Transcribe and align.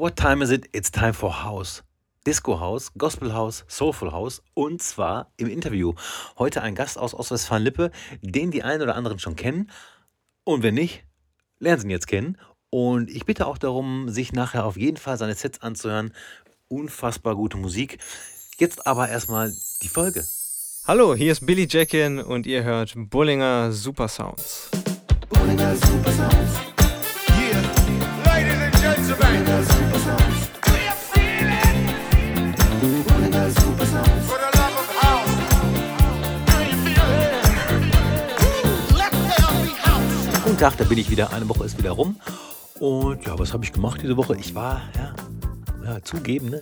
What 0.00 0.16
time 0.16 0.42
is 0.42 0.50
it? 0.50 0.66
It's 0.72 0.90
time 0.90 1.12
for 1.12 1.44
House. 1.44 1.82
Disco 2.26 2.58
House, 2.58 2.90
Gospel 2.96 3.34
House, 3.34 3.66
Soulful 3.68 4.10
House 4.12 4.40
und 4.54 4.80
zwar 4.80 5.30
im 5.36 5.46
Interview. 5.46 5.92
Heute 6.38 6.62
ein 6.62 6.74
Gast 6.74 6.96
aus 6.96 7.12
Ostwestfalen-Lippe, 7.12 7.90
den 8.22 8.50
die 8.50 8.62
einen 8.62 8.80
oder 8.80 8.96
anderen 8.96 9.18
schon 9.18 9.36
kennen. 9.36 9.70
Und 10.44 10.62
wenn 10.62 10.72
nicht, 10.72 11.04
lernen 11.58 11.82
Sie 11.82 11.86
ihn 11.86 11.90
jetzt 11.90 12.06
kennen. 12.06 12.38
Und 12.70 13.10
ich 13.10 13.26
bitte 13.26 13.46
auch 13.46 13.58
darum, 13.58 14.08
sich 14.08 14.32
nachher 14.32 14.64
auf 14.64 14.78
jeden 14.78 14.96
Fall 14.96 15.18
seine 15.18 15.34
Sets 15.34 15.60
anzuhören. 15.60 16.14
Unfassbar 16.68 17.36
gute 17.36 17.58
Musik. 17.58 17.98
Jetzt 18.56 18.86
aber 18.86 19.10
erstmal 19.10 19.52
die 19.82 19.88
Folge. 19.88 20.24
Hallo, 20.86 21.14
hier 21.14 21.32
ist 21.32 21.44
Billy 21.44 21.66
Jackin 21.68 22.20
und 22.20 22.46
ihr 22.46 22.64
hört 22.64 22.94
Bullinger 22.96 23.70
Super 23.70 24.08
Sounds. 24.08 24.70
Bullinger 25.28 25.76
Super 25.76 26.12
Sounds. 26.12 26.58
Yeah, 27.38 27.60
ladies 28.24 28.54
and 28.54 28.74
gentlemen. 28.80 29.79
Guten 40.60 40.72
Tag, 40.72 40.78
da 40.78 40.84
bin 40.84 40.98
ich 40.98 41.08
wieder. 41.08 41.32
Eine 41.32 41.48
Woche 41.48 41.64
ist 41.64 41.78
wieder 41.78 41.92
rum. 41.92 42.20
Und 42.78 43.24
ja, 43.26 43.38
was 43.38 43.54
habe 43.54 43.64
ich 43.64 43.72
gemacht 43.72 44.02
diese 44.02 44.18
Woche? 44.18 44.36
Ich 44.36 44.54
war, 44.54 44.82
ja, 44.94 45.14
ja 45.82 46.02
zugeben, 46.02 46.50
ne? 46.50 46.60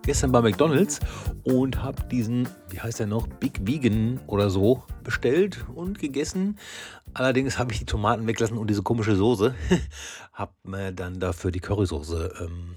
gestern 0.00 0.32
bei 0.32 0.40
McDonalds 0.40 1.00
und 1.42 1.82
habe 1.82 2.02
diesen, 2.04 2.48
wie 2.70 2.80
heißt 2.80 3.00
der 3.00 3.06
noch, 3.06 3.26
Big 3.26 3.60
Vegan 3.66 4.20
oder 4.26 4.48
so 4.48 4.84
bestellt 5.02 5.66
und 5.74 5.98
gegessen. 5.98 6.58
Allerdings 7.12 7.58
habe 7.58 7.74
ich 7.74 7.78
die 7.78 7.84
Tomaten 7.84 8.26
weglassen 8.26 8.56
und 8.56 8.68
diese 8.68 8.82
komische 8.82 9.16
Soße. 9.16 9.54
habe 10.32 10.54
mir 10.62 10.90
dann 10.90 11.20
dafür 11.20 11.50
die 11.50 11.60
Currysoße 11.60 12.32
ähm, 12.40 12.76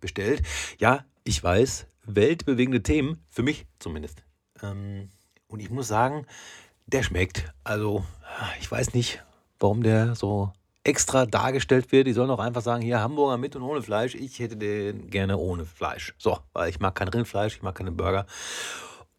bestellt. 0.00 0.42
Ja, 0.80 1.04
ich 1.22 1.40
weiß, 1.44 1.86
weltbewegende 2.06 2.82
Themen, 2.82 3.22
für 3.28 3.44
mich 3.44 3.66
zumindest. 3.78 4.24
Ähm, 4.64 5.10
und 5.46 5.60
ich 5.60 5.70
muss 5.70 5.86
sagen, 5.86 6.26
der 6.86 7.04
schmeckt. 7.04 7.54
Also, 7.62 8.04
ich 8.60 8.68
weiß 8.68 8.94
nicht, 8.94 9.22
warum 9.60 9.82
der 9.82 10.14
so 10.14 10.52
extra 10.82 11.26
dargestellt 11.26 11.92
wird. 11.92 12.06
Die 12.06 12.12
sollen 12.12 12.30
auch 12.30 12.38
einfach 12.38 12.62
sagen, 12.62 12.82
hier 12.82 13.00
Hamburger 13.00 13.36
mit 13.36 13.54
und 13.54 13.62
ohne 13.62 13.82
Fleisch. 13.82 14.14
Ich 14.14 14.38
hätte 14.38 14.56
den 14.56 15.10
gerne 15.10 15.36
ohne 15.36 15.64
Fleisch. 15.64 16.14
So, 16.18 16.38
weil 16.52 16.70
ich 16.70 16.80
mag 16.80 16.94
kein 16.94 17.08
Rindfleisch, 17.08 17.56
ich 17.56 17.62
mag 17.62 17.74
keine 17.74 17.92
Burger. 17.92 18.26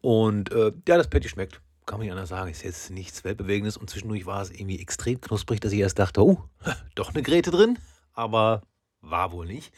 Und 0.02 0.52
äh, 0.52 0.73
ja, 0.88 0.97
das 0.97 1.09
Patty 1.09 1.30
schmeckt. 1.30 1.62
Kann 1.86 1.97
man 1.97 2.06
nicht 2.06 2.12
anders 2.12 2.30
sagen. 2.30 2.50
Ist 2.50 2.64
jetzt 2.64 2.89
nichts 2.89 3.23
Weltbewegendes. 3.23 3.78
Und 3.78 3.89
zwischendurch 3.89 4.25
war 4.25 4.42
es 4.42 4.52
irgendwie 4.52 4.80
extrem 4.80 5.22
knusprig, 5.22 5.59
dass 5.59 5.72
ich 5.72 5.80
erst 5.80 6.00
dachte, 6.00 6.23
oh, 6.23 6.44
doch 6.95 7.14
eine 7.14 7.22
Grete 7.22 7.52
drin. 7.52 7.78
Aber 8.14 8.62
war 9.02 9.31
wohl 9.31 9.45
nicht. 9.45 9.72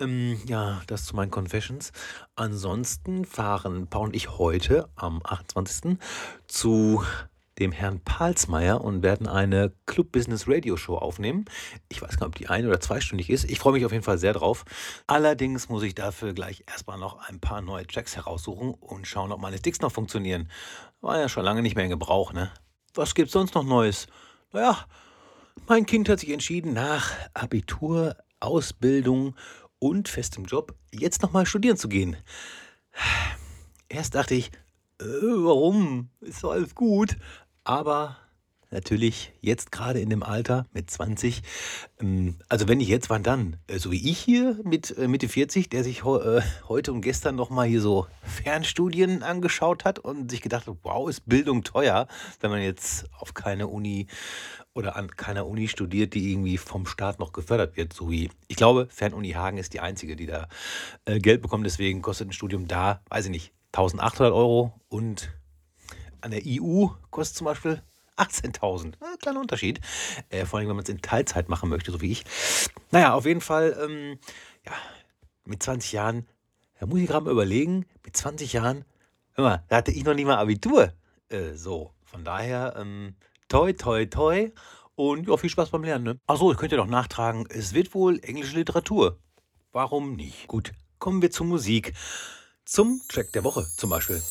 Ähm, 0.00 0.40
ja, 0.46 0.82
das 0.86 1.04
zu 1.04 1.16
meinen 1.16 1.30
Confessions. 1.30 1.92
Ansonsten 2.36 3.24
fahren 3.24 3.86
Paul 3.88 4.08
und 4.08 4.16
ich 4.16 4.38
heute 4.38 4.88
am 4.96 5.20
28. 5.24 5.98
zu 6.46 7.04
dem 7.58 7.72
Herrn 7.72 8.00
Palsmeier 8.00 8.80
und 8.80 9.02
werden 9.02 9.28
eine 9.28 9.72
Club 9.86 10.12
Business 10.12 10.48
Radio 10.48 10.76
Show 10.76 10.96
aufnehmen. 10.96 11.44
Ich 11.88 12.02
weiß 12.02 12.18
gar 12.18 12.26
nicht, 12.26 12.34
ob 12.34 12.34
die 12.36 12.48
ein- 12.48 12.66
oder 12.66 12.80
zweistündig 12.80 13.30
ist. 13.30 13.44
Ich 13.44 13.58
freue 13.58 13.74
mich 13.74 13.84
auf 13.84 13.92
jeden 13.92 14.04
Fall 14.04 14.18
sehr 14.18 14.32
drauf. 14.32 14.64
Allerdings 15.06 15.68
muss 15.68 15.82
ich 15.82 15.94
dafür 15.94 16.32
gleich 16.32 16.64
erstmal 16.66 16.98
noch 16.98 17.28
ein 17.28 17.40
paar 17.40 17.60
neue 17.60 17.86
Tracks 17.86 18.16
heraussuchen 18.16 18.74
und 18.74 19.06
schauen, 19.06 19.32
ob 19.32 19.40
meine 19.40 19.58
Sticks 19.58 19.80
noch 19.80 19.92
funktionieren. 19.92 20.50
War 21.00 21.18
ja 21.18 21.28
schon 21.28 21.44
lange 21.44 21.62
nicht 21.62 21.76
mehr 21.76 21.84
in 21.84 21.90
Gebrauch, 21.90 22.32
ne? 22.32 22.50
Was 22.94 23.14
gibt's 23.14 23.32
sonst 23.32 23.54
noch 23.54 23.64
Neues? 23.64 24.06
Naja, 24.52 24.86
mein 25.68 25.86
Kind 25.86 26.08
hat 26.08 26.20
sich 26.20 26.30
entschieden, 26.30 26.72
nach 26.72 27.12
Abitur, 27.34 28.16
Ausbildung 28.40 29.34
und 29.78 30.08
festem 30.08 30.44
Job 30.44 30.74
jetzt 30.92 31.22
nochmal 31.22 31.46
studieren 31.46 31.76
zu 31.76 31.88
gehen. 31.88 32.16
Erst 33.88 34.14
dachte 34.14 34.34
ich, 34.34 34.50
äh, 35.00 35.04
warum? 35.04 36.10
Ist 36.20 36.44
doch 36.44 36.52
alles 36.52 36.74
gut. 36.74 37.16
Aber 37.64 38.16
natürlich 38.74 39.32
jetzt 39.40 39.72
gerade 39.72 40.00
in 40.00 40.10
dem 40.10 40.22
Alter 40.22 40.66
mit 40.72 40.90
20. 40.90 41.42
Ähm, 42.00 42.36
also 42.50 42.68
wenn 42.68 42.78
nicht 42.78 42.88
jetzt, 42.88 43.08
wann 43.08 43.22
dann? 43.22 43.56
Äh, 43.68 43.78
so 43.78 43.90
wie 43.90 44.10
ich 44.10 44.18
hier 44.18 44.60
mit 44.64 44.96
äh, 44.98 45.08
Mitte 45.08 45.28
40, 45.28 45.70
der 45.70 45.82
sich 45.82 46.04
äh, 46.04 46.42
heute 46.68 46.92
und 46.92 47.00
gestern 47.00 47.36
nochmal 47.36 47.66
hier 47.66 47.80
so 47.80 48.06
Fernstudien 48.22 49.22
angeschaut 49.22 49.86
hat 49.86 49.98
und 49.98 50.30
sich 50.30 50.42
gedacht 50.42 50.66
hat, 50.66 50.76
wow, 50.82 51.08
ist 51.08 51.26
Bildung 51.26 51.62
teuer, 51.62 52.06
wenn 52.40 52.50
man 52.50 52.60
jetzt 52.60 53.06
auf 53.18 53.32
keine 53.32 53.68
Uni 53.68 54.08
oder 54.74 54.96
an 54.96 55.08
keiner 55.08 55.46
Uni 55.46 55.68
studiert, 55.68 56.14
die 56.14 56.32
irgendwie 56.32 56.58
vom 56.58 56.86
Staat 56.86 57.20
noch 57.20 57.32
gefördert 57.32 57.76
wird, 57.76 57.92
so 57.92 58.10
wie, 58.10 58.28
ich 58.48 58.56
glaube, 58.56 58.88
Fernuni 58.90 59.30
Hagen 59.30 59.56
ist 59.56 59.72
die 59.72 59.78
einzige, 59.78 60.16
die 60.16 60.26
da 60.26 60.48
Geld 61.06 61.42
bekommt, 61.42 61.64
deswegen 61.64 62.02
kostet 62.02 62.28
ein 62.28 62.32
Studium 62.32 62.66
da, 62.66 63.00
weiß 63.08 63.26
ich 63.26 63.30
nicht, 63.30 63.52
1800 63.72 64.32
Euro 64.32 64.72
und 64.88 65.32
an 66.24 66.30
der 66.30 66.42
EU 66.46 66.86
kostet 67.10 67.36
zum 67.36 67.44
Beispiel 67.44 67.82
18.000. 68.16 68.94
Äh, 68.94 69.16
kleiner 69.20 69.40
Unterschied. 69.40 69.80
Äh, 70.30 70.46
vor 70.46 70.58
allem, 70.58 70.68
wenn 70.68 70.76
man 70.76 70.84
es 70.84 70.88
in 70.88 71.02
Teilzeit 71.02 71.48
machen 71.48 71.68
möchte, 71.68 71.92
so 71.92 72.00
wie 72.00 72.12
ich. 72.12 72.24
Naja, 72.90 73.14
auf 73.14 73.26
jeden 73.26 73.40
Fall, 73.40 73.76
ähm, 73.80 74.18
ja, 74.64 74.72
mit 75.44 75.62
20 75.62 75.92
Jahren, 75.92 76.26
da 76.80 76.86
muss 76.86 77.00
ich 77.00 77.06
gerade 77.06 77.24
mal 77.26 77.32
überlegen, 77.32 77.86
mit 78.04 78.16
20 78.16 78.52
Jahren, 78.52 78.84
hör 79.32 79.44
mal, 79.44 79.64
da 79.68 79.76
hatte 79.76 79.90
ich 79.90 80.04
noch 80.04 80.14
nicht 80.14 80.26
mal 80.26 80.36
Abitur. 80.36 80.92
Äh, 81.28 81.54
so, 81.54 81.92
von 82.04 82.24
daher, 82.24 82.74
ähm, 82.78 83.16
toi, 83.48 83.72
toi, 83.72 84.06
toi. 84.06 84.50
Und 84.96 85.28
ja, 85.28 85.36
viel 85.36 85.50
Spaß 85.50 85.70
beim 85.70 85.82
Lernen. 85.82 86.04
Ne? 86.04 86.20
Achso, 86.26 86.52
ich 86.52 86.58
könnte 86.58 86.76
noch 86.76 86.86
nachtragen, 86.86 87.46
es 87.50 87.74
wird 87.74 87.94
wohl 87.94 88.20
englische 88.22 88.56
Literatur. 88.56 89.18
Warum 89.72 90.14
nicht? 90.14 90.46
Gut, 90.46 90.72
kommen 91.00 91.20
wir 91.20 91.32
zur 91.32 91.46
Musik. 91.46 91.94
Zum 92.64 93.02
Track 93.08 93.32
der 93.32 93.44
Woche 93.44 93.66
zum 93.76 93.90
Beispiel. 93.90 94.22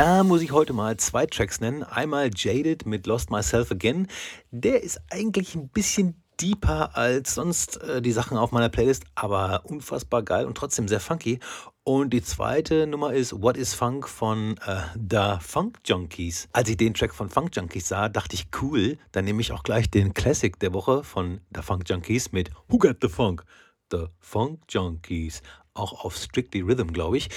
Da 0.00 0.24
muss 0.24 0.40
ich 0.40 0.50
heute 0.50 0.72
mal 0.72 0.96
zwei 0.96 1.26
Tracks 1.26 1.60
nennen. 1.60 1.82
Einmal 1.82 2.30
Jaded 2.34 2.86
mit 2.86 3.06
Lost 3.06 3.30
Myself 3.30 3.70
Again. 3.70 4.08
Der 4.50 4.82
ist 4.82 4.98
eigentlich 5.10 5.54
ein 5.54 5.68
bisschen 5.68 6.14
deeper 6.40 6.96
als 6.96 7.34
sonst 7.34 7.76
äh, 7.82 8.00
die 8.00 8.12
Sachen 8.12 8.38
auf 8.38 8.50
meiner 8.50 8.70
Playlist, 8.70 9.04
aber 9.14 9.60
unfassbar 9.66 10.22
geil 10.22 10.46
und 10.46 10.56
trotzdem 10.56 10.88
sehr 10.88 11.00
funky. 11.00 11.38
Und 11.84 12.14
die 12.14 12.22
zweite 12.22 12.86
Nummer 12.86 13.12
ist 13.12 13.42
What 13.42 13.58
is 13.58 13.74
Funk 13.74 14.08
von 14.08 14.56
äh, 14.66 14.80
The 14.94 15.36
Funk 15.46 15.80
Junkies. 15.84 16.48
Als 16.54 16.70
ich 16.70 16.78
den 16.78 16.94
Track 16.94 17.14
von 17.14 17.28
Funk 17.28 17.54
Junkies 17.54 17.88
sah, 17.88 18.08
dachte 18.08 18.36
ich, 18.36 18.46
cool, 18.62 18.96
dann 19.12 19.26
nehme 19.26 19.42
ich 19.42 19.52
auch 19.52 19.64
gleich 19.64 19.90
den 19.90 20.14
Classic 20.14 20.58
der 20.60 20.72
Woche 20.72 21.04
von 21.04 21.42
The 21.54 21.60
Funk 21.60 21.86
Junkies 21.86 22.32
mit 22.32 22.50
Who 22.68 22.78
Got 22.78 22.96
the 23.02 23.08
Funk? 23.10 23.44
The 23.92 24.06
Funk 24.18 24.60
Junkies. 24.70 25.42
Auch 25.74 26.06
auf 26.06 26.16
Strictly 26.16 26.62
Rhythm, 26.62 26.90
glaube 26.90 27.18
ich 27.18 27.28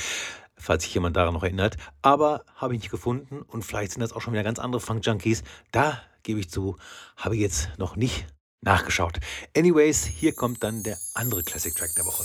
falls 0.63 0.83
sich 0.83 0.93
jemand 0.93 1.15
daran 1.17 1.33
noch 1.33 1.43
erinnert. 1.43 1.77
Aber 2.01 2.45
habe 2.55 2.73
ich 2.73 2.81
nicht 2.81 2.91
gefunden 2.91 3.41
und 3.41 3.63
vielleicht 3.63 3.91
sind 3.91 4.01
das 4.01 4.13
auch 4.13 4.21
schon 4.21 4.33
wieder 4.33 4.43
ganz 4.43 4.59
andere 4.59 4.79
Funk-Junkies. 4.79 5.43
Da 5.71 6.01
gebe 6.23 6.39
ich 6.39 6.49
zu, 6.49 6.77
habe 7.17 7.35
ich 7.35 7.41
jetzt 7.41 7.69
noch 7.77 7.95
nicht 7.95 8.25
nachgeschaut. 8.61 9.19
Anyways, 9.55 10.05
hier 10.05 10.33
kommt 10.33 10.63
dann 10.63 10.83
der 10.83 10.97
andere 11.13 11.43
Classic 11.43 11.75
Track 11.75 11.93
der 11.95 12.05
Woche. 12.05 12.23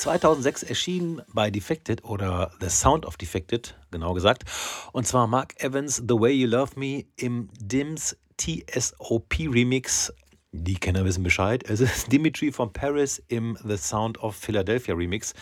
...2006 0.00 0.66
erschien 0.66 1.20
bei 1.34 1.50
Defected 1.50 2.04
oder 2.04 2.52
The 2.58 2.70
Sound 2.70 3.04
of 3.04 3.18
Defected, 3.18 3.76
genau 3.90 4.14
gesagt. 4.14 4.44
Und 4.92 5.06
zwar 5.06 5.26
Mark 5.26 5.62
Evans, 5.62 5.96
The 5.96 6.14
Way 6.14 6.32
You 6.32 6.48
Love 6.48 6.80
Me 6.80 7.04
im 7.16 7.50
Dims 7.60 8.16
TSOP 8.38 9.34
Remix. 9.38 10.10
Die 10.52 10.74
Kenner 10.74 11.04
wissen 11.04 11.22
Bescheid. 11.22 11.62
Es 11.68 11.80
ist 11.80 12.10
Dimitri 12.12 12.50
von 12.50 12.72
Paris 12.72 13.22
im 13.28 13.56
The 13.64 13.76
Sound 13.76 14.18
of 14.18 14.34
Philadelphia 14.34 14.94
Remix. 14.94 15.32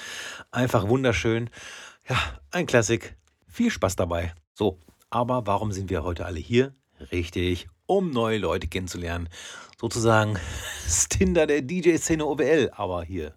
Einfach 0.51 0.87
wunderschön. 0.87 1.49
Ja, 2.07 2.17
ein 2.51 2.67
Klassik. 2.67 3.17
Viel 3.47 3.71
Spaß 3.71 3.97
dabei. 3.97 4.35
So, 4.53 4.79
aber 5.09 5.47
warum 5.47 5.73
sind 5.73 5.89
wir 5.89 6.05
heute 6.05 6.27
alle 6.27 6.39
hier? 6.39 6.75
Richtig, 7.11 7.69
um 7.87 8.11
neue 8.11 8.37
Leute 8.37 8.67
kennenzulernen. 8.67 9.31
Sozusagen 9.81 10.39
das 10.85 11.09
Tinder 11.09 11.47
der 11.47 11.63
DJ-Szene 11.63 12.27
OWL, 12.27 12.71
aber 12.75 13.03
hier 13.03 13.35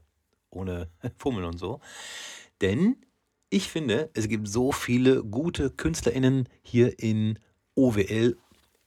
ohne 0.49 0.89
Fummeln 1.17 1.45
und 1.45 1.57
so. 1.57 1.79
Denn 2.59 2.97
ich 3.49 3.69
finde, 3.69 4.09
es 4.13 4.27
gibt 4.27 4.49
so 4.49 4.73
viele 4.73 5.23
gute 5.23 5.69
KünstlerInnen 5.69 6.49
hier 6.63 6.99
in 6.99 7.39
OWL 7.75 8.37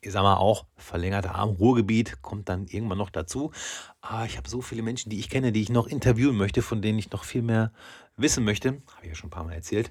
ich 0.04 0.12
sag 0.12 0.22
mal 0.22 0.36
auch, 0.36 0.66
verlängerter 0.76 1.34
Arm, 1.34 1.50
Ruhrgebiet 1.50 2.20
kommt 2.20 2.48
dann 2.48 2.66
irgendwann 2.66 2.98
noch 2.98 3.10
dazu. 3.10 3.52
Aber 4.00 4.18
ah, 4.18 4.24
ich 4.26 4.36
habe 4.36 4.48
so 4.48 4.60
viele 4.60 4.82
Menschen, 4.82 5.08
die 5.08 5.18
ich 5.18 5.30
kenne, 5.30 5.50
die 5.50 5.62
ich 5.62 5.70
noch 5.70 5.86
interviewen 5.86 6.36
möchte, 6.36 6.60
von 6.60 6.82
denen 6.82 6.98
ich 6.98 7.10
noch 7.10 7.24
viel 7.24 7.42
mehr 7.42 7.72
wissen 8.16 8.44
möchte. 8.44 8.82
Habe 8.94 9.04
ich 9.04 9.08
ja 9.08 9.14
schon 9.14 9.28
ein 9.28 9.30
paar 9.30 9.44
Mal 9.44 9.54
erzählt. 9.54 9.90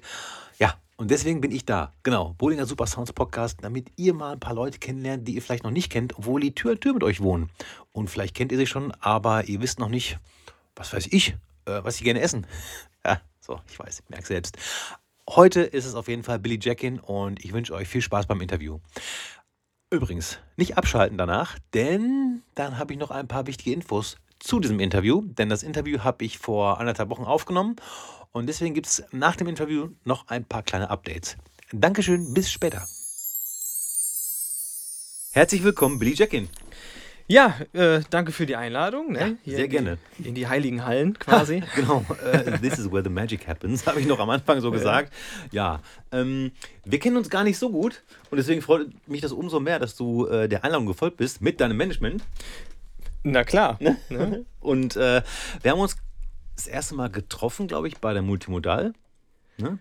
Ja, 0.58 0.74
und 0.96 1.10
deswegen 1.10 1.40
bin 1.40 1.50
ich 1.50 1.64
da. 1.64 1.92
Genau, 2.04 2.34
Bowlinger 2.38 2.66
Super 2.66 2.86
Sounds 2.86 3.12
Podcast, 3.12 3.58
damit 3.62 3.90
ihr 3.96 4.14
mal 4.14 4.34
ein 4.34 4.40
paar 4.40 4.54
Leute 4.54 4.78
kennenlernt, 4.78 5.26
die 5.26 5.34
ihr 5.34 5.42
vielleicht 5.42 5.64
noch 5.64 5.72
nicht 5.72 5.90
kennt, 5.90 6.16
obwohl 6.16 6.40
die 6.40 6.54
Tür 6.54 6.72
an 6.72 6.80
Tür 6.80 6.94
mit 6.94 7.02
euch 7.02 7.20
wohnen. 7.20 7.50
Und 7.92 8.08
vielleicht 8.08 8.36
kennt 8.36 8.52
ihr 8.52 8.58
sie 8.58 8.68
schon, 8.68 8.92
aber 9.00 9.48
ihr 9.48 9.60
wisst 9.60 9.80
noch 9.80 9.88
nicht, 9.88 10.18
was 10.76 10.92
weiß 10.92 11.08
ich, 11.10 11.30
äh, 11.66 11.82
was 11.82 11.96
sie 11.96 12.04
gerne 12.04 12.20
essen. 12.20 12.46
ja, 13.04 13.20
so, 13.40 13.60
ich 13.68 13.78
weiß, 13.78 14.00
ich 14.04 14.08
merke 14.08 14.26
selbst. 14.26 14.56
Heute 15.28 15.62
ist 15.62 15.86
es 15.86 15.94
auf 15.94 16.06
jeden 16.06 16.22
Fall 16.22 16.38
Billy 16.38 16.58
Jackin 16.62 17.00
und 17.00 17.44
ich 17.44 17.52
wünsche 17.52 17.74
euch 17.74 17.88
viel 17.88 18.02
Spaß 18.02 18.26
beim 18.26 18.40
Interview. 18.40 18.78
Übrigens, 19.90 20.38
nicht 20.56 20.76
abschalten 20.76 21.18
danach, 21.18 21.58
denn 21.72 22.42
dann 22.54 22.78
habe 22.78 22.92
ich 22.92 22.98
noch 22.98 23.10
ein 23.10 23.28
paar 23.28 23.46
wichtige 23.46 23.72
Infos 23.72 24.16
zu 24.40 24.60
diesem 24.60 24.80
Interview, 24.80 25.22
denn 25.22 25.48
das 25.48 25.62
Interview 25.62 26.00
habe 26.00 26.24
ich 26.24 26.38
vor 26.38 26.80
anderthalb 26.80 27.10
Wochen 27.10 27.24
aufgenommen 27.24 27.76
und 28.32 28.46
deswegen 28.46 28.74
gibt 28.74 28.86
es 28.86 29.04
nach 29.12 29.36
dem 29.36 29.46
Interview 29.46 29.90
noch 30.04 30.28
ein 30.28 30.44
paar 30.44 30.62
kleine 30.62 30.90
Updates. 30.90 31.36
Dankeschön, 31.72 32.34
bis 32.34 32.50
später. 32.50 32.86
Herzlich 35.32 35.64
willkommen, 35.64 35.98
Billy 35.98 36.14
Jackin. 36.14 36.48
Ja, 37.26 37.56
äh, 37.72 38.00
danke 38.10 38.32
für 38.32 38.44
die 38.44 38.54
Einladung. 38.54 39.12
Ne? 39.12 39.38
Ja, 39.44 39.56
sehr 39.56 39.64
in 39.64 39.70
gerne. 39.70 39.98
Die, 40.18 40.28
in 40.28 40.34
die 40.34 40.46
heiligen 40.46 40.84
Hallen 40.84 41.18
quasi. 41.18 41.62
genau, 41.74 42.04
uh, 42.10 42.58
this 42.60 42.78
is 42.78 42.90
where 42.90 43.02
the 43.02 43.08
magic 43.08 43.48
happens, 43.48 43.86
habe 43.86 44.00
ich 44.00 44.06
noch 44.06 44.18
am 44.18 44.28
Anfang 44.28 44.60
so 44.60 44.70
gesagt. 44.70 45.12
Ja, 45.50 45.80
ähm, 46.12 46.52
wir 46.84 46.98
kennen 46.98 47.16
uns 47.16 47.30
gar 47.30 47.42
nicht 47.42 47.58
so 47.58 47.70
gut 47.70 48.02
und 48.30 48.36
deswegen 48.36 48.60
freut 48.60 48.88
mich 49.08 49.22
das 49.22 49.32
umso 49.32 49.58
mehr, 49.58 49.78
dass 49.78 49.96
du 49.96 50.26
äh, 50.26 50.48
der 50.48 50.64
Einladung 50.64 50.86
gefolgt 50.86 51.16
bist 51.16 51.40
mit 51.40 51.60
deinem 51.60 51.78
Management. 51.78 52.22
Na 53.22 53.42
klar. 53.42 53.78
Ne? 53.80 53.96
ne? 54.10 54.44
und 54.60 54.96
äh, 54.96 55.22
wir 55.62 55.70
haben 55.70 55.80
uns 55.80 55.96
das 56.56 56.66
erste 56.66 56.94
Mal 56.94 57.08
getroffen, 57.08 57.68
glaube 57.68 57.88
ich, 57.88 57.98
bei 57.98 58.12
der 58.12 58.22
Multimodal. 58.22 58.92
Ne? 59.56 59.78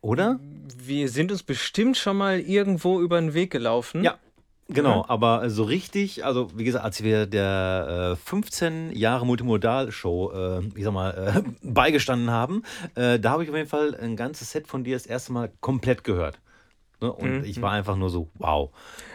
Oder? 0.00 0.40
Wir 0.76 1.10
sind 1.10 1.30
uns 1.30 1.42
bestimmt 1.42 1.98
schon 1.98 2.16
mal 2.16 2.40
irgendwo 2.40 3.00
über 3.00 3.20
den 3.20 3.34
Weg 3.34 3.50
gelaufen. 3.50 4.02
Ja, 4.02 4.18
Genau, 4.68 5.02
ja. 5.02 5.04
aber 5.08 5.48
so 5.48 5.62
richtig, 5.62 6.24
also 6.24 6.48
wie 6.56 6.64
gesagt, 6.64 6.84
als 6.84 7.02
wir 7.02 7.26
der 7.26 8.14
äh, 8.14 8.16
15 8.16 8.96
Jahre 8.96 9.24
Multimodal-Show, 9.24 10.32
äh, 10.32 10.60
ich 10.74 10.82
sag 10.82 10.92
mal, 10.92 11.10
äh, 11.36 11.50
beigestanden 11.62 12.30
haben, 12.30 12.62
äh, 12.96 13.20
da 13.20 13.30
habe 13.30 13.44
ich 13.44 13.50
auf 13.50 13.56
jeden 13.56 13.68
Fall 13.68 13.94
ein 13.94 14.16
ganzes 14.16 14.50
Set 14.50 14.66
von 14.66 14.82
dir 14.82 14.96
das 14.96 15.06
erste 15.06 15.32
Mal 15.32 15.52
komplett 15.60 16.02
gehört. 16.02 16.40
Ne? 17.00 17.12
Und 17.12 17.38
mhm. 17.38 17.44
ich 17.44 17.62
war 17.62 17.72
einfach 17.72 17.96
nur 17.96 18.10
so, 18.10 18.28
wow. 18.34 18.70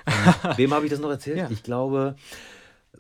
wem 0.55 0.73
habe 0.73 0.85
ich 0.85 0.91
das 0.91 1.01
noch 1.01 1.09
erzählt? 1.09 1.37
Ja. 1.37 1.49
Ich 1.49 1.63
glaube, 1.63 2.15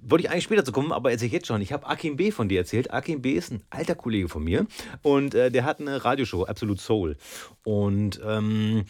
wollte 0.01 0.25
ich 0.25 0.31
eigentlich 0.31 0.43
später 0.43 0.65
zu 0.65 0.71
kommen, 0.71 0.91
aber 0.91 1.11
erzähle 1.11 1.27
ich 1.27 1.33
jetzt 1.33 1.47
schon. 1.47 1.61
Ich 1.61 1.71
habe 1.71 1.87
Akim 1.87 2.17
B. 2.17 2.31
von 2.31 2.49
dir 2.49 2.59
erzählt. 2.59 2.91
Akim 2.91 3.21
B. 3.21 3.33
ist 3.33 3.51
ein 3.51 3.63
alter 3.69 3.95
Kollege 3.95 4.27
von 4.27 4.43
mir 4.43 4.65
und 5.03 5.35
äh, 5.35 5.51
der 5.51 5.63
hat 5.63 5.79
eine 5.79 6.03
Radioshow, 6.03 6.43
Absolute 6.43 6.81
Soul. 6.81 7.17
Und 7.63 8.19
ähm, 8.25 8.85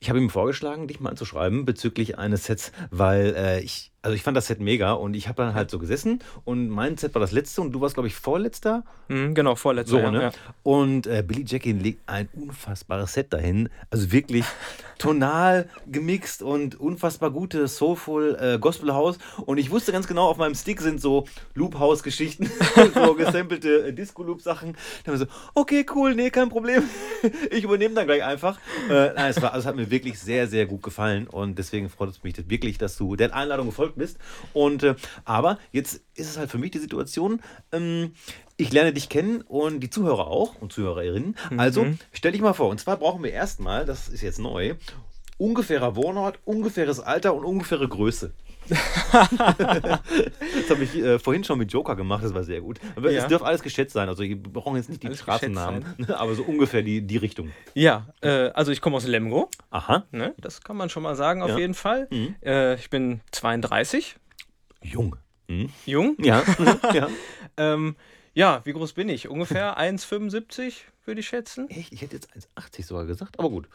ich 0.00 0.08
habe 0.08 0.18
ihm 0.18 0.30
vorgeschlagen, 0.30 0.86
dich 0.86 1.00
mal 1.00 1.10
anzuschreiben 1.10 1.64
bezüglich 1.64 2.18
eines 2.18 2.44
Sets, 2.44 2.72
weil 2.90 3.34
äh, 3.36 3.60
ich 3.60 3.92
also 4.00 4.14
ich 4.14 4.22
fand 4.22 4.36
das 4.36 4.46
Set 4.46 4.60
mega 4.60 4.92
und 4.92 5.14
ich 5.14 5.28
habe 5.28 5.42
dann 5.42 5.54
halt 5.54 5.70
so 5.70 5.78
gesessen 5.78 6.20
und 6.44 6.68
mein 6.68 6.96
Set 6.96 7.14
war 7.14 7.20
das 7.20 7.32
letzte 7.32 7.60
und 7.60 7.72
du 7.72 7.80
warst, 7.80 7.94
glaube 7.94 8.06
ich, 8.06 8.14
vorletzter. 8.14 8.84
Mhm, 9.08 9.34
genau, 9.34 9.56
vorletzter. 9.56 10.02
So, 10.02 10.10
ne? 10.10 10.22
Ja. 10.22 10.30
Und 10.62 11.06
äh, 11.06 11.24
Billy 11.26 11.44
Jackin 11.46 11.80
legt 11.80 12.08
ein 12.08 12.28
unfassbares 12.32 13.12
Set 13.12 13.32
dahin. 13.32 13.68
Also 13.90 14.12
wirklich 14.12 14.44
tonal 14.98 15.68
gemixt 15.86 16.42
und 16.42 16.78
unfassbar 16.78 17.32
gute 17.32 17.66
Soulful 17.66 18.38
äh, 18.40 18.58
Gospel 18.58 18.94
House. 18.94 19.18
Und 19.44 19.58
ich 19.58 19.70
wusste 19.70 19.90
ganz 19.90 20.06
genau, 20.06 20.28
auf 20.28 20.36
meinem 20.36 20.54
Stick 20.54 20.80
sind 20.80 21.00
so 21.00 21.26
Loop 21.54 21.78
House 21.78 22.04
Geschichten, 22.04 22.48
so 22.94 23.14
gesampelte 23.14 23.88
äh, 23.88 23.92
Disco 23.92 24.22
Loop 24.22 24.42
Sachen. 24.42 24.74
Dann 25.04 25.14
haben 25.14 25.20
wir 25.20 25.26
so, 25.26 25.32
okay, 25.54 25.84
cool, 25.94 26.14
nee, 26.14 26.30
kein 26.30 26.48
Problem. 26.48 26.84
ich 27.50 27.64
übernehme 27.64 27.94
dann 27.94 28.06
gleich 28.06 28.22
einfach. 28.22 28.58
Äh, 28.88 29.12
nein, 29.14 29.30
es, 29.30 29.42
war, 29.42 29.52
also 29.52 29.64
es 29.64 29.66
hat 29.66 29.76
mir 29.76 29.87
wirklich 29.90 30.18
sehr, 30.18 30.48
sehr 30.48 30.66
gut 30.66 30.82
gefallen 30.82 31.26
und 31.26 31.58
deswegen 31.58 31.88
freut 31.88 32.10
es 32.10 32.22
mich 32.22 32.34
wirklich, 32.48 32.78
dass 32.78 32.96
du 32.96 33.16
der 33.16 33.34
Einladung 33.34 33.66
gefolgt 33.66 33.96
bist. 33.96 34.18
Und 34.52 34.82
äh, 34.82 34.94
aber 35.24 35.58
jetzt 35.72 36.02
ist 36.14 36.30
es 36.30 36.38
halt 36.38 36.50
für 36.50 36.58
mich 36.58 36.70
die 36.70 36.78
Situation, 36.78 37.40
ähm, 37.72 38.12
ich 38.56 38.72
lerne 38.72 38.92
dich 38.92 39.08
kennen 39.08 39.42
und 39.42 39.80
die 39.80 39.90
Zuhörer 39.90 40.26
auch 40.26 40.60
und 40.60 40.72
Zuhörerinnen. 40.72 41.36
Mhm. 41.50 41.60
Also 41.60 41.86
stell 42.12 42.32
dich 42.32 42.40
mal 42.40 42.54
vor. 42.54 42.68
Und 42.68 42.80
zwar 42.80 42.96
brauchen 42.96 43.22
wir 43.22 43.32
erstmal, 43.32 43.84
das 43.84 44.08
ist 44.08 44.22
jetzt 44.22 44.38
neu, 44.38 44.74
ungefährer 45.38 45.96
Wohnort, 45.96 46.40
ungefähres 46.44 47.00
Alter 47.00 47.34
und 47.34 47.44
ungefähre 47.44 47.88
Größe. 47.88 48.32
das 49.18 50.70
habe 50.70 50.84
ich 50.84 50.96
äh, 50.96 51.18
vorhin 51.18 51.44
schon 51.44 51.58
mit 51.58 51.72
Joker 51.72 51.96
gemacht, 51.96 52.24
das 52.24 52.34
war 52.34 52.44
sehr 52.44 52.60
gut. 52.60 52.78
Aber 52.96 53.10
ja. 53.10 53.22
es 53.22 53.28
dürfte 53.28 53.46
alles 53.46 53.62
geschätzt 53.62 53.94
sein, 53.94 54.08
also 54.08 54.22
wir 54.22 54.36
brauchen 54.36 54.76
jetzt 54.76 54.88
nicht 54.88 55.02
die 55.02 55.08
alles 55.08 55.20
Straßennamen, 55.20 55.84
aber 56.08 56.34
so 56.34 56.42
ungefähr 56.42 56.82
die, 56.82 57.02
die 57.02 57.16
Richtung. 57.16 57.52
Ja, 57.74 58.06
äh, 58.20 58.50
also 58.50 58.72
ich 58.72 58.80
komme 58.80 58.96
aus 58.96 59.06
Lemgo. 59.06 59.48
Aha. 59.70 60.04
Ne, 60.10 60.34
das 60.38 60.62
kann 60.62 60.76
man 60.76 60.90
schon 60.90 61.02
mal 61.02 61.16
sagen, 61.16 61.42
auf 61.42 61.50
ja. 61.50 61.58
jeden 61.58 61.74
Fall. 61.74 62.08
Mhm. 62.10 62.34
Äh, 62.42 62.74
ich 62.74 62.90
bin 62.90 63.20
32. 63.32 64.16
Jung. 64.82 65.16
Mhm. 65.48 65.70
Jung? 65.86 66.16
Ja. 66.20 66.42
ja. 66.92 67.08
ähm, 67.56 67.96
ja, 68.34 68.60
wie 68.64 68.72
groß 68.72 68.92
bin 68.92 69.08
ich? 69.08 69.28
Ungefähr 69.28 69.78
1,75 69.78 70.74
würde 71.04 71.20
ich 71.20 71.28
schätzen. 71.28 71.68
Echt? 71.70 71.92
Ich 71.92 72.02
hätte 72.02 72.14
jetzt 72.14 72.28
1,80 72.56 72.84
sogar 72.84 73.06
gesagt, 73.06 73.38
aber 73.38 73.50
gut. 73.50 73.68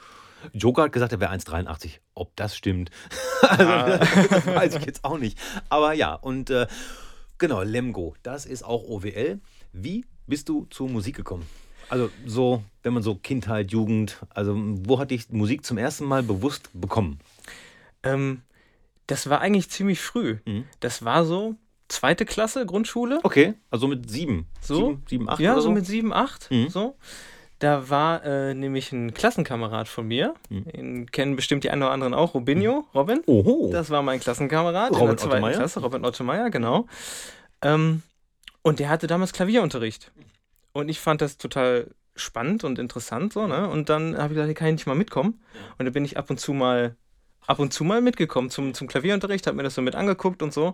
Joker 0.51 0.84
hat 0.84 0.92
gesagt, 0.92 1.12
er 1.13 1.19
wäre 1.19 1.31
1,83. 1.31 2.00
Ob 2.13 2.36
das 2.36 2.56
stimmt, 2.56 2.92
also, 3.42 3.63
ah. 3.63 3.98
das 4.30 4.45
weiß 4.48 4.75
ich 4.75 4.86
jetzt 4.86 5.04
auch 5.04 5.18
nicht. 5.18 5.38
Aber 5.69 5.94
ja, 5.94 6.13
und 6.16 6.50
äh, 6.50 6.68
genau, 7.38 7.62
Lemgo, 7.62 8.16
das 8.24 8.45
ist 8.45 8.63
auch 8.63 8.84
OWL. 8.84 9.40
Wie 9.72 10.06
bist 10.28 10.50
du 10.50 10.68
zur 10.69 10.90
Musik 10.90 11.16
gekommen? 11.16 11.48
Also 11.90 12.10
so, 12.25 12.63
wenn 12.81 12.94
man 12.94 13.04
so 13.04 13.16
Kindheit, 13.16 13.72
Jugend, 13.72 14.18
also 14.30 14.56
wo 14.57 15.00
hat 15.00 15.12
dich 15.12 15.30
Musik 15.30 15.66
zum 15.66 15.78
ersten 15.78 16.06
Mal 16.06 16.24
bewusst 16.24 16.69
bekommen? 16.74 17.19
Ähm, 18.04 18.42
das 19.07 19.30
war 19.30 19.42
eigentlich 19.42 19.69
ziemlich 19.69 20.00
früh. 20.00 20.38
Mhm. 20.45 20.66
Das 20.80 21.04
war 21.04 21.25
so 21.25 21.56
zweite 21.88 22.25
Klasse 22.25 22.66
Grundschule. 22.66 23.19
Okay, 23.24 23.54
also 23.69 23.88
mit 23.88 24.10
sieben. 24.10 24.48
So? 24.62 24.75
Sieben, 24.75 25.04
sieben 25.07 25.30
acht 25.30 25.40
Ja, 25.40 25.60
so 25.60 25.72
mit 25.72 25.86
sieben, 25.86 26.13
acht. 26.13 26.50
Mhm. 26.51 26.69
So. 26.69 26.95
Da 27.63 27.89
war 27.89 28.25
äh, 28.25 28.54
nämlich 28.54 28.92
ein 28.92 29.13
Klassenkamerad 29.13 29.88
von 29.88 30.06
mir, 30.06 30.33
hm. 30.50 30.65
den 30.65 31.12
kennen 31.12 31.38
bestimmt 31.38 31.63
die 31.63 31.69
einen 31.69 31.81
oder 31.81 31.92
anderen 31.92 32.13
auch, 32.13 32.33
Robinho, 32.33 32.80
hm. 32.80 32.86
Robin. 32.94 33.21
Oho. 33.25 33.69
Das 33.71 33.89
war 33.89 34.01
mein 34.01 34.19
Klassenkamerad 34.19 34.92
Robin 34.92 35.01
in 35.01 35.07
der 35.07 35.18
zweiten 35.18 35.36
Ottomeier? 35.36 35.56
Klasse, 35.56 35.80
Robin 35.80 36.04
Ottomeier, 36.04 36.50
genau. 36.50 36.88
Ähm, 37.62 38.01
und 38.63 38.80
der 38.80 38.89
hatte 38.89 39.07
damals 39.07 39.31
Klavierunterricht. 39.31 40.12
Und 40.74 40.89
ich 40.89 41.00
fand 41.00 41.21
das 41.21 41.38
total 41.38 41.92
spannend 42.18 42.65
und 42.65 42.80
interessant 42.80 43.31
so, 43.31 43.48
ne? 43.48 43.69
Und 43.69 43.88
dann 43.88 44.18
habe 44.18 44.33
ich 44.33 44.36
gesagt, 44.36 44.48
hier 44.48 44.56
kann 44.56 44.68
ich 44.68 44.74
nicht 44.74 44.88
mal 44.88 44.95
mitkommen. 44.95 45.42
Und 45.77 45.86
dann 45.86 45.94
bin 45.94 46.04
ich 46.04 46.18
ab 46.18 46.30
und 46.30 46.42
zu 46.42 46.51
mal 46.51 46.98
ab 47.48 47.59
und 47.59 47.71
zu 47.71 47.86
mal 47.86 48.01
mitgekommen 48.01 48.50
zum, 48.50 48.74
zum 48.74 48.89
Klavierunterricht, 48.89 49.48
habe 49.48 49.56
mir 49.56 49.63
das 49.63 49.75
so 49.75 49.81
mit 49.81 49.95
angeguckt 49.95 50.44
und 50.44 50.51
so. 50.51 50.74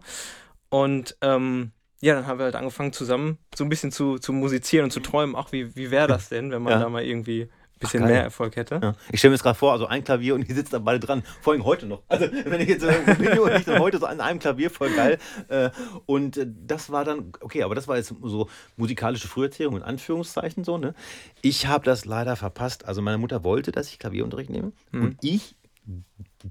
Und 0.70 1.18
ähm, 1.22 1.72
ja, 2.02 2.16
dann 2.16 2.28
haben 2.28 2.40
wir 2.40 2.46
halt 2.46 2.56
angefangen 2.56 2.94
zusammen 2.94 3.38
so 3.56 3.64
ein 3.64 3.70
bisschen 3.70 3.92
zu, 3.92 4.18
zu 4.20 4.32
musizieren 4.32 4.86
und 4.86 4.92
zu 4.92 5.00
träumen, 5.02 5.36
ach, 5.36 5.52
wie, 5.52 5.76
wie 5.76 5.92
wäre 5.92 6.08
das 6.08 6.30
denn, 6.30 6.52
wenn 6.52 6.62
man 6.62 6.74
ja. 6.74 6.80
da 6.80 6.90
mal 6.90 7.04
irgendwie 7.04 7.44
ein 7.44 7.80
bisschen 7.80 8.04
Ach, 8.04 8.08
mehr 8.08 8.24
Erfolg 8.24 8.56
hätte. 8.56 8.80
Ja. 8.82 8.94
Ich 9.12 9.20
stelle 9.20 9.32
mir 9.32 9.36
jetzt 9.36 9.44
gerade 9.44 9.58
vor, 9.58 9.72
also 9.72 9.86
ein 9.86 10.04
Klavier 10.04 10.36
und 10.36 10.48
die 10.48 10.54
sitzen 10.54 10.72
da 10.72 10.80
beide 10.80 11.00
dran, 11.00 11.24
vor 11.42 11.54
allem 11.54 11.64
heute 11.64 11.86
noch. 11.86 12.04
Also 12.08 12.28
wenn 12.46 12.60
ich 12.62 12.70
jetzt 12.70 12.82
so 12.82 12.88
ein 13.06 13.20
Video 13.20 13.46
und 13.46 13.56
ich 13.56 13.66
dann 13.66 13.80
heute 13.80 14.00
so 14.00 14.06
an 14.06 14.22
einem 14.22 14.40
Klavier, 14.40 14.70
voll 14.70 14.92
geil. 14.92 15.18
Äh, 15.48 15.70
und 16.06 16.38
äh, 16.38 16.46
das 16.48 16.92
war 16.92 17.06
dann, 17.06 17.32
okay, 17.40 17.64
aber 17.64 17.76
das 17.76 17.88
war 17.88 17.98
jetzt 17.98 18.14
so 18.22 18.50
musikalische 18.78 19.28
Früherziehung 19.28 19.78
in 19.78 19.84
Anführungszeichen 19.84 20.64
so, 20.64 20.78
ne? 20.78 20.94
Ich 21.42 21.68
habe 21.68 21.86
das 21.86 22.06
leider 22.06 22.36
verpasst. 22.36 22.86
Also 22.86 23.02
meine 23.02 23.18
Mutter 23.18 23.44
wollte, 23.44 23.72
dass 23.72 23.90
ich 23.90 24.00
Klavierunterricht 24.00 24.50
nehme 24.50 24.74
mhm. 24.92 25.04
und 25.04 25.18
ich 25.22 25.56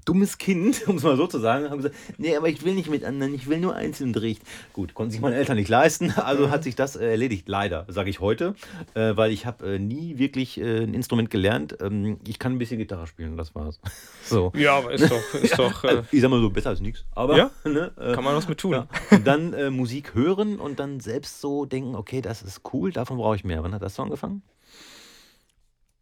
dummes 0.09 0.39
Kind, 0.39 0.81
um 0.87 0.95
es 0.95 1.03
mal 1.03 1.15
so 1.15 1.27
zu 1.27 1.37
sagen, 1.37 1.69
haben 1.69 1.77
gesagt, 1.77 1.95
nee, 2.17 2.35
aber 2.35 2.49
ich 2.49 2.65
will 2.65 2.73
nicht 2.73 2.89
mit 2.89 3.03
anderen, 3.05 3.33
ich 3.35 3.47
will 3.47 3.59
nur 3.59 3.75
Einzelunterricht. 3.75 4.41
Gut, 4.73 4.95
konnten 4.95 5.11
sich 5.11 5.21
meine 5.21 5.35
Eltern 5.35 5.55
nicht 5.55 5.69
leisten, 5.69 6.11
also 6.15 6.47
mhm. 6.47 6.51
hat 6.51 6.63
sich 6.63 6.75
das 6.75 6.95
äh, 6.95 7.11
erledigt, 7.11 7.47
leider, 7.47 7.85
sage 7.89 8.09
ich 8.09 8.19
heute, 8.19 8.55
äh, 8.95 9.15
weil 9.15 9.31
ich 9.31 9.45
habe 9.45 9.75
äh, 9.75 9.79
nie 9.79 10.17
wirklich 10.17 10.59
äh, 10.59 10.83
ein 10.83 10.95
Instrument 10.95 11.29
gelernt. 11.29 11.77
Ähm, 11.79 12.19
ich 12.27 12.39
kann 12.39 12.53
ein 12.53 12.57
bisschen 12.57 12.79
Gitarre 12.79 13.05
spielen, 13.05 13.37
das 13.37 13.53
war's. 13.53 13.79
So. 14.23 14.51
Ja, 14.55 14.77
aber 14.77 14.91
ist 14.91 15.09
doch, 15.09 15.33
ist 15.33 15.57
doch 15.57 15.83
äh, 15.83 16.03
ich 16.11 16.21
sag 16.21 16.29
mal 16.29 16.39
so, 16.39 16.51
besser 16.51 16.69
als 16.69 16.81
nichts. 16.81 17.03
Aber 17.15 17.35
ja, 17.35 17.49
ne, 17.63 17.91
äh, 17.97 18.13
kann 18.13 18.23
man 18.23 18.35
was 18.35 18.47
mit 18.47 18.59
tun. 18.59 18.73
Ja. 18.73 18.87
dann 19.25 19.73
Musik 19.75 20.13
hören 20.13 20.59
und 20.59 20.79
dann 20.79 20.99
selbst 20.99 21.41
so 21.41 21.65
denken, 21.65 21.95
okay, 21.95 22.21
das 22.21 22.43
ist 22.43 22.61
cool, 22.71 22.91
davon 22.91 23.17
brauche 23.17 23.35
ich 23.35 23.43
mehr. 23.43 23.63
Wann 23.63 23.73
hat 23.73 23.81
das 23.81 23.95
so 23.95 24.03
angefangen? 24.03 24.43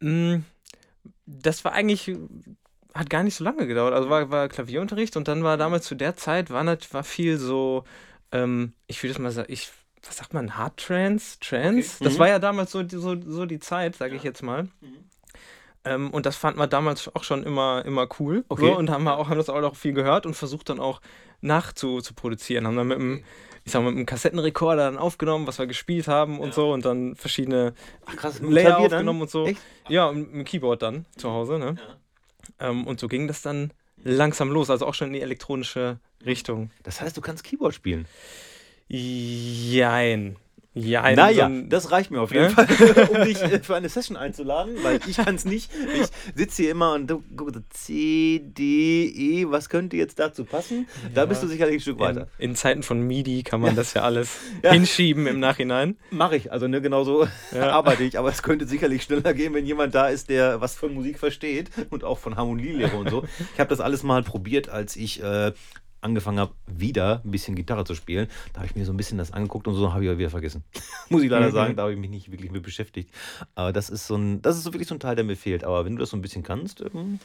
Mm, 0.02 0.40
das 1.26 1.64
war 1.64 1.72
eigentlich 1.72 2.12
hat 2.94 3.10
gar 3.10 3.24
nicht 3.24 3.36
so 3.36 3.44
lange 3.44 3.68
gedauert. 3.68 3.94
Also 3.94 4.10
war, 4.10 4.30
war 4.30 4.48
Klavierunterricht 4.48 5.18
und 5.18 5.28
dann 5.28 5.44
war 5.44 5.58
damals 5.58 5.86
zu 5.86 5.96
der 5.96 6.16
Zeit, 6.16 6.50
war, 6.50 6.64
nicht, 6.64 6.94
war 6.94 7.04
viel 7.04 7.38
so, 7.38 7.84
ähm, 8.32 8.74
ich 8.88 9.02
würde 9.04 9.14
das 9.14 9.22
mal 9.22 9.32
sagen, 9.32 9.52
ich, 9.52 9.70
was 10.06 10.18
sagt 10.18 10.34
man, 10.34 10.58
Hard 10.58 10.78
Trance? 10.78 11.38
Trance? 11.40 11.96
Okay. 11.96 12.04
Das 12.04 12.14
mhm. 12.14 12.20
war 12.20 12.28
ja 12.30 12.40
damals 12.40 12.72
so, 12.72 12.88
so, 12.88 13.16
so 13.22 13.46
die 13.46 13.60
Zeit, 13.60 13.96
sage 13.96 14.16
ich 14.16 14.24
jetzt 14.24 14.44
mal. 14.44 14.64
Mhm. 14.82 15.10
Ähm, 15.86 16.10
und 16.12 16.26
das 16.26 16.36
fand 16.36 16.58
man 16.58 16.70
damals 16.70 17.14
auch 17.16 17.24
schon 17.24 17.44
immer, 17.44 17.84
immer 17.86 18.08
cool. 18.20 18.44
Okay. 18.50 18.66
So, 18.66 18.78
und 18.78 18.90
haben, 18.90 19.04
wir 19.04 19.18
auch, 19.18 19.30
haben 19.30 19.38
das 19.38 19.50
auch 19.50 19.76
viel 19.76 19.94
gehört 19.94 20.26
und 20.26 20.34
versucht 20.34 20.70
dann 20.70 20.80
auch 20.80 21.02
nachzuproduzieren. 21.42 22.68
Haben 22.68 22.76
dann 22.76 22.88
mit 22.88 22.98
einem, 22.98 23.24
ich 23.64 23.72
sag 23.72 23.82
mal, 23.82 23.90
mit 23.90 23.98
einem 23.98 24.06
Kassettenrekorder 24.06 24.86
dann 24.86 24.98
aufgenommen, 24.98 25.48
was 25.48 25.60
wir 25.60 25.68
gespielt 25.68 26.08
haben 26.08 26.40
und 26.40 26.50
ja. 26.50 26.54
so 26.54 26.74
und 26.74 26.84
dann 26.84 27.16
verschiedene 27.16 27.74
Ach, 28.06 28.16
krass, 28.16 28.42
Layer 28.42 28.80
aufgenommen 28.80 29.22
und 29.22 29.30
so. 29.30 29.46
Echt? 29.46 29.62
Ja, 29.88 30.08
und 30.08 30.18
mit 30.18 30.34
dem 30.34 30.46
Keyboard 30.46 30.82
dann 30.82 31.06
zu 31.16 31.32
Hause, 31.32 31.60
ne? 31.60 31.76
Ja. 31.78 31.98
Ähm, 32.60 32.88
und 32.88 33.00
so 33.00 33.08
ging 33.08 33.28
das 33.28 33.42
dann 33.42 33.72
langsam 34.04 34.50
los, 34.50 34.70
also 34.70 34.86
auch 34.86 34.94
schon 34.94 35.08
in 35.08 35.14
die 35.14 35.22
elektronische 35.22 36.00
Richtung. 36.26 36.72
Das 36.84 37.02
heißt, 37.02 37.16
du 37.18 37.22
kannst 37.22 37.44
Keyboard 37.44 37.74
spielen? 37.74 38.08
Jein. 38.88 40.38
Ja, 40.80 41.10
Naja, 41.16 41.50
so 41.50 41.62
das 41.68 41.92
reicht 41.92 42.12
mir 42.12 42.22
auf 42.22 42.32
jeden 42.32 42.46
Ne? 42.46 42.50
Fall, 42.52 42.68
um 43.10 43.22
dich 43.26 43.42
äh, 43.42 43.60
für 43.60 43.76
eine 43.76 43.90
Session 43.90 44.16
einzuladen, 44.18 44.76
weil 44.84 45.00
ich 45.08 45.18
kann 45.18 45.36
es 45.36 45.46
nicht. 45.46 45.72
Ich 45.94 46.08
sitze 46.36 46.62
hier 46.64 46.72
immer 46.72 46.94
und 46.94 47.08
du 47.08 47.24
guck, 47.36 47.54
so 47.54 47.60
C, 47.70 48.42
D, 48.44 49.06
E, 49.06 49.46
was 49.50 49.70
könnte 49.70 49.98
jetzt 49.98 50.20
dazu 50.20 50.46
passen? 50.46 50.88
Da 51.14 51.22
Ja. 51.22 51.26
bist 51.26 51.42
du 51.44 51.48
sicherlich 51.48 51.76
ein 51.76 51.80
Stück 51.82 51.96
in, 51.96 52.02
weiter. 52.02 52.28
in 52.38 52.56
Zeiten 52.56 52.84
von 52.84 53.02
MIDI 53.02 53.44
kann 53.44 53.62
man 53.62 53.76
das 53.76 53.94
ja 53.94 54.04
alles 54.04 54.38
Ja. 54.64 54.72
hinschieben 54.74 55.28
im 55.28 55.40
Nachhinein. 55.40 55.98
Mache 56.12 56.36
ich, 56.36 56.52
also 56.52 56.68
ne, 56.68 56.82
genau 56.82 57.04
so 57.04 57.28
Ja. 57.54 57.72
arbeite 57.72 58.04
ich, 58.04 58.18
aber 58.20 58.30
es 58.30 58.44
könnte 58.44 58.66
sicherlich 58.68 59.04
schneller 59.04 59.34
gehen, 59.34 59.54
wenn 59.54 59.66
jemand 59.66 59.96
da 59.96 60.08
ist, 60.10 60.30
der 60.30 60.62
was 60.62 60.76
von 60.76 60.94
Musik 60.94 61.20
versteht 61.20 61.70
und 61.90 62.04
auch 62.04 62.18
von 62.20 62.36
Harmonielehre 62.36 62.96
und 62.96 63.10
so. 63.10 63.24
Ich 63.54 63.60
habe 63.60 63.70
das 63.70 63.80
alles 63.80 64.04
mal 64.04 64.24
probiert, 64.24 64.70
als 64.70 64.96
ich 64.96 65.22
äh, 65.24 65.52
angefangen 66.08 66.40
habe, 66.40 66.54
wieder 66.66 67.22
ein 67.24 67.32
bisschen 67.32 67.56
Gitarre 67.56 67.86
zu 67.86 67.94
spielen. 67.96 68.28
Da 68.54 68.62
habe 68.62 68.68
ich 68.68 68.76
mir 68.76 68.86
so 68.86 68.92
ein 68.94 68.98
bisschen 68.98 69.18
das 69.18 69.32
angeguckt 69.32 69.68
und 69.68 69.76
so 69.76 69.94
habe 69.94 70.04
ich 70.04 70.10
aber 70.10 70.18
wieder 70.20 70.30
vergessen. 70.32 70.64
Muss 71.10 71.22
ich 71.22 71.30
leider 71.30 71.52
sagen, 71.52 71.76
da 71.76 71.84
habe 71.84 71.94
ich 71.94 72.00
mich 72.00 72.10
nicht 72.10 72.32
wirklich 72.32 72.52
mit 72.52 72.64
beschäftigt. 72.64 73.14
Aber 73.56 73.72
das 73.72 73.90
ist 73.90 74.08
so 74.08 74.16
ein, 74.16 74.42
das 74.42 74.58
ist 74.58 74.64
so 74.64 74.74
wirklich 74.74 74.88
so 74.88 74.96
ein 74.96 75.00
Teil, 75.00 75.16
der 75.16 75.24
mir 75.26 75.36
fehlt. 75.36 75.64
Aber 75.64 75.86
wenn 75.86 75.96
du 75.96 76.00
das 76.00 76.10
so 76.10 76.18
ein 76.18 76.22
bisschen 76.22 76.42
kannst, 76.44 76.82
ähm, 76.82 77.20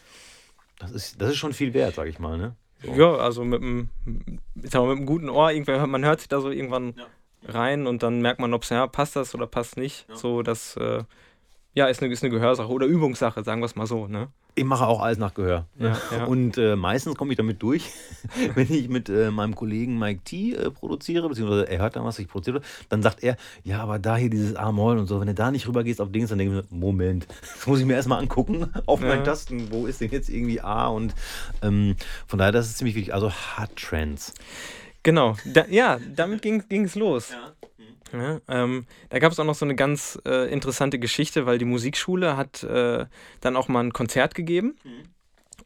das 0.79 0.91
ist, 0.91 1.21
das 1.21 1.31
ist 1.31 1.37
schon 1.39 1.53
viel 1.53 1.73
wert, 1.75 1.95
sag 1.95 2.09
ich 2.09 2.19
mal, 2.19 2.37
ne? 2.37 2.57
So. 2.85 2.93
Ja, 2.95 3.15
also 3.15 3.45
mit 3.45 3.63
einem, 3.63 3.89
mit 4.55 4.75
einem 4.75 5.07
guten 5.07 5.29
Ohr, 5.29 5.53
irgendwann, 5.53 5.89
man 5.91 6.05
hört 6.05 6.19
sich 6.21 6.29
da 6.29 6.41
so 6.41 6.51
irgendwann 6.51 6.95
Ja. 6.97 7.07
rein 7.53 7.87
und 7.87 8.03
dann 8.03 8.21
merkt 8.21 8.41
man, 8.41 8.53
ob 8.55 8.65
es 8.65 8.71
ja 8.71 8.87
passt 8.89 9.15
das 9.15 9.35
oder 9.35 9.47
passt 9.47 9.77
nicht. 9.77 10.07
Ja. 10.09 10.17
So, 10.17 10.43
das 10.43 10.77
äh, 10.77 11.05
ja, 11.75 11.87
ist 11.87 12.03
eine, 12.03 12.13
ist 12.13 12.23
eine 12.23 12.31
Gehörsache 12.31 12.69
oder 12.69 12.87
Übungssache, 12.87 13.43
sagen 13.45 13.63
wir 13.63 13.67
es 13.67 13.77
mal 13.77 13.87
so. 13.87 14.07
Ne? 14.07 14.29
Ich 14.55 14.65
mache 14.65 14.87
auch 14.87 15.01
alles 15.01 15.17
nach 15.17 15.33
Gehör. 15.33 15.67
Ja, 15.79 15.97
ja. 16.11 16.25
Und 16.27 16.59
äh, 16.59 16.77
meistens 16.77 17.17
komme 17.17 17.33
ich 17.33 17.39
damit 17.39 17.63
durch, 17.63 17.91
wenn 18.55 18.71
ich 18.71 18.91
mit 18.91 19.09
äh, 19.09 19.31
meinem 19.31 19.55
Kollegen 19.55 19.99
Mike 19.99 20.21
T 20.25 20.53
äh, 20.53 20.71
produziere, 20.71 21.29
beziehungsweise 21.29 21.69
er 21.71 21.79
hört 21.79 21.97
dann 21.97 22.05
was, 22.05 22.19
ich 22.19 22.29
produziere, 22.29 22.61
dann 22.91 23.03
sagt 23.03 23.23
er, 23.23 23.39
ja, 23.65 23.83
aber 23.83 23.99
da 23.99 24.17
hier 24.17 24.29
dieses 24.29 24.55
A-Moll 24.55 24.99
und 24.99 25.07
so, 25.07 25.19
wenn 25.21 25.29
du 25.29 25.35
da 25.35 25.51
nicht 25.51 25.67
rüber 25.67 25.83
gehst 25.83 26.03
auf 26.03 26.13
Dings, 26.13 26.29
dann 26.29 26.39
denke 26.39 26.59
ich 26.59 26.71
mir, 26.71 26.79
Moment, 26.79 27.27
das 27.41 27.67
muss 27.67 27.81
ich 27.81 27.87
mir 27.87 27.95
erstmal 27.95 28.19
angucken 28.21 28.71
auf 28.85 29.01
meinen 29.01 29.21
Ja. 29.21 29.23
Tasten, 29.23 29.73
wo 29.73 29.87
ist 29.87 30.03
denn 30.03 30.11
jetzt 30.11 30.29
irgendwie 30.29 30.61
A 30.61 30.89
und 30.89 31.15
ähm, 31.63 31.97
von 32.27 32.39
daher, 32.39 32.53
das 32.53 32.67
ist 32.67 32.79
ziemlich 32.79 32.97
wichtig. 32.97 33.15
Also 33.15 33.31
Hard 33.33 33.75
Trends. 33.77 34.35
Genau, 35.03 35.37
da, 35.47 35.65
ja, 35.69 35.99
damit 36.15 36.43
ging 36.43 36.85
es 36.85 36.95
los. 36.95 37.31
Ja, 37.31 37.53
ähm, 38.49 38.87
da 39.09 39.19
gab 39.19 39.33
es 39.33 39.41
auch 39.41 39.45
noch 39.45 39.55
so 39.55 39.65
eine 39.65 39.75
ganz 39.75 40.19
äh, 40.27 40.53
interessante 40.53 40.99
Geschichte, 40.99 41.47
weil 41.47 41.59
die 41.59 41.65
Musikschule 41.65 42.37
hat 42.37 42.63
äh, 42.63 43.07
dann 43.41 43.57
auch 43.57 43.69
mal 43.69 43.85
ein 43.85 43.93
Konzert 43.93 44.35
gegeben. 44.35 44.77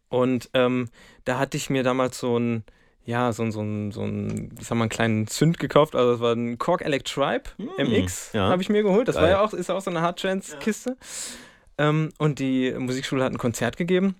Und 0.08 0.50
ähm, 0.54 0.88
da 1.24 1.38
hatte 1.38 1.56
ich 1.56 1.70
mir 1.70 1.82
damals 1.82 2.18
so 2.18 2.38
ein, 2.38 2.64
ja, 3.04 3.32
so 3.32 3.42
ein, 3.42 3.52
so 3.52 3.60
ein, 3.60 3.92
so 3.92 4.02
ein, 4.02 4.54
ich 4.60 4.66
sag 4.66 4.76
mal, 4.76 4.84
einen 4.84 4.90
kleinen 4.90 5.26
Zünd 5.26 5.58
gekauft. 5.58 5.96
Also 5.96 6.12
das 6.12 6.20
war 6.20 6.32
ein 6.32 6.58
Korg 6.58 6.82
Elect 6.82 7.12
Tribe 7.12 7.44
MX, 7.78 8.32
ja. 8.32 8.48
habe 8.48 8.62
ich 8.62 8.68
mir 8.68 8.82
geholt. 8.82 9.08
Das 9.08 9.16
war 9.16 9.22
Geil. 9.22 9.32
ja 9.32 9.40
auch, 9.40 9.52
ist 9.52 9.68
ja 9.68 9.74
auch 9.74 9.80
so 9.80 9.90
eine 9.90 10.00
Hard 10.02 10.20
Trance 10.20 10.56
Kiste. 10.58 10.96
Ähm, 11.78 12.12
und 12.18 12.38
die 12.38 12.72
Musikschule 12.72 13.24
hat 13.24 13.32
ein 13.32 13.38
Konzert 13.38 13.76
gegeben. 13.76 14.14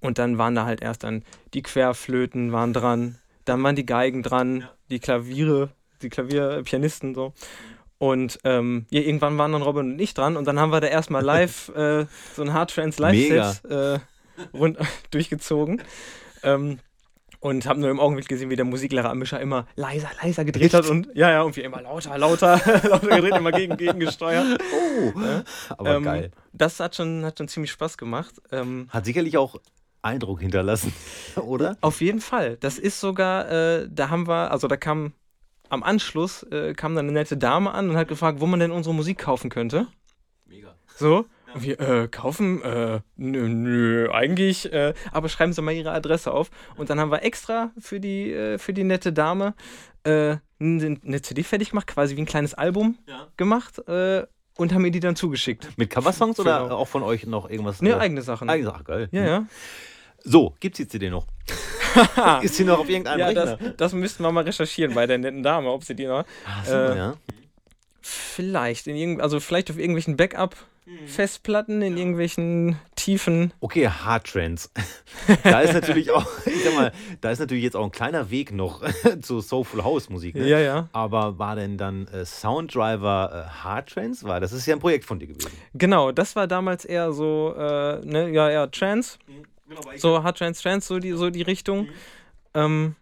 Und 0.00 0.18
dann 0.18 0.38
waren 0.38 0.54
da 0.54 0.64
halt 0.64 0.82
erst 0.82 1.04
dann 1.04 1.24
die 1.54 1.62
Querflöten 1.62 2.52
waren 2.52 2.72
dran, 2.72 3.18
dann 3.44 3.62
waren 3.62 3.76
die 3.76 3.86
Geigen 3.86 4.22
dran, 4.22 4.68
die 4.90 5.00
Klaviere, 5.00 5.70
die 6.02 6.08
Klavierpianisten 6.08 7.14
so. 7.14 7.32
Und 7.98 8.38
ähm, 8.44 8.86
ja, 8.90 9.00
irgendwann 9.00 9.38
waren 9.38 9.52
dann 9.52 9.62
Robin 9.62 9.92
und 9.92 10.00
ich 10.00 10.14
dran 10.14 10.36
und 10.36 10.46
dann 10.46 10.58
haben 10.58 10.72
wir 10.72 10.80
da 10.80 10.88
erstmal 10.88 11.22
live 11.24 11.68
äh, 11.70 12.06
so 12.34 12.42
ein 12.42 12.52
Hard 12.52 12.74
Trance 12.74 13.00
Live-Set 13.00 13.70
äh, 13.70 13.98
rund 14.52 14.78
durchgezogen. 15.10 15.82
Ähm, 16.42 16.78
und 17.40 17.66
haben 17.66 17.80
nur 17.80 17.90
im 17.90 18.00
Augenblick 18.00 18.26
gesehen, 18.26 18.48
wie 18.48 18.56
der 18.56 18.64
Musiklehrer 18.64 19.10
am 19.10 19.18
Mischer 19.18 19.38
immer 19.38 19.66
leiser, 19.76 20.08
leiser 20.22 20.46
gedreht 20.46 20.72
hat 20.72 20.88
und 20.88 21.08
ja, 21.14 21.30
ja, 21.30 21.42
und 21.42 21.54
wir 21.56 21.64
immer 21.64 21.82
lauter, 21.82 22.16
lauter, 22.16 22.58
lauter 22.88 23.06
gedreht, 23.06 23.36
immer 23.36 23.52
gegen, 23.52 23.76
gegen 23.76 24.00
gesteuert. 24.00 24.62
Oh, 24.72 25.12
aber 25.68 25.96
Ähm, 25.96 26.04
geil. 26.04 26.30
Das 26.54 26.80
hat 26.80 26.96
schon, 26.96 27.22
hat 27.22 27.36
schon 27.36 27.48
ziemlich 27.48 27.70
Spaß 27.70 27.98
gemacht. 27.98 28.34
Ähm, 28.50 28.88
Hat 28.88 29.04
sicherlich 29.04 29.36
auch 29.36 29.56
Eindruck 30.00 30.40
hinterlassen, 30.40 30.94
oder? 31.36 31.76
Auf 31.82 32.00
jeden 32.00 32.22
Fall. 32.22 32.56
Das 32.60 32.78
ist 32.78 32.98
sogar, 32.98 33.50
äh, 33.50 33.88
da 33.90 34.08
haben 34.08 34.26
wir, 34.26 34.50
also 34.50 34.66
da 34.66 34.78
kam 34.78 35.12
am 35.68 35.82
Anschluss 35.82 36.42
äh, 36.44 36.74
kam 36.74 36.94
dann 36.94 37.06
eine 37.06 37.12
nette 37.12 37.36
Dame 37.36 37.72
an 37.72 37.90
und 37.90 37.96
hat 37.96 38.08
gefragt, 38.08 38.40
wo 38.40 38.46
man 38.46 38.60
denn 38.60 38.70
unsere 38.70 38.94
Musik 38.94 39.18
kaufen 39.18 39.50
könnte. 39.50 39.86
Mega. 40.46 40.74
So. 40.96 41.26
Und 41.54 41.62
wir, 41.62 41.78
äh, 41.80 42.08
kaufen? 42.08 42.62
Äh, 42.62 43.00
nö, 43.16 43.48
nö, 43.48 44.10
eigentlich, 44.12 44.72
äh, 44.72 44.92
aber 45.12 45.28
schreiben 45.28 45.52
Sie 45.52 45.62
mal 45.62 45.72
Ihre 45.72 45.92
Adresse 45.92 46.32
auf. 46.32 46.50
Und 46.76 46.90
dann 46.90 46.98
haben 46.98 47.12
wir 47.12 47.22
extra 47.22 47.70
für 47.78 48.00
die, 48.00 48.32
äh, 48.32 48.58
für 48.58 48.72
die 48.72 48.82
nette 48.84 49.12
Dame 49.12 49.54
äh, 50.02 50.36
eine 50.60 50.98
eine 51.04 51.22
CD 51.22 51.42
fertig 51.44 51.70
gemacht, 51.70 51.86
quasi 51.86 52.16
wie 52.16 52.22
ein 52.22 52.26
kleines 52.26 52.54
Album 52.54 52.98
Ja. 53.06 53.28
gemacht 53.36 53.78
äh, 53.88 54.26
und 54.56 54.72
haben 54.74 54.84
ihr 54.84 54.90
die 54.90 55.00
dann 55.00 55.14
zugeschickt. 55.16 55.68
Mit 55.78 55.90
Coversongs 55.90 56.38
oder 56.40 56.62
Genau. 56.64 56.76
auch 56.76 56.88
von 56.88 57.02
euch 57.04 57.24
noch 57.26 57.48
irgendwas? 57.48 57.80
Ne, 57.82 57.96
eigene 57.98 58.22
Sachen. 58.22 58.50
eigene 58.50 58.70
Sache, 58.70 58.84
geil. 58.84 59.08
Ja, 59.12 59.24
ja. 59.24 59.46
So, 60.24 60.54
gibt's 60.58 60.78
die 60.78 60.88
CD 60.88 61.10
noch? 61.10 61.26
Ist 62.42 62.56
sie 62.56 62.64
noch 62.64 62.80
auf 62.80 62.88
irgendeinem 62.88 63.20
ja, 63.20 63.26
Rechner? 63.26 63.56
das, 63.56 63.76
das 63.76 63.92
müssten 63.92 64.22
wir 64.22 64.32
mal 64.32 64.42
recherchieren 64.42 64.94
bei 64.94 65.06
der 65.06 65.18
netten 65.18 65.42
Dame, 65.42 65.70
ob 65.70 65.84
sie 65.84 65.94
die 65.94 66.06
noch. 66.06 66.24
Ach 66.46 66.64
so, 66.64 66.72
äh, 66.72 66.96
ja. 66.96 67.14
Vielleicht, 68.00 68.86
in 68.86 68.96
irgend, 68.96 69.20
also 69.20 69.38
vielleicht 69.38 69.70
auf 69.70 69.78
irgendwelchen 69.78 70.16
Backup-Festplatten, 70.16 71.82
in 71.82 71.96
irgendwelchen 71.96 72.78
tiefen. 72.96 73.52
Okay, 73.60 73.88
Hard 73.88 74.26
Trends. 74.26 74.70
da 75.42 75.60
ist 75.60 75.72
natürlich 75.72 76.10
auch, 76.10 76.26
ich 76.46 76.64
sag 76.64 76.74
mal, 76.74 76.92
da 77.20 77.30
ist 77.30 77.38
natürlich 77.38 77.64
jetzt 77.64 77.76
auch 77.76 77.84
ein 77.84 77.92
kleiner 77.92 78.30
Weg 78.30 78.52
noch 78.52 78.82
zu 79.22 79.40
Soulful 79.40 79.84
House 79.84 80.10
Musik. 80.10 80.34
Ne? 80.34 80.48
Ja, 80.48 80.58
ja. 80.58 80.88
Aber 80.92 81.38
war 81.38 81.54
denn 81.54 81.78
dann 81.78 82.06
äh, 82.08 82.24
Sounddriver 82.24 83.46
äh, 83.46 83.62
Hard 83.62 83.88
Trends? 83.88 84.24
War 84.24 84.40
das 84.40 84.52
ist 84.52 84.66
ja 84.66 84.74
ein 84.74 84.80
Projekt 84.80 85.04
von 85.04 85.18
dir 85.18 85.28
gewesen. 85.28 85.52
Genau, 85.74 86.12
das 86.12 86.34
war 86.34 86.46
damals 86.46 86.84
eher 86.84 87.12
so, 87.12 87.54
äh, 87.56 88.04
ne, 88.04 88.30
ja, 88.30 88.50
ja, 88.50 88.66
Trance, 88.66 89.18
so 89.96 90.22
Hard 90.22 90.38
Trance, 90.38 90.62
Trance, 90.62 90.86
so 90.88 90.98
die, 90.98 91.12
so 91.12 91.30
die 91.30 91.42
Richtung. 91.42 91.88
Ähm, 92.54 92.94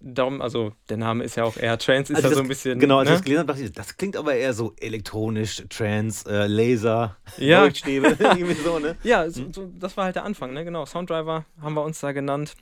darum, 0.00 0.42
also 0.42 0.72
der 0.88 0.96
Name 0.98 1.24
ist 1.24 1.36
ja 1.36 1.44
auch 1.44 1.56
eher 1.56 1.78
Trance, 1.78 2.12
ist 2.12 2.16
Also 2.16 2.28
ja 2.28 2.34
so 2.34 2.40
das- 2.40 2.44
ein 2.44 2.48
bisschen. 2.48 2.78
Genau, 2.78 2.98
als 2.98 3.08
ich 3.08 3.10
ne? 3.12 3.16
das 3.16 3.24
gelesen 3.24 3.38
habe, 3.40 3.52
dachte 3.52 3.64
ich, 3.64 3.72
das 3.72 3.96
klingt 3.96 4.16
aber 4.16 4.34
eher 4.34 4.52
so 4.52 4.74
elektronisch, 4.80 5.62
Trance, 5.68 6.28
äh, 6.30 6.46
Laser, 6.46 7.16
Ja. 7.38 7.62
Leuchtstäbe, 7.62 8.08
irgendwie 8.20 8.54
so, 8.54 8.78
ne? 8.78 8.96
Ja, 9.02 9.28
so, 9.30 9.44
so, 9.52 9.70
das 9.78 9.96
war 9.96 10.04
halt 10.04 10.16
der 10.16 10.24
Anfang, 10.24 10.52
ne? 10.52 10.64
Genau. 10.64 10.84
Sounddriver 10.86 11.44
haben 11.60 11.74
wir 11.74 11.82
uns 11.82 12.00
da 12.00 12.12
genannt. 12.12 12.54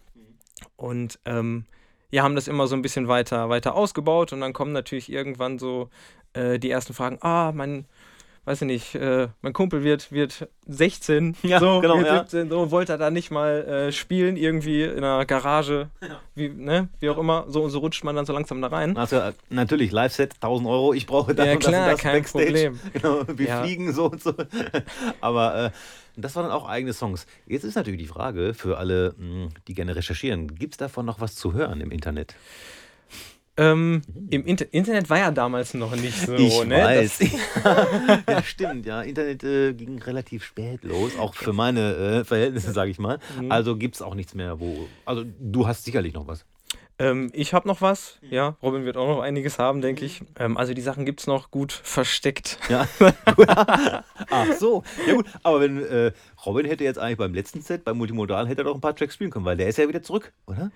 Und 0.76 1.18
ähm, 1.24 1.64
ja, 2.10 2.22
haben 2.22 2.36
das 2.36 2.46
immer 2.48 2.66
so 2.68 2.76
ein 2.76 2.82
bisschen 2.82 3.08
weiter, 3.08 3.48
weiter 3.48 3.74
ausgebaut 3.74 4.32
und 4.32 4.40
dann 4.40 4.52
kommen 4.52 4.72
natürlich 4.72 5.10
irgendwann 5.10 5.58
so 5.58 5.90
äh, 6.32 6.58
die 6.60 6.70
ersten 6.70 6.94
Fragen, 6.94 7.18
ah, 7.22 7.50
mein, 7.52 7.86
weiß 8.46 8.62
ich 8.62 8.66
nicht, 8.66 8.94
äh, 8.94 9.28
mein 9.42 9.52
Kumpel 9.52 9.82
wird, 9.84 10.12
wird 10.12 10.48
16, 10.66 11.36
Ja, 11.42 11.60
so, 11.60 11.80
genau, 11.80 11.96
wird 11.98 12.06
ja. 12.08 12.18
17, 12.20 12.50
so, 12.50 12.70
wollte 12.70 12.92
er 12.92 12.98
da 12.98 13.10
nicht 13.10 13.30
mal 13.30 13.62
äh, 13.64 13.92
spielen, 13.92 14.36
irgendwie 14.36 14.82
in 14.82 14.98
einer 14.98 15.24
Garage, 15.24 15.88
wie, 16.34 16.48
ne, 16.48 16.88
wie 17.00 17.08
auch 17.08 17.18
immer, 17.18 17.44
so 17.48 17.62
und 17.62 17.70
so 17.70 17.78
rutscht 17.78 18.04
man 18.04 18.16
dann 18.16 18.26
so 18.26 18.32
langsam 18.32 18.60
da 18.60 18.68
rein. 18.68 18.96
Also 18.96 19.16
äh, 19.16 19.32
natürlich, 19.50 19.92
Live-Set, 19.92 20.34
1000 20.34 20.68
Euro, 20.68 20.92
ich 20.94 21.06
brauche 21.06 21.34
das 21.34 21.46
Ja, 21.46 21.56
klar, 21.56 21.86
das 21.86 21.94
das 21.94 22.00
kein 22.02 22.18
Backstage. 22.18 22.44
Problem. 22.44 22.80
Genau, 22.92 23.22
wir 23.28 23.46
Ja. 23.46 23.62
fliegen 23.62 23.92
so 23.92 24.10
und 24.10 24.22
so. 24.22 24.34
Aber 25.20 25.66
äh, 25.66 25.70
das 26.16 26.36
waren 26.36 26.44
dann 26.44 26.52
auch 26.52 26.68
eigene 26.68 26.92
Songs. 26.92 27.26
Jetzt 27.46 27.64
ist 27.64 27.74
natürlich 27.74 28.00
die 28.00 28.06
Frage 28.06 28.54
für 28.54 28.78
alle, 28.78 29.14
mh, 29.18 29.48
die 29.66 29.74
gerne 29.74 29.96
recherchieren, 29.96 30.54
gibt 30.54 30.74
es 30.74 30.78
davon 30.78 31.06
noch 31.06 31.20
was 31.20 31.34
zu 31.34 31.52
hören 31.54 31.80
im 31.80 31.90
Internet? 31.90 32.34
Ähm, 33.56 34.02
Im 34.30 34.44
Inter 34.46 34.66
Internet 34.72 35.08
war 35.10 35.18
ja 35.18 35.30
damals 35.30 35.74
noch 35.74 35.94
nicht 35.94 36.18
so, 36.18 36.34
ich 36.34 36.64
ne? 36.64 36.76
weiß. 36.76 37.20
ja, 38.28 38.42
stimmt, 38.42 38.84
ja. 38.84 39.02
Internet 39.02 39.44
äh, 39.44 39.72
ging 39.74 40.02
relativ 40.02 40.44
spät 40.44 40.82
los, 40.82 41.16
auch 41.16 41.34
für 41.34 41.52
meine 41.52 41.94
äh, 41.94 42.24
Verhältnisse, 42.24 42.72
sage 42.72 42.90
ich 42.90 42.98
mal. 42.98 43.20
Mhm. 43.40 43.52
Also 43.52 43.76
gibt 43.76 43.94
es 43.94 44.02
auch 44.02 44.14
nichts 44.14 44.34
mehr, 44.34 44.58
wo. 44.58 44.88
Also 45.04 45.24
du 45.38 45.68
hast 45.68 45.84
sicherlich 45.84 46.14
noch 46.14 46.26
was. 46.26 46.44
Ähm, 46.98 47.30
ich 47.32 47.54
habe 47.54 47.66
noch 47.66 47.80
was, 47.80 48.18
ja. 48.22 48.56
Robin 48.62 48.84
wird 48.84 48.96
auch 48.96 49.08
noch 49.08 49.20
einiges 49.20 49.58
haben, 49.58 49.80
denke 49.80 50.04
ich. 50.04 50.22
Ähm, 50.38 50.56
also 50.56 50.74
die 50.74 50.80
Sachen 50.80 51.04
gibt 51.04 51.20
es 51.20 51.26
noch 51.26 51.50
gut 51.50 51.72
versteckt. 51.72 52.58
Ja. 52.68 52.86
Ach 54.30 54.52
so. 54.58 54.84
Ja 55.06 55.14
gut, 55.14 55.26
aber 55.42 55.60
wenn 55.60 55.84
äh, 55.84 56.12
Robin 56.46 56.66
hätte 56.66 56.84
jetzt 56.84 56.98
eigentlich 56.98 57.18
beim 57.18 57.34
letzten 57.34 57.62
Set, 57.62 57.84
beim 57.84 57.98
Multimodal, 57.98 58.46
hätte 58.46 58.62
er 58.62 58.64
doch 58.64 58.76
ein 58.76 58.80
paar 58.80 58.94
Tracks 58.94 59.14
spielen 59.14 59.30
können, 59.30 59.44
weil 59.44 59.56
der 59.56 59.68
ist 59.68 59.78
ja 59.78 59.88
wieder 59.88 60.02
zurück, 60.02 60.32
oder? 60.46 60.70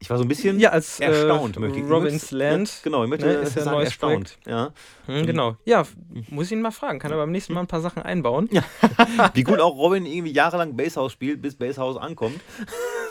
Ich 0.00 0.08
war 0.10 0.16
so 0.16 0.24
ein 0.24 0.28
bisschen 0.28 0.60
Ja, 0.60 0.70
als, 0.70 1.00
äh, 1.00 1.06
erstaunt. 1.06 1.58
möchte 1.58 1.80
ich. 1.80 1.90
Robin's 1.90 2.30
Land, 2.30 2.80
Genau, 2.84 3.02
ich 3.02 3.10
möchte 3.10 3.26
ne, 3.26 3.32
ist 3.34 3.56
ja 3.56 3.62
sagen, 3.64 3.76
neues 3.76 3.88
erstaunt. 3.88 4.38
Ja. 4.46 4.72
Hm, 5.06 5.26
genau. 5.26 5.56
Ja, 5.64 5.84
muss 6.30 6.46
ich 6.46 6.52
ihn 6.52 6.62
mal 6.62 6.70
fragen. 6.70 7.00
Kann 7.00 7.10
er 7.10 7.16
beim 7.16 7.32
nächsten 7.32 7.52
Mal 7.52 7.60
ein 7.60 7.66
paar 7.66 7.80
Sachen 7.80 8.02
einbauen? 8.02 8.48
Ja. 8.52 8.62
Wie 9.34 9.42
gut 9.42 9.58
auch 9.58 9.74
Robin 9.76 10.06
irgendwie 10.06 10.30
jahrelang 10.32 10.76
Basshouse 10.76 11.10
spielt, 11.12 11.42
bis 11.42 11.56
Basshouse 11.56 11.96
ankommt. 11.96 12.40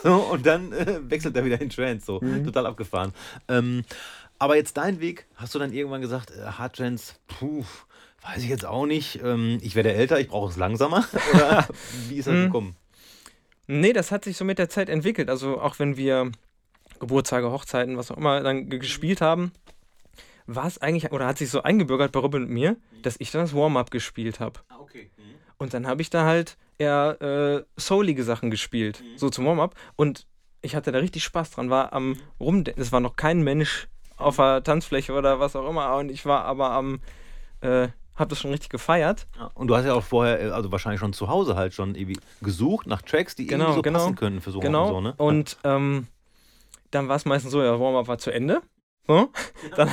So, 0.03 0.13
und 0.13 0.46
dann 0.46 0.72
äh, 0.74 1.00
wechselt 1.10 1.36
er 1.36 1.44
wieder 1.44 1.60
in 1.60 1.72
Trance. 1.72 2.06
So, 2.06 2.20
Mhm. 2.22 2.46
total 2.46 2.67
abgefahren. 2.67 3.13
Ähm, 3.48 3.84
aber 4.38 4.56
jetzt 4.56 4.77
dein 4.77 5.00
Weg, 5.01 5.25
hast 5.38 5.56
du 5.56 5.60
dann 5.60 5.74
irgendwann 5.74 6.01
gesagt, 6.01 6.29
äh, 6.29 6.44
Hard 6.51 6.75
Trance, 6.75 7.15
puh, 7.27 7.63
weiß 8.22 8.44
ich 8.44 8.48
jetzt 8.50 8.63
auch 8.63 8.86
nicht. 8.86 9.20
Ähm, 9.24 9.58
ich 9.63 9.74
werde 9.75 9.91
älter, 9.91 10.20
ich 10.20 10.27
brauche 10.27 10.51
es 10.51 10.56
langsamer. 10.56 11.03
Oder 11.34 11.67
wie 12.08 12.17
ist 12.17 12.27
das 12.27 12.36
Mhm. 12.36 12.44
gekommen? 12.46 12.75
Nee, 13.65 13.91
das 13.91 14.12
hat 14.12 14.24
sich 14.25 14.38
so 14.38 14.46
mit 14.46 14.60
der 14.60 14.70
Zeit 14.70 14.88
entwickelt. 14.88 15.32
Also 15.32 15.60
auch 15.60 15.79
wenn 15.79 15.98
wir 15.98 16.32
Geburtstage, 17.00 17.51
Hochzeiten, 17.51 17.98
was 17.98 18.12
auch 18.12 18.18
immer 18.18 18.42
dann 18.42 18.70
ge- 18.70 18.80
gespielt 18.80 19.22
haben, 19.22 19.51
war 20.46 20.66
es 20.66 20.77
eigentlich, 20.82 21.12
oder 21.12 21.27
hat 21.27 21.38
sich 21.38 21.50
so 21.50 21.63
eingebürgert 21.63 22.12
bei 22.12 22.20
Robin 22.20 22.44
und 22.44 22.50
mir, 22.50 22.77
dass 23.01 23.16
ich 23.20 23.32
dann 23.32 23.42
das 23.42 23.54
Warm-up 23.54 23.92
gespielt 23.92 24.39
habe. 24.39 24.60
Ah, 24.70 24.77
okay. 24.80 25.10
Mhm. 25.18 25.36
Und 25.58 25.74
dann 25.74 25.88
habe 25.88 26.01
ich 26.01 26.10
da 26.10 26.24
halt 26.25 26.58
eher 26.77 27.18
äh, 27.22 27.63
soulige 27.80 28.24
Sachen 28.24 28.50
gespielt, 28.51 29.01
Mhm. 29.01 29.18
so 29.18 29.30
zum 29.30 29.46
Warm-up. 29.46 29.75
Und 29.96 30.25
ich 30.62 30.75
hatte 30.75 30.92
da 30.92 31.00
richtig 31.00 31.24
Spaß 31.24 31.51
dran, 31.51 31.70
war 31.70 31.94
am 31.94 32.18
Rumdenken. 32.39 32.82
Es 32.82 32.92
war 32.92 33.00
noch 33.00 33.16
kein 33.16 33.42
Mensch 33.44 33.88
auf 34.18 34.38
der 34.38 34.63
Tanzfläche 34.63 35.13
oder 35.13 35.39
was 35.39 35.56
auch 35.56 35.70
immer. 35.70 35.96
Und 35.98 36.10
ich 36.10 36.25
war 36.25 36.46
aber 36.46 36.72
am, 36.72 37.00
äh, 37.62 37.89
habe 38.16 38.30
das 38.30 38.39
schon 38.39 38.51
richtig 38.51 38.70
gefeiert. 38.70 39.27
Ja, 39.38 39.51
und 39.54 39.68
du 39.68 39.75
hast 39.75 39.86
ja 39.86 39.94
auch 39.94 40.04
vorher, 40.04 40.39
äh, 40.42 40.50
also 40.50 40.72
wahrscheinlich 40.72 41.00
schon 41.00 41.13
zu 41.13 41.27
Hause 41.27 41.56
halt 41.56 41.74
schon 41.74 41.94
irgendwie 41.96 42.20
gesucht 42.42 42.88
nach 42.88 43.01
Tracks, 43.01 43.36
die 43.36 43.46
Genau, 43.48 43.66
irgendwie 43.66 43.75
so 43.75 43.82
genau. 43.84 44.00
passen 44.00 44.16
können 44.16 44.42
für 44.42 44.51
so 44.51 44.60
Genau. 44.60 44.84
und 44.84 44.88
so, 44.88 45.01
ne? 45.01 45.13
Und 45.18 45.58
ähm, 45.63 46.08
dann 46.91 47.08
war 47.08 47.15
es 47.15 47.25
meistens 47.25 47.51
so, 47.51 47.62
ja, 47.62 47.79
Warm-up 47.79 48.08
war 48.08 48.17
zu 48.17 48.32
Ende. 48.32 48.62
So, 49.08 49.29
dann, 49.75 49.89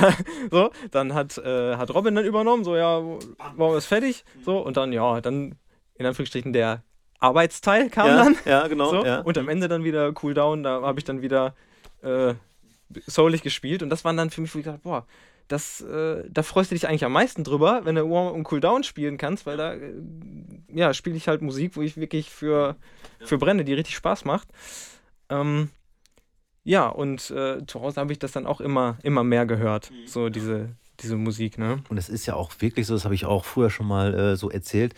so, 0.51 0.71
dann 0.91 1.13
hat, 1.13 1.37
äh, 1.37 1.75
hat 1.75 1.93
Robin 1.93 2.15
dann 2.15 2.25
übernommen, 2.25 2.63
so, 2.63 2.75
ja, 2.75 3.01
Warm-up 3.01 3.77
ist 3.77 3.85
fertig. 3.85 4.25
So, 4.43 4.59
und 4.59 4.77
dann, 4.77 4.91
ja, 4.91 5.21
dann 5.21 5.55
in 5.97 6.05
Anführungsstrichen 6.05 6.53
der 6.53 6.83
Arbeitsteil 7.19 7.89
kam 7.89 8.07
ja, 8.07 8.15
dann. 8.15 8.35
ja, 8.45 8.67
genau. 8.67 8.89
so, 8.89 9.05
ja. 9.05 9.19
Und 9.21 9.37
am 9.37 9.49
Ende 9.49 9.67
dann 9.67 9.83
wieder 9.83 10.11
Cooldown, 10.13 10.63
da 10.63 10.81
habe 10.81 10.99
ich 10.99 11.05
dann 11.05 11.21
wieder 11.21 11.55
äh, 12.01 12.33
soulig 13.07 13.41
gespielt. 13.41 13.81
Und 13.83 13.89
das 13.89 14.03
waren 14.03 14.17
dann 14.17 14.29
für 14.29 14.41
mich, 14.41 14.53
wo 14.53 14.59
ich 14.59 14.65
dachte, 14.65 14.81
boah, 14.83 15.05
das, 15.47 15.81
äh, 15.81 16.23
da 16.29 16.43
freust 16.43 16.71
du 16.71 16.75
dich 16.75 16.87
eigentlich 16.87 17.05
am 17.05 17.11
meisten 17.11 17.43
drüber, 17.43 17.81
wenn 17.83 17.95
du 17.95 18.09
Warm 18.09 18.33
und 18.33 18.43
Cooldown 18.43 18.83
spielen 18.83 19.17
kannst, 19.17 19.45
weil 19.45 19.57
da 19.57 19.73
äh, 19.73 19.93
ja, 20.73 20.93
spiele 20.93 21.15
ich 21.15 21.27
halt 21.27 21.41
Musik, 21.41 21.75
wo 21.75 21.81
ich 21.81 21.97
wirklich 21.97 22.29
für, 22.29 22.75
für 23.19 23.37
brenne, 23.37 23.63
die 23.63 23.73
richtig 23.73 23.95
Spaß 23.95 24.25
macht. 24.25 24.47
Ähm, 25.29 25.69
ja, 26.65 26.87
und 26.87 27.29
äh, 27.29 27.65
zu 27.67 27.81
Hause 27.81 28.01
habe 28.01 28.11
ich 28.11 28.19
das 28.19 28.31
dann 28.31 28.47
auch 28.47 28.59
immer, 28.59 28.97
immer 29.03 29.23
mehr 29.23 29.45
gehört, 29.45 29.91
so 30.07 30.29
diese, 30.29 30.69
diese 30.99 31.15
Musik, 31.15 31.59
ne? 31.59 31.83
Und 31.89 31.97
es 31.97 32.09
ist 32.09 32.25
ja 32.25 32.33
auch 32.33 32.51
wirklich 32.59 32.87
so, 32.87 32.95
das 32.95 33.05
habe 33.05 33.13
ich 33.13 33.25
auch 33.25 33.45
früher 33.45 33.69
schon 33.69 33.87
mal 33.87 34.13
äh, 34.13 34.35
so 34.35 34.49
erzählt. 34.49 34.95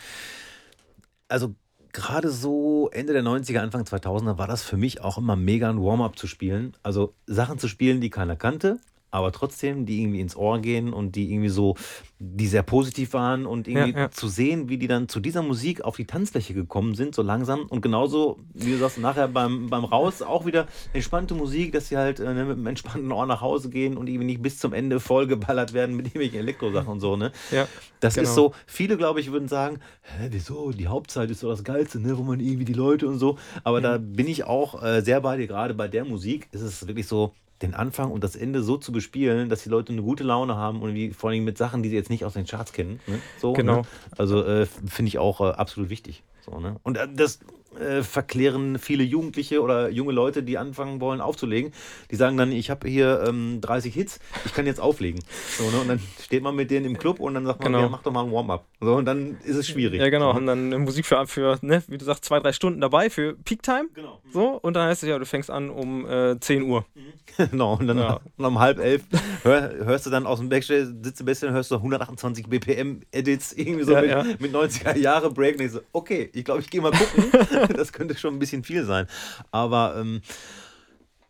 Also 1.27 1.55
gerade 1.91 2.29
so 2.29 2.89
Ende 2.93 3.11
der 3.11 3.23
90er, 3.23 3.59
Anfang 3.59 3.83
2000er 3.83 4.37
war 4.37 4.47
das 4.47 4.63
für 4.63 4.77
mich 4.77 5.01
auch 5.01 5.17
immer 5.17 5.35
mega 5.35 5.69
ein 5.69 5.81
Warm-up 5.81 6.17
zu 6.17 6.25
spielen. 6.25 6.73
Also 6.83 7.13
Sachen 7.25 7.59
zu 7.59 7.67
spielen, 7.67 7.99
die 7.99 8.09
keiner 8.09 8.37
kannte, 8.37 8.79
aber 9.17 9.31
trotzdem, 9.31 9.85
die 9.85 10.01
irgendwie 10.01 10.21
ins 10.21 10.35
Ohr 10.35 10.59
gehen 10.59 10.93
und 10.93 11.15
die 11.15 11.31
irgendwie 11.31 11.49
so, 11.49 11.75
die 12.19 12.47
sehr 12.47 12.63
positiv 12.63 13.13
waren 13.13 13.45
und 13.45 13.67
irgendwie 13.67 13.91
Ja, 13.91 13.99
ja. 14.05 14.11
zu 14.11 14.27
sehen, 14.27 14.69
wie 14.69 14.77
die 14.77 14.87
dann 14.87 15.07
zu 15.09 15.19
dieser 15.19 15.41
Musik 15.43 15.81
auf 15.81 15.95
die 15.97 16.05
Tanzfläche 16.05 16.53
gekommen 16.53 16.95
sind, 16.95 17.13
so 17.13 17.21
langsam. 17.21 17.65
Und 17.67 17.81
genauso, 17.81 18.39
wie 18.53 18.71
du 18.71 18.77
sagst, 18.77 18.97
nachher 18.97 19.27
beim, 19.27 19.69
beim 19.69 19.83
Raus 19.85 20.21
auch 20.21 20.45
wieder 20.45 20.67
entspannte 20.93 21.35
Musik, 21.35 21.73
dass 21.73 21.89
sie 21.89 21.97
halt 21.97 22.19
äh, 22.19 22.33
ne, 22.33 22.45
mit 22.45 22.57
einem 22.57 22.67
entspannten 22.67 23.11
Ohr 23.11 23.25
nach 23.25 23.41
Hause 23.41 23.69
gehen 23.69 23.97
und 23.97 24.07
irgendwie 24.07 24.25
nicht 24.25 24.41
bis 24.41 24.57
zum 24.59 24.73
Ende 24.73 24.99
vollgeballert 24.99 25.73
werden 25.73 25.95
mit 25.95 26.07
irgendwelchen 26.07 26.39
Elektrosachen 26.39 26.87
und 26.93 26.99
so, 26.99 27.15
ne? 27.17 27.31
Ja, 27.51 27.67
Das 27.99 28.15
Genau. 28.15 28.27
ist 28.29 28.35
so, 28.35 28.53
viele, 28.65 28.97
glaube 28.97 29.19
ich, 29.19 29.31
würden 29.31 29.47
sagen, 29.47 29.79
hä, 30.01 30.27
wieso, 30.31 30.71
die 30.71 30.87
Hauptzeit 30.87 31.29
ist 31.31 31.41
so 31.41 31.49
das 31.49 31.63
Geilste, 31.63 31.99
ne, 31.99 32.17
wo 32.17 32.23
man 32.23 32.39
irgendwie 32.39 32.65
die 32.65 32.73
Leute 32.73 33.07
und 33.07 33.19
so. 33.19 33.37
Aber 33.63 33.81
da 33.81 33.97
bin 33.97 34.27
ich 34.27 34.43
auch 34.45 34.81
äh, 34.83 35.01
sehr 35.01 35.21
bei 35.21 35.37
dir, 35.37 35.47
gerade 35.47 35.73
bei 35.73 35.87
der 35.87 36.05
Musik 36.05 36.47
ist 36.51 36.61
es 36.61 36.87
wirklich 36.87 37.07
so, 37.07 37.33
den 37.61 37.73
Anfang 37.73 38.11
und 38.11 38.23
das 38.23 38.35
Ende 38.35 38.61
so 38.61 38.77
zu 38.77 38.91
bespielen, 38.91 39.49
dass 39.49 39.63
die 39.63 39.69
Leute 39.69 39.91
eine 39.91 40.01
gute 40.01 40.23
Laune 40.23 40.55
haben 40.55 40.81
und 40.81 40.93
wie, 40.93 41.11
vor 41.11 41.31
allem 41.31 41.43
mit 41.43 41.57
Sachen, 41.57 41.83
die 41.83 41.89
sie 41.89 41.95
jetzt 41.95 42.09
nicht 42.09 42.25
aus 42.25 42.33
den 42.33 42.45
Charts 42.45 42.73
kennen. 42.73 42.99
Ne? 43.07 43.19
So, 43.39 43.53
Genau. 43.53 43.77
Ne? 43.77 43.81
Also 44.17 44.43
äh, 44.43 44.65
finde 44.65 45.09
ich 45.09 45.17
auch 45.17 45.41
äh, 45.41 45.45
absolut 45.45 45.89
wichtig. 45.89 46.23
So, 46.45 46.59
ne? 46.59 46.77
Und 46.83 46.97
äh, 46.97 47.07
das 47.11 47.39
äh, 47.79 48.01
verklären 48.03 48.79
viele 48.79 49.03
Jugendliche 49.03 49.61
oder 49.61 49.89
junge 49.89 50.11
Leute, 50.13 50.43
die 50.43 50.57
anfangen 50.57 50.99
wollen 51.01 51.21
aufzulegen. 51.21 51.71
Die 52.11 52.15
sagen 52.15 52.37
dann, 52.37 52.51
ich 52.51 52.69
habe 52.69 52.87
hier 52.87 53.23
ähm, 53.27 53.59
30 53.61 53.93
Hits, 53.93 54.19
ich 54.45 54.53
kann 54.53 54.65
jetzt 54.65 54.79
auflegen. 54.79 55.21
So, 55.57 55.69
ne? 55.69 55.81
Und 55.81 55.87
dann 55.89 55.99
steht 56.23 56.43
man 56.43 56.55
mit 56.55 56.71
denen 56.71 56.85
im 56.85 56.97
Club 56.97 57.19
und 57.19 57.33
dann 57.33 57.45
sagt 57.45 57.59
man, 57.61 57.71
Genau. 57.73 57.83
ja, 57.83 57.89
mach 57.89 58.01
doch 58.03 58.11
mal 58.11 58.23
ein 58.23 58.31
Warm-up. 58.31 58.65
So, 58.79 58.95
und 58.95 59.05
dann 59.05 59.37
ist 59.43 59.55
es 59.57 59.67
schwierig. 59.67 59.99
ja 59.99 60.09
genau, 60.09 60.31
So, 60.31 60.35
haben 60.35 60.45
ne? 60.45 60.71
dann 60.71 60.81
Musik 60.83 61.05
für, 61.05 61.25
für 61.27 61.57
ne, 61.61 61.83
wie 61.87 61.97
du 61.97 62.05
sagst, 62.05 62.25
zwei, 62.25 62.39
drei 62.39 62.53
Stunden 62.53 62.79
dabei 62.81 63.09
für 63.09 63.33
Peak 63.43 63.61
Time. 63.63 63.89
Genau. 63.93 64.21
So, 64.31 64.59
und 64.61 64.75
dann 64.75 64.87
heißt 64.87 65.03
es 65.03 65.09
ja, 65.09 65.17
du 65.19 65.25
fängst 65.25 65.49
an 65.51 65.69
um 65.69 66.05
äh, 66.09 66.39
10 66.39 66.63
Uhr. 66.63 66.85
genau. 67.37 67.77
Und 67.77 67.87
dann 67.87 67.97
Ja. 67.97 68.19
und 68.37 68.45
um 68.45 68.59
halb 68.59 68.79
elf 68.79 69.03
hör, 69.43 69.73
hörst 69.85 70.05
du 70.05 70.09
dann 70.09 70.25
aus 70.25 70.39
dem 70.39 70.49
Backstage, 70.49 70.93
sitzt 71.03 71.19
du 71.19 71.25
bisschen, 71.25 71.51
hörst 71.53 71.71
du 71.71 71.75
128 71.75 72.47
BPM 72.47 73.01
Edits, 73.11 73.53
irgendwie 73.53 73.83
so 73.83 73.93
Ja, 73.93 74.01
mit, 74.01 74.09
ja. 74.11 74.23
mit 74.39 74.53
90er 74.55 74.97
Jahre 74.97 75.31
Break. 75.31 75.57
Und 75.59 75.65
ich 75.65 75.71
so, 75.71 75.79
okay, 75.91 76.29
ich 76.33 76.43
glaube, 76.45 76.61
ich 76.61 76.69
gehe 76.69 76.81
mal 76.81 76.91
gucken. 76.91 77.25
das 77.75 77.93
könnte 77.93 78.17
schon 78.17 78.35
ein 78.35 78.39
bisschen 78.39 78.63
viel 78.63 78.85
sein. 78.85 79.07
Aber 79.51 79.95
ähm, 79.97 80.21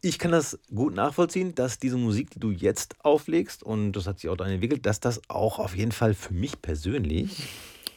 ich 0.01 0.19
kann 0.19 0.31
das 0.31 0.59
gut 0.73 0.93
nachvollziehen, 0.95 1.55
dass 1.55 1.79
diese 1.79 1.97
Musik, 1.97 2.29
die 2.31 2.39
du 2.39 2.51
jetzt 2.51 2.95
auflegst, 3.03 3.63
und 3.63 3.93
das 3.93 4.07
hat 4.07 4.19
sich 4.19 4.29
auch 4.29 4.37
dann 4.37 4.49
entwickelt, 4.49 4.85
dass 4.85 4.99
das 4.99 5.21
auch 5.27 5.59
auf 5.59 5.75
jeden 5.75 5.91
Fall 5.91 6.13
für 6.13 6.33
mich 6.33 6.61
persönlich 6.61 7.49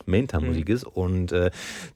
Main-Time-Musik 0.07 0.69
Mhm. 0.69 0.75
ist. 0.75 0.85
Und 0.85 1.33
äh, 1.33 1.51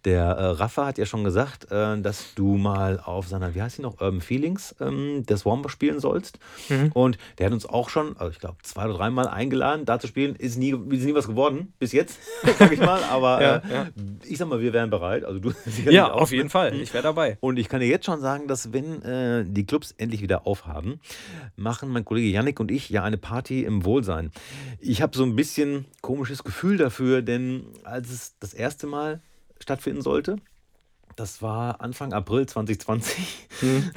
der 0.04 0.24
äh, 0.24 0.44
Rafa 0.46 0.86
hat 0.86 0.98
ja 0.98 1.06
schon 1.06 1.24
gesagt, 1.24 1.70
äh, 1.70 2.00
dass 2.00 2.34
du 2.34 2.56
mal 2.56 3.00
auf 3.00 3.28
seiner, 3.28 3.54
wie 3.54 3.62
heißt 3.62 3.78
die 3.78 3.82
noch, 3.82 4.00
Urban 4.00 4.20
Feelings, 4.20 4.74
ähm, 4.80 5.22
das 5.26 5.44
Warm 5.46 5.68
spielen 5.68 6.00
sollst. 6.00 6.38
Mhm. 6.68 6.90
Und 6.92 7.18
der 7.38 7.46
hat 7.46 7.52
uns 7.52 7.66
auch 7.66 7.88
schon, 7.88 8.16
also 8.18 8.30
ich 8.30 8.38
glaube, 8.38 8.56
zwei 8.62 8.84
oder 8.86 8.94
dreimal 8.94 9.28
eingeladen, 9.28 9.84
da 9.84 9.98
zu 9.98 10.06
spielen. 10.06 10.36
Ist 10.36 10.58
nie, 10.58 10.70
ist 10.90 11.04
nie 11.04 11.14
was 11.14 11.26
geworden, 11.26 11.72
bis 11.78 11.92
jetzt, 11.92 12.18
sag 12.58 12.72
ich 12.72 12.80
mal. 12.80 13.02
Aber 13.04 13.40
Ja, 13.42 13.56
äh, 13.56 13.60
ja. 13.72 13.86
ich 14.24 14.38
sag 14.38 14.48
mal, 14.48 14.60
wir 14.60 14.72
wären 14.72 14.90
bereit. 14.90 15.24
Also 15.24 15.38
du 15.40 15.52
Ja, 15.90 16.12
auf 16.12 16.32
jeden 16.32 16.50
Fall. 16.50 16.74
Ich 16.74 16.92
wäre 16.92 17.02
dabei. 17.02 17.38
Und 17.40 17.58
ich 17.58 17.68
kann 17.68 17.80
dir 17.80 17.86
jetzt 17.88 18.06
schon 18.06 18.20
sagen, 18.20 18.46
dass 18.48 18.72
wenn 18.72 19.02
äh, 19.02 19.44
die 19.46 19.64
Clubs 19.64 19.94
endlich 19.96 20.20
wieder 20.22 20.46
aufhaben, 20.46 21.00
machen 21.56 21.88
mein 21.90 22.04
Kollege 22.04 22.28
Yannick 22.28 22.60
und 22.60 22.70
ich 22.70 22.90
ja 22.90 23.02
eine 23.04 23.16
Party 23.16 23.64
im 23.64 23.84
Wohlsein. 23.84 24.30
Ich 24.80 25.02
habe 25.02 25.16
so 25.16 25.24
ein 25.24 25.36
bisschen 25.36 25.86
komisches 26.02 26.44
Gefühl 26.44 26.76
dafür, 26.76 27.22
denn 27.22 27.64
als 27.94 28.10
es 28.10 28.38
das 28.40 28.52
erste 28.52 28.86
Mal 28.86 29.20
stattfinden 29.60 30.02
sollte, 30.02 30.36
das 31.16 31.42
war 31.42 31.80
Anfang 31.80 32.12
April 32.12 32.44
2020 32.44 33.48
Hm. 33.60 33.90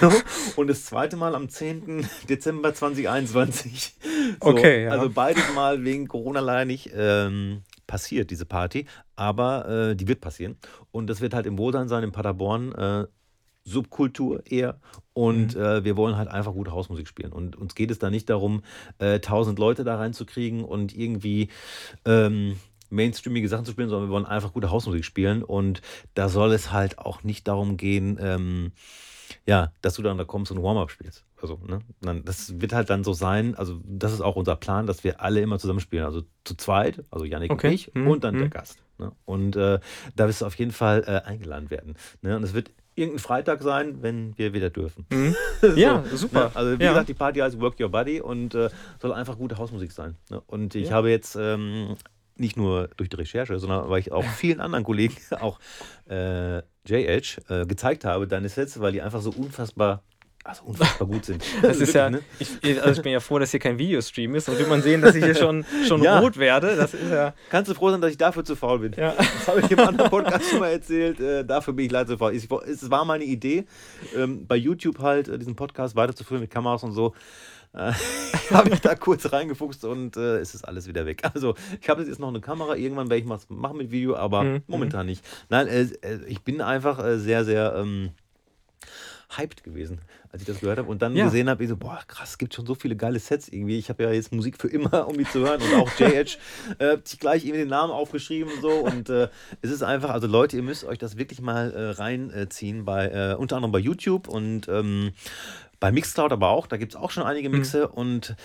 und 0.56 0.66
das 0.66 0.84
zweite 0.86 1.16
Mal 1.16 1.36
am 1.36 1.48
10. 1.48 2.04
Dezember 2.28 2.74
2021. 2.74 3.94
Okay, 4.40 4.84
ja. 4.84 4.90
Also 4.90 5.08
beides 5.08 5.54
Mal 5.54 5.84
wegen 5.84 6.08
Corona 6.08 6.40
leider 6.40 6.64
nicht 6.64 6.90
ähm, 6.92 7.62
passiert, 7.86 8.32
diese 8.32 8.44
Party. 8.44 8.86
Aber 9.14 9.68
äh, 9.68 9.94
die 9.94 10.08
wird 10.08 10.20
passieren. 10.20 10.56
Und 10.90 11.06
das 11.06 11.20
wird 11.20 11.32
halt 11.32 11.46
im 11.46 11.58
Wohlsein 11.58 11.88
sein, 11.88 12.02
in 12.02 12.10
Paderborn. 12.10 12.72
Äh, 12.72 13.06
Subkultur 13.62 14.42
eher. 14.50 14.80
Und 15.12 15.54
äh, 15.56 15.84
wir 15.84 15.96
wollen 15.96 16.16
halt 16.16 16.28
einfach 16.28 16.52
gute 16.52 16.72
Hausmusik 16.72 17.06
spielen. 17.06 17.32
Und 17.32 17.56
uns 17.56 17.74
geht 17.74 17.92
es 17.92 17.98
da 18.00 18.10
nicht 18.10 18.28
darum, 18.28 18.62
äh, 18.98 19.20
tausend 19.20 19.58
Leute 19.58 19.84
da 19.84 19.96
reinzukriegen 19.96 20.64
und 20.64 20.94
irgendwie 20.94 21.48
ähm, 22.04 22.56
mainstreamige 22.90 23.48
Sachen 23.48 23.64
zu 23.64 23.72
spielen, 23.72 23.88
sondern 23.88 24.08
wir 24.08 24.12
wollen 24.12 24.26
einfach 24.26 24.52
gute 24.52 24.70
Hausmusik 24.70 25.04
spielen. 25.04 25.42
Und 25.42 25.80
da 26.14 26.28
soll 26.28 26.52
es 26.52 26.72
halt 26.72 26.98
auch 26.98 27.22
nicht 27.22 27.48
darum 27.48 27.76
gehen, 27.76 28.18
ähm, 28.20 28.72
ja, 29.46 29.72
dass 29.82 29.94
du 29.94 30.02
dann 30.02 30.18
da 30.18 30.24
kommst 30.24 30.52
und 30.52 30.62
Warm-up 30.62 30.90
spielst. 30.90 31.24
Also, 31.40 31.58
ne? 31.66 31.80
Das 32.24 32.60
wird 32.60 32.72
halt 32.72 32.88
dann 32.88 33.04
so 33.04 33.12
sein, 33.12 33.54
also 33.54 33.78
das 33.84 34.12
ist 34.12 34.20
auch 34.22 34.36
unser 34.36 34.56
Plan, 34.56 34.86
dass 34.86 35.04
wir 35.04 35.20
alle 35.20 35.40
immer 35.40 35.58
zusammen 35.58 35.80
spielen. 35.80 36.04
Also 36.04 36.22
zu 36.44 36.56
zweit, 36.56 37.04
also 37.10 37.24
Janik 37.24 37.50
Okay. 37.50 37.68
und 37.68 37.72
ich 37.74 37.94
Mhm, 37.94 38.06
und 38.08 38.24
dann 38.24 38.34
der 38.36 38.46
mhm. 38.46 38.50
Gast. 38.50 38.78
Ne? 38.98 39.12
Und 39.24 39.56
äh, 39.56 39.78
da 40.16 40.28
wirst 40.28 40.40
du 40.40 40.46
auf 40.46 40.54
jeden 40.54 40.70
Fall 40.70 41.04
äh, 41.06 41.28
eingeladen 41.28 41.70
werden. 41.70 41.96
Ne? 42.22 42.36
Und 42.36 42.44
es 42.44 42.54
wird 42.54 42.70
irgendein 42.94 43.18
Freitag 43.18 43.60
sein, 43.62 44.02
wenn 44.02 44.38
wir 44.38 44.54
wieder 44.54 44.70
dürfen. 44.70 45.06
Mhm. 45.10 45.34
So, 45.60 45.68
Ja, 45.76 46.04
super. 46.12 46.44
Ne? 46.50 46.50
Also 46.56 46.78
wie 46.78 46.84
Ja. 46.84 46.90
gesagt, 46.90 47.08
die 47.08 47.14
Party 47.14 47.40
heißt 47.40 47.60
Work 47.60 47.80
Your 47.80 47.88
Body 47.90 48.20
und 48.20 48.54
äh, 48.54 48.70
soll 49.00 49.12
einfach 49.12 49.36
gute 49.36 49.58
Hausmusik 49.58 49.92
sein. 49.92 50.16
Ne? 50.30 50.40
Und 50.46 50.74
ich 50.74 50.88
Ja. 50.88 50.94
habe 50.96 51.10
jetzt 51.10 51.36
ähm, 51.38 51.96
nicht 52.36 52.56
nur 52.56 52.88
durch 52.96 53.08
die 53.08 53.16
Recherche, 53.16 53.58
sondern 53.58 53.88
weil 53.90 54.00
ich 54.00 54.12
auch 54.12 54.24
vielen 54.36 54.60
anderen 54.60 54.84
Kollegen, 54.84 55.16
auch 55.40 55.58
äh, 56.08 56.58
J-Edge, 56.86 57.38
äh, 57.48 57.66
gezeigt 57.66 58.04
habe, 58.04 58.26
deine 58.26 58.48
Sets, 58.48 58.78
weil 58.80 58.92
die 58.92 59.02
einfach 59.02 59.20
so 59.22 59.30
unfassbar, 59.30 60.02
also 60.44 60.64
unfassbar 60.64 61.08
gut 61.08 61.24
sind. 61.24 61.42
Das 61.62 61.78
ist 61.78 61.94
ja, 61.94 62.10
ne? 62.10 62.20
ich, 62.38 62.50
also 62.82 62.98
ich 62.98 63.02
bin 63.02 63.12
ja 63.12 63.20
froh, 63.20 63.38
dass 63.38 63.50
hier 63.52 63.60
kein 63.60 63.78
Videostream 63.78 64.34
ist 64.34 64.48
und 64.50 64.58
wird 64.58 64.68
man 64.68 64.82
sehen, 64.82 65.00
dass 65.00 65.14
ich 65.14 65.24
hier 65.24 65.34
schon, 65.34 65.64
schon 65.88 66.02
Ja. 66.02 66.18
rot 66.18 66.36
werde. 66.36 66.76
Das 66.76 66.92
ist 66.92 67.10
ja, 67.10 67.32
Kannst 67.48 67.70
du 67.70 67.74
froh 67.74 67.90
sein, 67.90 68.02
dass 68.02 68.10
ich 68.10 68.18
dafür 68.18 68.44
zu 68.44 68.54
faul 68.54 68.80
bin. 68.80 68.92
ja. 68.92 69.14
Das 69.16 69.48
habe 69.48 69.60
ich 69.60 69.70
im 69.70 69.78
anderen 69.78 70.10
Podcast 70.10 70.50
schon 70.50 70.58
mal 70.60 70.70
erzählt. 70.72 71.18
Äh, 71.20 71.44
dafür 71.46 71.72
bin 71.72 71.86
ich 71.86 71.92
leider 71.92 72.08
zu 72.08 72.18
faul. 72.18 72.34
Ich, 72.34 72.46
es 72.68 72.90
war 72.90 73.06
meine 73.06 73.24
Idee, 73.24 73.64
ähm, 74.14 74.46
bei 74.46 74.56
YouTube 74.56 74.98
halt 74.98 75.28
äh, 75.28 75.38
diesen 75.38 75.56
Podcast 75.56 75.96
weiterzuführen 75.96 76.42
mit 76.42 76.50
Kameras 76.50 76.82
und 76.82 76.92
so. 76.92 77.14
Äh, 77.76 77.92
habe 78.54 78.68
ich 78.70 78.80
da 78.80 78.94
kurz 78.94 79.32
reingefuchst 79.32 79.84
und 79.84 80.16
äh, 80.16 80.38
es 80.38 80.54
ist 80.54 80.64
alles 80.64 80.86
wieder 80.86 81.06
weg. 81.06 81.22
Also 81.34 81.54
ich 81.80 81.88
habe 81.88 82.02
jetzt 82.04 82.20
noch 82.20 82.28
eine 82.28 82.40
Kamera. 82.40 82.76
Irgendwann 82.76 83.10
werde 83.10 83.22
ich 83.24 83.28
was 83.28 83.48
machen 83.50 83.78
mit 83.78 83.90
Video, 83.90 84.14
aber 84.16 84.44
Mhm. 84.44 84.62
momentan 84.68 85.06
nicht. 85.06 85.24
Nein, 85.48 85.66
äh, 85.66 85.82
äh, 86.02 86.20
ich 86.28 86.42
bin 86.42 86.60
einfach 86.60 87.02
äh, 87.04 87.18
sehr, 87.18 87.44
sehr 87.44 87.74
ähm, 87.76 88.10
hyped 89.36 89.64
gewesen, 89.64 90.00
als 90.30 90.42
ich 90.42 90.46
das 90.46 90.60
gehört 90.60 90.78
habe 90.78 90.88
und 90.88 91.02
dann 91.02 91.16
Ja. 91.16 91.24
gesehen 91.24 91.48
habe, 91.48 91.64
ich 91.64 91.68
so, 91.70 91.76
boah, 91.76 91.98
krass, 92.06 92.30
es 92.30 92.38
gibt 92.38 92.54
schon 92.54 92.66
so 92.66 92.74
viele 92.76 92.94
geile 92.94 93.18
Sets 93.18 93.48
irgendwie. 93.48 93.78
Ich 93.78 93.88
habe 93.88 94.04
ja 94.04 94.12
jetzt 94.12 94.32
Musik 94.32 94.58
für 94.60 94.68
immer, 94.68 95.08
um 95.08 95.16
die 95.18 95.24
zu 95.24 95.40
hören 95.40 95.60
und 95.62 95.74
auch 95.74 95.90
J-Edge 95.98 96.36
äh, 96.78 96.92
hat 96.92 97.08
sich 97.08 97.18
gleich 97.18 97.44
irgendwie 97.44 97.60
den 97.62 97.68
Namen 97.70 97.92
aufgeschrieben 97.92 98.52
und 98.52 98.60
so 98.60 98.70
und 98.70 99.08
äh, 99.08 99.28
es 99.62 99.70
ist 99.70 99.82
einfach, 99.82 100.10
also 100.10 100.26
Leute, 100.28 100.56
ihr 100.56 100.62
müsst 100.62 100.84
euch 100.84 100.98
das 100.98 101.16
wirklich 101.16 101.40
mal 101.40 101.72
äh, 101.72 101.90
reinziehen, 101.90 102.84
bei, 102.84 103.08
äh, 103.08 103.34
unter 103.34 103.56
anderem 103.56 103.72
bei 103.72 103.78
YouTube 103.80 104.28
und 104.28 104.68
ähm, 104.68 105.12
bei 105.84 105.92
Mixcloud 105.92 106.32
aber 106.32 106.48
auch, 106.48 106.66
da 106.66 106.78
gibt 106.78 106.94
es 106.94 106.96
auch 106.96 107.10
schon 107.10 107.24
einige 107.24 107.50
Mixe 107.50 107.88
und 107.88 108.36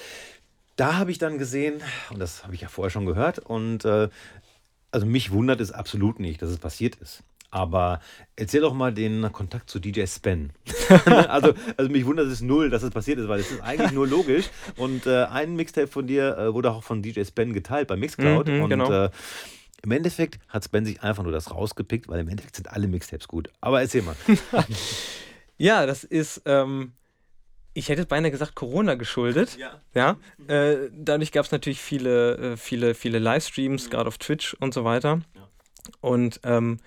da 0.75 0.97
habe 0.97 1.09
ich 1.09 1.19
dann 1.19 1.37
gesehen, 1.37 1.81
und 2.09 2.19
das 2.19 2.43
habe 2.43 2.53
ich 2.53 2.59
ja 2.59 2.67
vorher 2.67 2.89
schon 2.89 3.05
gehört, 3.05 3.39
und 3.39 3.85
äh, 3.85 4.09
also 4.91 5.05
mich 5.05 5.31
wundert 5.31 5.61
es 5.61 5.71
absolut 5.71 6.19
nicht, 6.19 6.41
dass 6.41 6.49
es 6.49 6.57
passiert 6.57 6.95
ist. 6.95 7.23
Aber 7.49 8.01
erzähl 8.35 8.59
doch 8.59 8.73
mal 8.73 8.93
den 8.93 9.31
Kontakt 9.31 9.69
zu 9.69 9.79
DJ 9.79 10.05
Spen. 10.07 10.51
also, 11.29 11.53
also 11.77 11.89
mich 11.89 12.05
wundert 12.05 12.27
es 12.27 12.41
null, 12.41 12.69
dass 12.69 12.83
es 12.83 12.91
passiert 12.91 13.19
ist, 13.19 13.29
weil 13.29 13.39
es 13.39 13.51
ist 13.51 13.61
eigentlich 13.61 13.93
nur 13.93 14.05
logisch. 14.05 14.49
Und 14.75 15.05
äh, 15.05 15.23
ein 15.23 15.55
Mixtape 15.55 15.87
von 15.87 16.07
dir 16.07 16.37
äh, 16.37 16.53
wurde 16.53 16.71
auch 16.71 16.83
von 16.83 17.01
DJ 17.01 17.23
Spen 17.23 17.53
geteilt 17.53 17.87
bei 17.87 17.95
Mixcloud. 17.95 18.49
Mhm, 18.49 18.63
und 18.63 18.69
genau. 18.69 18.91
äh, 18.91 19.09
im 19.81 19.91
Endeffekt 19.91 20.41
hat 20.49 20.65
Spen 20.65 20.83
sich 20.83 21.03
einfach 21.03 21.23
nur 21.23 21.31
das 21.31 21.51
rausgepickt, 21.51 22.09
weil 22.09 22.19
im 22.19 22.27
Endeffekt 22.27 22.57
sind 22.57 22.69
alle 22.69 22.89
Mixtapes 22.89 23.29
gut. 23.29 23.49
Aber 23.61 23.79
erzähl 23.79 24.01
mal. 24.01 24.17
Ja, 25.61 25.85
das 25.85 26.05
ist, 26.05 26.41
ähm, 26.45 26.93
ich 27.79 27.89
hätte 27.89 28.05
beinahe 28.05 28.29
gesagt, 28.29 28.55
Corona 28.55 28.95
geschuldet. 28.95 29.57
Ja. 29.57 29.81
Ja, 29.95 30.17
äh, 30.47 30.89
dadurch 30.93 31.31
gab 31.31 31.45
es 31.45 31.51
natürlich 31.51 31.81
viele, 31.81 32.37
äh, 32.53 32.57
viele, 32.57 32.93
viele 32.93 33.19
Livestreams, 33.19 33.89
gerade 33.89 34.07
auf 34.07 34.17
Twitch 34.17 34.53
und 34.59 34.73
so 34.73 34.83
weiter. 34.83 35.21
Ja. 35.33 35.49
Und 36.01 36.41
ähm, 36.43 36.77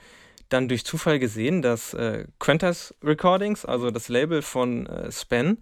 dann 0.50 0.68
durch 0.68 0.84
Zufall 0.84 1.18
gesehen, 1.18 1.62
dass 1.62 1.94
äh, 1.94 2.26
Quentas 2.38 2.94
Recordings, 3.02 3.64
also 3.64 3.90
das 3.90 4.08
Label 4.08 4.42
von 4.42 4.86
äh, 4.86 5.10
Span, 5.10 5.58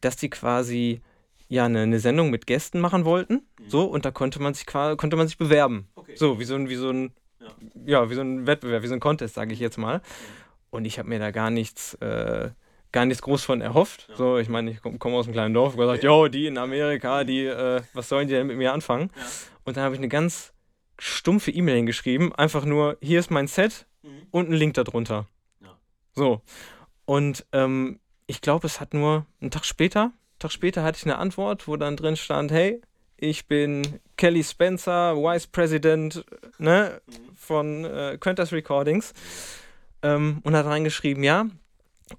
dass 0.00 0.16
die 0.16 0.30
quasi 0.30 1.00
ja 1.48 1.66
eine, 1.66 1.82
eine 1.82 2.00
Sendung 2.00 2.30
mit 2.30 2.46
Gästen 2.46 2.80
machen 2.80 3.04
wollten. 3.04 3.42
So, 3.68 3.84
und 3.84 4.04
da 4.04 4.10
konnte 4.10 4.42
man 4.42 4.54
sich 4.54 4.66
quasi, 4.66 4.96
konnte 4.96 5.16
man 5.16 5.28
sich 5.28 5.38
bewerben. 5.38 5.88
Okay. 5.94 6.16
So, 6.16 6.40
wie 6.40 6.44
so 6.44 6.56
ein, 6.56 6.68
wie 6.68 6.74
so 6.74 6.90
ein, 6.90 7.12
Ja. 7.40 7.48
ja, 7.86 8.10
wie 8.10 8.14
so 8.14 8.22
ein 8.22 8.46
Wettbewerb, 8.46 8.82
wie 8.82 8.88
so 8.88 8.94
ein 8.94 9.00
Contest, 9.00 9.34
sage 9.34 9.52
ich 9.52 9.60
jetzt 9.60 9.78
mal. 9.78 10.00
Und 10.70 10.86
ich 10.86 10.98
habe 10.98 11.08
mir 11.08 11.20
da 11.20 11.30
gar 11.30 11.50
nichts, 11.50 11.94
äh, 11.94 12.50
gar 12.92 13.06
nichts 13.06 13.22
groß 13.22 13.42
von 13.42 13.60
erhofft. 13.60 14.06
Ja. 14.10 14.16
So, 14.16 14.38
ich 14.38 14.48
meine, 14.48 14.70
ich 14.70 14.82
komme 14.82 14.98
komm 14.98 15.14
aus 15.14 15.26
einem 15.26 15.32
kleinen 15.32 15.54
Dorf 15.54 15.74
und 15.74 15.80
gesagt, 15.80 16.04
jo, 16.04 16.28
die 16.28 16.46
in 16.46 16.58
Amerika, 16.58 17.24
die, 17.24 17.46
äh, 17.46 17.82
was 17.94 18.08
sollen 18.08 18.28
die 18.28 18.34
denn 18.34 18.46
mit 18.46 18.58
mir 18.58 18.72
anfangen? 18.72 19.10
Ja. 19.16 19.22
Und 19.64 19.76
dann 19.76 19.84
habe 19.84 19.94
ich 19.94 20.00
eine 20.00 20.08
ganz 20.08 20.52
stumpfe 20.98 21.50
E-Mail 21.50 21.76
hingeschrieben, 21.76 22.34
einfach 22.34 22.64
nur, 22.64 22.98
hier 23.00 23.18
ist 23.18 23.30
mein 23.30 23.48
Set 23.48 23.86
und 24.30 24.50
ein 24.50 24.52
Link 24.52 24.74
darunter. 24.74 25.26
Ja. 25.60 25.76
So. 26.14 26.42
Und 27.04 27.46
ähm, 27.52 27.98
ich 28.26 28.40
glaube, 28.40 28.66
es 28.66 28.80
hat 28.80 28.94
nur 28.94 29.26
einen 29.40 29.50
Tag 29.50 29.64
später, 29.64 30.02
einen 30.02 30.38
Tag 30.38 30.52
später 30.52 30.82
hatte 30.82 30.98
ich 30.98 31.04
eine 31.04 31.18
Antwort, 31.18 31.66
wo 31.66 31.76
dann 31.76 31.96
drin 31.96 32.16
stand, 32.16 32.52
hey, 32.52 32.80
ich 33.16 33.46
bin 33.46 34.00
Kelly 34.16 34.42
Spencer, 34.42 35.16
Vice 35.16 35.46
President 35.46 36.24
ne, 36.58 37.00
von 37.36 37.84
äh, 37.84 38.18
Quentas 38.18 38.52
Recordings. 38.52 39.14
Ähm, 40.04 40.40
und 40.42 40.56
hat 40.56 40.66
reingeschrieben, 40.66 41.22
ja, 41.22 41.46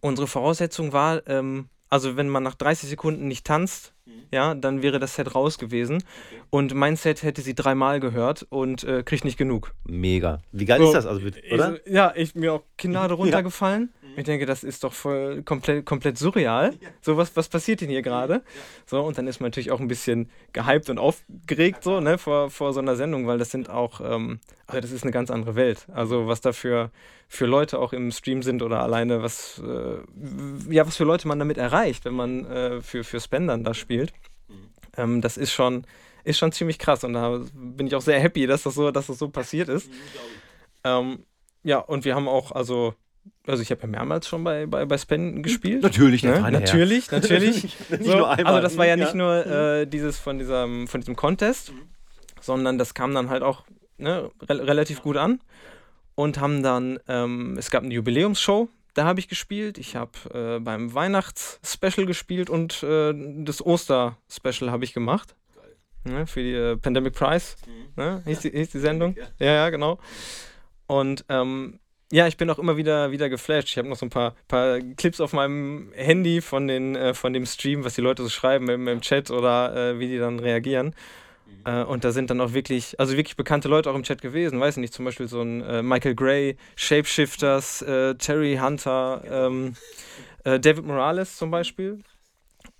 unsere 0.02 0.28
Voraussetzung 0.28 0.94
war, 0.94 1.28
ähm, 1.28 1.70
also 1.90 2.18
wenn 2.18 2.30
man 2.30 2.44
nach 2.44 2.56
30 2.56 2.90
Sekunden 2.90 3.28
nicht 3.28 3.46
tanzt, 3.46 3.94
ja, 4.32 4.56
dann 4.56 4.82
wäre 4.82 5.00
das 5.00 5.16
Set 5.16 5.36
raus 5.36 5.58
gewesen. 5.60 6.04
Und 6.50 6.74
mein 6.74 6.96
Set 6.96 7.22
hätte 7.22 7.42
sie 7.42 7.54
dreimal 7.54 8.00
gehört 8.00 8.46
und 8.50 8.84
äh, 8.84 9.04
kriegt 9.04 9.26
nicht 9.26 9.38
genug. 9.38 9.74
Mega. 9.86 10.42
Wie 10.52 10.66
geil 10.66 10.80
So, 10.80 10.88
ist 10.88 10.94
das? 10.94 11.06
Also, 11.06 11.22
oder? 11.52 11.80
Ich, 11.86 11.94
ja, 11.94 12.12
ich 12.16 12.34
mir 12.34 12.54
auch 12.54 12.64
Kinnlade 12.78 13.14
runtergefallen. 13.14 13.94
Ich 14.16 14.26
denke, 14.26 14.46
das 14.46 14.64
ist 14.64 14.84
doch 14.84 14.94
voll 14.94 15.42
komplett, 15.44 15.86
komplett 15.86 16.18
surreal. 16.18 16.74
So, 17.02 17.18
was, 17.18 17.36
was 17.36 17.50
passiert 17.50 17.82
denn 17.82 17.90
hier 17.90 18.02
gerade? 18.04 18.44
So, 18.86 19.02
und 19.02 19.18
dann 19.18 19.28
ist 19.28 19.40
man 19.40 19.48
natürlich 19.48 19.72
auch 19.72 19.80
ein 19.80 19.88
bisschen 19.88 20.30
gehypt 20.52 20.90
und 20.90 21.00
aufgeregt 21.00 21.84
so, 21.84 22.00
ne, 22.00 22.18
vor, 22.18 22.52
vor 22.52 22.74
so 22.74 22.80
einer 22.80 22.96
Sendung, 22.96 23.26
weil 23.26 23.40
das 23.40 23.50
sind 23.50 23.70
auch, 23.70 24.02
ähm, 24.02 24.40
also 24.68 24.82
das 24.82 24.92
ist 24.92 25.04
eine 25.04 25.12
ganz 25.12 25.32
andere 25.32 25.56
Welt. 25.56 25.88
Also 25.94 26.28
was 26.28 26.42
da 26.42 26.54
für, 27.34 27.46
Leute 27.48 27.80
auch 27.80 27.94
im 27.94 28.12
Stream 28.12 28.44
sind 28.44 28.62
oder 28.62 28.82
alleine, 28.82 29.24
was, 29.24 29.60
äh, 29.66 30.74
ja, 30.74 30.86
was 30.86 30.98
für 30.98 31.04
Leute 31.04 31.28
man 31.28 31.40
damit 31.40 31.58
erreicht, 31.58 32.06
wenn 32.06 32.14
man 32.14 32.46
äh, 32.46 32.82
für, 32.82 33.04
für 33.04 33.20
Spendern 33.20 33.64
da 33.64 33.74
spielt. 33.74 34.14
Ähm, 34.98 35.20
das 35.22 35.38
ist 35.38 35.52
schon, 35.52 35.86
ist 36.24 36.38
schon 36.38 36.52
ziemlich 36.52 36.78
krass 36.78 37.04
und 37.04 37.14
da 37.14 37.42
bin 37.54 37.88
ich 37.88 37.96
auch 37.96 38.02
sehr 38.02 38.20
happy, 38.20 38.46
dass 38.46 38.64
das 38.64 38.76
so, 38.76 38.92
dass 38.92 39.08
das 39.08 39.18
so 39.18 39.30
passiert 39.30 39.68
ist. 39.68 39.90
Ähm, 40.84 41.26
ja, 41.64 41.80
und 41.80 42.06
wir 42.06 42.14
haben 42.16 42.28
auch, 42.28 42.52
also, 42.52 42.94
also 43.48 43.64
ich 43.64 43.72
habe 43.72 43.82
ja 43.82 43.88
mehrmals 43.88 44.28
schon 44.28 44.44
bei, 44.44 44.66
bei, 44.68 44.86
bei 44.86 44.98
Spen 45.00 45.42
gespielt. 45.42 45.82
Natürlich, 45.82 46.24
Ne? 46.24 46.60
Natürlich, 46.60 47.10
natürlich. 47.12 47.64
Nicht 47.90 48.04
So, 48.04 48.18
nur 48.18 48.30
einmal. 48.30 48.56
Also 48.56 48.62
das 48.62 48.78
war 48.78 48.86
ja 48.86 48.96
Ja. 48.96 49.04
nicht 49.04 49.16
nur 49.16 49.46
äh, 49.46 49.88
dieses 49.88 50.20
von 50.20 50.38
diesem, 50.38 50.88
von 50.88 51.02
diesem 51.02 51.16
Contest, 51.16 51.74
sondern 52.42 52.78
das 52.78 52.94
kam 52.94 53.14
dann 53.16 53.30
halt 53.30 53.42
auch 53.42 53.64
ne, 53.98 54.30
re 54.42 54.68
relativ 54.68 55.02
gut 55.02 55.18
an. 55.18 55.40
Und 56.16 56.40
haben 56.40 56.62
dann, 56.62 57.00
ähm, 57.08 57.56
es 57.58 57.72
gab 57.72 57.84
eine 57.84 57.94
Jubiläumsshow, 57.94 58.70
da 58.94 59.06
habe 59.06 59.20
ich 59.20 59.28
gespielt. 59.28 59.78
Ich 59.78 59.96
habe 59.96 60.12
äh, 60.34 60.60
beim 60.60 60.94
Weihnachts-Special 60.94 62.06
gespielt 62.06 62.50
und 62.50 62.84
äh, 62.84 63.14
das 63.44 63.66
Oster-Special 63.66 64.72
habe 64.72 64.84
ich 64.84 64.94
gemacht. 64.94 65.36
Ne, 66.06 66.28
für 66.28 66.44
die 66.44 66.54
äh, 66.54 66.76
Pandemic 66.76 67.14
Prize, 67.14 67.56
ne, 67.96 68.22
hieß, 68.26 68.42
die, 68.42 68.50
hieß 68.50 68.72
die 68.72 68.80
Sendung. 68.80 69.16
Ja, 69.40 69.54
ja, 69.54 69.70
genau. 69.70 70.00
Und 70.86 71.24
ähm, 71.30 71.80
ja, 72.12 72.28
ich 72.28 72.36
bin 72.36 72.50
auch 72.50 72.60
immer 72.60 72.76
wieder, 72.76 73.12
wieder 73.12 73.30
geflasht. 73.30 73.70
Ich 73.70 73.78
habe 73.78 73.88
noch 73.88 73.96
so 73.96 74.06
ein 74.06 74.10
paar, 74.10 74.36
paar 74.48 74.80
Clips 74.98 75.22
auf 75.22 75.34
meinem 75.34 75.92
Handy 75.96 76.42
von, 76.42 76.68
den, 76.68 76.96
äh, 76.96 77.14
von 77.14 77.32
dem 77.34 77.46
Stream, 77.46 77.86
was 77.86 77.96
die 77.96 78.02
Leute 78.02 78.22
so 78.22 78.30
schreiben 78.30 78.70
im, 78.70 78.88
im 78.88 79.02
Chat 79.02 79.32
oder 79.32 79.76
äh, 79.76 80.00
wie 80.00 80.08
die 80.08 80.20
dann 80.20 80.40
reagieren. 80.40 80.94
Äh, 81.66 81.84
und 81.84 82.04
da 82.04 82.12
sind 82.12 82.30
dann 82.30 82.42
auch 82.42 82.54
wirklich, 82.54 83.00
also 83.00 83.16
wirklich 83.16 83.36
bekannte 83.36 83.68
Leute 83.68 83.90
auch 83.90 83.96
im 83.96 84.04
Chat 84.04 84.22
gewesen. 84.22 84.60
Weiß 84.60 84.78
nicht, 84.78 84.94
zum 84.94 85.06
Beispiel 85.06 85.28
so 85.28 85.42
ein 85.42 85.62
äh, 85.62 85.82
Michael 85.82 86.16
Gray, 86.16 86.58
Shapeshifters, 86.76 87.82
äh, 87.84 88.16
Terry 88.16 88.58
Hunter, 88.62 89.24
ähm, 89.26 89.76
äh, 90.44 90.60
David 90.60 90.86
Morales 90.86 91.38
zum 91.38 91.52
Beispiel. 91.52 92.00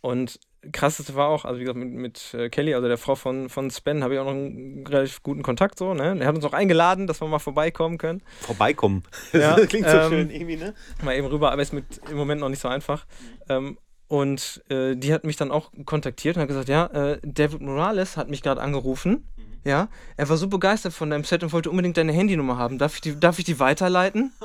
Und 0.02 0.40
krasseste 0.72 1.16
war 1.16 1.28
auch, 1.28 1.46
also 1.46 1.60
wie 1.60 1.64
gesagt, 1.64 1.80
mit, 1.80 1.90
mit 1.90 2.34
äh, 2.34 2.50
Kelly, 2.50 2.74
also 2.74 2.88
der 2.88 2.98
Frau 2.98 3.16
von, 3.16 3.50
von 3.50 3.70
Spen, 3.70 4.04
habe 4.04 4.14
ich 4.14 4.20
auch 4.20 4.26
noch 4.26 4.32
einen 4.32 4.86
relativ 4.88 5.22
guten 5.24 5.44
Kontakt 5.44 5.78
so. 5.78 5.94
Ne? 5.94 6.16
Der 6.16 6.28
hat 6.28 6.36
uns 6.36 6.46
auch 6.46 6.54
eingeladen, 6.54 7.08
dass 7.08 7.22
wir 7.22 7.28
mal 7.28 7.40
vorbeikommen 7.40 7.98
können. 7.98 8.22
Vorbeikommen. 8.42 9.04
Ja, 9.34 9.56
das 9.56 9.68
klingt 9.68 9.90
so 9.90 9.98
ähm, 9.98 10.10
schön 10.10 10.30
irgendwie, 10.30 10.58
ne? 10.58 10.74
Mal 11.04 11.16
eben 11.16 11.28
rüber, 11.28 11.52
aber 11.52 11.62
ist 11.62 11.74
mit 11.74 11.86
im 12.10 12.18
Moment 12.18 12.40
noch 12.42 12.50
nicht 12.50 12.62
so 12.62 12.68
einfach. 12.68 13.06
Ähm, 13.50 13.78
und 14.08 14.64
äh, 14.70 14.96
die 14.96 15.14
hat 15.14 15.24
mich 15.24 15.38
dann 15.38 15.52
auch 15.52 15.72
kontaktiert 15.86 16.36
und 16.36 16.42
hat 16.42 16.48
gesagt, 16.48 16.70
ja, 16.70 16.86
äh, 16.88 17.20
David 17.24 17.62
Morales 17.62 18.18
hat 18.18 18.30
mich 18.30 18.42
gerade 18.42 18.62
angerufen. 18.62 19.28
Ja, 19.66 19.88
er 20.18 20.28
war 20.28 20.36
so 20.36 20.48
begeistert 20.48 20.94
von 20.94 21.10
deinem 21.10 21.24
Set 21.24 21.42
und 21.42 21.54
wollte 21.54 21.70
unbedingt 21.70 21.96
deine 21.96 22.12
Handynummer 22.12 22.58
haben. 22.58 22.78
Darf 22.78 22.96
ich 22.96 23.02
die, 23.02 23.18
darf 23.20 23.40
ich 23.40 23.46
die 23.46 23.60
weiterleiten? 23.60 24.32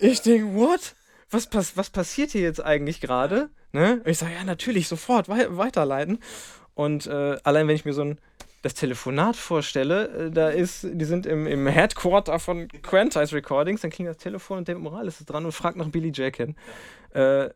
Ich 0.00 0.22
denke, 0.22 0.54
what? 0.54 0.94
Was, 1.28 1.48
pass 1.48 1.76
was 1.76 1.90
passiert 1.90 2.30
hier 2.30 2.42
jetzt 2.42 2.64
eigentlich 2.64 3.00
gerade? 3.00 3.50
Ne? 3.72 4.00
Und 4.04 4.08
ich 4.08 4.18
sage, 4.18 4.34
ja, 4.34 4.44
natürlich, 4.44 4.86
sofort 4.86 5.28
wei 5.28 5.46
weiterleiten. 5.56 6.20
Und 6.74 7.08
äh, 7.08 7.36
allein 7.42 7.66
wenn 7.66 7.74
ich 7.74 7.84
mir 7.84 7.92
so 7.92 8.02
ein 8.02 8.18
das 8.62 8.74
Telefonat 8.74 9.36
vorstelle, 9.36 10.26
äh, 10.26 10.30
da 10.30 10.48
ist, 10.48 10.86
die 10.90 11.04
sind 11.04 11.26
im, 11.26 11.46
im 11.46 11.66
Headquarter 11.66 12.38
von 12.38 12.68
Quantize 12.68 13.34
Recordings, 13.34 13.80
dann 13.80 13.90
klingt 13.90 14.08
das 14.08 14.18
Telefon 14.18 14.58
und 14.58 14.68
David 14.68 14.82
Morales 14.82 15.20
ist 15.20 15.26
dran 15.26 15.44
und 15.44 15.52
fragt 15.52 15.76
nach 15.76 15.88
Billy 15.88 16.12
Jacken. 16.14 16.56
Äh, 17.12 17.50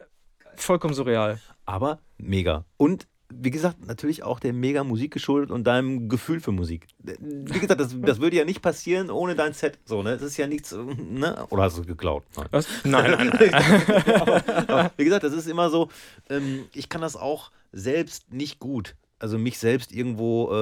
vollkommen 0.56 0.94
surreal. 0.94 1.40
Aber 1.64 1.98
mega. 2.18 2.64
Und 2.76 3.06
wie 3.34 3.50
gesagt, 3.50 3.86
natürlich 3.86 4.22
auch 4.22 4.40
der 4.40 4.52
mega 4.52 4.84
Musik 4.84 5.12
geschuldet 5.12 5.50
und 5.50 5.64
deinem 5.64 6.08
Gefühl 6.08 6.40
für 6.40 6.52
Musik. 6.52 6.86
Wie 6.98 7.58
gesagt, 7.58 7.80
das, 7.80 7.94
das 8.00 8.20
würde 8.20 8.36
ja 8.36 8.44
nicht 8.44 8.62
passieren 8.62 9.10
ohne 9.10 9.34
dein 9.34 9.52
Set. 9.52 9.78
So, 9.84 10.02
ne? 10.02 10.10
Es 10.10 10.22
ist 10.22 10.36
ja 10.36 10.46
nichts, 10.46 10.72
ne? 10.72 11.46
Oder 11.50 11.62
hast 11.62 11.76
du 11.76 11.82
es 11.82 11.86
geklaut? 11.86 12.24
Nein. 12.36 12.46
Was? 12.50 12.68
Nein, 12.84 13.10
nein, 13.10 13.32
nein. 13.32 13.54
aber, 14.20 14.48
aber 14.68 14.90
wie 14.96 15.04
gesagt, 15.04 15.24
das 15.24 15.32
ist 15.32 15.46
immer 15.46 15.70
so, 15.70 15.88
ähm, 16.28 16.66
ich 16.74 16.88
kann 16.88 17.00
das 17.00 17.16
auch 17.16 17.50
selbst 17.72 18.32
nicht 18.32 18.58
gut. 18.58 18.96
Also 19.18 19.38
mich 19.38 19.58
selbst 19.58 19.92
irgendwo, 19.92 20.50
äh, 20.52 20.56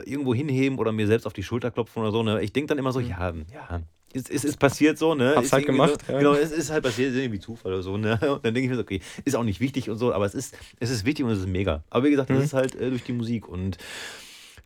äh, 0.00 0.10
irgendwo 0.10 0.34
hinheben 0.34 0.78
oder 0.78 0.92
mir 0.92 1.06
selbst 1.06 1.26
auf 1.26 1.32
die 1.32 1.42
Schulter 1.42 1.70
klopfen 1.70 2.00
oder 2.00 2.12
so. 2.12 2.22
Ne? 2.22 2.42
Ich 2.42 2.52
denke 2.52 2.68
dann 2.68 2.78
immer 2.78 2.92
so, 2.92 3.00
ja, 3.00 3.32
ja, 3.52 3.82
es, 4.14 4.30
es 4.30 4.44
ist 4.44 4.58
passiert 4.58 4.96
so, 4.98 5.14
ne? 5.14 5.34
Hab's 5.36 5.46
ist 5.46 5.52
halt 5.52 5.66
gemacht, 5.66 6.00
So, 6.06 6.12
ja. 6.12 6.18
Genau, 6.18 6.34
es 6.34 6.50
ist 6.52 6.70
halt 6.70 6.82
passiert, 6.84 7.10
ist 7.12 7.16
irgendwie 7.18 7.40
Zufall 7.40 7.72
oder 7.72 7.82
so, 7.82 7.96
ne? 7.96 8.12
Und 8.22 8.44
dann 8.44 8.54
denke 8.54 8.60
ich 8.62 8.68
mir 8.70 8.76
so, 8.76 8.82
okay, 8.82 9.00
ist 9.24 9.34
auch 9.36 9.42
nicht 9.44 9.60
wichtig 9.60 9.90
und 9.90 9.98
so, 9.98 10.12
aber 10.12 10.24
es 10.26 10.34
ist, 10.34 10.56
es 10.80 10.90
ist 10.90 11.04
wichtig 11.04 11.24
und 11.24 11.32
es 11.32 11.40
ist 11.40 11.48
mega. 11.48 11.82
Aber 11.90 12.04
wie 12.06 12.10
gesagt, 12.10 12.30
das 12.30 12.38
Mhm. 12.38 12.44
ist 12.44 12.52
halt 12.54 12.74
äh, 12.76 12.90
durch 12.90 13.02
die 13.04 13.12
Musik. 13.12 13.48
Und 13.48 13.76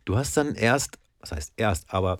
du 0.05 0.17
hast 0.17 0.37
dann 0.37 0.55
erst, 0.55 0.97
was 1.19 1.31
heißt 1.31 1.53
erst, 1.57 1.91
aber 1.93 2.19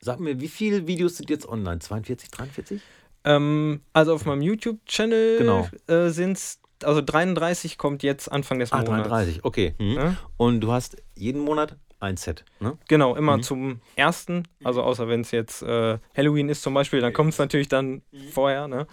sag 0.00 0.20
mir, 0.20 0.40
wie 0.40 0.48
viele 0.48 0.86
Videos 0.86 1.16
sind 1.16 1.30
jetzt 1.30 1.48
online? 1.48 1.80
42, 1.80 2.30
43? 2.30 2.80
ähm, 3.24 3.80
also 3.92 4.14
auf 4.14 4.24
meinem 4.26 4.42
YouTube-Channel 4.42 5.38
Genau. 5.38 5.68
äh, 5.86 6.10
sind 6.10 6.32
es, 6.36 6.60
also 6.82 7.00
33 7.00 7.78
kommt 7.78 8.02
jetzt 8.02 8.30
Anfang 8.30 8.58
des 8.58 8.70
Ah, 8.72 8.82
Monats. 8.82 9.08
33, 9.08 9.44
okay. 9.44 9.74
Mhm. 9.78 9.92
Ja? 9.96 10.16
Und 10.36 10.60
du 10.60 10.72
hast 10.72 10.96
jeden 11.14 11.40
Monat 11.40 11.76
ein 12.04 12.16
Set, 12.16 12.44
ne? 12.60 12.78
Genau, 12.88 13.16
immer 13.16 13.38
Mhm. 13.38 13.42
zum 13.42 13.80
ersten, 13.96 14.46
also 14.62 14.82
außer 14.82 15.08
wenn 15.08 15.22
es 15.22 15.30
jetzt 15.30 15.62
äh, 15.62 15.98
Halloween 16.16 16.48
ist 16.48 16.62
zum 16.62 16.74
Beispiel, 16.74 17.00
dann 17.00 17.12
kommt 17.12 17.32
es 17.32 17.38
natürlich 17.38 17.68
dann 17.68 18.02
vorher, 18.32 18.68
ne? 18.68 18.86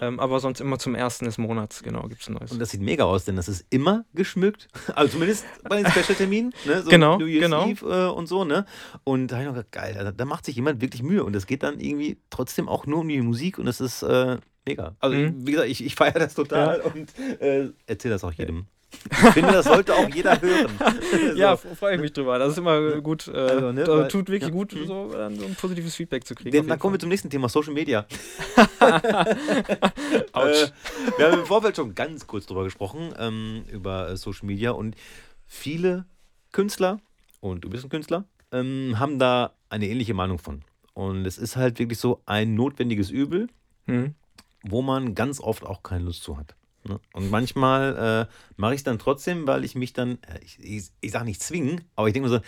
Ähm, 0.00 0.20
aber 0.20 0.40
sonst 0.40 0.60
immer 0.60 0.78
zum 0.78 0.94
ersten 0.94 1.24
des 1.24 1.38
Monats, 1.38 1.82
genau, 1.82 2.02
gibt 2.08 2.20
es 2.20 2.28
ein 2.28 2.34
neues. 2.34 2.52
Und 2.52 2.58
das 2.58 2.70
sieht 2.70 2.82
mega 2.82 3.04
aus, 3.04 3.24
denn 3.24 3.36
das 3.36 3.48
ist 3.48 3.64
immer 3.70 4.04
geschmückt. 4.14 4.68
Also 4.94 5.12
zumindest 5.12 5.46
bei 5.68 5.82
den 5.82 5.90
Special-Terminen. 5.90 6.52
Ne? 6.66 6.82
So 6.82 6.90
Genau, 6.90 7.16
New 7.18 7.24
Year's 7.26 7.44
genau. 7.44 7.66
Eve 7.66 7.86
äh, 7.86 8.06
und 8.14 8.26
so, 8.26 8.44
ne? 8.44 8.66
Und 9.04 9.28
da 9.28 9.36
habe 9.36 9.44
ich 9.44 9.48
noch 9.48 9.54
gedacht, 9.56 9.72
geil, 9.72 9.94
da, 9.94 10.12
da 10.12 10.24
macht 10.26 10.44
sich 10.44 10.56
jemand 10.56 10.80
wirklich 10.82 11.02
Mühe. 11.02 11.24
Und 11.24 11.34
es 11.34 11.46
geht 11.46 11.62
dann 11.62 11.80
irgendwie 11.80 12.18
trotzdem 12.28 12.68
auch 12.68 12.84
nur 12.86 13.00
um 13.00 13.08
die 13.08 13.20
Musik 13.22 13.58
und 13.58 13.66
es 13.68 13.80
ist 13.80 14.02
äh, 14.02 14.36
mega. 14.66 14.96
Also 15.00 15.16
Mhm. 15.16 15.46
wie 15.46 15.52
gesagt, 15.52 15.68
ich, 15.70 15.82
ich 15.84 15.94
feiere 15.94 16.18
das 16.18 16.34
total 16.34 16.80
und 16.82 17.18
äh, 17.40 17.68
erzähle 17.86 18.14
das 18.14 18.24
auch 18.24 18.32
jedem. 18.32 18.66
Ich 19.10 19.16
finde, 19.32 19.52
das 19.52 19.66
sollte 19.66 19.94
auch 19.94 20.08
jeder 20.08 20.40
hören. 20.40 20.70
Ja, 21.36 21.56
so. 21.56 21.74
freue 21.74 21.94
ich 21.96 22.00
mich 22.00 22.12
drüber. 22.12 22.38
Das 22.38 22.52
ist 22.52 22.58
immer 22.58 23.00
gut. 23.00 23.28
Äh, 23.28 23.32
Also, 23.36 23.72
ne, 23.72 23.86
weil- 23.86 24.08
tut 24.08 24.28
wirklich 24.28 24.42
ja. 24.48 24.48
gut, 24.50 24.72
Mhm. 24.74 24.86
so, 24.86 25.10
so 25.10 25.18
ein 25.18 25.54
positives 25.60 25.94
Feedback 25.94 26.26
zu 26.26 26.34
kriegen. 26.34 26.58
Auf 26.60 26.66
dann 26.66 26.78
kommen 26.78 26.94
wir 26.94 26.98
zum 26.98 27.08
nächsten 27.08 27.28
Thema, 27.30 27.48
Social 27.48 27.72
Media. 27.74 28.06
Autsch. 30.32 30.62
Äh, 30.64 30.70
wir 31.18 31.30
haben 31.30 31.40
im 31.40 31.46
Vorfeld 31.46 31.76
schon 31.76 31.94
ganz 31.94 32.26
kurz 32.26 32.46
drüber 32.46 32.64
gesprochen, 32.64 33.12
ähm, 33.18 33.64
über 33.70 34.08
äh, 34.10 34.16
Social 34.16 34.46
Media 34.46 34.70
und 34.72 34.96
viele 35.46 36.06
Künstler, 36.52 37.00
und 37.40 37.64
du 37.64 37.70
bist 37.70 37.84
ein 37.84 37.90
Künstler, 37.90 38.24
ähm, 38.52 38.96
haben 38.98 39.18
da 39.18 39.52
eine 39.68 39.88
ähnliche 39.88 40.14
Meinung 40.14 40.38
von. 40.38 40.62
Und 40.94 41.26
es 41.26 41.38
ist 41.38 41.56
halt 41.56 41.78
wirklich 41.78 41.98
so 41.98 42.22
ein 42.26 42.54
notwendiges 42.54 43.10
Übel, 43.10 43.48
Hm. 43.86 44.14
wo 44.62 44.82
man 44.82 45.14
ganz 45.14 45.40
oft 45.40 45.64
auch 45.64 45.82
keine 45.84 46.04
Lust 46.04 46.22
zu 46.24 46.36
hat. 46.38 46.55
Ne? 46.88 47.00
Und 47.12 47.30
manchmal 47.30 48.28
äh, 48.28 48.32
mache 48.56 48.74
ich 48.74 48.80
es 48.80 48.84
dann 48.84 48.98
trotzdem, 48.98 49.46
weil 49.46 49.64
ich 49.64 49.74
mich 49.74 49.92
dann, 49.92 50.18
äh, 50.22 50.38
ich, 50.42 50.58
ich, 50.60 50.90
ich 51.00 51.10
sage 51.10 51.24
nicht 51.24 51.42
zwingen, 51.42 51.82
aber 51.94 52.08
ich 52.08 52.14
denke 52.14 52.28
mir 52.28 52.36
so, 52.36 52.42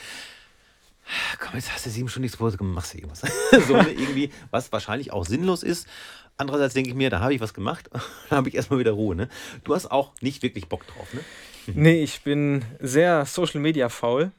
komm, 1.38 1.54
jetzt 1.54 1.72
hast 1.72 1.86
du 1.86 1.90
sieben 1.90 2.08
Stunden 2.08 2.24
nichts 2.24 2.36
gepostet, 2.36 2.58
komm, 2.58 2.72
machst 2.72 2.94
du 2.94 2.98
irgendwas. 2.98 3.20
so 3.66 3.76
ne, 3.76 3.90
irgendwie, 3.90 4.30
was 4.50 4.72
wahrscheinlich 4.72 5.12
auch 5.12 5.24
sinnlos 5.24 5.62
ist. 5.62 5.88
Andererseits 6.36 6.74
denke 6.74 6.90
ich 6.90 6.94
mir, 6.94 7.10
da 7.10 7.20
habe 7.20 7.34
ich 7.34 7.40
was 7.40 7.54
gemacht, 7.54 7.90
da 8.30 8.36
habe 8.36 8.48
ich 8.48 8.54
erstmal 8.54 8.78
wieder 8.78 8.92
Ruhe. 8.92 9.16
Ne? 9.16 9.28
Du 9.64 9.74
hast 9.74 9.90
auch 9.90 10.12
nicht 10.20 10.42
wirklich 10.42 10.68
Bock 10.68 10.86
drauf, 10.86 11.12
ne? 11.14 11.20
Nee, 11.74 12.02
ich 12.02 12.22
bin 12.22 12.64
sehr 12.80 13.26
Social 13.26 13.60
Media 13.60 13.90
faul, 13.90 14.32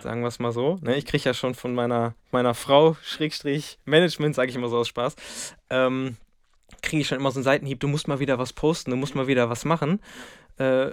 sagen 0.00 0.22
wir 0.22 0.26
es 0.26 0.40
mal 0.40 0.50
so. 0.50 0.80
Ne, 0.82 0.96
ich 0.96 1.06
kriege 1.06 1.22
ja 1.22 1.32
schon 1.32 1.54
von 1.54 1.76
meiner, 1.76 2.14
meiner 2.32 2.54
Frau, 2.54 2.96
Schrägstrich 3.04 3.78
Management, 3.84 4.34
sage 4.34 4.50
ich 4.50 4.56
immer 4.56 4.68
so 4.68 4.78
aus 4.78 4.88
Spaß, 4.88 5.14
ähm, 5.70 6.16
kriege 6.82 7.00
ich 7.02 7.08
schon 7.08 7.18
immer 7.18 7.30
so 7.30 7.38
einen 7.38 7.44
Seitenhieb, 7.44 7.80
du 7.80 7.88
musst 7.88 8.08
mal 8.08 8.18
wieder 8.20 8.38
was 8.38 8.52
posten, 8.52 8.90
du 8.90 8.96
musst 8.96 9.14
mal 9.14 9.26
wieder 9.26 9.48
was 9.48 9.64
machen. 9.64 10.00
Äh, 10.58 10.90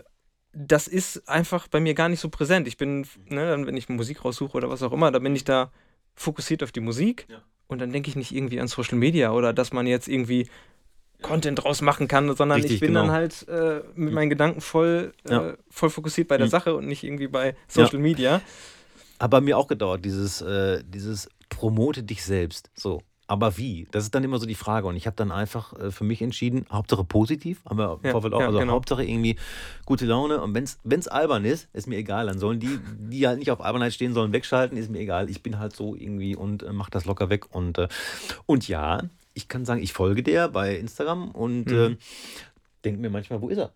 das 0.53 0.87
ist 0.87 1.27
einfach 1.29 1.67
bei 1.67 1.79
mir 1.79 1.93
gar 1.93 2.09
nicht 2.09 2.19
so 2.19 2.29
präsent. 2.29 2.67
Ich 2.67 2.77
bin, 2.77 3.01
ne, 3.27 3.49
dann, 3.49 3.67
wenn 3.67 3.77
ich 3.77 3.89
Musik 3.89 4.23
raussuche 4.25 4.57
oder 4.57 4.69
was 4.69 4.81
auch 4.81 4.91
immer, 4.91 5.11
da 5.11 5.19
bin 5.19 5.35
ich 5.35 5.43
da 5.43 5.71
fokussiert 6.15 6.63
auf 6.63 6.71
die 6.71 6.79
Musik 6.79 7.27
Ja. 7.29 7.41
und 7.67 7.79
dann 7.79 7.91
denke 7.91 8.09
ich 8.09 8.15
nicht 8.15 8.31
irgendwie 8.33 8.59
an 8.59 8.67
Social 8.67 8.97
Media 8.97 9.31
oder 9.31 9.53
dass 9.53 9.73
man 9.73 9.85
jetzt 9.87 10.07
irgendwie 10.07 10.47
Content 11.21 11.63
draus 11.63 11.81
machen 11.81 12.07
kann, 12.07 12.33
sondern 12.35 12.55
Richtig, 12.61 12.75
ich 12.75 12.79
bin 12.79 12.89
genau. 12.89 13.01
dann 13.01 13.11
halt 13.11 13.47
äh, 13.49 13.81
mit 13.93 14.13
meinen 14.13 14.29
Gedanken 14.29 14.61
voll, 14.61 15.13
äh, 15.27 15.31
Ja. 15.33 15.53
voll 15.69 15.89
fokussiert 15.89 16.27
bei 16.29 16.37
der 16.37 16.47
Mhm. 16.47 16.51
Sache 16.51 16.75
und 16.75 16.87
nicht 16.87 17.03
irgendwie 17.03 17.27
bei 17.27 17.55
Social 17.67 17.99
Media. 17.99 18.41
Hat 19.19 19.29
bei 19.31 19.41
mir 19.41 19.57
auch 19.57 19.67
gedauert, 19.67 20.03
dieses, 20.05 20.41
äh, 20.41 20.81
dieses 20.85 21.27
promote 21.49 22.03
dich 22.03 22.23
selbst. 22.23 22.69
So. 22.73 23.01
Aber 23.29 23.57
wie? 23.57 23.87
Das 23.91 24.03
ist 24.05 24.15
dann 24.15 24.23
immer 24.23 24.39
so 24.39 24.47
die 24.47 24.55
Frage. 24.55 24.87
Und 24.87 24.95
ich 24.95 25.05
habe 25.05 25.15
dann 25.15 25.31
einfach 25.31 25.71
äh, 25.79 25.91
für 25.91 26.03
mich 26.03 26.19
entschieden, 26.23 26.65
Hauptsache 26.71 27.03
positiv, 27.03 27.63
haben 27.63 27.77
wir 27.77 27.99
im 28.01 28.05
Ja, 28.07 28.11
Vorfeld 28.11 28.33
auch, 28.33 28.39
ja, 28.39 28.47
also 28.47 28.57
genau. 28.57 28.73
Hauptsache 28.73 29.03
irgendwie 29.05 29.35
gute 29.85 30.07
Laune. 30.07 30.41
Und 30.41 30.55
wenn 30.55 30.99
es 30.99 31.07
albern 31.07 31.45
ist, 31.45 31.69
ist 31.73 31.87
mir 31.87 31.97
egal. 31.97 32.25
Dann 32.25 32.39
sollen 32.39 32.59
die, 32.59 32.79
die 32.97 33.27
halt 33.27 33.37
nicht 33.37 33.51
auf 33.51 33.61
Albernheit 33.61 33.93
stehen, 33.93 34.15
sollen 34.15 34.33
wegschalten, 34.33 34.77
ist 34.79 34.89
mir 34.89 34.97
egal. 34.97 35.29
Ich 35.29 35.43
bin 35.43 35.59
halt 35.59 35.75
so 35.75 35.95
irgendwie 35.95 36.35
und 36.35 36.63
äh, 36.63 36.73
mach 36.73 36.89
das 36.89 37.05
locker 37.05 37.29
weg. 37.29 37.45
Und, 37.53 37.77
äh, 37.77 37.87
und 38.47 38.67
ja, 38.67 39.03
ich 39.35 39.47
kann 39.47 39.63
sagen, 39.63 39.83
ich 39.83 39.93
folge 39.93 40.23
der 40.23 40.49
bei 40.49 40.75
Instagram 40.75 41.29
und 41.29 41.67
Mhm. 41.67 41.77
äh, 41.77 41.97
denke 42.83 42.99
mir 42.99 43.11
manchmal, 43.11 43.41
wo 43.43 43.49
ist 43.49 43.59
er? 43.59 43.71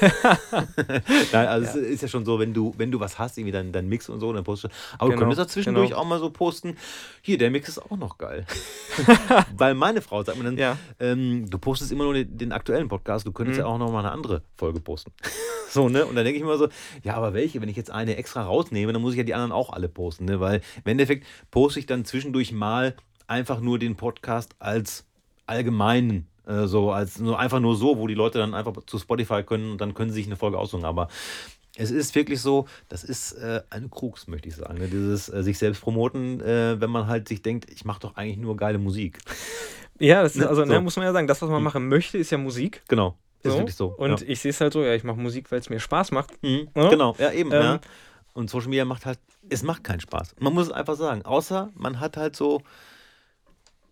Nein, 1.32 1.46
also 1.48 1.66
es 1.66 1.74
ist 1.76 2.02
ja 2.02 2.08
schon 2.08 2.24
so, 2.24 2.38
wenn 2.38 2.54
du, 2.54 2.74
wenn 2.76 2.90
du 2.90 3.00
was 3.00 3.18
hast, 3.18 3.38
irgendwie 3.38 3.52
dein, 3.52 3.72
dein 3.72 3.88
Mix 3.88 4.08
und 4.08 4.20
so, 4.20 4.32
dann 4.32 4.44
postest 4.44 4.72
du. 4.74 4.78
Aber 4.98 5.08
Genau, 5.10 5.16
du 5.16 5.20
könntest 5.20 5.40
da 5.40 5.48
zwischendurch 5.48 5.90
genau. 5.90 6.00
auch 6.00 6.06
mal 6.06 6.18
so 6.18 6.30
posten, 6.30 6.76
hier, 7.22 7.38
der 7.38 7.50
Mix 7.50 7.68
ist 7.68 7.78
auch 7.78 7.96
noch 7.96 8.18
geil. 8.18 8.46
Weil 9.56 9.74
meine 9.74 10.00
Frau 10.02 10.22
sagt 10.22 10.38
mir 10.38 10.44
dann, 10.44 10.56
Ja. 10.58 10.76
ähm, 11.00 11.48
du 11.50 11.58
postest 11.58 11.92
immer 11.92 12.04
nur 12.04 12.14
den, 12.14 12.36
den 12.38 12.52
aktuellen 12.52 12.88
Podcast, 12.88 13.26
du 13.26 13.32
könntest 13.32 13.58
Mhm. 13.58 13.64
ja 13.64 13.66
auch 13.66 13.78
noch 13.78 13.90
mal 13.92 14.00
eine 14.00 14.10
andere 14.12 14.42
Folge 14.56 14.80
posten. 14.80 15.12
so, 15.70 15.88
ne? 15.88 16.04
Und 16.06 16.14
dann 16.16 16.24
denke 16.24 16.38
ich 16.38 16.44
mir 16.44 16.56
so, 16.58 16.68
ja, 17.02 17.14
aber 17.14 17.34
welche? 17.34 17.60
Wenn 17.60 17.68
ich 17.68 17.76
jetzt 17.76 17.90
eine 17.90 18.16
extra 18.16 18.42
rausnehme, 18.42 18.92
dann 18.92 19.02
muss 19.02 19.12
ich 19.12 19.18
ja 19.18 19.24
die 19.24 19.34
anderen 19.34 19.52
auch 19.52 19.72
alle 19.72 19.88
posten, 19.88 20.24
ne? 20.26 20.40
Weil 20.40 20.60
im 20.84 20.90
Endeffekt 20.90 21.26
poste 21.50 21.80
ich 21.80 21.86
dann 21.86 22.04
zwischendurch 22.04 22.52
mal 22.52 22.94
einfach 23.26 23.60
nur 23.60 23.78
den 23.78 23.96
Podcast 23.96 24.54
als 24.58 25.04
allgemeinen, 25.46 26.26
äh, 26.48 26.66
so 26.66 26.90
als 26.90 27.18
nur 27.18 27.38
einfach 27.38 27.60
nur 27.60 27.76
so, 27.76 27.98
wo 27.98 28.06
die 28.06 28.14
Leute 28.14 28.38
dann 28.38 28.54
einfach 28.54 28.72
zu 28.86 28.98
Spotify 28.98 29.42
können 29.44 29.70
und 29.72 29.80
dann 29.80 29.94
können 29.94 30.10
sie 30.10 30.16
sich 30.16 30.26
eine 30.26 30.36
Folge 30.36 30.58
aussuchen. 30.58 30.84
Aber 30.84 31.08
es 31.76 31.90
ist 31.92 32.14
wirklich 32.16 32.40
so, 32.40 32.66
das 32.88 33.04
ist 33.04 33.32
äh, 33.34 33.62
eine 33.70 33.88
Krux, 33.88 34.26
möchte 34.26 34.48
ich 34.48 34.56
sagen. 34.56 34.78
Ne? 34.78 34.88
Dieses 34.88 35.28
äh, 35.28 35.42
sich 35.44 35.58
selbst 35.58 35.80
promoten, 35.82 36.40
äh, 36.40 36.80
wenn 36.80 36.90
man 36.90 37.06
halt 37.06 37.28
sich 37.28 37.42
denkt, 37.42 37.70
ich 37.70 37.84
mache 37.84 38.00
doch 38.00 38.16
eigentlich 38.16 38.38
nur 38.38 38.56
geile 38.56 38.78
Musik. 38.78 39.18
Ja, 40.00 40.22
das 40.22 40.32
ist, 40.34 40.38
Ne, 40.42 40.48
also, 40.48 40.64
ne, 40.64 40.74
so. 40.74 40.80
muss 40.80 40.96
man 40.96 41.04
ja 41.06 41.12
sagen, 41.12 41.26
das, 41.26 41.40
was 41.42 41.48
man 41.50 41.58
Mhm. 41.58 41.64
machen 41.64 41.88
möchte, 41.88 42.18
ist 42.18 42.30
ja 42.30 42.38
Musik. 42.38 42.82
Genau. 42.88 43.16
Ist 43.42 43.52
So. 43.52 43.58
wirklich 43.58 43.76
so. 43.76 43.86
Und 43.96 44.20
ja. 44.22 44.26
ich 44.28 44.40
sehe 44.40 44.50
es 44.50 44.60
halt 44.60 44.72
so, 44.72 44.82
ja, 44.82 44.94
ich 44.94 45.04
mache 45.04 45.18
Musik, 45.18 45.50
weil 45.52 45.60
es 45.60 45.70
mir 45.70 45.78
Spaß 45.78 46.10
macht. 46.10 46.30
Mhm, 46.42 46.68
Ja? 46.74 46.88
Genau, 46.88 47.14
ja, 47.18 47.30
eben. 47.32 47.52
Ähm, 47.52 47.62
ja. 47.62 47.80
Und 48.32 48.50
Social 48.50 48.68
Media 48.68 48.84
macht 48.84 49.06
halt, 49.06 49.18
es 49.48 49.62
macht 49.62 49.84
keinen 49.84 50.00
Spaß. 50.00 50.34
Man 50.40 50.52
muss 50.54 50.66
es 50.66 50.72
einfach 50.72 50.96
sagen. 50.96 51.22
Außer 51.24 51.70
man 51.76 52.00
hat 52.00 52.16
halt 52.16 52.34
so 52.36 52.62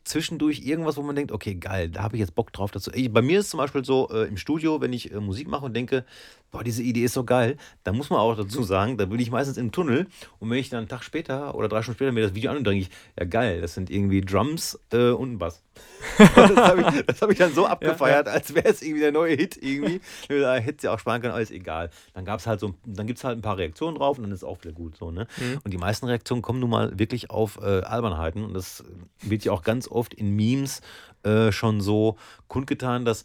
zwischendurch 0.07 0.61
irgendwas, 0.61 0.97
wo 0.97 1.03
man 1.03 1.17
denkt, 1.17 1.33
okay, 1.33 1.55
geil, 1.55 1.91
da 1.91 2.03
habe 2.03 2.17
ich 2.17 2.21
jetzt 2.21 2.35
Bock 2.35 2.53
drauf. 2.53 2.71
Dazu. 2.71 2.91
Bei 3.11 3.23
mir 3.23 3.41
ist 3.41 3.51
zum 3.51 3.59
Beispiel 3.59 3.85
so 3.85 4.09
äh, 4.11 4.29
im 4.29 4.37
Studio, 4.37 4.81
wenn 4.81 4.93
ich 4.93 5.13
äh, 5.13 5.21
Musik 5.21 5.49
mache 5.49 5.65
und 5.65 5.75
denke, 5.75 6.05
boah, 6.51 6.63
diese 6.63 6.83
Idee 6.83 7.05
ist 7.05 7.15
so 7.15 7.25
geil, 7.25 7.57
dann 7.85 7.97
muss 7.97 8.11
man 8.11 8.21
auch 8.21 8.37
dazu 8.37 8.63
sagen, 8.63 8.97
da 8.97 9.07
bin 9.07 9.19
ich 9.19 9.31
meistens 9.31 9.57
im 9.57 9.73
Tunnel 9.73 10.07
und 10.39 10.51
wenn 10.51 10.59
ich 10.59 10.69
dann 10.69 10.79
einen 10.79 10.89
Tag 10.89 11.03
später 11.03 11.55
oder 11.55 11.69
drei 11.69 11.83
Stunden 11.83 11.99
später 11.99 12.13
mir 12.13 12.23
das 12.23 12.35
Video 12.35 12.51
an, 12.51 12.63
denke 12.63 12.83
ich, 12.83 12.91
ja 13.19 13.27
geil, 13.27 13.61
das 13.61 13.75
sind 13.75 13.91
irgendwie 13.91 14.21
Drums 14.21 14.79
äh, 14.93 15.11
und 15.11 15.33
ein 15.33 15.39
Bass. 15.39 15.66
das 16.19 16.57
habe 16.57 16.81
ich, 16.81 17.07
das 17.07 17.23
hab 17.23 17.31
ich 17.31 17.39
dann 17.39 17.53
so 17.53 17.67
abgefeiert, 17.67 18.29
als 18.29 18.55
wäre 18.55 18.69
es 18.69 18.83
irgendwie 18.83 19.01
der 19.01 19.13
neue 19.13 19.37
Hit 19.37 19.59
irgendwie. 19.61 20.01
Da 20.29 20.57
hätte 20.57 20.83
sie 20.83 20.89
auch 20.89 20.99
sparen 20.99 21.21
können, 21.21 21.35
alles 21.35 21.51
egal. 21.51 21.91
Dann 22.15 22.25
gab 22.25 22.41
es 22.41 22.47
halt 22.47 22.61
so, 22.61 22.75
dann 22.85 23.07
gibt 23.07 23.19
es 23.19 23.25
halt 23.25 23.39
ein 23.39 23.43
paar 23.43 23.59
Reaktionen 23.59 23.97
drauf 23.97 24.19
und 24.19 24.25
dann 24.25 24.33
ist 24.33 24.39
es 24.39 24.45
auch 24.45 24.63
wieder 24.63 24.73
gut 24.73 24.97
so, 24.97 25.11
ne? 25.11 25.27
Mhm. 25.37 25.61
Und 25.65 25.73
die 25.73 25.79
meisten 25.79 26.07
Reaktionen 26.07 26.43
kommen 26.43 26.61
nun 26.61 26.71
mal 26.71 26.99
wirklich 26.99 27.31
auf 27.31 27.59
äh, 27.63 27.81
Albernheiten 27.83 28.45
und 28.45 28.55
das 28.55 28.85
wird 29.23 29.45
ja 29.45 29.53
auch 29.53 29.63
ganz 29.63 29.89
oft 29.89 30.15
in 30.15 30.35
Memes 30.35 30.81
äh, 31.23 31.53
schon 31.53 31.81
so 31.81 32.17
kundgetan, 32.49 33.05
dass 33.05 33.25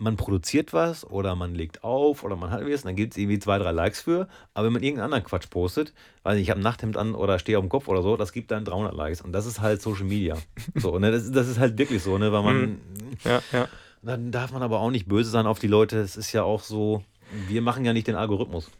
man 0.00 0.16
produziert 0.16 0.72
was 0.72 1.08
oder 1.08 1.36
man 1.36 1.54
legt 1.54 1.84
auf 1.84 2.24
oder 2.24 2.34
man 2.34 2.50
hat 2.50 2.64
was, 2.64 2.82
dann 2.82 2.96
gibt 2.96 3.12
es 3.12 3.18
irgendwie 3.18 3.38
zwei, 3.38 3.58
drei 3.58 3.70
Likes 3.70 4.00
für. 4.00 4.28
Aber 4.54 4.66
wenn 4.66 4.72
man 4.72 4.82
irgendeinen 4.82 5.04
anderen 5.04 5.24
Quatsch 5.24 5.50
postet, 5.50 5.92
weil 6.22 6.38
ich 6.38 6.50
habe 6.50 6.60
ein 6.60 6.62
Nachthemd 6.62 6.96
an 6.96 7.14
oder 7.14 7.38
stehe 7.38 7.58
auf 7.58 7.64
dem 7.64 7.68
Kopf 7.68 7.86
oder 7.86 8.02
so, 8.02 8.16
das 8.16 8.32
gibt 8.32 8.50
dann 8.50 8.64
300 8.64 8.94
Likes. 8.94 9.20
Und 9.20 9.32
das 9.32 9.46
ist 9.46 9.60
halt 9.60 9.82
Social 9.82 10.04
Media. 10.04 10.36
So, 10.74 10.98
ne? 10.98 11.10
das, 11.10 11.30
das 11.30 11.48
ist 11.48 11.58
halt 11.58 11.76
wirklich 11.78 12.02
so, 12.02 12.16
ne? 12.16 12.32
weil 12.32 12.42
man. 12.42 12.80
Ja, 13.24 13.42
ja. 13.52 13.68
Dann 14.02 14.30
darf 14.30 14.52
man 14.52 14.62
aber 14.62 14.80
auch 14.80 14.90
nicht 14.90 15.08
böse 15.08 15.28
sein 15.28 15.46
auf 15.46 15.58
die 15.58 15.66
Leute. 15.66 15.98
Es 15.98 16.16
ist 16.16 16.32
ja 16.32 16.42
auch 16.42 16.62
so, 16.62 17.02
wir 17.48 17.60
machen 17.60 17.84
ja 17.84 17.92
nicht 17.92 18.06
den 18.06 18.14
Algorithmus. 18.14 18.70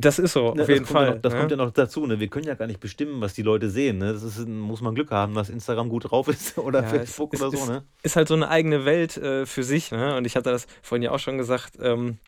Das 0.00 0.18
ist 0.18 0.32
so, 0.32 0.44
Ne, 0.44 0.48
auf 0.50 0.56
das 0.56 0.68
jeden 0.68 0.84
Fall. 0.86 1.06
Ja 1.08 1.14
noch, 1.14 1.22
das 1.22 1.32
ne? 1.32 1.38
kommt 1.38 1.50
ja 1.52 1.56
noch 1.56 1.70
dazu. 1.70 2.06
Ne? 2.06 2.18
Wir 2.20 2.28
können 2.28 2.46
ja 2.46 2.54
gar 2.54 2.66
nicht 2.66 2.80
bestimmen, 2.80 3.20
was 3.20 3.34
die 3.34 3.42
Leute 3.42 3.70
sehen. 3.70 3.98
Ne? 3.98 4.12
Das 4.12 4.22
ist, 4.22 4.46
muss 4.46 4.80
man 4.80 4.94
Glück 4.94 5.10
haben, 5.10 5.34
dass 5.34 5.48
Instagram 5.48 5.88
gut 5.88 6.10
drauf 6.10 6.28
ist 6.28 6.58
oder 6.58 6.82
Ja, 6.82 6.88
Facebook 6.88 7.34
es- 7.34 7.42
oder 7.42 7.56
so. 7.56 7.66
Ne? 7.72 7.84
ist 8.02 8.16
halt 8.16 8.28
so 8.28 8.34
eine 8.34 8.48
eigene 8.48 8.84
Welt 8.84 9.16
äh, 9.16 9.46
für 9.46 9.62
sich. 9.62 9.90
Ne? 9.92 10.16
Und 10.16 10.24
ich 10.26 10.36
hatte 10.36 10.50
das 10.50 10.66
vorhin 10.82 11.02
ja 11.02 11.10
auch 11.12 11.18
schon 11.18 11.38
gesagt, 11.38 11.74
ähm, 11.80 12.18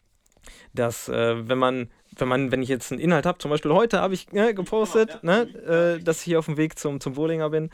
dass 0.75 1.09
äh, 1.09 1.49
wenn 1.49 1.59
man, 1.59 1.91
wenn 2.17 2.29
man, 2.29 2.53
wenn 2.53 2.63
ich 2.63 2.69
jetzt 2.69 2.93
einen 2.93 3.01
Inhalt 3.01 3.27
habe, 3.27 3.39
zum 3.39 3.51
Beispiel 3.51 3.73
heute 3.73 4.01
habe 4.01 4.15
ich 4.15 4.31
ne, 4.33 4.55
gepostet, 4.55 5.19
ja. 5.23 5.45
ne, 5.45 5.97
äh, 5.99 6.03
dass 6.03 6.19
ich 6.19 6.25
hier 6.25 6.39
auf 6.39 6.47
dem 6.47 6.57
Weg 6.57 6.79
zum, 6.79 7.01
zum 7.01 7.15
Bowlinger 7.15 7.51
bin. 7.51 7.71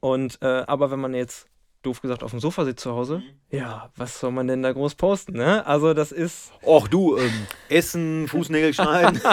Und 0.00 0.38
äh, 0.42 0.46
aber 0.66 0.90
wenn 0.90 1.00
man 1.00 1.14
jetzt 1.14 1.46
doof 1.82 2.00
gesagt 2.02 2.22
auf 2.22 2.30
dem 2.32 2.40
Sofa 2.40 2.64
sitzt 2.64 2.82
zu 2.82 2.92
Hause, 2.92 3.18
Mhm. 3.18 3.56
ja, 3.58 3.90
was 3.96 4.20
soll 4.20 4.32
man 4.32 4.46
denn 4.46 4.62
da 4.62 4.72
groß 4.72 4.94
posten? 4.96 5.32
Ne? 5.32 5.64
Also 5.66 5.94
das 5.94 6.12
ist 6.12 6.52
Och 6.62 6.88
du, 6.88 7.16
ähm, 7.16 7.32
Essen, 7.68 8.28
Fußnägel 8.28 8.74
schneiden. 8.74 9.20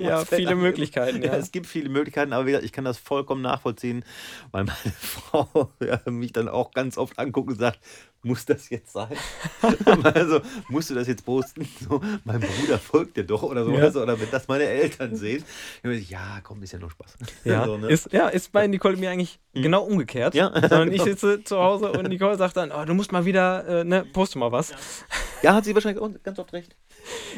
Ja 0.00 0.24
viele. 0.24 0.54
Möglichkeiten. 0.56 1.22
Ja, 1.22 1.32
Ja. 1.32 1.38
es 1.38 1.52
gibt 1.52 1.66
viele 1.66 1.88
Möglichkeiten, 1.88 2.32
aber 2.32 2.46
wie 2.46 2.50
gesagt, 2.50 2.64
ich 2.64 2.72
kann 2.72 2.84
das 2.84 2.98
vollkommen 2.98 3.42
nachvollziehen, 3.42 4.04
weil 4.50 4.64
meine 4.64 4.94
Frau 4.98 5.70
ja, 5.80 6.00
mich 6.10 6.32
dann 6.32 6.48
auch 6.48 6.72
ganz 6.72 6.98
oft 6.98 7.18
anguckt 7.18 7.50
und 7.50 7.58
sagt, 7.58 7.78
muss 8.22 8.46
das 8.46 8.70
jetzt 8.70 8.92
sein? 8.94 9.14
also, 10.04 10.40
musst 10.68 10.88
du 10.88 10.94
das 10.94 11.06
jetzt 11.06 11.26
posten? 11.26 11.68
So, 11.86 12.00
mein 12.24 12.40
Bruder 12.40 12.78
folgt 12.78 13.18
dir 13.18 13.24
doch 13.24 13.42
oder 13.42 13.64
so. 13.66 13.72
Ja. 13.72 13.82
Also, 13.84 14.02
oder 14.02 14.18
wenn 14.18 14.30
das 14.30 14.48
meine 14.48 14.64
Eltern 14.64 15.14
sehen, 15.14 15.44
ich, 15.82 16.08
ja, 16.08 16.40
komm, 16.42 16.62
ist 16.62 16.72
ja 16.72 16.78
nur 16.78 16.90
Spaß. 16.90 17.16
Ja, 17.44 17.66
so, 17.66 17.76
ne? 17.76 17.88
ist, 17.88 18.10
ja, 18.12 18.28
ist 18.28 18.50
bei 18.50 18.66
Nicole 18.66 18.96
mir 18.96 19.10
eigentlich 19.10 19.38
genau 19.52 19.82
umgekehrt. 19.84 20.34
Ja. 20.34 20.50
Sondern 20.54 20.90
ich 20.90 21.02
sitze 21.02 21.43
zu 21.44 21.58
Hause 21.58 21.92
und 21.92 22.08
Nicole 22.08 22.36
sagt 22.36 22.56
dann, 22.56 22.72
oh, 22.72 22.84
du 22.84 22.94
musst 22.94 23.12
mal 23.12 23.24
wieder, 23.24 23.66
äh, 23.66 23.84
ne, 23.84 24.04
poste 24.04 24.38
mal 24.38 24.52
was. 24.52 24.72
ja, 25.42 25.54
hat 25.54 25.64
sie 25.64 25.74
wahrscheinlich 25.74 26.02
ganz 26.22 26.38
oft 26.38 26.52
recht. 26.52 26.76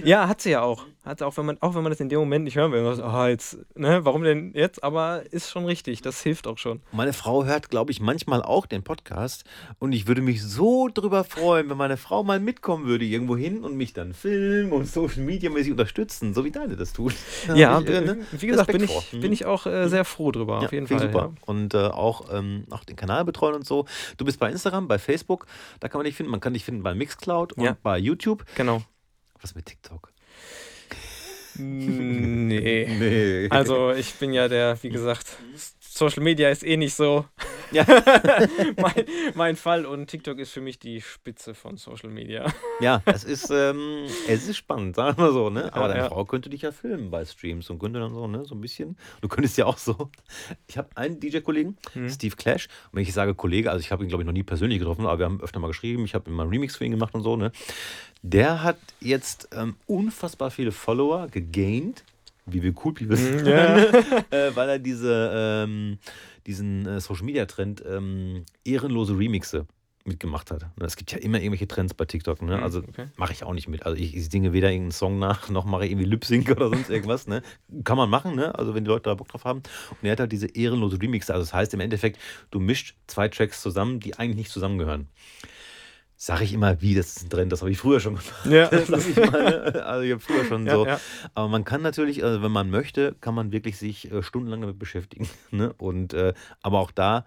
Ja, 0.04 0.28
hat 0.28 0.40
sie 0.40 0.50
ja 0.50 0.62
auch. 0.62 0.84
Hat 1.06 1.22
auch, 1.22 1.36
wenn 1.36 1.46
man, 1.46 1.56
auch 1.62 1.76
wenn 1.76 1.84
man 1.84 1.90
das 1.92 2.00
in 2.00 2.08
dem 2.08 2.18
Moment 2.18 2.44
nicht 2.44 2.56
hören 2.56 2.72
will. 2.72 2.82
Man 2.82 2.96
sagt, 2.96 3.08
oh, 3.14 3.26
jetzt, 3.26 3.58
ne, 3.76 4.04
warum 4.04 4.24
denn 4.24 4.52
jetzt? 4.56 4.82
Aber 4.82 5.22
ist 5.30 5.48
schon 5.50 5.64
richtig, 5.64 6.02
das 6.02 6.20
hilft 6.20 6.48
auch 6.48 6.58
schon. 6.58 6.80
Meine 6.90 7.12
Frau 7.12 7.44
hört, 7.44 7.70
glaube 7.70 7.92
ich, 7.92 8.00
manchmal 8.00 8.42
auch 8.42 8.66
den 8.66 8.82
Podcast 8.82 9.44
und 9.78 9.92
ich 9.92 10.08
würde 10.08 10.20
mich 10.20 10.42
so 10.42 10.88
drüber 10.92 11.22
freuen, 11.22 11.70
wenn 11.70 11.76
meine 11.76 11.96
Frau 11.96 12.24
mal 12.24 12.40
mitkommen 12.40 12.86
würde 12.86 13.04
irgendwo 13.04 13.36
hin 13.36 13.62
und 13.62 13.76
mich 13.76 13.92
dann 13.92 14.14
filmen 14.14 14.72
und 14.72 14.86
Social 14.88 15.22
Media 15.22 15.48
mäßig 15.48 15.70
unterstützen, 15.70 16.34
so 16.34 16.44
wie 16.44 16.50
deine 16.50 16.74
das 16.74 16.92
tut. 16.92 17.14
Da 17.46 17.54
Ja, 17.56 17.78
ich, 17.80 17.88
äh, 17.88 18.00
ne, 18.00 18.18
wie 18.32 18.46
gesagt, 18.48 18.72
bin 18.72 18.82
ich, 18.82 19.10
bin 19.12 19.30
ich 19.30 19.46
auch 19.46 19.66
äh, 19.66 19.88
sehr 19.88 20.04
froh 20.04 20.32
drüber, 20.32 20.58
Ja, 20.58 20.66
auf 20.66 20.72
jeden 20.72 20.88
finde 20.88 21.04
Fall. 21.04 21.10
ich 21.10 21.14
super. 21.14 21.34
Und 21.46 21.72
äh, 21.74 21.86
auch, 21.86 22.24
ähm, 22.32 22.64
auch 22.70 22.82
den 22.82 22.96
Kanal 22.96 23.24
betreuen 23.24 23.54
und 23.54 23.64
so. 23.64 23.84
Du 24.16 24.24
bist 24.24 24.40
bei 24.40 24.50
Instagram, 24.50 24.88
bei 24.88 24.98
Facebook, 24.98 25.46
da 25.78 25.88
kann 25.88 26.00
man 26.00 26.06
dich 26.06 26.16
finden. 26.16 26.32
Man 26.32 26.40
kann 26.40 26.52
dich 26.52 26.64
finden 26.64 26.82
bei 26.82 26.96
Mixcloud 26.96 27.52
und 27.52 27.62
Ja. 27.62 27.76
bei 27.80 27.96
YouTube. 27.96 28.40
Ja. 28.48 28.54
Genau. 28.56 28.82
Was 29.40 29.54
mit 29.54 29.66
TikTok? 29.66 30.12
Nee. 31.58 32.86
Nee. 32.98 33.48
Also 33.50 33.92
ich 33.92 34.14
bin 34.14 34.32
ja 34.32 34.48
der, 34.48 34.82
wie 34.82 34.90
gesagt, 34.90 35.26
Social 35.96 36.22
Media 36.22 36.50
ist 36.50 36.62
eh 36.64 36.76
nicht 36.76 36.94
so 36.94 37.24
Ja. 37.72 37.84
mein, 38.76 39.04
mein 39.34 39.56
Fall 39.56 39.86
und 39.86 40.06
TikTok 40.08 40.38
ist 40.38 40.52
für 40.52 40.60
mich 40.60 40.78
die 40.78 41.00
Spitze 41.00 41.54
von 41.54 41.76
Social 41.78 42.10
Media. 42.10 42.52
Ja, 42.80 43.02
es 43.06 43.24
ist, 43.24 43.50
ähm, 43.50 44.04
es 44.28 44.46
ist 44.46 44.56
spannend, 44.58 44.94
sagen 44.94 45.16
wir 45.18 45.24
mal 45.24 45.32
so, 45.32 45.50
ne? 45.50 45.72
Aber 45.72 45.82
Ja, 45.82 45.88
deine 45.88 46.00
ja. 46.04 46.08
Frau 46.08 46.24
könnte 46.26 46.48
dich 46.50 46.62
ja 46.62 46.70
filmen 46.70 47.10
bei 47.10 47.24
Streams 47.24 47.68
und 47.70 47.78
könnte 47.78 47.98
dann 47.98 48.14
so, 48.14 48.26
ne, 48.28 48.44
so 48.44 48.54
ein 48.54 48.60
bisschen. 48.60 48.96
Du 49.20 49.28
könntest 49.28 49.56
ja 49.58 49.64
auch 49.66 49.78
so. 49.78 50.10
Ich 50.68 50.76
habe 50.78 50.88
einen 50.94 51.18
DJ-Kollegen, 51.18 51.76
Hm. 51.94 52.08
Steve 52.08 52.36
Clash. 52.36 52.66
Und 52.92 52.96
wenn 52.96 53.02
ich 53.02 53.12
sage 53.12 53.34
Kollege, 53.34 53.70
also 53.70 53.80
ich 53.80 53.90
habe 53.90 54.04
ihn, 54.04 54.08
glaube 54.08 54.22
ich, 54.22 54.26
noch 54.26 54.32
nie 54.34 54.42
persönlich 54.44 54.78
getroffen, 54.78 55.06
aber 55.06 55.18
wir 55.18 55.24
haben 55.26 55.40
öfter 55.40 55.58
mal 55.58 55.68
geschrieben. 55.68 56.04
Ich 56.04 56.14
habe 56.14 56.30
immer 56.30 56.42
einen 56.42 56.52
Remix 56.52 56.76
für 56.76 56.84
ihn 56.84 56.92
gemacht 56.92 57.14
und 57.14 57.22
so, 57.22 57.36
ne? 57.36 57.50
Der 58.22 58.62
hat 58.62 58.78
jetzt 59.00 59.48
ähm, 59.52 59.76
unfassbar 59.86 60.50
viele 60.50 60.72
Follower 60.72 61.26
gegaint, 61.28 62.04
wie 62.46 62.62
wir 62.62 62.72
cool 62.84 62.94
people 62.94 63.16
sind, 63.16 63.42
Mhm, 63.42 63.48
ja. 63.48 63.76
äh, 64.30 64.54
weil 64.54 64.68
er 64.68 64.78
diese, 64.78 65.30
ähm, 65.34 65.98
diesen 66.46 66.86
äh, 66.86 67.00
Social-Media-Trend 67.00 67.82
ähm, 67.86 68.44
ehrenlose 68.64 69.18
Remixe 69.18 69.66
mitgemacht 70.04 70.52
hat. 70.52 70.64
Es 70.80 70.94
gibt 70.94 71.10
ja 71.10 71.18
immer 71.18 71.38
irgendwelche 71.38 71.66
Trends 71.66 71.92
bei 71.92 72.04
TikTok. 72.04 72.40
Ne? 72.40 72.58
Mhm, 72.58 72.62
Also 72.62 72.78
okay. 72.78 73.06
mache 73.16 73.32
ich 73.32 73.42
auch 73.42 73.52
nicht 73.52 73.66
mit. 73.66 73.84
Also 73.84 74.00
ich, 74.00 74.14
ich 74.16 74.28
singe 74.30 74.52
weder 74.52 74.68
irgendeinen 74.70 74.92
Song 74.92 75.18
nach, 75.18 75.48
noch 75.50 75.64
mache 75.64 75.84
ich 75.84 75.90
irgendwie 75.90 76.08
Lip-Sync 76.08 76.48
oder 76.50 76.68
sonst 76.68 76.90
irgendwas. 76.90 77.26
Ne? 77.26 77.42
Kann 77.82 77.96
man 77.96 78.08
machen, 78.08 78.36
ne? 78.36 78.56
also 78.56 78.74
wenn 78.76 78.84
die 78.84 78.88
Leute 78.88 79.10
da 79.10 79.14
Bock 79.14 79.26
drauf 79.26 79.44
haben. 79.44 79.58
Und 79.90 79.98
er 80.02 80.12
hat 80.12 80.20
halt 80.20 80.30
diese 80.30 80.46
ehrenlose 80.46 81.02
Remixe. 81.02 81.34
Also 81.34 81.44
das 81.44 81.52
heißt 81.52 81.74
im 81.74 81.80
Endeffekt, 81.80 82.20
du 82.52 82.60
mischt 82.60 82.94
zwei 83.08 83.26
Tracks 83.26 83.60
zusammen, 83.60 83.98
die 83.98 84.16
eigentlich 84.16 84.36
nicht 84.36 84.52
zusammengehören. 84.52 85.08
Sag 86.18 86.40
ich 86.40 86.54
immer, 86.54 86.80
wie, 86.80 86.94
das 86.94 87.08
ist 87.16 87.24
ein 87.24 87.30
Trend, 87.30 87.52
das 87.52 87.60
habe 87.60 87.70
ich 87.70 87.76
früher 87.78 88.00
schon 88.00 88.14
gemacht. 88.14 88.46
Ja. 88.46 88.70
Sag 88.86 89.06
ich 89.06 89.16
mal, 89.16 89.30
ne? 89.72 89.84
Also 89.84 90.02
ich 90.02 90.12
habe 90.12 90.20
früher 90.20 90.44
schon 90.46 90.66
Ja, 90.66 90.74
so. 90.74 90.86
ja. 90.86 91.00
Aber 91.34 91.48
man 91.48 91.64
kann 91.64 91.82
natürlich, 91.82 92.24
also 92.24 92.42
wenn 92.42 92.52
man 92.52 92.70
möchte, 92.70 93.14
kann 93.20 93.34
man 93.34 93.52
wirklich 93.52 93.76
sich 93.76 94.10
äh, 94.10 94.22
stundenlang 94.22 94.62
damit 94.62 94.78
beschäftigen. 94.78 95.28
Ne? 95.50 95.72
Und 95.78 96.14
äh, 96.14 96.32
aber 96.62 96.80
auch 96.80 96.90
da 96.90 97.26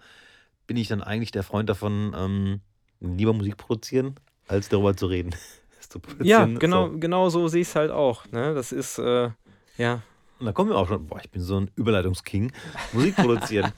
bin 0.66 0.76
ich 0.76 0.88
dann 0.88 1.02
eigentlich 1.02 1.30
der 1.30 1.42
Freund 1.44 1.68
davon, 1.68 2.14
ähm, 2.18 2.60
lieber 3.00 3.32
Musik 3.32 3.56
produzieren, 3.56 4.16
als 4.48 4.68
darüber 4.68 4.96
zu 4.96 5.06
reden. 5.06 5.34
Zu 5.88 6.00
Ja, 6.22 6.44
genau, 6.44 6.88
So. 6.88 6.98
genau 6.98 7.28
so 7.30 7.48
sehe 7.48 7.62
ich 7.62 7.68
es 7.68 7.74
halt 7.74 7.90
auch. 7.90 8.26
Ne? 8.30 8.54
Das 8.54 8.70
ist, 8.70 8.98
äh, 8.98 9.30
ja. 9.76 10.02
Und 10.38 10.46
da 10.46 10.52
kommen 10.52 10.70
wir 10.70 10.76
auch 10.76 10.86
schon, 10.88 11.06
boah, 11.06 11.18
ich 11.20 11.30
bin 11.30 11.42
so 11.42 11.58
ein 11.60 11.70
Überleitungsking. 11.74 12.52
Musik 12.92 13.16
produzieren. 13.16 13.72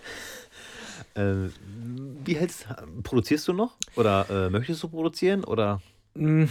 Äh, 1.15 1.49
wie 2.25 2.37
hältst 2.37 2.67
produzierst 3.03 3.49
du 3.49 3.53
noch? 3.53 3.77
Oder 3.97 4.29
äh, 4.31 4.51
möchtest 4.51 4.83
du 4.83 4.89
produzieren? 4.89 5.45
Oder 5.45 5.81
Mm, 6.15 6.45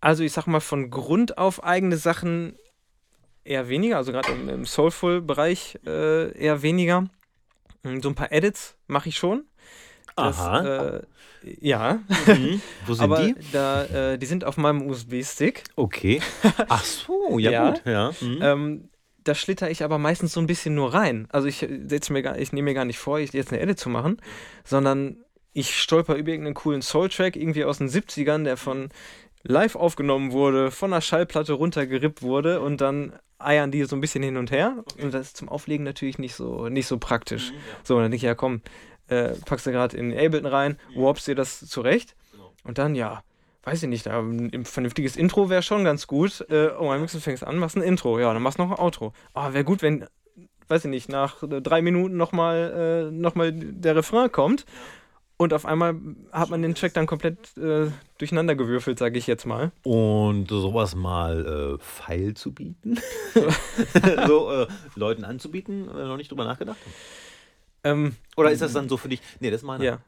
Also 0.00 0.22
ich 0.22 0.32
sag 0.32 0.46
mal, 0.46 0.60
von 0.60 0.90
Grund 0.90 1.36
auf 1.38 1.64
eigene 1.64 1.96
Sachen 1.96 2.56
eher 3.44 3.68
weniger, 3.68 3.96
also 3.96 4.12
gerade 4.12 4.32
im, 4.32 4.48
im 4.48 4.64
Soulful-Bereich 4.64 5.80
äh, 5.84 6.30
eher 6.38 6.62
weniger. 6.62 7.02
Mm, 7.82 8.00
So 8.00 8.08
ein 8.10 8.14
paar 8.14 8.30
Edits 8.30 8.76
mache 8.86 9.08
ich 9.08 9.16
schon. 9.16 9.44
Das, 10.14 10.38
Aha. 10.38 10.94
Äh, 10.94 11.02
ja, 11.60 12.00
Mhm. 12.26 12.62
Wo 12.86 12.94
sind 12.94 13.18
die? 13.18 13.34
Da, 13.50 13.84
äh, 14.12 14.18
die 14.18 14.26
sind 14.26 14.44
auf 14.44 14.56
meinem 14.56 14.82
USB-Stick. 14.88 15.64
Okay. 15.74 16.20
Ach 16.68 16.84
so, 16.84 17.38
ja, 17.40 17.50
Ja. 17.50 17.70
gut. 17.70 17.82
Ja. 17.84 18.12
Mhm. 18.20 18.38
Ähm, 18.40 18.88
da 19.24 19.34
schlitter 19.34 19.70
ich 19.70 19.84
aber 19.84 19.98
meistens 19.98 20.32
so 20.32 20.40
ein 20.40 20.46
bisschen 20.46 20.74
nur 20.74 20.94
rein. 20.94 21.28
Also 21.30 21.48
ich 21.48 21.62
äh, 21.62 21.80
setze 21.86 22.12
mir 22.12 22.22
gar, 22.22 22.38
ich 22.38 22.52
nehme 22.52 22.70
mir 22.70 22.74
gar 22.74 22.84
nicht 22.84 22.98
vor, 22.98 23.18
jetzt 23.18 23.52
eine 23.52 23.60
Edit 23.60 23.78
zu 23.78 23.88
machen, 23.88 24.18
sondern 24.64 25.16
ich 25.52 25.78
stolper 25.78 26.14
über 26.14 26.30
irgendeinen 26.30 26.54
coolen 26.54 26.82
Soul-Track 26.82 27.36
irgendwie 27.36 27.64
aus 27.64 27.78
den 27.78 27.88
70ern, 27.88 28.44
der 28.44 28.56
von 28.56 28.88
live 29.42 29.76
aufgenommen 29.76 30.32
wurde, 30.32 30.70
von 30.70 30.92
einer 30.92 31.00
Schallplatte 31.00 31.52
runtergerippt 31.54 32.22
wurde 32.22 32.60
und 32.60 32.80
dann 32.80 33.12
eiern 33.38 33.70
die 33.70 33.84
so 33.84 33.96
ein 33.96 34.00
bisschen 34.00 34.22
hin 34.22 34.36
und 34.36 34.50
her. 34.50 34.84
Und 35.00 35.12
das 35.12 35.28
ist 35.28 35.36
zum 35.36 35.48
Auflegen 35.48 35.84
natürlich 35.84 36.18
nicht 36.18 36.34
so, 36.34 36.68
nicht 36.68 36.86
so 36.86 36.98
praktisch. 36.98 37.52
So, 37.82 37.96
und 37.96 38.02
dann 38.02 38.10
denke 38.10 38.16
ich, 38.16 38.22
ja 38.22 38.34
komm, 38.34 38.62
äh, 39.08 39.30
packst 39.44 39.66
du 39.66 39.72
gerade 39.72 39.96
in 39.96 40.12
Ableton 40.12 40.46
rein, 40.46 40.78
warpst 40.94 41.26
dir 41.26 41.34
das 41.34 41.66
zurecht 41.66 42.14
und 42.64 42.78
dann, 42.78 42.94
ja, 42.94 43.22
weiß 43.64 43.82
ich 43.82 43.88
nicht, 43.88 44.08
ein 44.08 44.64
vernünftiges 44.64 45.16
Intro 45.16 45.48
wäre 45.48 45.62
schon 45.62 45.84
ganz 45.84 46.06
gut. 46.06 46.44
Äh, 46.50 46.70
oh, 46.78 46.86
mein 46.86 47.00
Mixer 47.00 47.20
fängst 47.20 47.44
an, 47.44 47.58
machst 47.58 47.76
ein 47.76 47.82
Intro, 47.82 48.18
ja, 48.18 48.32
dann 48.32 48.42
machst 48.42 48.58
du 48.58 48.64
noch 48.64 48.72
ein 48.72 48.78
Outro. 48.78 49.12
Ah, 49.34 49.52
wäre 49.52 49.64
gut, 49.64 49.82
wenn, 49.82 50.06
weiß 50.68 50.84
ich 50.84 50.90
nicht, 50.90 51.08
nach 51.08 51.42
äh, 51.42 51.60
drei 51.60 51.82
Minuten 51.82 52.16
nochmal 52.16 53.08
äh, 53.08 53.12
noch 53.12 53.34
mal 53.34 53.52
der 53.52 53.96
Refrain 53.96 54.30
kommt. 54.32 54.66
Und 55.38 55.52
auf 55.54 55.66
einmal 55.66 55.96
hat 56.30 56.50
man 56.50 56.62
den 56.62 56.76
Track 56.76 56.94
dann 56.94 57.06
komplett 57.06 57.56
äh, 57.56 57.90
durcheinander 58.18 58.54
gewürfelt, 58.54 58.98
sage 58.98 59.18
ich 59.18 59.26
jetzt 59.26 59.44
mal. 59.44 59.72
Und 59.82 60.48
sowas 60.48 60.94
mal 60.94 61.78
äh, 61.80 61.82
feil 61.82 62.34
zu 62.34 62.52
bieten. 62.52 63.00
so 64.26 64.52
äh, 64.52 64.66
Leuten 64.94 65.24
anzubieten, 65.24 65.88
äh, 65.88 66.04
noch 66.04 66.16
nicht 66.16 66.30
drüber 66.30 66.44
nachgedacht? 66.44 66.78
Ähm, 67.82 68.14
Oder 68.36 68.52
ist 68.52 68.62
das 68.62 68.72
dann 68.72 68.88
so 68.88 68.96
für 68.96 69.08
dich? 69.08 69.20
Nee, 69.40 69.50
das 69.50 69.62
ist 69.62 69.66
meiner. 69.66 69.82
ja. 69.82 69.98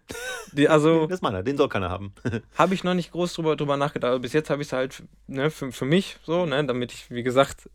Die, 0.53 0.69
also 0.69 1.07
Das 1.07 1.17
ist 1.17 1.23
meiner, 1.23 1.43
den 1.43 1.57
soll 1.57 1.69
keiner 1.69 1.91
haben. 1.91 2.13
habe 2.57 2.75
ich 2.75 2.85
noch 2.85 2.95
nicht 2.95 3.13
groß 3.13 3.35
drüber, 3.35 3.57
drüber 3.57 3.77
nachgedacht. 3.77 4.11
Also 4.11 4.21
bis 4.21 4.33
jetzt 4.33 4.51
habe 4.51 4.63
ich 4.63 4.69
es 4.69 4.73
halt 4.73 5.03
ne, 5.27 5.51
für, 5.51 5.73
für 5.73 5.85
mich 5.85 6.19
so, 6.25 6.47
ne, 6.47 6.65
damit 6.65 6.93
ich, 6.93 7.11
wie 7.11 7.23
gesagt, 7.23 7.69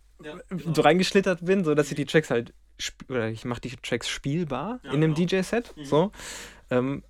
so 0.74 0.82
reingeschlittert 0.82 1.46
bin, 1.46 1.64
so 1.64 1.76
dass 1.76 1.90
ich 1.90 1.96
die 1.96 2.06
Tracks 2.06 2.30
halt, 2.30 2.54
oder 3.08 3.30
ich 3.30 3.46
mache 3.46 3.62
die 3.62 3.76
Tracks 3.78 4.10
spielbar 4.10 4.80
in 4.92 5.02
dem 5.02 5.14
DJ-Set. 5.14 5.74
So. 5.84 6.12
Ähm, 6.70 7.04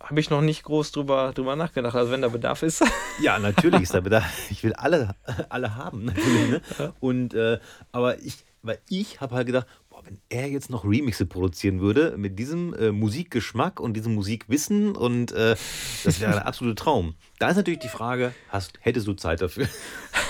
habe 0.00 0.20
ich 0.20 0.28
noch 0.28 0.42
nicht 0.42 0.64
groß 0.64 0.92
drüber, 0.92 1.32
drüber 1.32 1.56
nachgedacht. 1.56 1.94
Also 1.96 2.12
wenn 2.12 2.22
da 2.22 2.28
Bedarf 2.28 2.62
ist. 2.62 2.84
Ja, 3.20 3.38
natürlich 3.38 3.82
ist 3.82 3.94
da 3.94 4.00
Bedarf. 4.00 4.50
Ich 4.50 4.64
will 4.64 4.72
alle, 4.72 5.14
alle 5.48 5.76
haben, 5.76 6.06
natürlich. 6.06 6.48
Ne? 6.78 6.92
Und, 6.98 7.32
äh, 7.32 7.60
aber 7.92 8.18
ich, 8.18 8.44
weil 8.62 8.80
ich 8.88 9.20
habe 9.20 9.36
halt 9.36 9.46
gedacht, 9.46 9.66
wenn 10.04 10.20
er 10.28 10.48
jetzt 10.48 10.70
noch 10.70 10.84
Remixe 10.84 11.26
produzieren 11.26 11.80
würde 11.80 12.14
mit 12.16 12.38
diesem 12.38 12.74
äh, 12.74 12.92
Musikgeschmack 12.92 13.80
und 13.80 13.94
diesem 13.94 14.14
Musikwissen 14.14 14.94
und 14.96 15.32
äh, 15.32 15.56
das 16.04 16.20
wäre 16.20 16.32
der 16.32 16.46
absolute 16.46 16.74
Traum. 16.74 17.14
Da 17.38 17.48
ist 17.48 17.56
natürlich 17.56 17.80
die 17.80 17.88
Frage, 17.88 18.34
hast, 18.48 18.78
hättest 18.80 19.06
du 19.06 19.14
Zeit 19.14 19.40
dafür? 19.40 19.68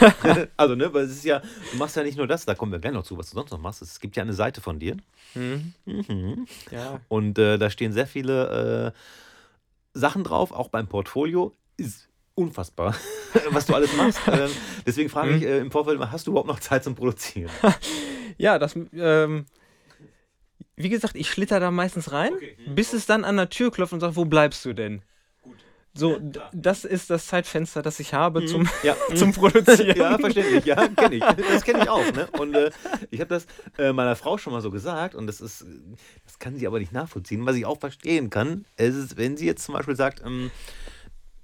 also, 0.57 0.75
ne, 0.75 0.93
weil 0.95 1.05
es 1.05 1.13
ist 1.13 1.25
ja, 1.25 1.41
du 1.73 1.79
machst 1.79 1.97
ja 1.97 2.03
nicht 2.03 2.17
nur 2.17 2.27
das, 2.27 2.45
da 2.45 2.55
kommen 2.55 2.73
wir 2.73 2.79
gleich 2.79 2.93
noch 2.93 3.05
zu, 3.05 3.19
was 3.19 3.31
du 3.31 3.35
sonst 3.35 3.51
noch 3.51 3.61
machst. 3.61 3.83
Es 3.83 4.01
gibt 4.01 4.17
ja 4.17 4.23
eine 4.23 4.33
Seite 4.35 4.61
von 4.61 4.79
dir. 4.79 4.97
Hm. 5.35 5.73
Mhm. 5.85 6.47
Ja. 6.71 7.01
Und 7.09 7.39
äh, 7.39 7.59
da 7.59 7.71
stehen 7.71 7.93
sehr 7.93 8.07
viele 8.07 8.93
äh, 8.95 8.99
Sachen 9.99 10.25
drauf, 10.25 10.53
auch 10.53 10.69
beim 10.69 10.87
Portfolio. 10.89 11.55
Ist 11.77 12.09
unfassbar, 12.35 12.95
was 13.51 13.67
du 13.67 13.75
alles 13.75 13.97
machst. 13.97 14.21
ähm, 14.29 14.51
deswegen 14.87 15.09
frage 15.09 15.37
ich 15.37 15.43
Mhm. 15.43 15.49
äh, 15.49 15.59
im 15.59 15.71
Vorfeld 15.71 16.01
hast 16.01 16.27
du 16.27 16.33
überhaupt 16.33 16.49
noch 16.49 16.61
Zeit 16.61 16.85
zum 16.85 16.95
Produzieren? 16.95 17.51
Ja, 18.39 18.59
das, 18.59 18.77
ähm, 18.95 19.47
wie 20.77 20.89
gesagt, 20.89 21.17
ich 21.17 21.31
schlitter 21.31 21.61
da 21.61 21.71
meistens 21.71 22.13
rein, 22.13 22.33
bis 22.67 22.93
es 22.93 23.07
dann 23.07 23.25
an 23.25 23.37
der 23.37 23.49
Tür 23.51 23.71
klopft 23.71 23.93
und 23.93 24.01
sagt, 24.01 24.17
wo 24.17 24.25
bleibst 24.25 24.65
du 24.65 24.73
denn? 24.73 25.03
So, 25.97 26.19
d- 26.19 26.41
das 26.53 26.85
ist 26.85 27.09
das 27.11 27.29
Zeitfenster, 27.29 27.81
das 27.81 28.01
ich 28.01 28.15
habe 28.15 28.45
zum, 28.47 28.69
Ja, 28.83 28.97
zum 29.15 29.33
Produzieren. 29.33 29.97
ja, 29.97 30.19
verständlich, 30.19 30.65
ja, 30.65 30.89
kenne 30.89 31.15
ich. 31.15 31.21
Das 31.23 31.63
kenne 31.63 31.85
ich 31.85 31.89
auch. 31.89 32.13
Ne? 32.13 32.27
Und 32.37 32.53
äh, 32.57 32.73
ich 33.13 33.21
habe 33.21 33.29
das 33.29 33.47
äh, 33.79 33.93
meiner 33.93 34.17
Frau 34.17 34.37
schon 34.37 34.53
mal 34.53 34.61
so 34.61 34.73
gesagt 34.73 35.15
und 35.15 35.29
das 35.29 35.41
ist, 35.41 35.65
das 36.25 36.41
kann 36.41 36.57
sie 36.57 36.67
aber 36.67 36.81
nicht 36.81 36.91
nachvollziehen. 36.93 37.47
Was 37.47 37.55
ich 37.55 37.65
auch 37.65 37.79
verstehen 37.79 38.29
kann, 38.29 38.65
es 38.77 38.97
ist, 38.97 39.17
wenn 39.17 39.37
sie 39.37 39.47
jetzt 39.47 39.65
zum 39.65 39.75
Beispiel 39.77 39.95
sagt, 39.95 40.21
ähm, 40.27 40.51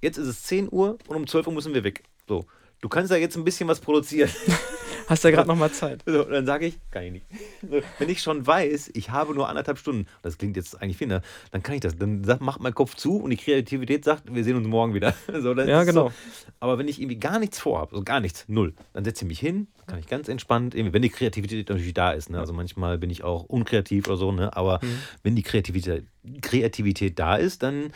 jetzt 0.01 0.17
ist 0.17 0.27
es 0.27 0.43
10 0.43 0.67
Uhr 0.69 0.97
und 1.07 1.15
um 1.15 1.27
12 1.27 1.47
Uhr 1.47 1.53
müssen 1.53 1.73
wir 1.73 1.85
weg. 1.85 2.03
So, 2.27 2.45
du 2.81 2.89
kannst 2.89 3.09
ja 3.09 3.17
jetzt 3.17 3.37
ein 3.37 3.45
bisschen 3.45 3.69
was 3.69 3.79
produzieren. 3.79 4.29
Hast 5.07 5.23
ja 5.23 5.31
gerade 5.31 5.47
noch 5.47 5.55
mal 5.55 5.71
Zeit. 5.71 6.03
So, 6.05 6.23
dann 6.23 6.45
sage 6.45 6.65
ich, 6.67 6.77
kann 6.91 7.03
ich 7.03 7.11
nicht. 7.13 7.25
So, 7.61 7.81
wenn 7.99 8.09
ich 8.09 8.21
schon 8.21 8.45
weiß, 8.45 8.91
ich 8.93 9.09
habe 9.09 9.33
nur 9.33 9.49
anderthalb 9.49 9.77
Stunden, 9.77 10.07
das 10.21 10.37
klingt 10.37 10.55
jetzt 10.55 10.81
eigentlich 10.81 10.97
viel, 10.97 11.07
ne, 11.07 11.21
dann 11.51 11.63
kann 11.63 11.75
ich 11.75 11.81
das. 11.81 11.97
Dann 11.97 12.21
macht 12.39 12.61
mein 12.61 12.73
Kopf 12.73 12.95
zu 12.95 13.17
und 13.17 13.29
die 13.29 13.37
Kreativität 13.37 14.03
sagt, 14.05 14.33
wir 14.33 14.43
sehen 14.43 14.55
uns 14.57 14.67
morgen 14.67 14.93
wieder. 14.93 15.13
So, 15.41 15.53
Ja, 15.53 15.83
genau. 15.83 16.09
So. 16.09 16.13
Aber 16.59 16.77
wenn 16.77 16.87
ich 16.87 16.99
irgendwie 16.99 17.19
gar 17.19 17.39
nichts 17.39 17.59
vorhabe, 17.59 17.95
so 17.95 18.03
gar 18.03 18.19
nichts, 18.19 18.45
null, 18.47 18.73
dann 18.93 19.03
setze 19.05 19.25
ich 19.25 19.29
mich 19.29 19.39
hin, 19.39 19.67
kann 19.87 19.99
ich 19.99 20.07
ganz 20.07 20.27
entspannt, 20.27 20.75
irgendwie, 20.75 20.93
wenn 20.93 21.01
die 21.01 21.09
Kreativität 21.09 21.69
natürlich 21.69 21.93
da 21.93 22.11
ist. 22.11 22.29
Ne? 22.29 22.39
Also 22.39 22.53
manchmal 22.53 22.97
bin 22.97 23.09
ich 23.09 23.23
auch 23.23 23.43
unkreativ 23.45 24.07
oder 24.07 24.17
so, 24.17 24.31
ne? 24.31 24.55
aber 24.55 24.79
Mhm. 24.81 24.99
wenn 25.23 25.35
die 25.35 25.43
Kreativität, 25.43 26.05
Kreativität 26.41 27.17
da 27.19 27.35
ist, 27.35 27.63
dann 27.63 27.91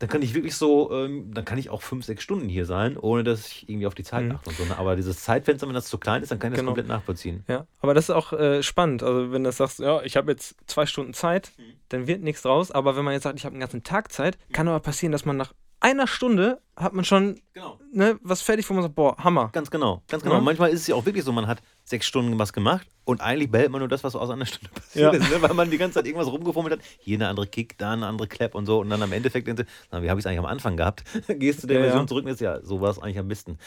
dann 0.00 0.08
kann 0.08 0.22
ich 0.22 0.34
wirklich 0.34 0.56
so, 0.56 0.90
ähm, 0.92 1.32
dann 1.32 1.44
kann 1.44 1.56
ich 1.58 1.70
auch 1.70 1.82
fünf, 1.82 2.04
sechs 2.04 2.22
Stunden 2.24 2.48
hier 2.48 2.66
sein, 2.66 2.96
ohne 2.96 3.22
dass 3.22 3.46
ich 3.46 3.68
irgendwie 3.68 3.86
auf 3.86 3.94
die 3.94 4.02
Zeit 4.02 4.24
Mhm. 4.24 4.32
achte 4.32 4.50
und 4.50 4.56
so. 4.56 4.64
Ne? 4.64 4.76
Aber 4.76 4.96
dieses 4.96 5.22
Zeitfenster, 5.22 5.68
wenn 5.68 5.74
das 5.74 5.86
zu 5.86 5.98
klein 5.98 6.22
ist, 6.22 6.32
dann 6.32 6.38
kann 6.40 6.50
ich 6.52 6.56
das 6.56 6.62
Genau. 6.62 6.70
komplett 6.72 6.88
nachvollziehen. 6.88 7.44
Ja, 7.46 7.66
aber 7.80 7.94
das 7.94 8.04
ist 8.08 8.10
auch 8.10 8.32
äh, 8.32 8.62
spannend. 8.64 9.02
Also 9.04 9.30
wenn 9.30 9.44
du 9.44 9.52
sagst, 9.52 9.78
ja, 9.78 10.02
ich 10.02 10.16
habe 10.16 10.32
jetzt 10.32 10.56
zwei 10.66 10.86
Stunden 10.86 11.14
Zeit, 11.14 11.52
dann 11.90 12.06
wird 12.08 12.22
nichts 12.22 12.42
draus. 12.42 12.70
Aber 12.72 12.96
wenn 12.96 13.04
man 13.04 13.14
jetzt 13.14 13.22
sagt, 13.22 13.38
ich 13.38 13.44
habe 13.44 13.52
einen 13.52 13.60
ganzen 13.60 13.84
Tag 13.84 14.10
Zeit, 14.10 14.36
kann 14.52 14.66
aber 14.66 14.80
passieren, 14.80 15.12
dass 15.12 15.24
man 15.24 15.36
nach 15.36 15.52
einer 15.82 16.06
Stunde 16.06 16.60
hat 16.76 16.92
man 16.92 17.06
schon 17.06 17.40
Genau. 17.54 17.78
ne, 17.92 18.18
was 18.22 18.42
fertig, 18.42 18.68
wo 18.68 18.74
man 18.74 18.82
sagt, 18.82 18.94
boah, 18.94 19.16
Hammer. 19.18 19.48
Ganz 19.52 19.70
genau, 19.70 20.02
ganz 20.08 20.22
genau. 20.22 20.34
Ja. 20.36 20.40
Manchmal 20.42 20.70
ist 20.70 20.80
es 20.82 20.86
ja 20.86 20.94
auch 20.94 21.06
wirklich 21.06 21.24
so, 21.24 21.32
man 21.32 21.46
hat 21.46 21.62
sechs 21.90 22.06
Stunden 22.06 22.38
was 22.38 22.52
gemacht 22.52 22.86
und 23.04 23.20
eigentlich 23.20 23.50
behält 23.50 23.70
man 23.70 23.80
nur 23.80 23.88
das, 23.88 24.02
was 24.04 24.14
aus 24.16 24.30
einer 24.30 24.46
Stunde 24.46 24.70
passiert 24.74 25.12
Ja. 25.12 25.18
ist, 25.18 25.28
ne? 25.30 25.42
weil 25.42 25.54
man 25.54 25.70
die 25.70 25.76
ganze 25.78 25.94
Zeit 25.96 26.06
irgendwas 26.06 26.28
rumgefummelt 26.32 26.72
hat. 26.78 26.80
Hier 27.00 27.18
eine 27.18 27.28
andere 27.28 27.46
Kick, 27.46 27.76
da 27.78 27.92
eine 27.92 28.06
andere 28.06 28.28
Clap 28.28 28.54
und 28.54 28.64
so. 28.66 28.80
Und 28.80 28.88
dann 28.90 29.02
am 29.02 29.12
Endeffekt 29.12 29.46
denkst 29.48 29.64
du, 29.64 29.68
na, 29.90 30.02
wie 30.02 30.08
habe 30.08 30.18
ich 30.20 30.22
es 30.22 30.26
eigentlich 30.26 30.38
am 30.38 30.46
Anfang 30.46 30.76
gehabt? 30.76 31.04
Gehst 31.28 31.62
du 31.62 31.66
der 31.66 31.76
Ja, 31.78 31.82
Version 31.82 32.02
ja. 32.02 32.06
zurück 32.06 32.24
und 32.24 32.30
ist 32.30 32.40
ja, 32.40 32.62
so 32.62 32.80
war 32.80 32.90
es 32.90 32.98
eigentlich 32.98 33.18
am 33.18 33.28
besten. 33.28 33.58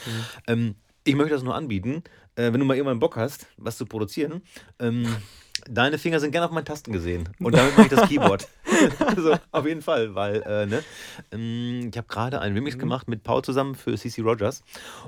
Ähm, 0.47 0.75
Ich 1.05 1.15
möchte 1.15 1.33
das 1.33 1.43
nur 1.43 1.53
anbieten, 1.53 2.03
äh, 2.35 2.53
wenn 2.53 2.59
du 2.59 2.65
mal 2.65 2.75
irgendwann 2.77 2.99
Bock 2.99 3.17
hast, 3.17 3.47
was 3.57 3.77
zu 3.77 3.85
produzieren. 3.85 4.41
Ähm, 4.79 5.05
deine 5.69 5.97
Finger 5.97 6.19
sind 6.19 6.31
gerne 6.31 6.45
auf 6.47 6.51
meinen 6.51 6.65
Tasten 6.65 6.91
gesehen. 6.91 7.29
Und 7.39 7.55
damit 7.55 7.73
mache 7.75 7.83
ich 7.87 7.89
das 7.91 8.07
Keyboard. 8.07 8.47
also, 8.99 9.37
auf 9.51 9.65
jeden 9.67 9.81
Fall, 9.81 10.15
weil 10.15 10.41
äh, 10.45 10.65
ne, 10.65 10.83
ähm, 11.31 11.89
ich 11.91 11.97
habe 11.97 12.07
gerade 12.07 12.41
einen 12.41 12.55
Remix 12.55 12.75
Mhm. 12.75 12.79
gemacht 12.79 13.07
mit 13.07 13.23
Paul 13.23 13.43
zusammen 13.43 13.75
für 13.75 13.95
CC 13.95 14.21
Rogers. 14.21 14.63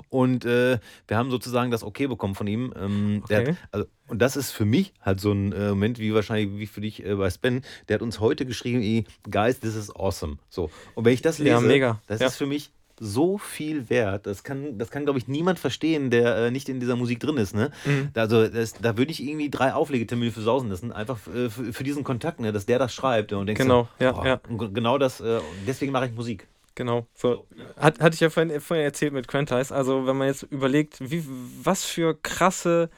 Und 0.08 0.44
äh, 0.44 0.78
wir 1.08 1.16
haben 1.16 1.30
sozusagen 1.30 1.70
das 1.70 1.82
Okay 1.82 2.06
bekommen 2.06 2.34
von 2.34 2.46
ihm. 2.46 2.72
Ähm, 2.76 3.20
Okay. 3.24 3.48
hat, 3.50 3.56
also, 3.72 3.86
und 4.08 4.20
das 4.22 4.36
ist 4.36 4.52
für 4.52 4.64
mich 4.64 4.92
halt 5.02 5.20
so 5.20 5.32
ein 5.32 5.52
äh, 5.52 5.70
Moment, 5.70 5.98
wie 5.98 6.14
wahrscheinlich 6.14 6.58
wie 6.58 6.66
für 6.66 6.80
dich 6.80 7.04
äh, 7.04 7.14
bei 7.16 7.28
Sven. 7.28 7.62
Der 7.88 7.94
hat 7.96 8.02
uns 8.02 8.20
heute 8.20 8.46
geschrieben, 8.46 9.04
Guys, 9.30 9.58
this 9.60 9.74
is 9.74 9.94
awesome. 9.94 10.38
So. 10.48 10.70
Und 10.94 11.04
wenn 11.04 11.12
ich 11.12 11.22
das 11.22 11.38
lese, 11.38 11.50
Ja, 11.50 11.60
mega. 11.60 12.00
das 12.06 12.20
Ja. 12.20 12.28
ist 12.28 12.36
für 12.36 12.46
mich 12.46 12.70
so 12.98 13.38
viel 13.38 13.90
wert. 13.90 14.26
Das 14.26 14.42
kann, 14.42 14.78
das 14.78 14.90
kann 14.90 15.04
glaube 15.04 15.18
ich, 15.18 15.28
niemand 15.28 15.58
verstehen, 15.58 16.10
der 16.10 16.36
äh, 16.36 16.50
nicht 16.50 16.68
in 16.68 16.80
dieser 16.80 16.96
Musik 16.96 17.20
drin 17.20 17.36
ist. 17.36 17.54
Ne? 17.54 17.70
Mhm. 17.84 18.10
Also 18.14 18.48
das, 18.48 18.74
da 18.74 18.96
würde 18.96 19.12
ich 19.12 19.22
irgendwie 19.22 19.50
drei 19.50 19.74
Auflegetermine 19.74 20.32
für 20.32 20.40
sausen 20.40 20.70
lassen, 20.70 20.92
einfach 20.92 21.18
äh, 21.28 21.50
für, 21.50 21.84
diesen 21.84 22.04
Kontakt, 22.04 22.40
ne? 22.40 22.52
dass 22.52 22.66
der 22.66 22.78
das 22.78 22.94
schreibt. 22.94 23.32
Und 23.32 23.46
denkst 23.46 23.62
Genau, 23.62 23.88
du, 23.98 24.04
ja, 24.04 24.12
boah, 24.12 24.26
ja. 24.26 24.40
genau 24.48 24.98
das, 24.98 25.20
äh, 25.20 25.40
deswegen 25.66 25.92
mache 25.92 26.06
ich 26.06 26.12
Musik. 26.12 26.46
Genau. 26.74 27.06
So. 27.14 27.46
Hat, 27.78 28.00
hatte 28.00 28.14
ich 28.14 28.20
ja 28.20 28.28
vorhin, 28.28 28.60
vorhin 28.60 28.84
erzählt 28.84 29.14
mit 29.14 29.26
Quantize. 29.26 29.74
Also, 29.74 30.06
wenn 30.06 30.16
man 30.16 30.28
jetzt 30.28 30.42
überlegt, 30.42 30.98
wie, 31.00 31.24
was 31.62 31.84
für 31.84 32.14
krasse 32.14 32.90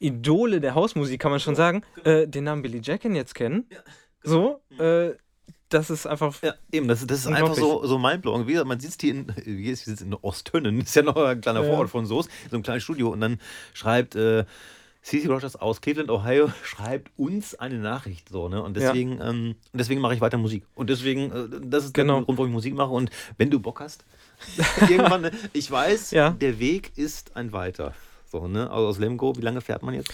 Idole 0.00 0.60
der 0.60 0.74
Hausmusik, 0.74 1.20
kann 1.20 1.30
man 1.30 1.38
schon 1.38 1.54
sagen, 1.54 1.82
äh, 2.04 2.26
den 2.26 2.44
Namen 2.44 2.62
Billy 2.62 2.80
Jackin 2.82 3.14
jetzt 3.14 3.34
kennen. 3.36 3.66
So, 4.22 4.60
äh, 4.78 5.10
das 5.70 5.88
ist 5.90 6.06
einfach. 6.06 6.34
Ja, 6.42 6.54
eben, 6.72 6.86
das, 6.88 7.06
das 7.06 7.20
ist 7.20 7.26
einfach 7.26 7.54
so, 7.54 7.86
so 7.86 7.98
mindblowing. 7.98 8.46
Wie 8.46 8.52
gesagt, 8.52 8.68
man 8.68 8.78
sitzt 8.80 9.00
hier 9.00 9.14
in, 9.14 9.34
hier 9.44 9.72
ist, 9.72 9.86
in 9.86 10.14
Ostönnen, 10.14 10.80
ist 10.80 10.94
ja 10.94 11.02
noch 11.02 11.16
ein 11.16 11.40
kleiner 11.40 11.62
Ja. 11.62 11.68
Vorort 11.70 11.88
von 11.90 12.04
Soos, 12.06 12.28
so 12.50 12.56
ein 12.56 12.62
kleines 12.62 12.82
Studio 12.82 13.08
und 13.10 13.20
dann 13.20 13.40
schreibt 13.72 14.14
äh, 14.16 14.44
CC 15.02 15.28
Rogers 15.28 15.56
aus 15.56 15.80
Cleveland, 15.80 16.10
Ohio, 16.10 16.52
schreibt 16.62 17.10
uns 17.16 17.54
eine 17.54 17.78
Nachricht. 17.78 18.28
So, 18.28 18.48
ne? 18.50 18.62
Und 18.62 18.76
Ja. 18.76 18.88
deswegen, 18.92 19.12
ähm, 19.22 19.54
und 19.72 19.78
deswegen 19.78 20.00
mache 20.02 20.14
ich 20.14 20.20
weiter 20.20 20.36
Musik. 20.36 20.64
Und 20.74 20.90
deswegen, 20.90 21.30
äh, 21.32 21.48
das 21.64 21.86
ist 21.86 21.94
Genau. 21.94 22.16
der 22.16 22.24
Grund, 22.26 22.38
warum 22.38 22.50
ich 22.50 22.54
Musik 22.54 22.74
mache. 22.74 22.90
Und 22.90 23.10
wenn 23.38 23.48
du 23.50 23.60
Bock 23.60 23.80
hast, 23.80 24.04
irgendwann, 24.90 25.22
ne? 25.22 25.30
ich 25.54 25.70
weiß, 25.70 26.10
Ja. 26.10 26.30
der 26.30 26.58
Weg 26.58 26.92
ist 26.96 27.36
ein 27.36 27.52
weiter. 27.52 27.94
So, 28.30 28.46
ne? 28.46 28.70
Also 28.70 28.86
aus 28.88 28.98
Lemgo, 28.98 29.34
wie 29.36 29.40
lange 29.40 29.60
fährt 29.60 29.82
man 29.82 29.94
jetzt? 29.94 30.12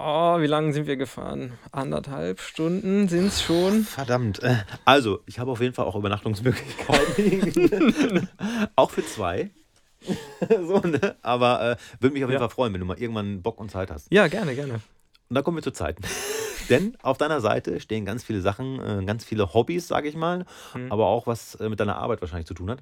Oh, 0.00 0.40
wie 0.40 0.46
lange 0.46 0.72
sind 0.72 0.86
wir 0.86 0.96
gefahren? 0.96 1.58
Anderthalb 1.72 2.40
Stunden 2.40 3.08
sind 3.08 3.26
es 3.26 3.42
schon. 3.42 3.82
Verdammt. 3.82 4.40
Äh, 4.44 4.58
Also, 4.84 5.20
ich 5.26 5.40
habe 5.40 5.50
auf 5.50 5.60
jeden 5.60 5.74
Fall 5.74 5.86
auch 5.86 5.96
Übernachtungsmöglichkeiten. 5.96 8.28
auch 8.76 8.90
für 8.90 9.04
zwei. 9.04 9.50
so, 10.48 10.78
ne? 10.78 11.16
Aber 11.22 11.72
äh, 11.72 11.76
würde 12.00 12.14
mich 12.14 12.22
auf 12.22 12.30
jeden 12.30 12.40
Ja. 12.40 12.48
Fall 12.48 12.54
freuen, 12.54 12.72
wenn 12.72 12.78
du 12.80 12.86
mal 12.86 12.96
irgendwann 13.00 13.42
Bock 13.42 13.58
und 13.60 13.72
Zeit 13.72 13.90
hast. 13.90 14.06
Ja, 14.12 14.28
gerne, 14.28 14.54
gerne. 14.54 14.74
Und 14.74 15.34
dann 15.34 15.42
kommen 15.42 15.56
wir 15.56 15.62
zur 15.64 15.74
Zeit. 15.74 15.96
Denn 16.70 16.96
auf 17.02 17.18
deiner 17.18 17.40
Seite 17.40 17.80
stehen 17.80 18.04
ganz 18.04 18.22
viele 18.22 18.40
Sachen, 18.40 18.78
äh, 18.78 19.04
ganz 19.04 19.24
viele 19.24 19.52
Hobbys, 19.52 19.88
sage 19.88 20.08
ich 20.08 20.14
mal, 20.14 20.46
Mhm. 20.74 20.92
aber 20.92 21.06
auch 21.06 21.26
was 21.26 21.56
äh, 21.56 21.68
mit 21.68 21.80
deiner 21.80 21.96
Arbeit 21.96 22.20
wahrscheinlich 22.20 22.46
zu 22.46 22.54
tun 22.54 22.70
hat. 22.70 22.78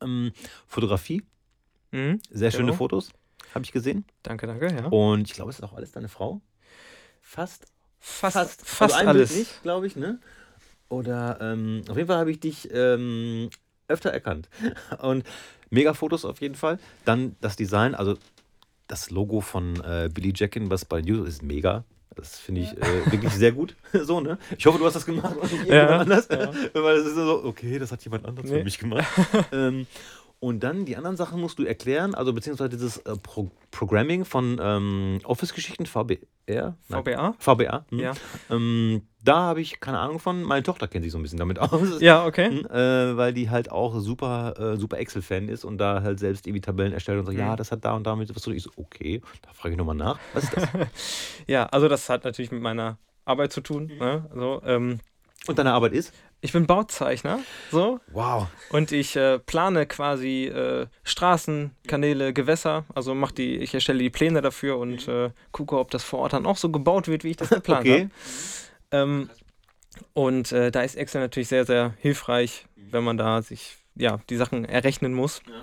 Ähm, 0.00 0.30
Fotografie, 0.68 1.24
Mhm. 1.90 2.20
sehr 2.30 2.52
schöne 2.52 2.66
Genau. 2.66 2.76
Fotos, 2.76 3.10
habe 3.54 3.64
ich 3.64 3.72
gesehen. 3.72 4.04
Danke, 4.22 4.46
danke, 4.46 4.72
ja. 4.74 4.86
Und 4.86 5.28
ich 5.28 5.34
glaube, 5.34 5.50
es 5.50 5.58
ist 5.58 5.62
auch 5.64 5.72
alles 5.74 5.92
deine 5.92 6.08
Frau. 6.08 6.40
Fast 7.20 7.66
Fast, 8.06 8.36
fast, 8.36 8.66
fast, 8.66 8.94
also 8.96 9.08
alles. 9.08 9.34
Nicht, 9.34 9.62
glaube 9.62 9.86
ich, 9.86 9.96
ne? 9.96 10.18
Oder 10.90 11.38
ähm, 11.40 11.82
auf 11.88 11.96
jeden 11.96 12.06
Fall 12.08 12.18
habe 12.18 12.30
ich 12.30 12.38
dich 12.38 12.68
ähm, 12.70 13.48
öfter 13.88 14.10
erkannt. 14.10 14.50
Und 15.00 15.24
mega 15.70 15.94
Fotos 15.94 16.26
auf 16.26 16.42
jeden 16.42 16.54
Fall. 16.54 16.78
Dann 17.06 17.34
das 17.40 17.56
Design, 17.56 17.94
also 17.94 18.18
das 18.88 19.08
Logo 19.10 19.40
von 19.40 19.76
äh, 19.82 20.10
Billy 20.12 20.34
Jackin, 20.36 20.70
was 20.70 20.84
bei 20.84 21.00
News 21.00 21.26
ist, 21.26 21.42
mega. 21.42 21.84
Das 22.14 22.38
finde 22.38 22.60
ich 22.60 22.72
äh, 22.76 23.10
wirklich 23.10 23.32
sehr 23.32 23.52
gut. 23.52 23.74
so, 24.02 24.20
ne? 24.20 24.36
Ich 24.58 24.66
hoffe, 24.66 24.78
du 24.78 24.84
hast 24.84 24.96
das 24.96 25.06
gemacht 25.06 25.34
und 25.36 25.50
nicht 25.50 25.64
Ja, 25.66 26.00
anders. 26.00 26.28
ja. 26.30 26.52
Weil 26.74 26.98
das 26.98 27.06
ist 27.06 27.14
so, 27.14 27.42
okay, 27.44 27.78
das 27.78 27.90
hat 27.90 28.04
jemand 28.04 28.26
anderes 28.26 28.50
Nee. 28.50 28.58
für 28.58 28.64
mich 28.64 28.78
gemacht. 28.78 29.06
ähm, 29.50 29.86
und 30.44 30.60
dann 30.60 30.84
die 30.84 30.96
anderen 30.96 31.16
Sachen 31.16 31.40
musst 31.40 31.58
du 31.58 31.64
erklären, 31.64 32.14
also 32.14 32.32
beziehungsweise 32.32 32.70
dieses 32.70 32.98
äh, 32.98 33.16
Pro 33.22 33.50
Programming 33.70 34.24
von 34.24 34.60
ähm, 34.62 35.20
Office-Geschichten, 35.24 35.86
VBR? 35.86 36.16
Nein. 36.46 36.76
VBA? 36.88 37.34
VBA. 37.38 37.84
hm. 37.90 37.98
Ja. 37.98 38.12
Ähm, 38.50 39.02
da 39.22 39.36
habe 39.36 39.60
ich 39.62 39.80
keine 39.80 39.98
Ahnung 39.98 40.18
von. 40.20 40.42
Meine 40.42 40.62
Tochter 40.62 40.86
kennt 40.86 41.02
sich 41.02 41.12
so 41.12 41.18
ein 41.18 41.22
bisschen 41.22 41.38
damit 41.38 41.58
aus. 41.58 42.00
Ja, 42.00 42.24
okay. 42.26 42.50
Hm, 42.50 42.66
Äh, 42.66 43.16
weil 43.16 43.32
die 43.32 43.48
halt 43.50 43.72
auch 43.72 43.98
super, 43.98 44.54
äh, 44.58 44.76
super 44.76 44.98
Excel-Fan 44.98 45.48
ist 45.48 45.64
und 45.64 45.78
da 45.78 46.02
halt 46.02 46.20
selbst 46.20 46.46
irgendwie 46.46 46.60
Tabellen 46.60 46.92
erstellt 46.92 47.18
und 47.20 47.26
sagt, 47.26 47.36
Mhm. 47.38 47.42
ja, 47.44 47.56
das 47.56 47.72
hat 47.72 47.84
da 47.84 47.94
und 47.94 48.06
damit 48.06 48.28
was 48.34 48.42
zu 48.42 48.50
tun. 48.50 48.56
Ich 48.56 48.62
so, 48.62 48.70
okay, 48.76 49.22
da 49.42 49.52
frage 49.54 49.72
ich 49.72 49.78
nochmal 49.78 49.96
nach. 49.96 50.18
Was 50.34 50.44
ist 50.44 50.56
das? 50.56 50.68
Ja, 51.46 51.66
also 51.66 51.88
das 51.88 52.08
hat 52.08 52.24
natürlich 52.24 52.52
mit 52.52 52.60
meiner 52.62 52.98
Arbeit 53.24 53.52
zu 53.52 53.60
tun. 53.62 53.84
Mhm. 53.92 53.98
Ne? 53.98 54.26
Also, 54.30 54.62
ähm, 54.66 55.00
und 55.46 55.58
deine 55.58 55.72
Arbeit 55.72 55.92
ist? 55.92 56.12
Ich 56.44 56.52
bin 56.52 56.66
Bauzeichner, 56.66 57.40
so, 57.70 58.00
Wow. 58.12 58.48
und 58.70 58.92
ich 58.92 59.16
äh, 59.16 59.38
plane 59.38 59.86
quasi 59.86 60.44
äh, 60.44 60.86
Straßen, 61.02 61.70
Kanäle, 61.88 62.32
Gewässer. 62.34 62.84
Also 62.94 63.14
mach 63.14 63.32
die, 63.32 63.56
ich 63.56 63.72
erstelle 63.72 63.98
die 64.00 64.10
Pläne 64.10 64.42
dafür 64.42 64.76
und 64.78 65.08
äh, 65.08 65.30
gucke, 65.52 65.78
ob 65.78 65.90
das 65.90 66.04
vor 66.04 66.18
Ort 66.20 66.34
dann 66.34 66.44
auch 66.46 66.58
so 66.58 66.68
gebaut 66.70 67.08
wird, 67.08 67.24
wie 67.24 67.30
ich 67.30 67.36
das 67.38 67.48
geplant 67.48 67.80
Okay. 67.86 68.00
habe. 68.02 68.10
Ähm, 68.90 69.30
und 70.12 70.52
äh, 70.52 70.70
da 70.70 70.82
ist 70.82 70.96
Excel 70.96 71.22
natürlich 71.22 71.48
sehr, 71.48 71.64
sehr 71.64 71.94
hilfreich, 71.98 72.66
wenn 72.76 73.04
man 73.04 73.16
da 73.16 73.40
sich 73.42 73.76
ja 73.94 74.18
die 74.28 74.36
Sachen 74.36 74.64
errechnen 74.66 75.14
muss. 75.14 75.40
Ja. 75.48 75.62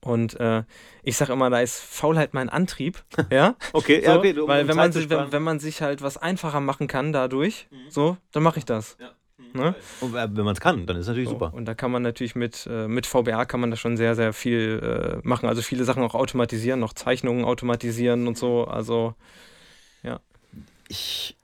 Und 0.00 0.38
äh, 0.38 0.62
ich 1.02 1.16
sage 1.16 1.32
immer, 1.32 1.48
da 1.50 1.60
ist 1.60 1.80
Faulheit 1.80 2.34
mein 2.34 2.48
Antrieb. 2.50 3.02
ja. 3.30 3.56
Okay, 3.72 4.00
So, 4.04 4.10
ja, 4.10 4.16
okay. 4.18 4.38
um- 4.38 4.46
weil 4.48 4.62
um 4.62 4.68
wenn 4.68 4.76
Zeit 4.76 4.76
man, 4.76 4.92
sich, 4.92 5.08
wenn, 5.10 5.32
wenn 5.32 5.42
man 5.42 5.58
sich 5.58 5.80
halt 5.80 6.02
was 6.02 6.18
einfacher 6.18 6.60
machen 6.60 6.86
kann 6.86 7.12
dadurch, 7.12 7.66
Mhm. 7.70 7.90
so, 7.90 8.16
dann 8.32 8.42
mache 8.42 8.58
ich 8.58 8.64
das. 8.66 8.96
Ja. 9.00 9.10
Ne? 9.52 9.74
Und 10.00 10.14
äh, 10.14 10.28
wenn 10.36 10.44
man 10.44 10.54
es 10.54 10.60
kann, 10.60 10.86
dann 10.86 10.96
ist 10.96 11.06
natürlich 11.08 11.28
So, 11.28 11.34
super. 11.34 11.52
Und 11.54 11.66
da 11.66 11.74
kann 11.74 11.90
man 11.90 12.02
natürlich 12.02 12.34
mit, 12.34 12.66
äh, 12.70 12.88
mit 12.88 13.06
VBA 13.06 13.44
kann 13.44 13.60
man 13.60 13.70
da 13.70 13.76
schon 13.76 13.96
sehr, 13.96 14.14
sehr 14.14 14.32
viel 14.32 15.20
äh, 15.22 15.26
machen. 15.26 15.48
Also 15.48 15.62
viele 15.62 15.84
Sachen 15.84 16.02
auch 16.02 16.14
automatisieren, 16.14 16.80
noch 16.80 16.92
Zeichnungen 16.92 17.44
automatisieren 17.44 18.26
und 18.28 18.38
so. 18.38 18.64
Also 18.64 19.14
Ich 20.88 21.36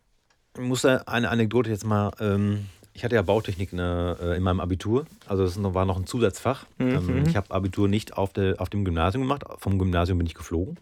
muss 0.58 0.82
da 0.82 0.96
eine 1.06 1.30
Anekdote 1.30 1.70
jetzt 1.70 1.86
mal. 1.86 2.10
Ähm, 2.20 2.66
ich 2.98 3.04
hatte 3.04 3.14
ja 3.14 3.22
Bautechnik 3.22 3.72
ne, 3.72 4.16
äh, 4.20 4.36
in 4.36 4.42
meinem 4.42 4.58
Abitur. 4.58 5.06
Also 5.28 5.44
das 5.44 5.62
war 5.62 5.84
noch 5.84 5.96
ein 5.96 6.06
Zusatzfach. 6.06 6.66
Mhm. 6.78 6.90
Ähm, 6.90 7.24
ich 7.28 7.36
habe 7.36 7.48
Abitur 7.52 7.86
nicht 7.86 8.18
auf, 8.18 8.32
der, 8.32 8.60
auf 8.60 8.70
dem 8.70 8.84
Gymnasium 8.84 9.22
gemacht. 9.22 9.44
Vom 9.58 9.78
Gymnasium 9.78 10.18
bin 10.18 10.26
ich 10.26 10.34
geflogen. 10.34 10.76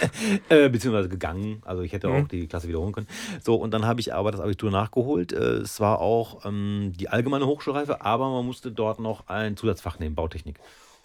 äh, 0.50 0.68
beziehungsweise 0.68 1.08
gegangen. 1.08 1.62
Also 1.64 1.80
ich 1.80 1.94
hätte 1.94 2.08
Mhm. 2.08 2.24
auch 2.24 2.28
die 2.28 2.46
Klasse 2.46 2.68
wiederholen 2.68 2.92
können. 2.92 3.06
So, 3.42 3.54
und 3.54 3.70
dann 3.70 3.86
habe 3.86 4.00
ich 4.00 4.12
aber 4.12 4.30
das 4.32 4.42
Abitur 4.42 4.70
nachgeholt. 4.70 5.32
Äh, 5.32 5.60
es 5.60 5.80
war 5.80 6.00
auch 6.00 6.44
ähm, 6.44 6.92
die 6.94 7.08
allgemeine 7.08 7.46
Hochschulreife, 7.46 8.02
aber 8.02 8.28
man 8.28 8.44
musste 8.44 8.70
dort 8.70 9.00
noch 9.00 9.28
ein 9.28 9.56
Zusatzfach 9.56 9.98
nehmen, 9.98 10.14
Bautechnik. 10.14 10.58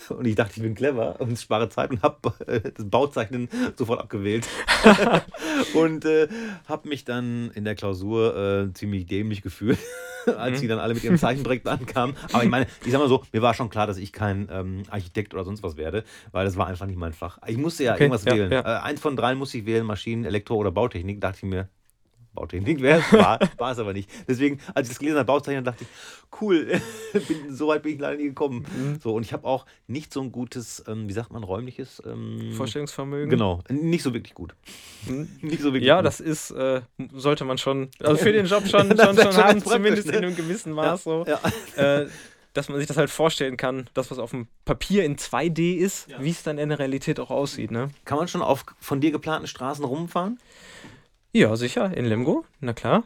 Und 0.09 0.25
ich 0.25 0.35
dachte, 0.35 0.53
ich 0.57 0.61
bin 0.63 0.75
clever 0.75 1.15
und 1.19 1.39
spare 1.39 1.69
Zeit 1.69 1.91
und 1.91 2.01
habe 2.03 2.33
das 2.75 2.85
Bauzeichnen 2.89 3.47
sofort 3.77 4.01
abgewählt. 4.01 4.45
und 5.73 6.03
äh, 6.03 6.27
habe 6.67 6.89
mich 6.89 7.05
dann 7.05 7.51
in 7.55 7.63
der 7.63 7.75
Klausur 7.75 8.35
äh, 8.35 8.73
ziemlich 8.73 9.05
dämlich 9.05 9.41
gefühlt, 9.41 9.79
als 10.27 10.57
Mhm. 10.57 10.61
die 10.61 10.67
dann 10.67 10.79
alle 10.79 10.93
mit 10.93 11.03
ihrem 11.03 11.17
Zeichenprojekt 11.17 11.67
ankamen. 11.67 12.15
Aber 12.33 12.43
ich 12.43 12.49
meine, 12.49 12.67
ich 12.85 12.91
sag 12.91 12.99
mal 12.99 13.09
so, 13.09 13.23
mir 13.31 13.41
war 13.41 13.53
schon 13.53 13.69
klar, 13.69 13.87
dass 13.87 13.97
ich 13.97 14.11
kein 14.11 14.47
ähm, 14.51 14.83
Architekt 14.89 15.33
oder 15.33 15.43
sonst 15.43 15.63
was 15.63 15.77
werde, 15.77 16.03
weil 16.31 16.45
das 16.45 16.57
war 16.57 16.67
einfach 16.67 16.85
nicht 16.85 16.97
mein 16.99 17.13
Fach. 17.13 17.39
Ich 17.47 17.57
musste 17.57 17.83
ja 17.83 17.93
Okay, 17.93 18.03
irgendwas 18.03 18.25
ja, 18.25 18.33
wählen. 18.35 18.51
ja. 18.51 18.59
Äh, 18.61 18.81
eins 18.81 18.99
von 19.01 19.15
drei 19.15 19.35
musste 19.35 19.57
ich 19.59 19.65
wählen, 19.65 19.85
Maschinen, 19.85 20.25
Elektro 20.25 20.55
oder 20.55 20.71
Bautechnik. 20.71 21.21
Dachte 21.21 21.37
ich 21.37 21.43
mir, 21.43 21.69
Bautechnik 22.37 22.81
wäre 22.81 22.99
es, 22.99 23.11
war, 23.13 23.39
war 23.57 23.71
es 23.71 23.79
aber 23.79 23.93
nicht. 23.93 24.09
Deswegen, 24.27 24.59
als 24.75 24.87
ich 24.87 24.93
das 24.93 24.99
gelesen 24.99 25.17
habe, 25.17 25.25
Bauzeichnen, 25.25 25.63
dachte 25.65 25.83
ich, 25.83 25.89
cool, 26.41 26.79
bin, 27.27 27.53
so 27.55 27.67
weit 27.69 27.81
bin 27.83 27.93
ich 27.95 27.99
leider 27.99 28.17
nie 28.17 28.25
gekommen. 28.25 28.65
Mhm. 28.77 28.99
So, 29.01 29.13
und 29.15 29.23
ich 29.23 29.33
habe 29.33 29.45
auch 29.47 29.65
nicht 29.87 30.13
so 30.13 30.21
ein 30.21 30.31
gutes, 30.31 30.83
ähm, 30.87 31.09
wie 31.09 31.13
sagt 31.13 31.31
man, 31.31 31.43
räumliches 31.43 32.01
ähm, 32.05 32.53
Vorstellungsvermögen. 32.53 33.29
Genau, 33.29 33.63
nicht 33.69 34.03
so 34.03 34.13
wirklich 34.13 34.35
gut. 34.35 34.53
Mhm. 35.07 35.27
Nicht 35.41 35.61
so 35.61 35.73
wirklich 35.73 35.87
Ja, 35.87 35.97
gut. 35.97 36.05
das 36.05 36.19
ist, 36.19 36.51
äh, 36.51 36.81
sollte 37.13 37.43
man 37.45 37.57
schon, 37.57 37.89
also 37.99 38.17
für 38.17 38.31
den 38.33 38.45
Job 38.45 38.67
schon, 38.67 38.95
schon, 38.97 39.15
schon 39.17 39.37
haben, 39.37 39.63
zumindest 39.63 40.07
ne? 40.07 40.13
in 40.17 40.25
einem 40.25 40.35
gewissen 40.35 40.73
Maß 40.73 41.03
so. 41.03 41.25
Ja. 41.27 41.39
Äh, 42.01 42.07
dass 42.53 42.69
man 42.69 42.79
sich 42.79 42.87
das 42.87 42.97
halt 42.97 43.11
vorstellen 43.11 43.55
kann, 43.55 43.87
das, 43.93 44.09
was 44.09 44.17
auf 44.17 44.31
dem 44.31 44.47
Papier 44.65 45.05
in 45.05 45.15
2D 45.17 45.75
ist, 45.75 46.09
Ja. 46.09 46.21
wie 46.23 46.31
es 46.31 46.41
dann 46.41 46.57
in 46.57 46.69
der 46.69 46.79
Realität 46.79 47.19
auch 47.19 47.29
aussieht, 47.29 47.69
ne? 47.69 47.89
Kann 48.03 48.17
man 48.17 48.27
schon 48.27 48.41
auf 48.41 48.65
von 48.79 48.99
dir 48.99 49.11
geplanten 49.11 49.47
Straßen 49.47 49.85
rumfahren? 49.85 50.39
Ja, 51.37 51.55
sicher, 51.55 51.95
in 51.95 52.05
Lemgo, 52.05 52.45
na 52.61 52.73
klar. 52.73 53.03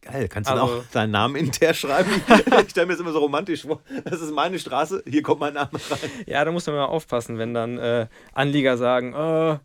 Geil, 0.00 0.26
kannst 0.28 0.48
du 0.48 0.54
Also- 0.54 0.64
auch 0.80 0.84
deinen 0.92 1.10
Namen 1.10 1.36
hinterher 1.36 1.74
schreiben? 1.74 2.10
ich 2.64 2.70
stelle 2.70 2.86
mir 2.86 2.92
das 2.94 3.00
immer 3.00 3.12
so 3.12 3.18
romantisch 3.18 3.62
vor. 3.62 3.82
Das 4.06 4.22
ist 4.22 4.32
meine 4.32 4.58
Straße, 4.58 5.02
hier 5.06 5.22
kommt 5.22 5.40
mein 5.40 5.52
Name 5.52 5.68
rein. 5.72 6.10
Ja, 6.26 6.42
da 6.46 6.50
muss 6.50 6.66
man 6.66 6.76
mal 6.76 6.86
aufpassen, 6.86 7.36
wenn 7.36 7.52
dann 7.52 7.76
äh, 7.78 8.06
Anlieger 8.32 8.78
sagen, 8.78 9.12
äh, 9.12 9.58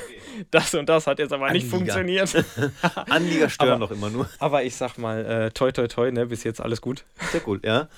das 0.50 0.72
und 0.74 0.88
das 0.88 1.06
hat 1.06 1.18
jetzt 1.18 1.34
aber 1.34 1.50
nicht 1.50 1.70
Anlieger. 1.72 1.94
funktioniert. 1.94 2.44
Anlieger 3.10 3.50
stören 3.50 3.72
Aber- 3.82 3.86
doch 3.88 3.90
immer 3.90 4.08
nur. 4.08 4.26
aber 4.38 4.64
ich 4.64 4.74
sag 4.74 4.96
mal, 4.96 5.24
äh, 5.26 5.50
toi 5.50 5.70
toi 5.70 5.86
toi, 5.86 6.10
ne, 6.10 6.24
bis 6.24 6.44
jetzt 6.44 6.62
alles 6.62 6.80
gut. 6.80 7.04
Sehr 7.32 7.46
cool, 7.46 7.60
ja. 7.62 7.88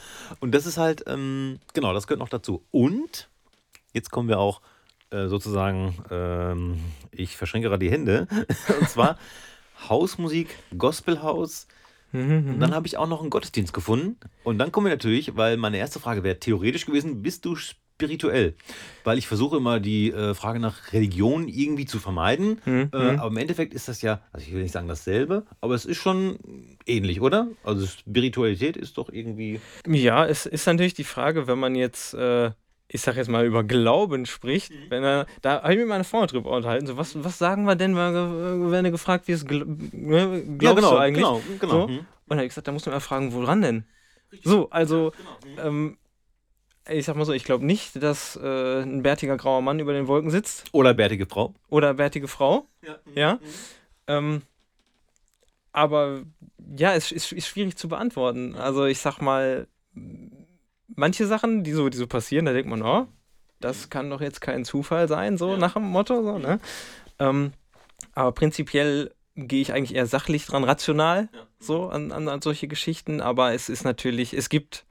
Und 0.40 0.56
das 0.56 0.66
ist 0.66 0.76
halt, 0.76 1.04
ähm, 1.06 1.60
genau, 1.72 1.92
das 1.94 2.08
gehört 2.08 2.18
noch 2.20 2.28
dazu. 2.28 2.64
Und 2.72 3.28
jetzt 3.92 4.10
kommen 4.10 4.28
wir 4.28 4.40
auch 4.40 4.60
äh, 5.10 5.26
sozusagen, 5.28 5.96
ähm, 6.10 6.78
ich 7.12 7.36
verschränke 7.36 7.68
gerade 7.68 7.84
die 7.84 7.90
Hände. 7.92 8.26
Und 8.80 8.88
zwar 8.90 9.18
Hausmusik, 9.88 10.48
Gospelhaus. 10.76 11.66
Mhm, 12.12 12.54
Und 12.54 12.60
dann 12.60 12.74
habe 12.74 12.86
ich 12.86 12.96
auch 12.96 13.06
noch 13.08 13.20
einen 13.20 13.30
Gottesdienst 13.30 13.72
gefunden. 13.74 14.16
Und 14.44 14.58
dann 14.58 14.72
kommen 14.72 14.86
wir 14.86 14.92
natürlich, 14.92 15.36
weil 15.36 15.56
meine 15.58 15.76
erste 15.78 16.00
Frage 16.00 16.22
wäre 16.24 16.38
theoretisch 16.40 16.86
gewesen, 16.86 17.20
bist 17.22 17.44
du 17.44 17.54
spirituell? 17.54 18.54
Weil 19.04 19.18
ich 19.18 19.26
versuche 19.26 19.56
immer 19.58 19.78
die 19.80 20.10
äh, 20.10 20.32
Frage 20.34 20.58
nach 20.60 20.92
Religion 20.92 21.48
irgendwie 21.48 21.84
zu 21.84 21.98
vermeiden. 21.98 22.60
Mhm, 22.64 22.90
Äh, 22.94 22.96
aber 23.16 23.28
im 23.28 23.36
Endeffekt 23.36 23.74
ist 23.74 23.88
das 23.88 24.00
ja, 24.02 24.22
also 24.32 24.46
ich 24.46 24.52
will 24.54 24.62
nicht 24.62 24.72
sagen 24.72 24.88
dasselbe, 24.88 25.44
aber 25.60 25.74
es 25.74 25.84
ist 25.84 25.98
schon 25.98 26.38
ähnlich, 26.86 27.20
oder? 27.20 27.48
Also 27.64 27.86
Spiritualität 27.86 28.76
ist 28.78 28.96
doch 28.98 29.10
irgendwie. 29.10 29.60
Ja, 29.86 30.24
es 30.26 30.46
ist 30.46 30.66
natürlich 30.66 30.94
die 30.94 31.04
Frage, 31.04 31.46
wenn 31.46 31.58
man 31.58 31.74
jetzt, 31.74 32.14
äh, 32.14 32.52
ich 32.88 33.02
sag 33.02 33.16
jetzt 33.16 33.28
mal, 33.28 33.44
über 33.44 33.64
Glauben 33.64 34.24
spricht, 34.24 34.72
wenn 34.88 35.04
er, 35.04 35.26
da 35.42 35.62
habe 35.62 35.74
ich 35.74 35.78
mit 35.78 35.88
meiner 35.88 36.04
Frau 36.04 36.24
drüber 36.24 36.50
unterhalten, 36.50 36.86
so, 36.86 36.96
was, 36.96 37.22
was 37.22 37.38
sagen 37.38 37.64
wir 37.64 37.76
denn, 37.76 37.94
wenn 37.94 38.84
er 38.84 38.90
gefragt, 38.90 39.28
wie 39.28 39.32
es 39.32 39.44
gl 39.44 39.64
ne, 39.66 40.42
glaubst 40.58 40.84
du 40.84 40.96
eigentlich? 40.96 41.24
genau, 41.24 41.42
genau. 41.60 41.72
So? 41.72 41.88
Mhm. 41.88 41.98
Und 41.98 42.06
dann 42.28 42.38
habe 42.38 42.46
ich 42.46 42.50
gesagt, 42.50 42.66
da 42.66 42.72
muss 42.72 42.86
man 42.86 42.94
mal 42.94 43.00
fragen, 43.00 43.32
woran 43.34 43.60
denn? 43.60 43.84
So, 44.42 44.70
also, 44.70 45.12
genau. 45.46 45.68
ähm, 45.68 45.98
ich 46.88 47.04
sag 47.04 47.16
mal 47.16 47.26
so, 47.26 47.32
ich 47.32 47.44
glaube 47.44 47.66
nicht, 47.66 48.02
dass 48.02 48.36
äh, 48.36 48.82
ein 48.82 49.02
bärtiger 49.02 49.36
grauer 49.36 49.60
Mann 49.60 49.78
über 49.80 49.92
den 49.92 50.06
Wolken 50.06 50.30
sitzt 50.30 50.64
Oder 50.72 50.94
bärtige 50.94 51.26
Frau. 51.26 51.54
oder 51.68 51.94
bärtige 51.94 52.28
Frau. 52.28 52.66
Ja. 52.82 52.98
Ja. 53.14 53.38
Ähm, 54.06 54.42
aber 55.72 56.22
ja, 56.76 56.94
es 56.94 57.12
ist, 57.12 57.32
ist 57.32 57.46
schwierig 57.46 57.76
zu 57.76 57.88
beantworten. 57.88 58.54
Also 58.54 58.86
ich 58.86 58.98
sag 59.00 59.20
mal, 59.20 59.68
manche 60.98 61.26
Sachen, 61.26 61.64
die 61.64 61.72
so, 61.72 61.88
die 61.88 61.96
so 61.96 62.06
passieren, 62.06 62.44
da 62.44 62.52
denkt 62.52 62.68
man, 62.68 62.82
oh, 62.82 63.06
das 63.60 63.88
kann 63.88 64.10
doch 64.10 64.20
jetzt 64.20 64.40
kein 64.40 64.64
Zufall 64.64 65.08
sein, 65.08 65.38
so 65.38 65.52
Ja. 65.52 65.56
nach 65.56 65.74
dem 65.74 65.84
Motto. 65.84 66.22
So, 66.22 66.38
ne? 66.38 66.60
ähm, 67.18 67.52
aber 68.14 68.32
prinzipiell 68.32 69.12
gehe 69.34 69.62
ich 69.62 69.72
eigentlich 69.72 69.94
eher 69.94 70.06
sachlich 70.06 70.46
dran, 70.46 70.64
rational 70.64 71.28
so 71.60 71.88
an, 71.88 72.12
an, 72.12 72.28
an 72.28 72.42
solche 72.42 72.68
Geschichten. 72.68 73.20
Aber 73.20 73.52
es 73.54 73.68
ist 73.68 73.84
natürlich, 73.84 74.34
es 74.34 74.48
gibt, 74.48 74.84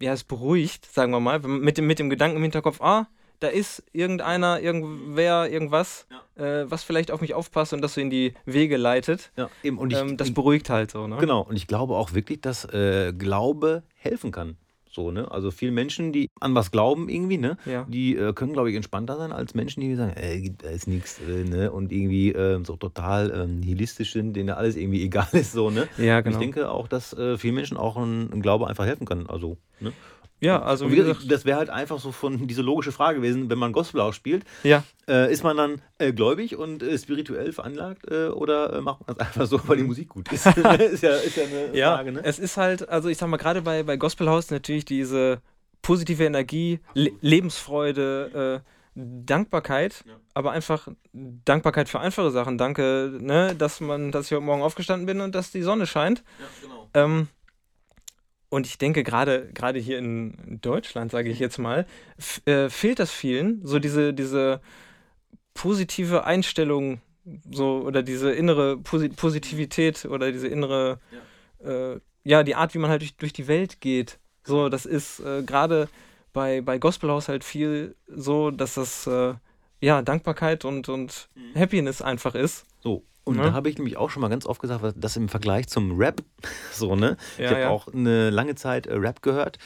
ja, 0.00 0.12
es 0.12 0.24
beruhigt, 0.24 0.86
sagen 0.86 1.12
wir 1.12 1.20
mal, 1.20 1.38
mit 1.40 1.78
dem, 1.78 1.86
mit 1.86 1.98
dem 1.98 2.10
Gedanken 2.10 2.36
im 2.36 2.42
Hinterkopf, 2.42 2.80
ah, 2.80 3.08
da 3.40 3.48
ist 3.48 3.82
irgendeiner, 3.92 4.60
irgendwer, 4.60 5.50
irgendwas, 5.50 6.06
äh, 6.36 6.64
was 6.66 6.82
vielleicht 6.84 7.10
auf 7.10 7.22
mich 7.22 7.32
aufpasst 7.32 7.72
und 7.72 7.80
das 7.80 7.94
so 7.94 8.00
in 8.02 8.10
die 8.10 8.34
Wege 8.44 8.76
leitet. 8.76 9.32
Ja, 9.36 9.48
eben. 9.62 9.78
Und 9.78 9.92
ich, 9.94 9.98
ähm, 9.98 10.18
das 10.18 10.34
beruhigt 10.34 10.68
halt 10.68 10.90
so, 10.90 11.06
ne? 11.06 11.16
Genau, 11.16 11.40
und 11.40 11.56
ich 11.56 11.66
glaube 11.66 11.94
auch 11.96 12.12
wirklich, 12.12 12.42
dass 12.42 12.66
äh, 12.66 13.14
Glaube 13.14 13.82
helfen 13.94 14.30
kann. 14.30 14.58
So, 14.92 15.12
ne? 15.12 15.30
Also 15.30 15.52
viele 15.52 15.70
Menschen, 15.70 16.12
die 16.12 16.30
an 16.40 16.54
was 16.54 16.72
glauben 16.72 17.08
irgendwie, 17.08 17.38
ne? 17.38 17.56
Ja. 17.64 17.86
Die 17.88 18.16
äh, 18.16 18.32
können, 18.32 18.52
glaube 18.52 18.70
ich, 18.70 18.76
entspannter 18.76 19.16
sein 19.16 19.30
als 19.30 19.54
Menschen, 19.54 19.82
die 19.82 19.94
sagen, 19.94 20.14
äh, 20.16 20.50
da 20.58 20.68
ist 20.68 20.88
nichts, 20.88 21.20
äh, 21.20 21.44
ne? 21.44 21.70
Und 21.70 21.92
irgendwie 21.92 22.32
äh, 22.32 22.62
so 22.64 22.74
total 22.74 23.30
ähm, 23.30 23.60
nihilistisch 23.60 24.12
sind, 24.12 24.34
denen 24.34 24.50
alles 24.50 24.74
irgendwie 24.74 25.02
egal 25.04 25.28
ist, 25.32 25.52
so, 25.52 25.70
ne? 25.70 25.86
Ja, 25.96 26.18
Und 26.18 26.24
genau. 26.24 26.36
Ich 26.36 26.40
denke 26.40 26.70
auch, 26.70 26.88
dass 26.88 27.12
äh, 27.12 27.38
vielen 27.38 27.54
Menschen 27.54 27.76
auch 27.76 27.96
ein, 27.96 28.32
ein 28.32 28.42
Glaube 28.42 28.66
einfach 28.66 28.84
helfen 28.84 29.06
kann. 29.06 29.28
Also, 29.28 29.58
ne? 29.78 29.92
Ja, 30.40 30.62
also 30.62 30.88
wie 30.88 30.92
wie 30.92 30.96
gesagt, 30.96 31.30
das 31.30 31.44
wäre 31.44 31.58
halt 31.58 31.70
einfach 31.70 31.98
so 32.00 32.12
von 32.12 32.46
diese 32.46 32.62
logische 32.62 32.92
Frage 32.92 33.18
gewesen, 33.18 33.50
wenn 33.50 33.58
man 33.58 33.72
Gospel 33.72 34.00
auch 34.00 34.12
spielt, 34.12 34.44
ja, 34.62 34.84
äh, 35.08 35.32
ist 35.32 35.44
man 35.44 35.56
dann 35.56 35.82
äh, 35.98 36.12
gläubig 36.12 36.56
und 36.56 36.82
äh, 36.82 36.98
spirituell 36.98 37.52
veranlagt 37.52 38.10
äh, 38.10 38.28
oder 38.28 38.72
äh, 38.72 38.80
macht 38.80 39.06
man 39.06 39.16
das 39.16 39.26
einfach 39.26 39.46
so, 39.46 39.60
weil 39.68 39.76
die 39.76 39.82
Musik 39.84 40.08
gut 40.08 40.32
ist? 40.32 40.46
ist, 40.56 41.02
ja, 41.02 41.14
ist 41.16 41.36
ja 41.36 41.44
eine 41.44 41.76
ja, 41.76 41.96
Frage, 41.96 42.12
ne? 42.12 42.20
es 42.24 42.38
ist 42.38 42.56
halt, 42.56 42.88
also 42.88 43.08
ich 43.08 43.18
sag 43.18 43.28
mal, 43.28 43.36
gerade 43.36 43.62
bei, 43.62 43.82
bei 43.82 43.96
Gospelhaus 43.96 44.50
natürlich 44.50 44.84
diese 44.84 45.40
positive 45.82 46.24
Energie, 46.24 46.80
Le 46.94 47.10
Lebensfreude, 47.20 48.62
äh, 48.64 48.70
Dankbarkeit, 48.94 50.04
Ja. 50.06 50.14
aber 50.34 50.50
einfach 50.52 50.88
Dankbarkeit 51.12 51.88
für 51.88 52.00
einfache 52.00 52.30
Sachen. 52.30 52.58
Danke, 52.58 53.18
ne, 53.20 53.54
dass 53.56 53.80
man, 53.80 54.10
dass 54.10 54.26
ich 54.26 54.32
heute 54.32 54.42
Morgen 54.44 54.62
aufgestanden 54.62 55.06
bin 55.06 55.20
und 55.20 55.34
dass 55.34 55.50
die 55.52 55.62
Sonne 55.62 55.86
scheint. 55.86 56.24
Ja, 56.38 56.46
genau. 56.62 56.88
Ähm, 56.94 57.28
und 58.50 58.66
ich 58.66 58.78
denke, 58.78 59.02
gerade 59.02 59.48
gerade 59.54 59.78
hier 59.78 59.98
in 59.98 60.58
Deutschland, 60.60 61.10
sage 61.10 61.30
ich 61.30 61.38
jetzt 61.38 61.58
mal, 61.58 61.86
äh, 62.44 62.68
fehlt 62.68 62.98
das 62.98 63.10
vielen, 63.10 63.64
so 63.64 63.78
diese, 63.78 64.12
diese 64.12 64.60
positive 65.54 66.24
Einstellung, 66.24 67.00
so 67.50 67.82
oder 67.86 68.02
diese 68.02 68.32
innere 68.32 68.76
Posi 68.76 69.08
Positivität 69.08 70.04
oder 70.04 70.32
diese 70.32 70.48
innere, 70.48 70.98
ja. 71.64 71.92
Äh, 71.94 72.00
ja, 72.24 72.42
die 72.42 72.54
Art, 72.54 72.74
wie 72.74 72.78
man 72.78 72.90
halt 72.90 73.00
durch, 73.00 73.16
durch 73.16 73.32
die 73.32 73.48
Welt 73.48 73.80
geht. 73.80 74.18
So, 74.44 74.68
das 74.68 74.84
ist 74.84 75.20
äh, 75.20 75.42
gerade 75.42 75.88
bei, 76.32 76.60
bei 76.60 76.78
Gospelhaus 76.78 77.28
halt 77.28 77.44
viel 77.44 77.96
so, 78.06 78.50
dass 78.50 78.74
das 78.74 79.06
äh, 79.06 79.34
ja 79.80 80.02
Dankbarkeit 80.02 80.64
und, 80.64 80.88
und 80.88 81.28
Happiness 81.54 82.02
einfach 82.02 82.34
ist. 82.34 82.66
So, 82.80 83.04
und 83.24 83.36
Ne? 83.36 83.42
da 83.44 83.52
habe 83.52 83.68
ich 83.68 83.76
nämlich 83.78 83.96
auch 83.96 84.10
schon 84.10 84.20
mal 84.22 84.28
ganz 84.28 84.46
oft 84.46 84.60
gesagt, 84.60 84.82
was- 84.82 84.94
das 84.96 85.16
im 85.16 85.28
Vergleich 85.28 85.68
zum 85.68 85.98
Rap, 85.98 86.22
so, 86.72 86.96
ne? 86.96 87.16
ich 87.34 87.44
Ja, 87.44 87.50
habe 87.50 87.60
ja. 87.60 87.68
auch 87.70 87.88
eine 87.88 88.30
lange 88.30 88.54
Zeit 88.54 88.86
äh, 88.86 88.94
Rap 88.94 89.22
gehört, 89.22 89.58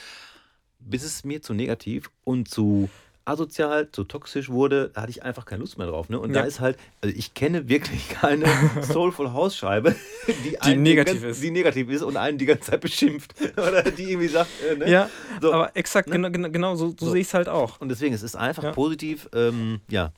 bis 0.79 1.03
es 1.05 1.25
mir 1.25 1.41
zu 1.43 1.55
negativ 1.55 2.11
und 2.25 2.49
zu 2.49 2.91
asozial, 3.27 3.91
zu 3.91 4.05
toxisch 4.05 4.51
wurde, 4.51 4.91
da 4.93 5.01
hatte 5.01 5.11
ich 5.11 5.23
einfach 5.23 5.47
keine 5.47 5.61
Lust 5.61 5.79
mehr 5.79 5.87
drauf. 5.87 6.11
Ne? 6.11 6.21
Und 6.21 6.35
da 6.35 6.41
Ja. 6.41 6.47
ist 6.47 6.61
halt, 6.61 6.77
also 7.01 7.17
ich 7.17 7.33
kenne 7.33 7.71
wirklich 7.71 8.09
keine 8.11 8.47
Soulful 8.83 9.33
House 9.33 9.57
Scheibe, 9.57 9.97
die, 10.45 10.61
einen 10.61 10.83
negativ 10.83 11.23
die, 11.23 11.29
ist. 11.29 11.43
die 11.43 11.51
negativ 11.51 11.89
ist 11.89 12.03
und 12.03 12.19
einen 12.19 12.37
die 12.37 12.45
ganze 12.45 12.73
Zeit 12.73 12.83
beschimpft. 12.83 13.35
Oder 13.57 13.83
die 13.83 14.11
irgendwie 14.11 14.29
sagt, 14.29 14.51
äh, 14.61 14.77
ne? 14.77 14.91
Ja, 14.91 15.09
So, 15.41 15.55
aber 15.55 15.75
exakt, 15.75 16.09
ne? 16.09 16.17
genau, 16.17 16.31
genau, 16.31 16.51
genau 16.51 16.75
so, 16.77 16.89
so, 16.91 17.07
So. 17.07 17.13
sehe 17.13 17.23
ich 17.23 17.29
es 17.29 17.33
halt 17.33 17.49
auch. 17.49 17.81
Und 17.81 17.89
deswegen, 17.89 18.15
es 18.15 18.23
ist 18.23 18.37
einfach 18.37 18.63
Ja. 18.63 18.73
positiv, 18.73 19.27
ähm, 19.33 19.81
ja, 19.89 20.13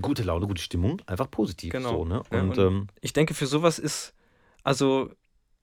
gute 0.00 0.22
Laune, 0.22 0.46
gute 0.46 0.62
Stimmung, 0.62 1.02
einfach 1.06 1.30
positiv. 1.30 1.72
Genau. 1.72 1.90
So, 1.90 2.04
ne? 2.04 2.22
Ja, 2.32 2.40
Und, 2.40 2.50
und- 2.50 2.58
ähm, 2.58 2.86
ich 3.00 3.12
denke, 3.12 3.34
für 3.34 3.46
sowas 3.46 3.78
ist, 3.78 4.14
also, 4.62 5.10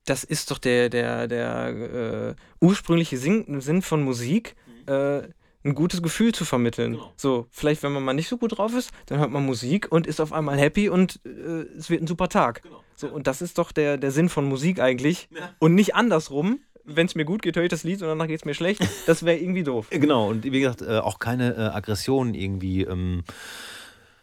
das 0.05 0.23
ist 0.23 0.51
doch 0.51 0.57
der, 0.57 0.89
der, 0.89 1.27
der 1.27 2.35
äh, 2.59 2.65
ursprüngliche 2.65 3.17
Sinn, 3.17 3.59
Sinn 3.61 3.81
von 3.81 4.03
Musik, 4.03 4.55
äh, 4.87 5.21
ein 5.63 5.75
gutes 5.75 6.01
Gefühl 6.01 6.33
zu 6.33 6.45
vermitteln. 6.45 6.93
Genau. 6.93 7.11
So, 7.17 7.47
vielleicht, 7.51 7.83
wenn 7.83 7.91
man 7.91 8.03
mal 8.03 8.13
nicht 8.13 8.29
so 8.29 8.37
gut 8.37 8.57
drauf 8.57 8.73
ist, 8.73 8.91
dann 9.07 9.19
hört 9.19 9.31
man 9.31 9.45
Musik 9.45 9.91
und 9.91 10.07
ist 10.07 10.21
auf 10.21 10.31
einmal 10.31 10.57
happy 10.57 10.87
und 10.87 11.19
äh, 11.25 11.29
es 11.77 11.89
wird 11.89 12.01
ein 12.01 12.07
super 12.07 12.29
Tag. 12.29 12.61
Genau. 12.63 12.81
So, 12.95 13.07
und 13.09 13.27
das 13.27 13.41
ist 13.41 13.57
doch 13.57 13.71
der, 13.73 13.97
der 13.97 14.11
Sinn 14.11 14.29
von 14.29 14.45
Musik 14.45 14.79
eigentlich. 14.79 15.27
Ja. 15.35 15.53
Und 15.59 15.75
nicht 15.75 15.93
andersrum. 15.95 16.59
Wenn 16.89 17.05
es 17.05 17.15
mir 17.15 17.25
gut 17.25 17.41
geht, 17.41 17.57
höre 17.57 17.63
ich 17.65 17.69
das 17.69 17.83
Lied 17.83 18.01
und 18.01 18.07
danach 18.07 18.27
geht 18.27 18.39
es 18.39 18.45
mir 18.45 18.53
schlecht. 18.53 18.81
Das 19.07 19.25
wäre 19.25 19.37
irgendwie 19.37 19.63
doof. 19.63 19.87
Genau, 19.91 20.29
und 20.29 20.45
wie 20.45 20.61
gesagt, 20.61 20.81
äh, 20.83 20.99
auch 20.99 21.19
keine 21.19 21.53
äh, 21.53 21.59
Aggressionen 21.75 22.33
irgendwie, 22.33 22.83
ähm, 22.83 23.25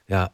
ja, 0.09 0.31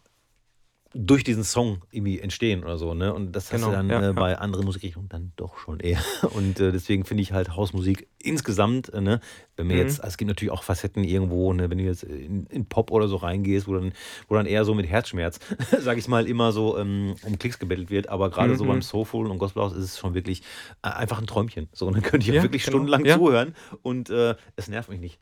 durch 0.93 1.23
diesen 1.23 1.45
Song 1.45 1.85
irgendwie 1.93 2.18
entstehen 2.18 2.64
oder 2.64 2.77
so, 2.77 2.95
ne? 2.95 3.14
Und 3.14 3.31
das 3.31 3.53
hast 3.53 3.53
Genau, 3.53 3.68
du 3.68 3.73
dann 3.77 3.91
ja, 3.91 3.99
äh, 4.01 4.07
ja. 4.07 4.12
bei 4.12 4.37
anderen 4.37 4.64
Musikrichtungen 4.64 5.09
dann 5.09 5.33
doch 5.37 5.57
schon 5.57 5.79
eher. 5.79 6.01
Und 6.35 6.59
äh, 6.59 6.73
deswegen 6.73 7.05
finde 7.05 7.23
ich 7.23 7.31
halt 7.33 7.55
Hausmusik 7.55 8.09
insgesamt, 8.18 8.93
äh, 8.93 9.01
ne, 9.01 9.21
wenn 9.57 9.68
wir 9.68 9.77
Mhm. 9.77 9.83
jetzt, 9.83 10.03
es 10.03 10.16
gibt 10.16 10.27
natürlich 10.29 10.51
auch 10.51 10.64
Facetten 10.64 11.05
irgendwo, 11.05 11.53
ne, 11.53 11.71
wenn 11.71 11.79
du 11.79 11.85
jetzt 11.85 12.03
in, 12.03 12.45
in 12.47 12.66
Pop 12.66 12.91
oder 12.91 13.07
so 13.07 13.14
reingehst, 13.14 13.68
wo 13.68 13.75
dann, 13.75 13.93
wo 14.27 14.35
dann 14.35 14.47
eher 14.47 14.64
so 14.64 14.75
mit 14.75 14.89
Herzschmerz, 14.89 15.39
sag 15.79 15.97
ich 15.97 16.09
mal, 16.09 16.27
immer 16.27 16.51
so 16.51 16.77
ähm, 16.77 17.14
um 17.23 17.39
Klicks 17.39 17.61
gebettelt 17.61 17.91
wird, 17.91 18.09
aber 18.09 18.29
gerade 18.29 18.57
so 18.57 18.64
Mhm. 18.64 18.68
beim 18.71 18.83
Soulful 18.83 19.29
und 19.31 19.39
Gospelhaus 19.39 19.73
ist 19.73 19.85
es 19.85 19.99
schon 19.99 20.14
wirklich 20.14 20.43
äh, 20.83 20.89
einfach 20.89 21.21
ein 21.21 21.27
Träumchen. 21.29 21.68
So, 21.73 21.87
und 21.87 21.93
dann 21.99 22.03
könnte 22.03 22.27
ich 22.27 22.35
Ja, 22.35 22.43
wirklich 22.43 22.64
genau, 22.64 22.79
stundenlang 22.79 23.07
zuhören 23.07 23.55
und 23.83 24.11
äh, 24.11 24.35
es 24.57 24.66
nervt 24.66 24.89
mich 24.91 24.99
nicht. 24.99 25.21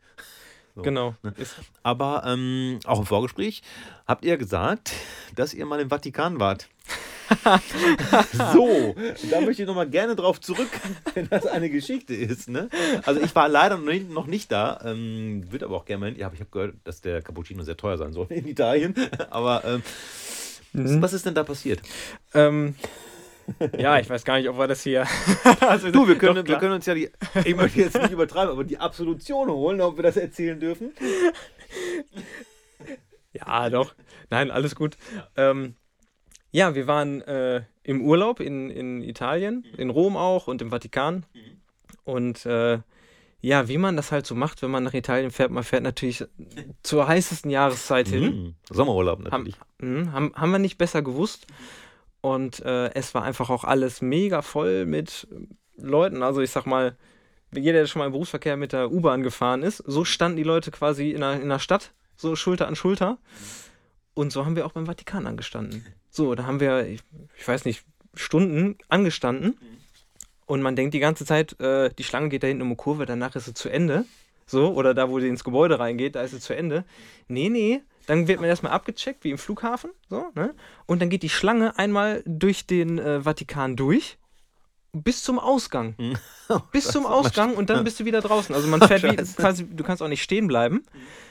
So. 0.79 0.83
Genau. 0.83 1.15
ne? 1.23 1.33
Aber 1.83 2.23
ähm, 2.25 2.79
auch 2.85 2.99
im 2.99 3.05
Vorgespräch 3.05 3.61
habt 4.07 4.25
ihr 4.25 4.37
gesagt, 4.37 4.91
dass 5.35 5.53
ihr 5.53 5.65
mal 5.65 5.79
im 5.79 5.89
Vatikan 5.89 6.39
wart. 6.39 6.67
so, 8.53 8.95
da 9.29 9.41
möchte 9.41 9.61
ich 9.61 9.67
nochmal 9.67 9.87
gerne 9.87 10.15
drauf 10.15 10.41
zurück, 10.41 10.69
wenn 11.13 11.29
das 11.29 11.45
eine 11.45 11.69
Geschichte 11.69 12.15
ist. 12.15 12.49
Ne? 12.49 12.69
Also 13.05 13.21
ich 13.21 13.35
war 13.35 13.47
leider 13.47 13.77
noch 13.77 13.85
nicht, 13.85 14.09
noch 14.09 14.25
nicht 14.25 14.51
da, 14.51 14.79
ähm, 14.83 15.43
würde 15.51 15.65
aber 15.65 15.75
auch 15.77 15.85
gerne 15.85 15.99
mal 15.99 16.05
hin. 16.09 16.17
Ja, 16.19 16.25
aber 16.27 16.33
ich 16.35 16.41
habe 16.41 16.49
gehört, 16.49 16.75
dass 16.85 17.01
der 17.01 17.21
Cappuccino 17.21 17.61
sehr 17.63 17.77
teuer 17.77 17.97
sein 17.99 18.13
soll 18.13 18.27
in 18.29 18.47
Italien. 18.47 18.95
Aber 19.29 19.63
ähm, 19.65 19.83
Mhm. 20.71 21.01
was 21.01 21.13
ist 21.13 21.25
denn 21.25 21.33
da 21.33 21.43
passiert? 21.43 21.79
ähm, 22.35 22.75
ja, 23.77 23.99
ich 23.99 24.09
weiß 24.09 24.23
gar 24.25 24.37
nicht, 24.37 24.49
ob 24.49 24.57
wir 24.57 24.67
das 24.67 24.83
hier. 24.83 25.05
also, 25.61 25.91
Du, 25.91 26.07
wir 26.07 26.17
können, 26.17 26.43
doch, 26.43 26.47
wir 26.47 26.57
können 26.57 26.73
uns 26.73 26.85
ja 26.85 26.93
die, 26.93 27.09
ich 27.45 27.55
möchte 27.55 27.79
jetzt 27.79 27.99
nicht 27.99 28.11
übertreiben, 28.11 28.51
aber 28.51 28.63
die 28.63 28.77
Absolution 28.77 29.49
holen, 29.49 29.81
ob 29.81 29.97
wir 29.97 30.03
das 30.03 30.17
erzählen 30.17 30.59
dürfen. 30.59 30.91
Ja, 33.33 33.69
doch. 33.69 33.93
Nein, 34.29 34.51
alles 34.51 34.75
gut. 34.75 34.97
Ja, 35.15 35.51
ähm, 35.51 35.75
ja 36.51 36.75
wir 36.75 36.87
waren 36.87 37.21
äh, 37.21 37.63
im 37.83 38.01
Urlaub 38.01 38.39
in, 38.39 38.69
in 38.69 39.01
Italien, 39.01 39.65
in 39.77 39.89
Rom 39.89 40.17
auch 40.17 40.47
und 40.47 40.61
im 40.61 40.69
Vatikan. 40.69 41.25
Und 42.03 42.45
äh, 42.45 42.79
ja, 43.41 43.67
wie 43.67 43.77
man 43.77 43.95
das 43.95 44.11
halt 44.11 44.25
so 44.25 44.35
macht, 44.35 44.61
wenn 44.61 44.71
man 44.71 44.83
nach 44.83 44.93
Italien 44.93 45.31
fährt, 45.31 45.51
man 45.51 45.63
fährt 45.63 45.83
natürlich 45.83 46.25
zur 46.83 47.07
heißesten 47.07 47.49
Jahreszeit 47.49 48.07
hin. 48.07 48.23
Mhm. 48.23 48.55
Sommerurlaub 48.69 49.19
Haben, 49.19 49.23
natürlich. 49.23 49.55
mhm, 49.79 50.11
haben, 50.11 50.33
haben 50.35 50.51
wir 50.51 50.59
nicht 50.59 50.77
besser 50.77 51.01
gewusst. 51.01 51.47
Und 52.21 52.59
äh, 52.65 52.93
es 52.93 53.13
war 53.13 53.23
einfach 53.23 53.49
auch 53.49 53.63
alles 53.63 54.01
mega 54.01 54.41
voll 54.41 54.85
mit 54.85 55.27
Leuten. 55.77 56.23
Also 56.23 56.41
ich 56.41 56.51
sag 56.51 56.65
mal, 56.65 56.97
jeder, 57.51 57.79
der 57.79 57.87
schon 57.87 57.99
mal 57.99 58.07
im 58.07 58.11
Berufsverkehr 58.11 58.57
mit 58.57 58.73
der 58.73 58.91
U-Bahn 58.91 59.23
gefahren 59.23 59.63
ist, 59.63 59.77
so 59.77 60.05
standen 60.05 60.37
die 60.37 60.43
Leute 60.43 60.71
quasi 60.71 61.11
in 61.11 61.21
der, 61.21 61.41
in 61.41 61.49
der 61.49 61.59
Stadt. 61.59 61.91
so 62.15 62.35
Schulter 62.35 62.67
an 62.67 62.75
Schulter. 62.75 63.17
Und 64.13 64.31
so 64.31 64.45
haben 64.45 64.55
wir 64.55 64.65
auch 64.65 64.73
beim 64.73 64.85
Vatikan 64.85 65.25
angestanden. 65.25 65.85
So, 66.09 66.35
da 66.35 66.45
haben 66.45 66.59
wir, 66.59 66.85
ich, 66.85 67.01
ich 67.37 67.47
weiß 67.47 67.65
nicht, 67.65 67.85
Stunden 68.13 68.77
angestanden. 68.89 69.57
Und 70.45 70.61
man 70.61 70.75
denkt 70.75 70.93
die 70.93 70.99
ganze 70.99 71.25
Zeit, 71.25 71.59
äh, 71.61 71.89
die 71.97 72.03
Schlange 72.03 72.29
geht 72.29 72.43
da 72.43 72.47
hinten 72.47 72.63
um 72.63 72.69
eine 72.69 72.75
Kurve, 72.75 73.05
danach 73.05 73.35
ist 73.35 73.45
sie 73.45 73.53
zu 73.53 73.69
Ende. 73.69 74.05
So, 74.45 74.73
oder 74.73 74.95
da, 74.95 75.09
wo 75.09 75.19
sie 75.19 75.27
ins 75.27 75.43
Gebäude 75.43 75.79
reingeht, 75.79 76.15
da 76.15 76.23
ist 76.23 76.31
sie 76.31 76.39
zu 76.39 76.55
Ende. 76.55 76.83
Nee, 77.27 77.49
nee, 77.49 77.81
dann 78.09 78.27
wird 78.27 78.39
man 78.39 78.49
erstmal 78.49 78.71
abgecheckt, 78.71 79.23
wie 79.23 79.29
im 79.29 79.37
Flughafen. 79.37 79.91
So, 80.09 80.31
ne? 80.33 80.55
Und 80.87 80.99
dann 80.99 81.11
geht 81.11 81.21
die 81.21 81.29
Schlange 81.29 81.77
einmal 81.77 82.23
durch 82.25 82.65
den 82.65 82.97
äh, 82.97 83.21
Vatikan 83.21 83.75
durch 83.75 84.17
bis 84.93 85.21
zum 85.21 85.37
Ausgang. 85.37 85.93
bis 86.71 86.85
zum 86.85 87.05
Ausgang 87.05 87.53
und 87.53 87.69
dann 87.69 87.83
bist 87.83 87.99
du 87.99 88.05
wieder 88.05 88.21
draußen. 88.21 88.55
Also 88.55 88.67
man 88.69 88.81
fährt 88.81 89.03
wie, 89.03 89.15
quasi, 89.15 89.67
du 89.69 89.83
kannst 89.83 90.01
auch 90.01 90.07
nicht 90.07 90.23
stehen 90.23 90.47
bleiben, 90.47 90.83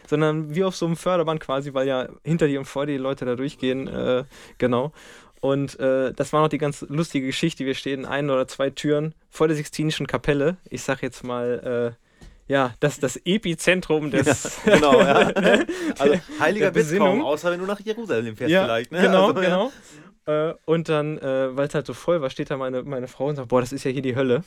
sondern 0.07 0.55
wie 0.55 0.63
auf 0.63 0.77
so 0.77 0.87
einem 0.87 0.95
Förderband 0.95 1.41
quasi, 1.41 1.75
weil 1.75 1.89
ja 1.89 2.11
hinter 2.23 2.47
dir 2.47 2.61
und 2.61 2.67
vor 2.67 2.87
dir 2.87 2.93
die 2.93 3.03
Leute 3.03 3.25
da 3.25 3.35
durchgehen. 3.35 3.89
Äh, 3.89 4.23
genau. 4.59 4.93
Und 5.41 5.81
äh, 5.81 6.13
das 6.13 6.33
war 6.33 6.43
noch 6.43 6.49
die 6.49 6.59
ganz 6.59 6.83
lustige 6.89 7.27
Geschichte. 7.27 7.67
Wir 7.67 7.75
stehen 7.75 8.07
ein 8.07 8.31
oder 8.31 8.47
zwei 8.47 8.71
Türen 8.71 9.17
vor 9.31 9.49
der 9.49 9.57
Sixtinischen 9.57 10.07
Kapelle. 10.07 10.59
Ich 10.71 10.83
sag 10.83 11.03
jetzt 11.03 11.25
mal, 11.25 11.97
äh, 11.99 12.08
ja, 12.49 12.75
das 12.81 12.99
das 12.99 13.17
Epizentrum 13.25 14.11
des. 14.11 14.61
Ja, 14.65 14.75
genau, 14.75 15.01
ja. 15.01 15.33
also 15.99 16.21
heiliger 16.41 16.71
bist 16.71 16.97
kaum, 16.97 17.23
außer 17.23 17.51
wenn 17.51 17.61
du 17.61 17.67
nach 17.67 17.81
Jerusalem 17.81 18.37
fährst 18.37 18.51
ja, 18.51 18.65
vielleicht. 18.65 18.91
Ne? 18.91 19.03
Genau, 19.03 19.29
also, 19.29 19.41
genau. 19.41 19.73
Äh, 20.29 20.55
und 20.67 20.89
dann, 20.89 21.19
äh, 21.19 21.57
weil 21.57 21.69
es 21.69 21.75
halt 21.75 21.87
so 21.87 21.95
voll 21.95 22.21
war, 22.21 22.29
steht 22.29 22.51
da 22.51 22.57
meine, 22.57 22.83
meine 22.83 23.09
Frau 23.09 23.27
und 23.27 23.37
sagt, 23.37 23.49
boah, 23.49 23.61
das 23.61 23.73
ist 23.73 23.85
ja 23.85 23.91
hier 23.91 24.03
die 24.03 24.15
Hölle. 24.15 24.45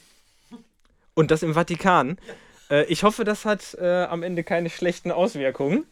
Und 1.16 1.32
das 1.32 1.42
im 1.44 1.54
Vatikan. 1.54 2.18
Äh, 2.70 2.86
ich 2.86 3.04
hoffe, 3.04 3.24
das 3.24 3.46
hat 3.46 3.78
am 3.80 4.24
Ende 4.24 4.44
keine 4.44 4.70
schlechten 4.70 5.12
Auswirkungen. 5.12 5.86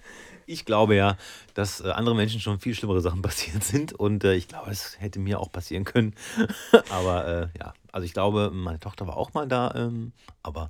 Ich 0.45 0.66
glaube 0.66 0.95
ja, 0.95 1.16
dass 1.53 1.82
andere 1.82 2.16
Menschen 2.16 2.39
schon 2.39 2.60
viel 2.60 2.74
schlimmere 2.74 3.01
Sachen 3.01 3.22
passiert 3.24 3.64
sind 3.64 3.93
und 3.93 4.24
ich 4.24 4.47
glaube, 4.47 4.72
es 4.72 4.99
hätte 4.99 5.20
mir 5.20 5.39
auch 5.39 5.51
passieren 5.51 5.86
können. 5.86 6.16
aber 6.89 7.49
ja, 7.57 7.74
also 7.91 8.05
ich 8.05 8.14
glaube, 8.14 8.51
meine 8.53 8.80
Tochter 8.80 9.07
war 9.07 9.18
auch 9.18 9.34
mal 9.34 9.47
da, 9.47 9.74
ähm, 9.76 10.12
aber 10.41 10.62
ja, 10.62 10.70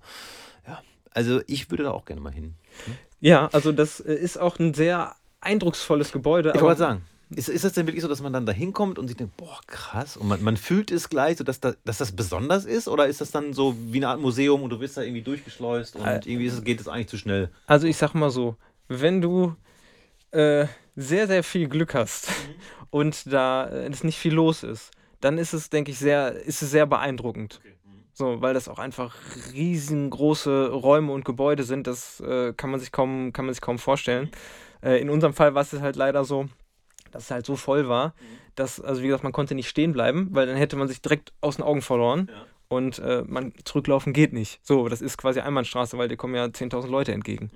also 1.11 1.41
ich 1.47 1.69
würde 1.71 1.83
da 1.83 1.91
auch 1.91 2.05
gerne 2.05 2.21
mal 2.21 2.33
hin. 2.33 2.55
Hm? 2.85 2.93
Ja, 3.21 3.49
also 3.51 3.71
das 3.71 3.99
ist 3.99 4.39
auch 4.39 4.59
ein 4.59 4.73
sehr 4.73 5.15
eindrucksvolles 5.41 6.11
Gebäude. 6.11 6.53
Ich 6.55 6.61
wollte 6.61 6.79
sagen, 6.79 7.01
ist, 7.35 7.47
ist 7.47 7.63
das 7.63 7.73
denn 7.73 7.85
wirklich 7.85 8.01
so, 8.01 8.07
dass 8.07 8.21
man 8.21 8.33
dann 8.33 8.45
da 8.45 8.51
hinkommt 8.51 8.97
und 8.97 9.07
sich 9.07 9.17
denkt, 9.17 9.37
boah, 9.37 9.59
krass, 9.67 10.17
und 10.17 10.27
man, 10.27 10.41
man 10.41 10.57
fühlt 10.57 10.89
es 10.91 11.09
gleich, 11.09 11.37
so 11.37 11.43
dass, 11.43 11.59
da, 11.59 11.73
dass 11.85 11.99
das 11.99 12.11
besonders 12.11 12.65
ist? 12.65 12.87
Oder 12.87 13.07
ist 13.07 13.21
das 13.21 13.31
dann 13.31 13.53
so 13.53 13.75
wie 13.77 13.97
eine 13.97 14.07
Art 14.07 14.19
Museum 14.19 14.63
und 14.63 14.71
du 14.71 14.79
wirst 14.79 14.97
da 14.97 15.01
irgendwie 15.01 15.21
durchgeschleust 15.21 15.95
und 15.95 16.05
äh, 16.05 16.15
irgendwie 16.25 16.47
es, 16.47 16.63
geht 16.63 16.79
es 16.79 16.87
eigentlich 16.87 17.07
zu 17.07 17.17
schnell? 17.17 17.49
Also 17.67 17.87
ich 17.87 17.97
sag 17.97 18.13
mal 18.15 18.31
so, 18.31 18.55
wenn 18.87 19.21
du 19.21 19.55
äh, 20.31 20.65
sehr, 20.95 21.27
sehr 21.27 21.43
viel 21.43 21.67
Glück 21.67 21.93
hast 21.93 22.29
mhm. 22.29 22.53
und 22.89 23.31
da 23.31 23.67
es 23.67 24.03
nicht 24.03 24.17
viel 24.17 24.33
los 24.33 24.63
ist, 24.63 24.91
dann 25.21 25.37
ist 25.37 25.53
es, 25.53 25.69
denke 25.69 25.91
ich, 25.91 25.99
sehr, 25.99 26.33
ist 26.33 26.63
es 26.63 26.71
sehr 26.71 26.87
beeindruckend. 26.87 27.59
Okay. 27.59 27.75
So, 28.19 28.41
weil 28.41 28.53
das 28.53 28.67
auch 28.67 28.79
einfach 28.79 29.15
riesengroße 29.53 30.71
Räume 30.71 31.13
und 31.13 31.23
Gebäude 31.23 31.63
sind, 31.63 31.87
das 31.87 32.19
äh, 32.19 32.51
kann 32.51 32.69
man 32.69 32.81
sich 32.81 32.91
kaum, 32.91 33.31
kann 33.31 33.45
man 33.45 33.53
sich 33.53 33.61
kaum 33.61 33.79
vorstellen. 33.79 34.29
Äh, 34.83 34.99
in 34.99 35.09
unserem 35.09 35.33
Fall 35.33 35.55
war 35.55 35.61
es 35.61 35.71
halt 35.71 35.95
leider 35.95 36.25
so, 36.25 36.49
dass 37.11 37.23
es 37.23 37.31
halt 37.31 37.45
so 37.45 37.55
voll 37.55 37.87
war, 37.87 38.09
mhm. 38.09 38.11
dass, 38.55 38.81
also 38.81 39.01
wie 39.01 39.07
gesagt, 39.07 39.23
man 39.23 39.31
konnte 39.31 39.55
nicht 39.55 39.69
stehen 39.69 39.93
bleiben, 39.93 40.27
weil 40.31 40.47
dann 40.47 40.57
hätte 40.57 40.75
man 40.75 40.89
sich 40.89 41.01
direkt 41.01 41.31
aus 41.39 41.55
den 41.55 41.63
Augen 41.63 41.81
verloren. 41.81 42.29
Ja. 42.29 42.45
Und 42.67 42.99
äh, 42.99 43.23
man 43.25 43.53
zurücklaufen 43.63 44.11
geht 44.11 44.33
nicht. 44.33 44.59
So, 44.63 44.89
das 44.89 45.01
ist 45.01 45.17
quasi 45.17 45.39
Einbahnstraße, 45.39 45.97
weil 45.97 46.09
dir 46.09 46.17
kommen 46.17 46.35
ja 46.35 46.43
10.000 46.43 46.87
Leute 46.87 47.13
entgegen, 47.13 47.51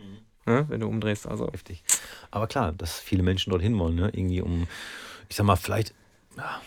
mhm. 0.46 0.54
ne, 0.54 0.66
wenn 0.70 0.80
du 0.80 0.88
umdrehst. 0.88 1.28
Also. 1.28 1.52
Heftig. 1.52 1.84
Aber 2.32 2.48
klar, 2.48 2.72
dass 2.72 3.02
viele 3.02 3.22
Menschen 3.22 3.50
dorthin 3.50 3.78
wollen, 3.78 3.96
ne? 3.96 4.12
Irgendwie 4.14 4.40
um, 4.40 4.68
ich 5.28 5.36
sag 5.36 5.46
mal, 5.46 5.58
vielleicht 5.58 5.94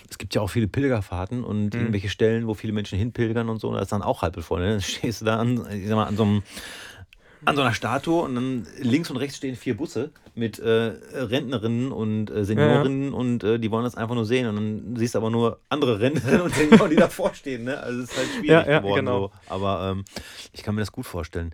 es 0.08 0.18
gibt 0.18 0.34
ja 0.34 0.40
auch 0.40 0.48
viele 0.48 0.68
Pilgerfahrten 0.68 1.44
und 1.44 1.74
mhm. 1.74 1.80
irgendwelche 1.80 2.08
Stellen, 2.08 2.46
wo 2.46 2.54
viele 2.54 2.72
Menschen 2.72 2.98
hinpilgern 2.98 3.48
und 3.48 3.60
so, 3.60 3.72
da 3.72 3.80
ist 3.80 3.92
dann 3.92 4.02
auch 4.02 4.22
halb 4.22 4.40
voll. 4.42 4.60
Ne? 4.60 4.70
Dann 4.72 4.80
stehst 4.80 5.20
du 5.20 5.24
da 5.24 5.36
an, 5.36 5.66
ich 5.70 5.88
sag 5.88 5.96
mal, 5.96 6.04
an 6.04 6.16
so 6.16 6.22
einem 6.22 6.42
an 7.44 7.54
so 7.54 7.62
einer 7.62 7.74
Statue 7.74 8.22
und 8.22 8.34
dann 8.34 8.66
links 8.80 9.10
und 9.10 9.18
rechts 9.18 9.36
stehen 9.36 9.54
vier 9.54 9.76
Busse 9.76 10.10
mit 10.34 10.58
äh, 10.58 10.94
Rentnerinnen 11.14 11.92
und 11.92 12.30
äh, 12.30 12.44
Seniorinnen 12.44 13.04
ja, 13.04 13.10
ja. 13.10 13.14
und 13.14 13.44
äh, 13.44 13.58
die 13.58 13.70
wollen 13.70 13.84
das 13.84 13.94
einfach 13.94 14.14
nur 14.14 14.24
sehen 14.24 14.48
und 14.48 14.56
dann 14.56 14.96
siehst 14.96 15.14
du 15.14 15.18
aber 15.18 15.30
nur 15.30 15.60
andere 15.68 16.00
Rentnerinnen 16.00 16.40
und 16.40 16.54
Senioren, 16.54 16.90
die 16.90 16.96
davor 16.96 17.34
stehen. 17.34 17.64
Ne? 17.64 17.78
Also 17.78 18.02
es 18.02 18.10
ist 18.10 18.16
halt 18.16 18.28
schwierig 18.38 18.66
ja, 18.66 18.80
geworden. 18.80 19.06
Genau. 19.06 19.20
So. 19.28 19.32
Aber 19.48 19.92
ähm, 19.92 20.04
ich 20.52 20.62
kann 20.62 20.74
mir 20.74 20.80
das 20.80 20.92
gut 20.92 21.06
vorstellen. 21.06 21.52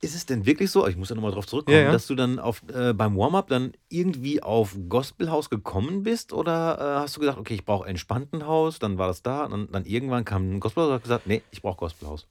Ist 0.00 0.14
es 0.14 0.26
denn 0.26 0.46
wirklich 0.46 0.70
so, 0.70 0.86
ich 0.86 0.96
muss 0.96 1.08
ja 1.08 1.16
nochmal 1.16 1.32
drauf 1.32 1.46
zurückkommen, 1.46 1.76
ja, 1.76 1.84
ja. 1.84 1.92
dass 1.92 2.06
du 2.06 2.14
dann 2.14 2.38
auf, 2.38 2.62
äh, 2.72 2.92
beim 2.92 3.16
Warm-up 3.16 3.48
dann 3.48 3.72
irgendwie 3.88 4.40
auf 4.40 4.76
Gospelhaus 4.88 5.50
gekommen 5.50 6.04
bist? 6.04 6.32
Oder 6.32 6.78
äh, 6.78 7.00
hast 7.00 7.16
du 7.16 7.20
gesagt, 7.20 7.38
okay, 7.38 7.54
ich 7.54 7.64
brauche 7.64 7.88
entspannten 7.88 8.46
Haus, 8.46 8.78
dann 8.78 8.96
war 8.96 9.08
das 9.08 9.22
da, 9.22 9.44
und 9.44 9.50
dann, 9.50 9.72
dann 9.72 9.84
irgendwann 9.86 10.24
kam 10.24 10.54
ein 10.54 10.60
Gospelhaus 10.60 10.88
und 10.88 10.94
hat 10.94 11.02
gesagt, 11.02 11.26
nee, 11.26 11.42
ich 11.50 11.62
brauche 11.62 11.78
Gospelhaus? 11.78 12.28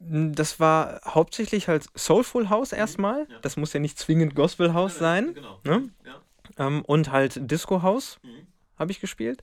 Hm, 0.00 0.34
das 0.34 0.58
war 0.60 1.00
hauptsächlich 1.04 1.68
halt 1.68 1.86
Soulful 1.94 2.50
House 2.50 2.72
erstmal. 2.72 3.26
Ja. 3.30 3.38
Das 3.42 3.56
muss 3.56 3.72
ja 3.72 3.80
nicht 3.80 3.98
zwingend 3.98 4.34
Gospelhaus 4.34 4.98
sein. 4.98 5.34
Genau. 5.34 5.60
Ne? 5.64 5.90
Ähm, 6.58 6.82
und 6.86 7.12
halt 7.12 7.50
Disco 7.50 7.82
House 7.82 8.18
mhm. 8.22 8.46
habe 8.76 8.90
ich 8.90 9.00
gespielt. 9.00 9.42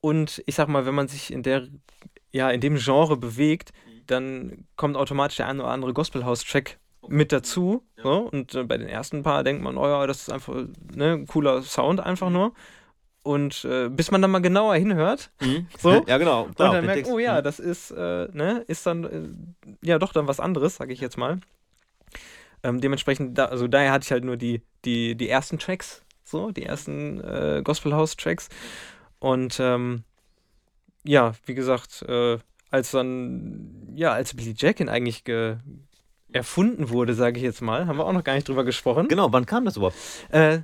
Und 0.00 0.42
ich 0.46 0.54
sag 0.54 0.68
mal, 0.68 0.86
wenn 0.86 0.94
man 0.94 1.08
sich 1.08 1.32
in 1.32 1.42
der, 1.42 1.66
ja, 2.30 2.50
in 2.50 2.60
dem 2.60 2.76
Genre 2.76 3.16
bewegt, 3.16 3.72
dann 4.10 4.66
kommt 4.76 4.96
automatisch 4.96 5.36
der 5.36 5.46
ein 5.46 5.60
oder 5.60 5.70
andere 5.70 5.92
Gospelhouse-Track 5.92 6.78
okay. 7.02 7.14
mit 7.14 7.32
dazu. 7.32 7.84
Ja. 7.96 8.02
So, 8.02 8.18
und 8.30 8.54
äh, 8.54 8.64
bei 8.64 8.76
den 8.76 8.88
ersten 8.88 9.22
paar 9.22 9.44
denkt 9.44 9.62
man, 9.62 9.76
oh 9.76 9.86
ja, 9.86 10.06
das 10.06 10.22
ist 10.22 10.32
einfach 10.32 10.54
ne, 10.94 11.12
ein 11.12 11.26
cooler 11.26 11.62
Sound 11.62 12.00
einfach 12.00 12.28
mhm. 12.28 12.34
nur. 12.34 12.52
Und 13.22 13.64
äh, 13.64 13.88
bis 13.90 14.10
man 14.10 14.22
dann 14.22 14.30
mal 14.30 14.38
genauer 14.40 14.76
hinhört, 14.76 15.30
mhm. 15.40 15.66
so, 15.78 16.02
ja 16.06 16.16
genau, 16.18 16.44
und 16.44 16.58
dann 16.58 16.86
merkt, 16.86 17.08
oh 17.08 17.18
ja, 17.18 17.38
mhm. 17.38 17.44
das 17.44 17.58
ist, 17.58 17.90
äh, 17.90 18.28
ne, 18.32 18.64
ist 18.68 18.86
dann, 18.86 19.04
äh, 19.04 19.86
ja 19.86 19.98
doch 19.98 20.12
dann 20.12 20.28
was 20.28 20.40
anderes, 20.40 20.76
sage 20.76 20.92
ich 20.92 21.00
jetzt 21.00 21.18
mal. 21.18 21.40
Ähm, 22.62 22.80
dementsprechend, 22.80 23.36
da, 23.36 23.46
also 23.46 23.68
daher 23.68 23.92
hatte 23.92 24.04
ich 24.04 24.12
halt 24.12 24.24
nur 24.24 24.36
die, 24.36 24.62
die, 24.84 25.14
die 25.14 25.28
ersten 25.28 25.58
Tracks, 25.58 26.02
so, 26.24 26.50
die 26.50 26.64
ersten 26.64 27.20
äh, 27.20 27.60
Gospel 27.62 27.94
House 27.94 28.16
Tracks. 28.16 28.48
Und 29.18 29.60
ähm, 29.60 30.04
ja, 31.04 31.32
wie 31.46 31.54
gesagt, 31.54 32.02
äh, 32.02 32.38
als 32.70 32.90
dann, 32.90 33.92
ja, 33.94 34.12
als 34.12 34.34
Billy 34.34 34.54
Jackin 34.56 34.88
eigentlich 34.88 35.24
erfunden 36.32 36.90
wurde, 36.90 37.14
sage 37.14 37.38
ich 37.38 37.44
jetzt 37.44 37.62
mal, 37.62 37.86
haben 37.86 37.98
wir 37.98 38.06
auch 38.06 38.12
noch 38.12 38.24
gar 38.24 38.34
nicht 38.34 38.48
drüber 38.48 38.64
gesprochen. 38.64 39.08
Genau, 39.08 39.32
wann 39.32 39.46
kam 39.46 39.64
das 39.64 39.76
überhaupt? 39.76 39.96
Äh, 40.30 40.60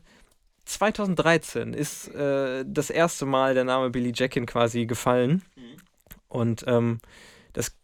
2013 0.67 1.75
ist 1.75 2.09
äh, 2.15 2.65
das 2.67 2.91
erste 2.91 3.27
Mal 3.27 3.55
der 3.55 3.65
Name 3.65 3.91
Billy 3.91 4.13
Jackin 4.15 4.47
quasi 4.47 4.87
gefallen. 4.87 5.43
Mhm. 5.57 5.77
Und 6.29 6.65
ähm, 6.67 7.01
das 7.53 7.77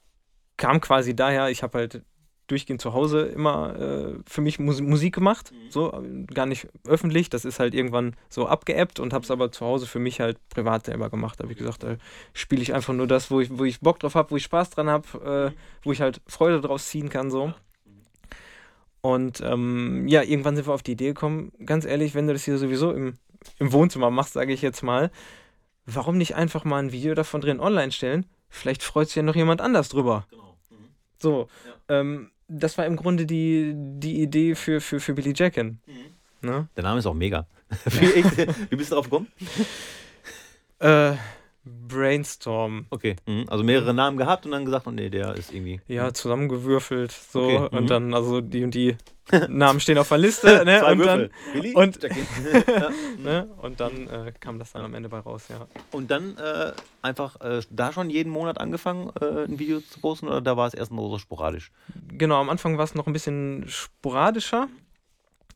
kam 0.57 0.81
quasi 0.81 1.15
daher, 1.15 1.51
ich 1.51 1.63
habe 1.63 1.79
halt 1.79 2.03
durchgehend 2.51 2.81
zu 2.81 2.93
Hause 2.93 3.23
immer 3.23 3.79
äh, 3.79 4.15
für 4.27 4.41
mich 4.41 4.59
Mus 4.59 4.81
Musik 4.81 5.15
gemacht, 5.15 5.53
mhm. 5.53 5.71
so 5.71 6.03
gar 6.33 6.47
nicht 6.47 6.69
öffentlich. 6.87 7.31
Das 7.31 7.45
ist 7.45 7.61
halt 7.61 7.75
irgendwann 7.75 8.15
so 8.29 8.47
abgeebbt 8.47 9.01
und 9.01 9.13
habe 9.13 9.25
es 9.25 9.31
aber 9.31 9.53
zu 9.53 9.65
Hause 9.65 9.87
für 9.87 9.99
mich 9.99 10.21
halt 10.21 10.39
privat 10.49 10.87
selber 10.87 11.11
gemacht. 11.11 11.39
Da 11.39 11.45
habe 11.45 11.53
ich 11.53 11.59
gesagt, 11.59 11.83
da 11.83 11.97
spiele 12.33 12.63
ich 12.63 12.75
einfach 12.75 12.95
nur 12.95 13.07
das, 13.07 13.31
wo 13.31 13.41
ich, 13.41 13.57
wo 13.59 13.65
ich 13.65 13.81
Bock 13.81 13.99
drauf 14.01 14.15
habe, 14.15 14.31
wo 14.31 14.37
ich 14.37 14.45
Spaß 14.45 14.71
dran 14.71 14.89
habe, 14.89 15.53
äh, 15.55 15.59
wo 15.85 15.93
ich 15.93 16.01
halt 16.01 16.21
Freude 16.27 16.61
draus 16.61 16.89
ziehen 16.89 17.09
kann, 17.09 17.31
so. 17.31 17.53
Und 19.03 19.41
ähm, 19.41 20.07
ja, 20.09 20.23
irgendwann 20.23 20.57
sind 20.57 20.67
wir 20.67 20.75
auf 20.75 20.83
die 20.83 20.93
Idee 20.93 21.09
gekommen, 21.09 21.53
ganz 21.65 21.85
ehrlich, 21.85 22.15
wenn 22.15 22.27
du 22.27 22.33
das 22.33 22.45
hier 22.45 22.59
sowieso 22.59 22.93
im, 22.93 23.15
im 23.59 23.73
Wohnzimmer 23.73 24.11
machst, 24.11 24.35
sage 24.35 24.53
ich 24.53 24.61
jetzt 24.61 24.83
mal, 24.83 25.11
warum 25.87 26.19
nicht 26.19 26.35
einfach 26.35 26.65
mal 26.65 26.79
ein 26.79 26.93
Video 26.93 27.15
davon 27.15 27.41
drin 27.41 27.61
online 27.61 27.93
stellen? 27.93 28.27
Vielleicht 28.49 28.83
freut 28.83 29.09
sich 29.09 29.17
ja 29.17 29.23
noch 29.23 29.37
jemand 29.37 29.61
anders 29.61 29.89
drüber. 29.89 30.27
Genau. 30.31 30.59
Mhm. 30.71 30.89
So, 31.19 31.49
ja. 31.89 32.01
ähm, 32.01 32.31
das 32.51 32.77
war 32.77 32.87
im 32.87 32.97
Grunde 32.97 33.27
die, 33.27 33.73
die 33.75 34.21
Idee 34.21 34.55
für, 34.55 34.81
für, 34.81 35.01
für 35.01 35.15
Billy 35.15 35.33
Jackin. 35.35 35.79
Mhm. 35.87 36.49
Ne? 36.49 36.69
Der 36.77 36.83
Name 36.83 36.99
ist 36.99 37.07
auch 37.07 37.15
mega. 37.15 37.47
Wie 37.85 38.77
bist 38.77 38.91
du 38.91 38.97
darauf 38.97 39.05
gekommen? 39.05 39.29
Äh, 40.81 41.13
Brainstorm. 41.65 42.87
Okay, 42.91 43.17
mhm. 43.27 43.45
also 43.49 43.63
mehrere 43.63 43.95
Namen 43.95 44.17
gehabt 44.17 44.47
und 44.47 44.53
dann 44.53 44.65
gesagt, 44.65 44.87
oh 44.87 44.91
nee, 44.91 45.11
der 45.11 45.35
ist 45.35 45.53
irgendwie. 45.53 45.81
Ja, 45.87 46.13
zusammengewürfelt 46.13 47.13
so 47.13 47.43
okay. 47.43 47.77
und 47.77 47.85
mhm. 47.85 47.87
dann, 47.87 48.15
also 48.15 48.41
die 48.41 48.65
und 48.65 48.75
die 48.75 48.97
Namen 49.49 49.81
stehen 49.81 49.99
auf 49.99 50.09
der 50.09 50.19
Liste, 50.19 50.65
ne? 50.65 50.81
Zwei 50.81 50.93
und 50.93 50.99
Würfel. 50.99 51.29
dann 51.29 51.55
Willi? 51.55 51.75
und, 51.75 51.99
ne? 53.25 53.49
und 53.61 53.81
dann 53.81 54.07
äh, 54.09 54.33
kam 54.39 54.59
das 54.59 54.73
dann 54.73 54.85
am 54.85 54.95
Ende 54.95 55.09
bei 55.09 55.19
raus, 55.19 55.45
ja. 55.49 55.67
Und 55.91 56.11
dann 56.11 56.37
äh, 56.37 56.73
einfach 57.03 57.41
äh, 57.41 57.61
da 57.71 57.93
schon 57.93 58.11
jeden 58.11 58.31
Monat 58.31 58.59
angefangen, 58.59 59.11
äh, 59.21 59.45
ein 59.45 59.59
Video 59.59 59.81
zu 59.81 60.01
posten 60.01 60.29
oder 60.29 60.41
da 60.41 60.57
war 60.57 60.67
es 60.67 60.75
erst 60.75 60.93
nur 60.93 61.09
so 61.11 61.19
sporadisch? 61.19 61.73
Genau, 62.09 62.41
am 62.41 62.51
Anfang 62.51 62.79
war 62.79 62.85
es 62.85 62.95
noch 62.95 63.07
ein 63.07 63.13
bisschen 63.13 63.65
sporadischer. 63.69 64.69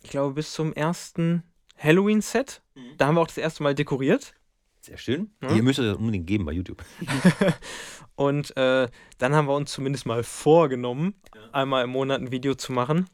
Ich 0.02 0.10
glaube, 0.10 0.34
bis 0.34 0.52
zum 0.52 0.72
ersten 0.72 1.42
Halloween-Set. 1.78 2.62
Mhm. 2.74 2.80
Da 2.98 3.06
haben 3.06 3.14
wir 3.16 3.20
auch 3.20 3.26
das 3.26 3.38
erste 3.38 3.62
Mal 3.62 3.74
dekoriert. 3.74 4.34
Sehr 4.80 4.98
schön. 4.98 5.30
Ja. 5.42 5.50
Ihr 5.50 5.62
müsst 5.62 5.78
das 5.78 5.96
unbedingt 5.96 6.26
geben 6.26 6.44
bei 6.44 6.52
YouTube. 6.52 6.84
Und 8.16 8.56
äh, 8.56 8.88
dann 9.18 9.34
haben 9.34 9.48
wir 9.48 9.54
uns 9.54 9.72
zumindest 9.72 10.06
mal 10.06 10.22
vorgenommen, 10.22 11.14
einmal 11.52 11.84
im 11.84 11.90
Monat 11.90 12.20
ein 12.20 12.30
Video 12.30 12.54
zu 12.54 12.72
machen. 12.72 13.08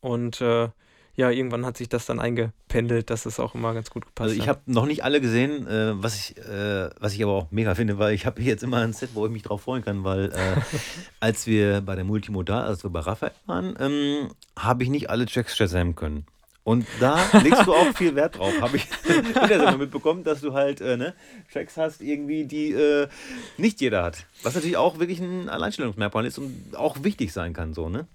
Und 0.00 0.40
äh, 0.40 0.68
ja, 1.14 1.30
irgendwann 1.30 1.66
hat 1.66 1.76
sich 1.76 1.88
das 1.88 2.06
dann 2.06 2.20
eingependelt, 2.20 3.10
dass 3.10 3.26
es 3.26 3.40
auch 3.40 3.56
immer 3.56 3.74
ganz 3.74 3.90
gut 3.90 4.06
gepasst 4.06 4.30
Also 4.30 4.40
ich 4.40 4.48
hat. 4.48 4.58
habe 4.58 4.72
noch 4.72 4.86
nicht 4.86 5.02
alle 5.02 5.20
gesehen, 5.20 5.66
äh, 5.66 6.00
was, 6.00 6.14
ich, 6.16 6.38
äh, 6.38 6.90
was 7.00 7.12
ich 7.12 7.22
aber 7.24 7.32
auch 7.32 7.50
mega 7.50 7.74
finde, 7.74 7.98
weil 7.98 8.14
ich 8.14 8.24
habe 8.24 8.40
jetzt 8.40 8.62
immer 8.62 8.76
ein 8.78 8.92
Set, 8.92 9.10
wo 9.14 9.26
ich 9.26 9.32
mich 9.32 9.42
drauf 9.42 9.62
freuen 9.62 9.84
kann, 9.84 10.04
weil 10.04 10.26
äh, 10.26 10.60
als 11.20 11.48
wir 11.48 11.80
bei 11.80 11.96
der 11.96 12.04
Multimodal, 12.04 12.62
als 12.62 12.84
wir 12.84 12.90
bei 12.90 13.00
Raphael 13.00 13.32
waren, 13.46 13.74
ähm, 13.80 14.28
habe 14.56 14.84
ich 14.84 14.90
nicht 14.90 15.10
alle 15.10 15.26
Tracks 15.26 15.56
shazam 15.56 15.96
können. 15.96 16.24
Und 16.62 16.86
da 17.00 17.18
legst 17.42 17.66
du 17.66 17.72
auch 17.72 17.96
viel 17.96 18.14
Wert 18.14 18.36
drauf. 18.36 18.52
Habe 18.60 18.76
ich 18.76 18.86
in 19.08 19.32
der 19.48 19.58
Sendung 19.58 19.78
mitbekommen, 19.78 20.22
dass 20.22 20.42
du 20.42 20.52
halt 20.52 20.80
äh, 20.82 20.98
ne, 20.98 21.14
Tracks 21.50 21.78
hast, 21.78 22.02
irgendwie, 22.02 22.44
die 22.44 22.72
äh, 22.72 23.08
nicht 23.56 23.80
jeder 23.80 24.04
hat. 24.04 24.26
Was 24.42 24.54
natürlich 24.54 24.76
auch 24.76 24.98
wirklich 24.98 25.18
ein 25.18 25.48
Alleinstellungsmerkmal 25.48 26.26
ist 26.26 26.38
und 26.38 26.76
auch 26.76 27.02
wichtig 27.02 27.32
sein 27.32 27.54
kann, 27.54 27.72
so, 27.74 27.88
ne? 27.88 28.06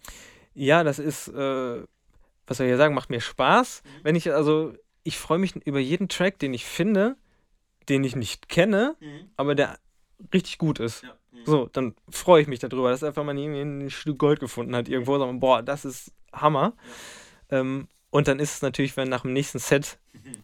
Ja, 0.54 0.84
das 0.84 1.00
ist, 1.00 1.28
äh, 1.30 1.84
was 2.48 2.58
soll 2.58 2.68
ich 2.68 2.78
sagen, 2.78 2.94
macht 2.96 3.10
mir 3.10 3.22
Spaß. 3.22 3.84
Wenn 4.04 4.16
ich, 4.16 4.32
also, 4.32 4.74
ich 5.04 5.18
freue 5.18 5.38
mich 5.40 5.56
über 5.66 5.80
jeden 5.80 6.08
Track, 6.10 6.40
den 6.40 6.54
ich 6.54 6.66
finde, 6.66 7.16
den 7.90 8.04
ich 8.04 8.16
nicht 8.16 8.48
kenne, 8.50 8.96
aber 9.36 9.56
der 9.56 9.78
richtig 10.34 10.58
gut 10.58 10.80
ist. 10.80 11.04
So, 11.46 11.68
dann 11.74 11.96
freue 12.10 12.42
ich 12.42 12.48
mich 12.48 12.60
darüber, 12.60 12.90
dass 12.90 13.04
einfach 13.04 13.24
mal 13.24 13.36
ein 13.38 13.90
Stück 13.90 14.18
Gold 14.20 14.40
gefunden 14.40 14.76
hat 14.76 14.88
irgendwo. 14.88 15.18
Sagen, 15.20 15.40
boah, 15.40 15.62
das 15.62 15.84
ist 15.84 16.14
Hammer. 16.32 16.74
Ähm, 17.50 17.88
und 18.10 18.28
dann 18.28 18.40
ist 18.40 18.54
es 18.56 18.62
natürlich, 18.62 18.96
wenn 18.96 19.10
nach 19.10 19.24
dem 19.24 19.34
nächsten 19.34 19.60
Set 19.60 20.00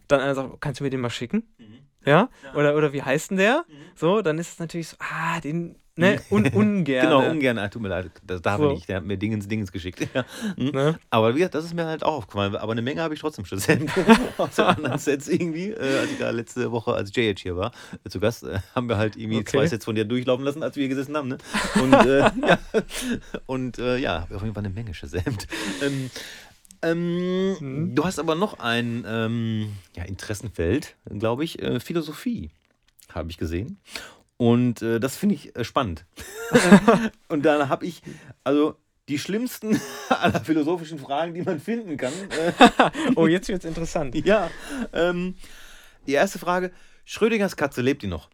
dann 0.08 0.20
einer 0.20 0.34
sagt, 0.34 0.60
kannst 0.60 0.80
du 0.80 0.84
mir 0.84 0.90
den 0.90 1.00
mal 1.00 1.08
schicken? 1.10 1.44
Ja? 2.04 2.28
Oder, 2.54 2.74
oder 2.76 2.92
wie 2.92 3.02
heißt 3.02 3.30
denn 3.30 3.38
der? 3.38 3.64
So, 3.94 4.20
dann 4.22 4.38
ist 4.38 4.52
es 4.52 4.58
natürlich 4.58 4.88
so, 4.88 4.96
ah, 4.98 5.40
den, 5.40 5.76
ne, 6.00 6.20
un, 6.30 6.46
ungern. 6.52 7.04
Genau, 7.04 7.30
ungern. 7.30 7.58
Ah, 7.58 7.68
tut 7.68 7.82
mir 7.82 7.88
leid, 7.88 8.10
das 8.26 8.42
darf 8.42 8.58
So. 8.58 8.68
ich 8.70 8.74
nicht. 8.76 8.88
Der 8.88 8.96
hat 8.96 9.04
mir 9.04 9.16
Dingens, 9.16 9.46
Dingens 9.48 9.70
geschickt. 9.72 10.00
Ja. 10.14 10.24
Hm. 10.56 10.70
Ne? 10.70 10.98
Aber 11.10 11.34
wie 11.34 11.38
gesagt, 11.38 11.54
das 11.54 11.64
ist 11.64 11.74
mir 11.74 11.86
halt 11.86 12.02
auch 12.02 12.14
aufgefallen. 12.14 12.56
Aber 12.56 12.72
eine 12.72 12.82
Menge 12.82 13.02
habe 13.02 13.14
ich 13.14 13.20
trotzdem 13.20 13.44
schon 13.44 13.58
aus 13.58 13.66
den 14.56 14.64
anderen 14.64 14.98
Sets 14.98 15.28
irgendwie. 15.28 15.70
Äh, 15.70 15.98
als 16.00 16.10
ich 16.10 16.18
da 16.18 16.30
letzte 16.30 16.72
Woche, 16.72 16.92
als 16.94 17.14
JH 17.14 17.38
hier 17.40 17.56
war, 17.56 17.72
äh, 18.04 18.08
zu 18.08 18.18
Gast, 18.20 18.42
äh, 18.44 18.58
haben 18.74 18.88
wir 18.88 18.96
halt 18.96 19.16
irgendwie 19.16 19.38
Okay. 19.38 19.50
zwei 19.52 19.66
Sets 19.66 19.84
von 19.84 19.94
dir 19.94 20.04
durchlaufen 20.04 20.44
lassen, 20.44 20.62
als 20.62 20.76
wir 20.76 20.82
hier 20.82 20.88
gesessen 20.88 21.16
haben. 21.16 21.28
Ne? 21.28 21.38
Und 21.80 21.92
äh, 21.94 22.18
ja, 22.46 22.58
und, 23.46 23.78
äh, 23.78 23.96
ja 23.98 24.26
auf 24.34 24.42
jeden 24.42 24.54
Fall 24.54 24.64
eine 24.64 24.74
Menge 24.74 24.92
gesamt. 24.92 25.46
Ähm, 25.82 26.10
ähm, 26.82 27.56
Mhm. 27.60 27.94
Du 27.94 28.04
hast 28.04 28.18
aber 28.18 28.34
noch 28.34 28.58
ein 28.58 29.04
ähm, 29.06 29.72
ja, 29.96 30.04
Interessenfeld, 30.04 30.96
glaube 31.18 31.44
ich, 31.44 31.60
äh, 31.62 31.78
Philosophie, 31.80 32.50
habe 33.12 33.30
ich 33.30 33.36
gesehen. 33.38 33.78
Und 34.40 34.80
äh, 34.80 34.98
das 35.00 35.18
finde 35.18 35.34
ich 35.34 35.54
äh, 35.54 35.64
spannend. 35.64 36.06
und 37.28 37.44
dann 37.44 37.68
habe 37.68 37.84
ich, 37.84 38.00
also 38.42 38.74
die 39.06 39.18
schlimmsten 39.18 39.78
aller 40.08 40.40
philosophischen 40.40 40.98
Fragen, 40.98 41.34
die 41.34 41.42
man 41.42 41.60
finden 41.60 41.98
kann. 41.98 42.14
Äh, 42.30 42.90
Oh, 43.16 43.26
jetzt 43.26 43.50
wird's 43.50 43.66
interessant. 43.66 44.14
ja, 44.14 44.50
ähm, 44.94 45.34
die 46.06 46.14
erste 46.14 46.38
Frage: 46.38 46.72
Schrödingers 47.04 47.54
Katze, 47.54 47.82
lebt 47.82 48.00
die 48.00 48.06
noch? 48.06 48.30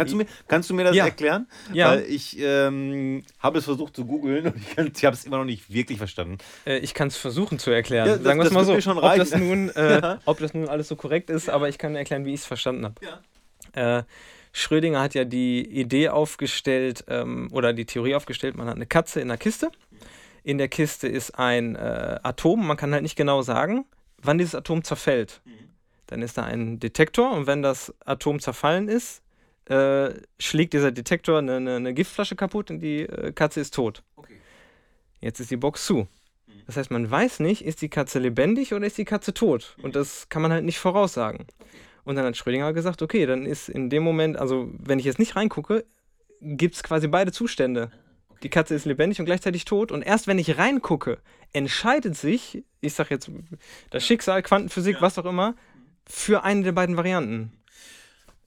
Kannst 0.00 0.12
du 0.12 0.16
mir, 0.16 0.26
kannst 0.48 0.70
du 0.70 0.74
mir 0.74 0.84
das 0.84 0.96
Ja. 0.96 1.04
erklären? 1.04 1.46
Ja. 1.72 1.90
Weil 1.90 2.04
ich 2.04 2.36
ähm, 2.40 3.22
habe 3.38 3.58
es 3.58 3.64
versucht 3.64 3.94
zu 3.96 4.04
googeln 4.06 4.46
und 4.46 4.56
ich, 4.56 4.96
ich 4.98 5.04
habe 5.04 5.14
es 5.14 5.24
immer 5.24 5.38
noch 5.38 5.44
nicht 5.44 5.72
wirklich 5.72 5.98
verstanden. 5.98 6.38
Äh, 6.66 6.78
ich 6.78 6.94
kann 6.94 7.08
es 7.08 7.16
versuchen 7.16 7.58
zu 7.58 7.70
erklären. 7.70 8.06
Ja, 8.08 8.14
das- 8.14 8.24
Sagen 8.24 8.40
wir 8.40 8.46
es 8.46 8.52
mal 8.52 8.64
so. 8.64 8.72
ob, 8.74 9.16
das 9.16 9.34
nun, 9.36 9.68
äh, 9.70 10.00
Ja. 10.00 10.18
ob 10.24 10.38
das 10.38 10.54
nun 10.54 10.68
alles 10.68 10.88
so 10.88 10.96
korrekt 10.96 11.28
ist, 11.30 11.48
aber 11.50 11.68
ich 11.68 11.78
kann 11.78 11.94
erklären, 11.96 12.24
wie 12.24 12.32
ich 12.34 12.40
es 12.40 12.46
verstanden 12.46 12.84
habe. 12.84 12.94
Äh, 13.72 14.02
Schrödinger 14.52 15.00
hat 15.00 15.14
ja 15.14 15.24
die 15.24 15.64
Idee 15.64 16.08
aufgestellt 16.08 17.04
ähm, 17.08 17.48
oder 17.52 17.72
die 17.72 17.84
Theorie 17.84 18.14
aufgestellt, 18.16 18.56
man 18.56 18.66
hat 18.66 18.76
eine 18.76 18.86
Katze 18.86 19.20
in 19.20 19.30
einer 19.30 19.38
Kiste. 19.38 19.70
In 20.42 20.58
der 20.58 20.68
Kiste 20.68 21.06
ist 21.06 21.38
ein 21.38 21.76
äh, 21.76 22.18
Atom, 22.22 22.66
man 22.66 22.76
kann 22.76 22.92
halt 22.92 23.02
nicht 23.02 23.14
genau 23.16 23.42
sagen, 23.42 23.84
wann 24.22 24.38
dieses 24.38 24.54
Atom 24.54 24.82
zerfällt. 24.82 25.40
Dann 26.06 26.22
ist 26.22 26.36
da 26.38 26.42
ein 26.44 26.80
Detektor 26.80 27.30
und 27.30 27.46
wenn 27.46 27.62
das 27.62 27.94
Atom 28.04 28.40
zerfallen 28.40 28.88
ist, 28.88 29.22
äh, 29.70 30.20
schlägt 30.40 30.72
dieser 30.72 30.90
Detektor 30.90 31.38
eine, 31.38 31.56
eine, 31.56 31.76
eine 31.76 31.94
Giftflasche 31.94 32.34
kaputt 32.34 32.70
und 32.70 32.80
die 32.80 33.02
äh, 33.02 33.32
Katze 33.32 33.60
ist 33.60 33.74
tot. 33.74 34.02
Jetzt 35.20 35.38
ist 35.38 35.50
die 35.50 35.56
Box 35.56 35.86
zu. 35.86 36.08
Das 36.66 36.76
heißt, 36.76 36.90
man 36.90 37.08
weiß 37.08 37.40
nicht, 37.40 37.64
ist 37.64 37.80
die 37.82 37.88
Katze 37.88 38.18
lebendig 38.18 38.74
oder 38.74 38.86
ist 38.86 38.98
die 38.98 39.04
Katze 39.04 39.32
tot. 39.32 39.76
Und 39.82 39.94
das 39.94 40.28
kann 40.28 40.42
man 40.42 40.52
halt 40.52 40.64
nicht 40.64 40.78
voraussagen. 40.78 41.46
Und 42.04 42.16
dann 42.16 42.24
hat 42.24 42.36
Schrödinger 42.36 42.72
gesagt, 42.72 43.02
okay, 43.02 43.26
dann 43.26 43.46
ist 43.46 43.68
in 43.68 43.90
dem 43.90 44.02
Moment, 44.02 44.36
also 44.36 44.68
wenn 44.72 44.98
ich 44.98 45.04
jetzt 45.04 45.18
nicht 45.18 45.36
reingucke, 45.36 45.84
gibt 46.40 46.74
es 46.74 46.82
quasi 46.82 47.06
beide 47.06 47.30
Zustände. 47.30 47.92
Die 48.42 48.48
Katze 48.48 48.74
ist 48.74 48.86
lebendig 48.86 49.20
und 49.20 49.26
gleichzeitig 49.26 49.66
tot. 49.66 49.92
Und 49.92 50.02
erst 50.02 50.26
wenn 50.26 50.38
ich 50.38 50.58
reingucke, 50.58 51.18
entscheidet 51.52 52.16
sich, 52.16 52.64
ich 52.80 52.94
sag 52.94 53.10
jetzt 53.10 53.30
das 53.90 54.04
Schicksal, 54.04 54.42
Quantenphysik, 54.42 55.00
was 55.00 55.18
auch 55.18 55.26
immer, 55.26 55.54
für 56.06 56.42
eine 56.42 56.62
der 56.64 56.72
beiden 56.72 56.96
Varianten. 56.96 57.52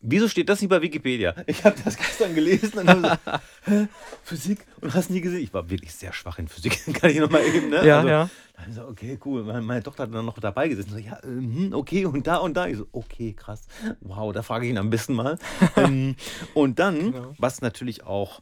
Wieso 0.06 0.28
steht 0.28 0.50
das 0.50 0.60
nicht 0.60 0.70
bei 0.70 0.82
Wikipedia? 0.82 1.34
Ich 1.48 1.64
habe 1.64 1.78
das 1.84 1.96
gestern 1.96 2.36
gelesen 2.36 2.80
und 2.80 2.90
habe 2.90 3.02
so, 3.26 3.32
hä, 3.72 3.88
Physik 4.24 4.60
und 4.82 4.94
hast 4.94 5.10
nie 5.10 5.22
gesehen. 5.22 5.42
Ich 5.42 5.54
war 5.54 5.70
wirklich 5.70 5.94
sehr 5.96 6.12
schwach 6.12 6.40
in 6.40 6.50
Physik, 6.50 6.78
kann 7.00 7.10
ich 7.10 7.20
nochmal 7.20 7.44
eben, 7.46 7.70
ne? 7.70 7.86
Ja, 7.88 7.98
also, 8.00 8.10
ja. 8.10 8.30
Dann 8.58 8.74
so, 8.74 8.84
okay, 8.88 9.18
cool. 9.24 9.44
Meine, 9.44 9.62
meine 9.62 9.82
Tochter 9.82 10.04
hat 10.04 10.14
dann 10.14 10.26
noch 10.26 10.38
dabei 10.40 10.68
gesessen. 10.68 10.92
So, 10.92 10.98
ja, 10.98 11.18
ähm, 11.24 11.70
okay, 11.74 12.06
und 12.06 12.28
da 12.28 12.36
und 12.38 12.56
da. 12.56 12.68
Ich 12.68 12.78
so, 12.78 12.88
okay, 12.92 13.34
krass. 13.34 13.64
Wow, 14.02 14.34
da 14.34 14.44
frage 14.44 14.66
ich 14.66 14.72
ihn 14.72 14.78
am 14.78 14.90
besten 14.90 15.14
mal. 15.14 15.40
ähm, 15.78 16.16
und 16.54 16.80
dann, 16.80 17.14
Genau. 17.14 17.34
was 17.38 17.62
natürlich 17.62 18.04
auch, 18.04 18.42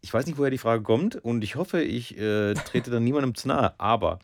ich 0.00 0.12
weiß 0.12 0.26
nicht, 0.26 0.38
woher 0.38 0.50
die 0.50 0.58
Frage 0.58 0.82
kommt 0.82 1.14
und 1.16 1.44
ich 1.44 1.54
hoffe, 1.54 1.82
ich 1.82 2.18
äh, 2.18 2.54
trete 2.54 2.90
dann 2.90 3.04
niemandem 3.04 3.34
zu 3.36 3.46
nahe, 3.48 3.74
aber 3.78 4.18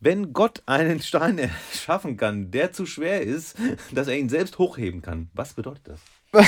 wenn 0.00 0.32
Gott 0.32 0.62
einen 0.66 1.00
Stein 1.00 1.38
erschaffen 1.72 2.16
kann, 2.16 2.50
der 2.50 2.72
zu 2.72 2.86
schwer 2.86 3.22
ist, 3.22 3.56
dass 3.92 4.08
er 4.08 4.18
ihn 4.18 4.28
selbst 4.28 4.58
hochheben 4.58 5.02
kann, 5.02 5.30
was 5.34 5.54
bedeutet 5.54 5.88
das? 5.88 6.00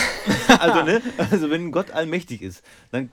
also, 0.61 0.83
ne? 0.83 1.03
also, 1.19 1.51
wenn 1.51 1.73
Gott 1.73 1.91
allmächtig 1.91 2.41
ist, 2.41 2.63
dann 2.93 3.11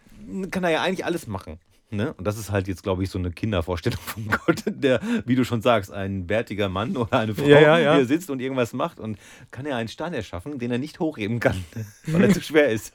kann 0.51 0.63
er 0.63 0.69
ja 0.69 0.81
eigentlich 0.83 1.03
alles 1.03 1.25
machen. 1.25 1.59
Ne? 1.91 2.13
Und 2.13 2.25
das 2.25 2.37
ist 2.37 2.51
halt 2.51 2.67
jetzt, 2.67 2.83
glaube 2.83 3.01
ich, 3.01 3.09
so 3.09 3.17
eine 3.17 3.31
Kindervorstellung 3.31 3.99
von 3.99 4.27
Gott, 4.27 4.63
der, 4.67 5.01
wie 5.25 5.33
du 5.33 5.43
schon 5.43 5.63
sagst, 5.63 5.91
ein 5.91 6.27
bärtiger 6.27 6.69
Mann 6.69 6.95
oder 6.95 7.17
eine 7.17 7.33
Frau, 7.33 7.45
Ja, 7.45 7.59
ja, 7.59 7.79
ja. 7.79 7.95
hier 7.95 8.05
sitzt 8.05 8.29
und 8.29 8.39
irgendwas 8.39 8.73
macht 8.73 8.99
und 8.99 9.17
kann 9.49 9.65
er 9.65 9.77
einen 9.77 9.89
Stein 9.89 10.13
erschaffen, 10.13 10.59
den 10.59 10.69
er 10.69 10.77
nicht 10.77 10.99
hochheben 10.99 11.39
kann, 11.39 11.65
weil 12.05 12.25
er 12.25 12.29
zu 12.31 12.41
schwer 12.43 12.69
ist. 12.69 12.93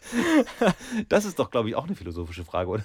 Das 1.09 1.24
ist 1.24 1.40
doch, 1.40 1.51
glaube 1.51 1.68
ich, 1.68 1.74
auch 1.74 1.86
eine 1.86 1.97
philosophische 1.97 2.45
Frage, 2.45 2.70
oder? 2.70 2.84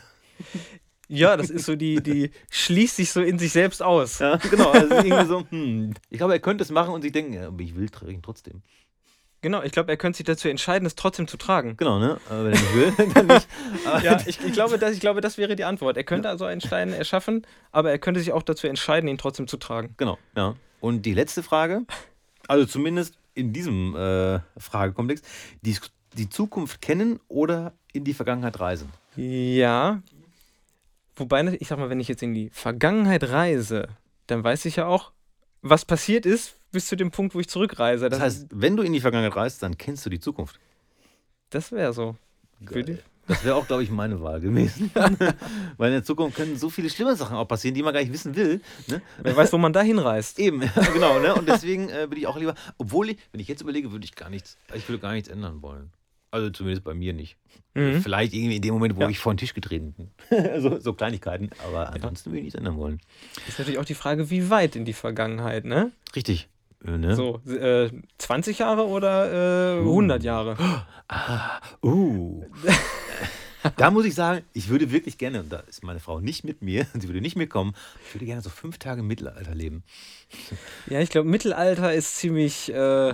Ja, 1.09 1.35
das 1.35 1.49
ist 1.49 1.65
so 1.65 1.75
die, 1.75 2.01
die 2.01 2.31
schließt 2.51 2.97
sich 2.97 3.11
so 3.11 3.21
in 3.21 3.39
sich 3.39 3.51
selbst 3.51 3.81
aus. 3.81 4.19
Ja, 4.19 4.37
genau. 4.37 4.69
Also 4.69 4.95
irgendwie 4.95 5.25
so, 5.25 5.43
hm, 5.49 5.93
ich 6.09 6.19
glaube, 6.19 6.33
er 6.33 6.39
könnte 6.39 6.63
es 6.63 6.69
machen 6.69 6.93
und 6.93 7.01
sich 7.01 7.11
denken, 7.11 7.33
ja, 7.33 7.47
aber 7.47 7.59
ich 7.61 7.75
will 7.75 7.89
trinken 7.89 8.21
trotzdem. 8.21 8.61
Genau, 9.41 9.63
ich 9.63 9.71
glaube, 9.71 9.89
er 9.89 9.97
könnte 9.97 10.17
sich 10.17 10.25
dazu 10.25 10.49
entscheiden, 10.49 10.85
es 10.85 10.95
trotzdem 10.95 11.27
zu 11.27 11.37
tragen. 11.37 11.77
Genau, 11.77 11.97
ne? 11.97 12.19
Aber 12.29 12.45
wenn 12.45 12.53
er 12.53 12.59
nicht 12.59 12.75
will, 12.75 13.07
dann 13.13 13.27
nicht. 13.27 13.47
Aber 13.85 14.03
Ja, 14.03 14.19
ich, 14.25 14.39
ich, 14.43 14.53
glaube, 14.53 14.77
das, 14.77 14.93
ich 14.93 14.99
glaube, 14.99 15.21
das 15.21 15.37
wäre 15.37 15.55
die 15.55 15.63
Antwort. 15.63 15.97
Er 15.97 16.03
könnte 16.03 16.29
also 16.29 16.45
einen 16.45 16.61
Stein 16.61 16.93
erschaffen, 16.93 17.47
aber 17.71 17.89
er 17.89 17.99
könnte 17.99 18.19
sich 18.19 18.31
auch 18.31 18.43
dazu 18.43 18.67
entscheiden, 18.67 19.09
ihn 19.09 19.17
trotzdem 19.17 19.47
zu 19.47 19.57
tragen. 19.57 19.95
Genau, 19.97 20.19
ja. 20.35 20.55
Und 20.79 21.05
die 21.05 21.13
letzte 21.13 21.41
Frage, 21.41 21.85
also 22.47 22.65
zumindest 22.65 23.17
in 23.33 23.53
diesem 23.53 23.95
äh, 23.95 24.41
Fragekomplex, 24.57 25.21
die, 25.61 25.77
die 26.13 26.29
Zukunft 26.29 26.81
kennen 26.81 27.19
oder 27.29 27.73
in 27.93 28.03
die 28.03 28.13
Vergangenheit 28.13 28.59
reisen? 28.59 28.89
Ja. 29.15 30.01
Wobei, 31.19 31.57
ich 31.59 31.67
sag 31.67 31.77
mal, 31.79 31.89
wenn 31.89 31.99
ich 31.99 32.07
jetzt 32.07 32.23
in 32.23 32.33
die 32.33 32.49
Vergangenheit 32.51 33.23
reise, 33.29 33.87
dann 34.27 34.43
weiß 34.43 34.65
ich 34.65 34.77
ja 34.77 34.85
auch, 34.87 35.11
was 35.61 35.85
passiert 35.85 36.25
ist 36.25 36.55
bis 36.71 36.87
zu 36.87 36.95
dem 36.95 37.11
Punkt, 37.11 37.35
wo 37.35 37.39
ich 37.39 37.49
zurückreise. 37.49 38.09
Das 38.09 38.19
Das, 38.19 38.25
heißt, 38.25 38.47
wenn 38.53 38.77
du 38.77 38.83
in 38.83 38.93
die 38.93 39.01
Vergangenheit 39.01 39.35
reist, 39.35 39.61
dann 39.63 39.77
kennst 39.77 40.05
du 40.05 40.09
die 40.09 40.19
Zukunft. 40.19 40.59
das 41.49 41.71
wäre 41.71 41.93
so. 41.93 42.15
Würde 42.59 42.93
ich- 42.93 42.99
Das 43.27 43.43
wäre 43.43 43.53
auch, 43.55 43.67
glaube 43.67 43.83
ich, 43.83 43.91
meine 43.91 44.21
Wahl 44.21 44.39
gewesen. 44.41 44.89
Weil 45.77 45.89
in 45.89 45.93
der 45.93 46.03
Zukunft 46.03 46.35
können 46.37 46.57
so 46.57 46.69
viele 46.71 46.89
schlimme 46.89 47.15
Sachen 47.15 47.37
auch 47.37 47.45
passieren, 47.47 47.75
die 47.75 47.83
man 47.83 47.93
gar 47.93 47.99
nicht 47.99 48.11
wissen 48.11 48.35
will. 48.35 48.59
Ne? 48.87 49.01
Wer 49.21 49.35
weiß, 49.37 49.53
wo 49.53 49.57
man 49.59 49.71
da 49.71 49.81
hinreist. 49.81 50.39
Eben, 50.39 50.61
genau. 50.93 51.19
Ne? 51.19 51.35
Und 51.35 51.47
deswegen 51.47 51.89
äh, 51.89 52.09
würde 52.09 52.17
ich 52.17 52.25
auch 52.27 52.37
lieber, 52.37 52.55
obwohl 52.79 53.09
ich, 53.11 53.17
wenn 53.31 53.39
ich 53.39 53.47
jetzt 53.47 53.61
überlege, 53.61 53.91
würde 53.91 54.03
ich 54.05 54.15
gar 54.15 54.29
nichts, 54.31 54.57
ich 54.73 54.87
würde 54.89 54.99
gar 54.99 55.11
nichts 55.13 55.29
ändern 55.29 55.61
wollen. 55.61 55.91
Also 56.31 56.49
zumindest 56.51 56.83
bei 56.83 56.93
mir 56.93 57.13
nicht. 57.13 57.37
Mhm. 57.73 58.01
Vielleicht 58.01 58.33
irgendwie 58.33 58.55
in 58.57 58.61
dem 58.61 58.73
Moment, 58.73 58.95
wo 58.95 59.01
Ja. 59.01 59.09
ich 59.09 59.19
vor 59.19 59.33
den 59.33 59.37
Tisch 59.37 59.53
getreten 59.53 59.93
bin. 59.93 60.11
so, 60.61 60.79
so 60.79 60.93
Kleinigkeiten, 60.93 61.49
aber 61.67 61.91
ansonsten 61.93 62.29
würde 62.31 62.39
ich 62.39 62.43
nichts 62.45 62.57
ändern 62.57 62.77
wollen. 62.77 62.99
Ist 63.47 63.57
natürlich 63.59 63.79
auch 63.79 63.85
die 63.85 63.95
Frage, 63.95 64.29
wie 64.29 64.49
weit 64.49 64.75
in 64.75 64.85
die 64.85 64.93
Vergangenheit, 64.93 65.65
ne? 65.65 65.91
Richtig. 66.15 66.47
Äh, 66.85 66.97
ne? 66.97 67.15
So, 67.15 67.41
äh, 67.47 67.89
20 68.19 68.59
Jahre 68.59 68.87
oder 68.87 69.77
äh, 69.77 69.79
100 69.79 70.23
Jahre? 70.23 70.57
Uh. 71.83 72.43
da 73.77 73.89
muss 73.91 74.05
ich 74.05 74.13
sagen, 74.13 74.45
ich 74.53 74.69
würde 74.69 74.91
wirklich 74.91 75.17
gerne, 75.17 75.39
und 75.41 75.51
da 75.51 75.59
ist 75.61 75.83
meine 75.83 75.99
Frau 75.99 76.19
nicht 76.19 76.43
mit 76.43 76.61
mir, 76.61 76.85
sie 76.93 77.07
würde 77.07 77.21
nicht 77.21 77.35
mitkommen, 77.35 77.73
ich 78.07 78.13
würde 78.15 78.25
gerne 78.25 78.41
so 78.41 78.49
fünf 78.51 78.77
Tage 78.77 79.01
im 79.01 79.07
Mittelalter 79.07 79.55
leben. 79.55 79.83
Ja, 80.87 80.99
ich 81.01 81.09
glaube, 81.09 81.27
Mittelalter 81.27 81.93
ist 81.93 82.17
ziemlich, 82.17 82.71
äh, 82.71 83.13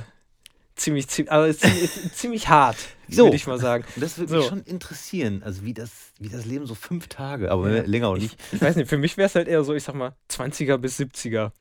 ziemlich, 0.76 1.08
ziemlich, 1.08 1.32
also 1.32 1.58
ziemlich, 1.58 1.84
ist 1.84 2.18
ziemlich 2.18 2.48
hart, 2.50 2.78
So. 3.10 3.26
würde 3.26 3.36
ich 3.36 3.48
mal 3.48 3.60
sagen. 3.60 3.84
Und 3.96 4.02
das 4.02 4.18
würde 4.18 4.32
So. 4.32 4.38
mich 4.38 4.46
schon 4.48 4.62
interessieren, 4.64 5.42
also 5.44 5.64
wie 5.64 5.74
das, 5.74 5.92
wie 6.20 6.30
das 6.30 6.46
Leben 6.46 6.66
so 6.66 6.76
fünf 6.76 7.08
Tage, 7.08 7.52
aber 7.52 7.70
Ja. 7.72 7.84
länger 7.84 8.08
auch 8.10 8.16
Ich, 8.18 8.24
nicht. 8.24 8.38
ich 8.52 8.62
weiß 8.62 8.76
nicht, 8.76 8.90
für 8.90 8.98
mich 8.98 9.18
wäre 9.18 9.28
es 9.28 9.36
halt 9.36 9.48
eher 9.48 9.64
so, 9.64 9.74
ich 9.74 9.84
sag 9.84 9.96
mal, 9.96 10.16
20er 10.30 10.78
bis 10.78 11.00
70er. 11.00 11.52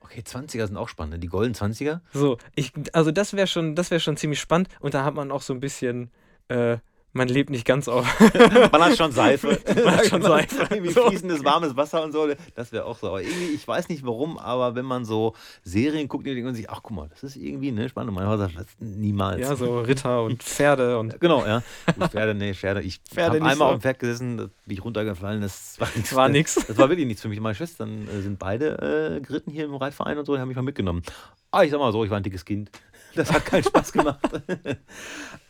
Okay, 0.00 0.20
20er 0.26 0.66
sind 0.66 0.76
auch 0.76 0.88
spannend, 0.88 1.14
ne? 1.14 1.18
die 1.20 1.28
goldenen 1.28 1.54
20er. 1.54 2.00
So, 2.12 2.38
ich, 2.54 2.72
also 2.92 3.12
das 3.12 3.32
wäre 3.34 3.46
schon, 3.46 3.74
das 3.76 3.90
wäre 3.90 4.00
schon 4.00 4.16
ziemlich 4.16 4.40
spannend 4.40 4.68
und 4.80 4.94
da 4.94 5.04
hat 5.04 5.14
man 5.14 5.30
auch 5.30 5.42
so 5.42 5.52
ein 5.54 5.60
bisschen, 5.60 6.10
äh, 6.48 6.78
man 7.12 7.28
lebt 7.28 7.50
nicht 7.50 7.66
ganz 7.66 7.88
auf. 7.88 8.06
Man 8.72 8.82
hat 8.82 8.96
schon 8.96 9.12
Seife. 9.12 9.58
Man 9.84 9.96
hat 9.96 10.06
schon 10.06 10.22
Seife. 10.22 10.66
Irgendwie 10.70 10.92
So. 10.92 11.08
fließendes, 11.08 11.44
warmes 11.44 11.76
Wasser 11.76 12.02
und 12.02 12.12
so. 12.12 12.28
Das 12.54 12.72
wäre 12.72 12.86
auch 12.86 12.98
so. 12.98 13.08
Aber 13.08 13.22
irgendwie, 13.22 13.54
ich 13.54 13.66
weiß 13.66 13.88
nicht 13.88 14.04
warum, 14.06 14.38
aber 14.38 14.74
wenn 14.74 14.84
man 14.84 15.04
so 15.04 15.34
Serien 15.62 16.08
guckt, 16.08 16.26
denkt 16.26 16.44
man 16.44 16.54
sich, 16.54 16.70
ach 16.70 16.80
guck 16.82 16.96
mal, 16.96 17.08
das 17.10 17.22
ist 17.22 17.36
irgendwie 17.36 17.70
ne, 17.70 17.88
spannend. 17.88 18.14
Mein 18.14 18.26
was, 18.26 18.50
niemals. 18.78 19.40
ja, 19.40 19.54
so 19.56 19.80
Ritter 19.80 20.22
und 20.22 20.42
Pferde 20.42 20.98
und 20.98 21.12
Genau, 21.20 21.44
ja. 21.44 21.62
Gut, 21.98 22.10
Pferde, 22.10 22.34
nee, 22.34 22.54
Pferde. 22.54 22.80
Ich 22.82 23.00
habe 23.16 23.36
einmal 23.36 23.56
so. 23.56 23.64
auf 23.64 23.72
dem 23.72 23.80
Pferd 23.82 23.98
gesessen, 23.98 24.36
da 24.38 24.44
bin 24.44 24.76
ich 24.76 24.84
runtergefallen, 24.84 25.42
das 25.42 25.78
war 25.78 25.88
nichts. 25.94 26.14
war 26.14 26.28
nix. 26.28 26.54
Das 26.54 26.78
war 26.78 26.88
wirklich 26.88 27.06
nichts 27.06 27.22
für 27.22 27.28
mich. 27.28 27.40
Meine 27.40 27.54
Schwestern 27.54 28.08
äh, 28.08 28.22
sind 28.22 28.38
beide 28.38 29.18
äh, 29.18 29.20
geritten 29.20 29.50
hier 29.50 29.64
im 29.64 29.74
Reitverein 29.74 30.18
und 30.18 30.24
so, 30.24 30.34
die 30.34 30.40
haben 30.40 30.48
mich 30.48 30.56
mal 30.56 30.62
mitgenommen. 30.62 31.02
Ah, 31.50 31.62
ich 31.64 31.70
sag 31.70 31.78
mal 31.78 31.92
so, 31.92 32.02
ich 32.04 32.10
war 32.10 32.16
ein 32.16 32.22
dickes 32.22 32.44
Kind. 32.46 32.70
Das 33.14 33.30
hat 33.32 33.44
keinen 33.44 33.64
Spaß 33.64 33.92
gemacht. 33.92 34.20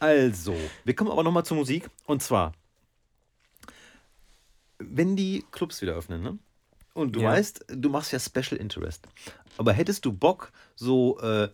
also, 0.01 0.57
wir 0.85 0.95
kommen 0.95 1.11
aber 1.11 1.23
nochmal 1.23 1.45
zur 1.45 1.57
Musik. 1.57 1.89
Und 2.07 2.23
zwar, 2.23 2.53
wenn 4.79 5.17
die 5.17 5.45
Clubs 5.53 5.81
wieder 5.83 5.95
öffnen, 5.95 6.23
ne? 6.23 6.39
Und 6.95 7.17
du 7.17 7.21
Ja. 7.21 7.31
weißt, 7.31 7.67
du 7.69 7.89
machst 7.89 8.13
ja 8.13 8.19
Special 8.19 8.57
Interest. 8.61 9.07
Aber 9.57 9.73
hättest 9.73 10.05
du 10.05 10.13
Bock, 10.13 10.53
so 10.75 11.19
äh, 11.21 11.49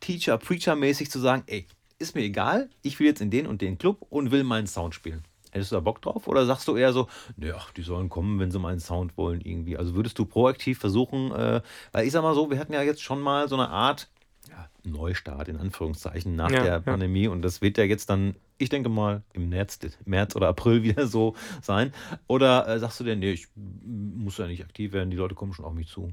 Teacher, 0.00 0.38
Preacher-mäßig 0.38 1.10
zu 1.10 1.18
sagen, 1.18 1.42
ey, 1.46 1.66
ist 1.98 2.14
mir 2.14 2.22
egal, 2.22 2.68
ich 2.82 2.98
will 3.00 3.06
jetzt 3.06 3.20
in 3.20 3.30
den 3.30 3.46
und 3.46 3.60
den 3.62 3.78
Club 3.78 4.04
und 4.10 4.30
will 4.30 4.44
meinen 4.44 4.66
Sound 4.66 4.94
spielen. 4.94 5.24
Hättest 5.50 5.70
du 5.70 5.76
da 5.76 5.80
Bock 5.80 6.02
drauf? 6.02 6.26
Oder 6.26 6.46
sagst 6.46 6.66
du 6.68 6.76
eher 6.76 6.92
so, 6.92 7.08
nee, 7.36 7.52
ach, 7.52 7.70
die 7.72 7.82
sollen 7.82 8.08
kommen, 8.08 8.38
wenn 8.40 8.50
sie 8.50 8.58
meinen 8.58 8.80
Sound 8.80 9.16
wollen 9.16 9.40
irgendwie? 9.40 9.76
Also 9.76 9.94
würdest 9.94 10.18
du 10.18 10.26
proaktiv 10.26 10.78
versuchen, 10.78 11.30
äh, 11.32 11.62
weil 11.92 12.06
ich 12.06 12.12
sag 12.12 12.22
mal 12.22 12.34
so, 12.34 12.50
wir 12.50 12.58
hatten 12.58 12.72
ja 12.72 12.82
jetzt 12.82 13.02
schon 13.02 13.20
mal 13.20 13.48
so 13.48 13.54
eine 13.54 13.68
Art 13.70 14.08
Neustart 14.84 15.48
in 15.48 15.56
Anführungszeichen 15.56 16.36
nach 16.36 16.50
Ja, 16.50 16.62
der 16.62 16.72
ja. 16.72 16.80
Pandemie 16.80 17.28
und 17.28 17.42
das 17.42 17.60
wird 17.62 17.78
ja 17.78 17.84
jetzt 17.84 18.10
dann, 18.10 18.36
ich 18.58 18.68
denke 18.68 18.88
mal, 18.88 19.22
im 19.32 19.48
März, 19.48 19.78
März 20.04 20.36
oder 20.36 20.48
April 20.48 20.82
wieder 20.84 21.06
so 21.06 21.34
sein. 21.62 21.92
Oder 22.26 22.68
äh, 22.68 22.78
sagst 22.78 23.00
du 23.00 23.04
dir, 23.04 23.16
nee, 23.16 23.32
ich 23.32 23.48
muss 23.56 24.38
ja 24.38 24.46
nicht 24.46 24.62
aktiv 24.64 24.92
werden, 24.92 25.10
die 25.10 25.16
Leute 25.16 25.34
kommen 25.34 25.52
schon 25.52 25.64
auf 25.64 25.72
mich 25.74 25.88
zu. 25.88 26.12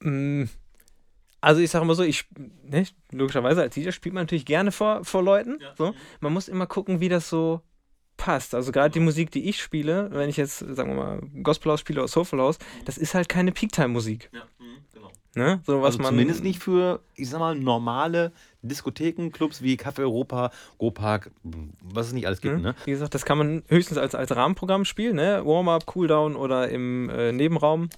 Mm, 0.00 0.44
Also 1.40 1.60
ich 1.60 1.70
sage 1.70 1.84
mal 1.84 1.94
so, 1.94 2.02
ich, 2.02 2.24
ne, 2.64 2.86
logischerweise 3.10 3.60
als 3.62 3.74
DJ 3.74 3.90
spielt 3.90 4.14
man 4.14 4.22
natürlich 4.24 4.46
gerne 4.46 4.72
vor, 4.72 5.04
vor 5.04 5.22
Leuten. 5.22 5.58
So. 5.76 5.94
Man 6.20 6.32
muss 6.32 6.48
immer 6.48 6.66
gucken, 6.66 7.00
wie 7.00 7.08
das 7.08 7.28
so 7.28 7.60
passt. 8.16 8.54
Also 8.54 8.70
gerade 8.72 8.90
die 8.92 9.00
Musik, 9.00 9.30
die 9.30 9.48
ich 9.48 9.60
spiele, 9.60 10.08
wenn 10.12 10.28
ich 10.30 10.36
jetzt, 10.36 10.58
sagen 10.60 10.90
wir 10.90 10.94
mal, 10.94 11.20
Gospel 11.42 11.72
House 11.72 11.80
spiele 11.80 12.00
oder 12.00 12.08
Soulful 12.08 12.40
House, 12.40 12.58
das 12.84 12.96
ist 12.96 13.14
halt 13.14 13.28
keine 13.28 13.52
Peak-Time-Musik. 13.52 14.30
Ja, 14.32 14.42
genau. 14.92 15.10
Ne? 15.36 15.60
So 15.66 15.80
was 15.82 15.86
Also 15.86 15.98
man, 15.98 16.10
zumindest 16.10 16.44
nicht 16.44 16.62
für, 16.62 17.00
ich 17.16 17.28
sag 17.28 17.40
mal, 17.40 17.54
normale 17.56 18.32
Diskotheken, 18.62 19.30
Clubs 19.30 19.62
wie 19.62 19.74
Café 19.76 20.00
Europa, 20.00 20.50
Go 20.78 20.90
Park, 20.90 21.30
was 21.82 22.06
es 22.08 22.12
nicht 22.12 22.26
alles 22.26 22.40
gibt, 22.40 22.56
Ne? 22.56 22.62
ne? 22.62 22.74
Wie 22.84 22.92
gesagt, 22.92 23.14
das 23.14 23.24
kann 23.24 23.38
man 23.38 23.62
höchstens 23.68 23.98
als, 23.98 24.14
als 24.14 24.34
Rahmenprogramm 24.34 24.84
spielen, 24.84 25.16
ne? 25.16 25.42
Warm-up, 25.44 25.86
Cooldown 25.86 26.36
oder 26.36 26.68
im 26.68 27.10
äh, 27.10 27.32
Nebenraum. 27.32 27.88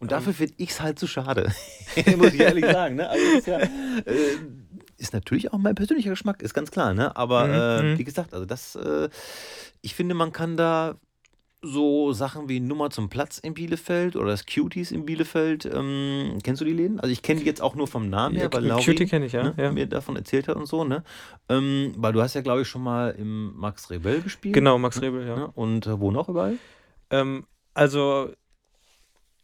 Und 0.00 0.12
dafür 0.12 0.34
finde 0.34 0.54
ich 0.58 0.70
es 0.70 0.80
halt 0.82 0.98
zu 0.98 1.06
schade. 1.06 1.50
Muss 2.18 2.34
ich 2.34 2.40
ehrlich 2.40 2.64
sagen, 2.66 2.96
ne? 2.96 3.08
Also 3.08 3.24
ist, 3.38 3.46
ja, 3.46 3.58
äh, 3.60 3.68
ist 4.98 5.12
natürlich 5.12 5.52
auch 5.52 5.58
mein 5.58 5.74
persönlicher 5.76 6.10
Geschmack, 6.10 6.42
ist 6.42 6.54
ganz 6.54 6.70
klar, 6.70 6.92
ne? 6.92 7.16
Aber 7.16 7.46
Mhm, 7.46 7.54
äh, 7.54 7.82
mhm. 7.94 7.98
wie 7.98 8.04
gesagt, 8.04 8.34
also 8.34 8.44
das, 8.44 8.74
äh, 8.74 9.08
ich 9.80 9.94
finde, 9.94 10.14
man 10.14 10.32
kann 10.32 10.56
da 10.56 10.96
so 11.60 12.12
Sachen 12.12 12.48
wie 12.48 12.60
Nummer 12.60 12.90
zum 12.90 13.08
Platz 13.08 13.38
in 13.38 13.54
Bielefeld 13.54 14.14
oder 14.14 14.30
das 14.30 14.46
Cuties 14.46 14.92
in 14.92 15.04
Bielefeld, 15.04 15.66
ähm, 15.66 16.38
kennst 16.44 16.60
du 16.60 16.64
die 16.64 16.72
Läden? 16.72 17.00
Also 17.00 17.12
ich 17.12 17.22
kenne 17.22 17.40
die 17.40 17.46
jetzt 17.46 17.60
auch 17.60 17.74
nur 17.74 17.88
vom 17.88 18.08
Namen 18.08 18.36
her, 18.36 18.44
Ja, 18.44 18.52
weil 18.52 18.68
Cutie 18.68 18.90
Lauri 18.92 19.06
kenne 19.06 19.26
ich, 19.26 19.32
ja. 19.32 19.42
ne, 19.42 19.54
ja. 19.56 19.72
mir 19.72 19.86
davon 19.86 20.14
erzählt 20.14 20.46
hat 20.46 20.56
und 20.56 20.66
so, 20.66 20.84
ne? 20.84 21.02
Ähm, 21.48 21.92
weil 21.96 22.12
du 22.12 22.22
hast 22.22 22.34
ja, 22.34 22.42
glaube 22.42 22.62
ich, 22.62 22.68
schon 22.68 22.82
mal 22.82 23.10
im 23.10 23.56
Max 23.56 23.90
Rebell 23.90 24.20
gespielt. 24.20 24.54
Genau, 24.54 24.78
Max 24.78 25.02
Rebel, 25.02 25.26
ja. 25.26 25.36
Ne? 25.36 25.50
Und 25.54 25.86
äh, 25.86 25.98
wo 25.98 26.12
noch 26.12 26.28
überall? 26.28 26.58
Ähm, 27.10 27.44
also 27.74 28.30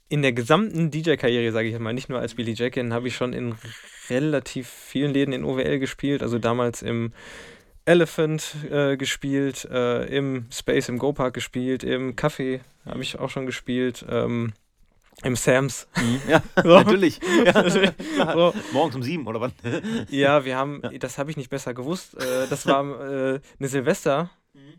in 0.09 0.23
der 0.23 0.33
gesamten 0.33 0.93
DJ-Karriere, 0.93 1.51
sage 1.51 1.69
ich 1.69 1.79
mal, 1.79 1.93
nicht 1.93 2.09
nur 2.09 2.21
als 2.21 2.35
Billy 2.35 2.53
Jackin, 2.53 2.93
habe 2.93 3.09
ich 3.09 3.17
schon 3.17 3.33
in 3.33 3.57
relativ 4.09 4.69
vielen 4.69 5.13
Läden 5.13 5.33
in 5.33 5.45
OWL 5.45 5.81
gespielt. 5.81 6.23
Also 6.23 6.39
damals 6.39 6.83
im 6.83 7.13
Elephant 7.87 8.57
äh, 8.71 8.97
gespielt, 8.97 9.67
äh, 9.71 10.05
im 10.07 10.47
Space, 10.51 10.89
im 10.89 10.99
Go-Park 10.99 11.35
gespielt, 11.35 11.85
im 11.85 12.17
Café 12.17 12.61
habe 12.87 13.03
ich 13.03 13.19
auch 13.19 13.31
schon 13.31 13.47
gespielt, 13.47 14.05
ähm, 14.09 14.53
im 15.23 15.37
Sams. 15.37 15.87
Ja, 16.29 16.43
So. 16.63 16.69
natürlich. 16.79 17.21
Ja. 17.45 18.33
So. 18.33 18.55
Morgens 18.73 18.97
um 18.97 19.03
sieben 19.03 19.27
oder 19.27 19.41
wann? 19.41 19.53
Ja, 20.09 20.45
wir 20.45 20.57
haben, 20.57 20.83
das 20.99 21.19
habe 21.19 21.31
ich 21.31 21.37
nicht 21.37 21.51
besser 21.51 21.75
gewusst. 21.75 22.15
Äh, 22.21 22.47
das 22.49 22.67
war 22.67 22.83
äh, 23.35 23.41
eine 23.59 23.69
Silvester. 23.69 24.31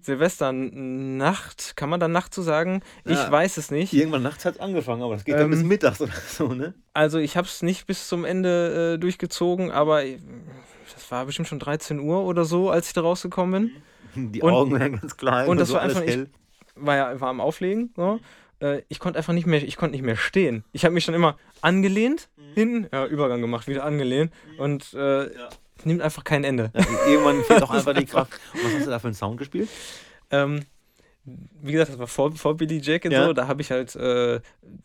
Silvesternacht, 0.02 1.76
kann 1.76 1.90
man 1.90 2.00
da 2.00 2.08
Nacht 2.08 2.34
zu 2.34 2.42
sagen? 2.42 2.82
Ich 3.06 3.12
Ja. 3.18 3.32
weiß 3.32 3.58
es 3.58 3.72
nicht. 3.72 3.92
Irgendwann 3.94 4.24
nachts 4.24 4.46
hat 4.46 4.56
es 4.56 4.60
angefangen, 4.60 5.02
aber 5.02 5.16
das 5.16 5.26
geht 5.26 5.36
dann 5.36 5.44
Ähm, 5.46 5.50
bis 5.52 5.64
mittags 5.64 6.00
oder 6.02 6.14
so, 6.28 6.48
ne? 6.54 6.74
Also 6.94 7.18
ich 7.20 7.38
habe 7.38 7.48
es 7.48 7.62
nicht 7.62 7.86
bis 7.88 8.08
zum 8.08 8.24
Ende 8.26 8.94
äh, 8.96 8.98
durchgezogen, 9.00 9.72
aber 9.72 10.06
äh, 10.06 10.20
das 10.94 11.10
war 11.12 11.26
bestimmt 11.26 11.48
schon 11.48 11.60
13 11.60 12.00
Uhr 12.00 12.24
oder 12.24 12.46
so, 12.46 12.70
als 12.70 12.88
ich 12.88 12.94
da 12.94 13.02
rausgekommen 13.02 13.72
bin. 14.16 14.32
Die 14.34 14.42
Und- 14.42 14.52
Augen 14.54 14.80
werden 14.80 15.00
ganz 15.00 15.18
klein 15.18 15.48
und 15.50 15.60
das 15.60 15.68
so 15.70 15.74
war 15.76 15.82
alles 15.82 15.96
einfach 15.98 16.06
nicht- 16.08 16.16
hell. 16.18 16.30
War 16.78 16.96
ja 16.96 17.20
war 17.22 17.30
am 17.30 17.40
Auflegen. 17.42 17.92
So. 17.96 18.20
Äh, 18.60 18.82
ich 18.90 19.00
konnte 19.00 19.18
einfach 19.18 19.34
nicht 19.34 19.46
mehr, 19.48 19.62
ich 19.64 19.76
konnte 19.78 19.92
nicht 19.94 20.04
mehr 20.06 20.16
stehen. 20.18 20.64
Ich 20.74 20.84
habe 20.86 20.94
mich 20.94 21.06
dann 21.06 21.16
immer 21.16 21.38
angelehnt, 21.62 22.30
hinten, 22.54 22.88
ja, 22.94 23.06
Übergang 23.06 23.42
gemacht, 23.42 23.68
wieder 23.68 23.84
angelehnt 23.84 24.32
und 24.58 24.94
äh, 24.94 25.30
nimmt 25.84 26.02
einfach 26.02 26.24
kein 26.24 26.44
Ende. 26.44 26.72
Ja, 26.74 26.86
irgendwann 27.08 27.44
fehlt 27.44 27.64
auch 27.64 27.72
einfach 27.72 27.94
die 27.94 28.06
Kraft. 28.06 28.34
Und 28.54 28.64
was 28.66 28.74
hast 28.74 28.86
du 28.86 28.90
da 28.90 29.00
für 29.00 29.08
einen 29.08 29.14
Sound 29.16 29.38
gespielt? 29.38 29.70
Ähm, 30.32 30.62
wie 31.26 31.72
gesagt, 31.72 31.92
das 31.92 31.98
war 32.00 32.08
vor, 32.08 32.32
vor 32.34 32.56
Billy 32.56 32.80
Jack 32.84 33.06
und 33.06 33.12
Ja. 33.12 33.26
so, 33.26 33.34
da 33.34 33.48
habe 33.48 33.62
ich 33.62 33.72
halt, 33.72 33.96
äh, 33.96 34.40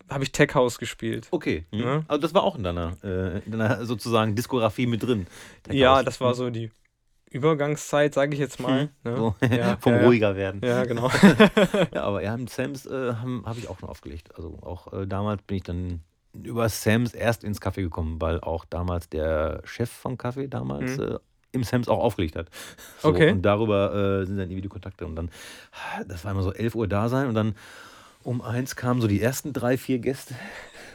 habe 0.09 0.25
ich 0.25 0.33
Tech 0.33 0.55
House 0.55 0.79
gespielt. 0.79 1.29
Okay. 1.31 1.67
Mhm. 1.71 1.81
Ja. 1.81 2.03
Also 2.09 2.21
das 2.23 2.33
war 2.35 2.43
auch 2.43 2.57
in 2.57 2.63
deiner, 2.65 2.97
äh, 3.05 3.39
in 3.45 3.53
deiner 3.53 3.85
sozusagen 3.85 4.35
Diskografie 4.35 4.87
mit 4.87 5.03
drin. 5.03 5.27
Der 5.67 5.75
Ja, 5.75 5.95
Chaos. 5.95 6.05
das 6.07 6.21
war 6.21 6.35
so 6.35 6.49
die 6.51 6.71
Übergangszeit, 7.31 8.15
sage 8.15 8.35
ich 8.35 8.41
jetzt 8.41 8.59
mal. 8.61 8.91
Ne? 9.05 9.17
So, 9.17 9.35
Ja, 9.49 9.77
vom 9.81 9.93
ja, 9.93 10.01
ja. 10.01 10.07
ruhiger 10.07 10.37
werden. 10.37 10.61
Ja, 10.65 10.85
genau. 10.85 11.11
Ja, 11.95 12.03
aber 12.03 12.23
ja, 12.23 12.37
mit 12.37 12.51
Sams 12.51 12.87
äh, 12.87 13.13
habe 13.15 13.43
hab 13.45 13.57
ich 13.59 13.69
auch 13.69 13.79
schon 13.79 13.89
aufgelegt. 13.89 14.35
Also 14.37 14.59
auch 14.63 14.93
äh, 14.93 15.07
damals 15.07 15.43
bin 15.43 15.59
ich 15.59 15.63
dann 15.63 16.01
über 16.43 16.69
Sams 16.69 17.13
erst 17.15 17.45
ins 17.45 17.61
Café 17.61 17.83
gekommen, 17.83 18.21
weil 18.21 18.41
auch 18.41 18.65
damals 18.65 19.09
der 19.09 19.61
Chef 19.65 19.91
vom 19.91 20.15
Café 20.15 20.49
damals 20.49 20.97
Mhm. 20.97 21.19
Im 21.53 21.65
Sams 21.65 21.89
auch 21.89 21.99
aufgelegt 21.99 22.37
hat. 22.37 22.49
So, 23.01 23.09
Okay. 23.09 23.33
Und 23.33 23.43
darüber 23.43 24.21
äh, 24.23 24.27
sind 24.27 24.37
dann 24.37 24.47
irgendwie 24.47 24.63
die 24.63 24.69
Kontakte. 24.69 25.07
Und 25.07 25.17
dann, 25.17 25.31
das 26.07 26.25
war 26.25 26.33
immer 26.33 26.43
so 26.43 26.53
11 26.53 26.75
Uhr 26.75 26.89
da 26.89 27.09
sein 27.09 27.27
und 27.29 27.35
dann 27.35 27.55
um 28.23 28.43
eins 28.43 28.77
kamen 28.77 29.01
so 29.01 29.07
die 29.09 29.21
ersten 29.21 29.53
drei, 29.53 29.79
vier 29.79 29.99
Gäste. 29.99 30.35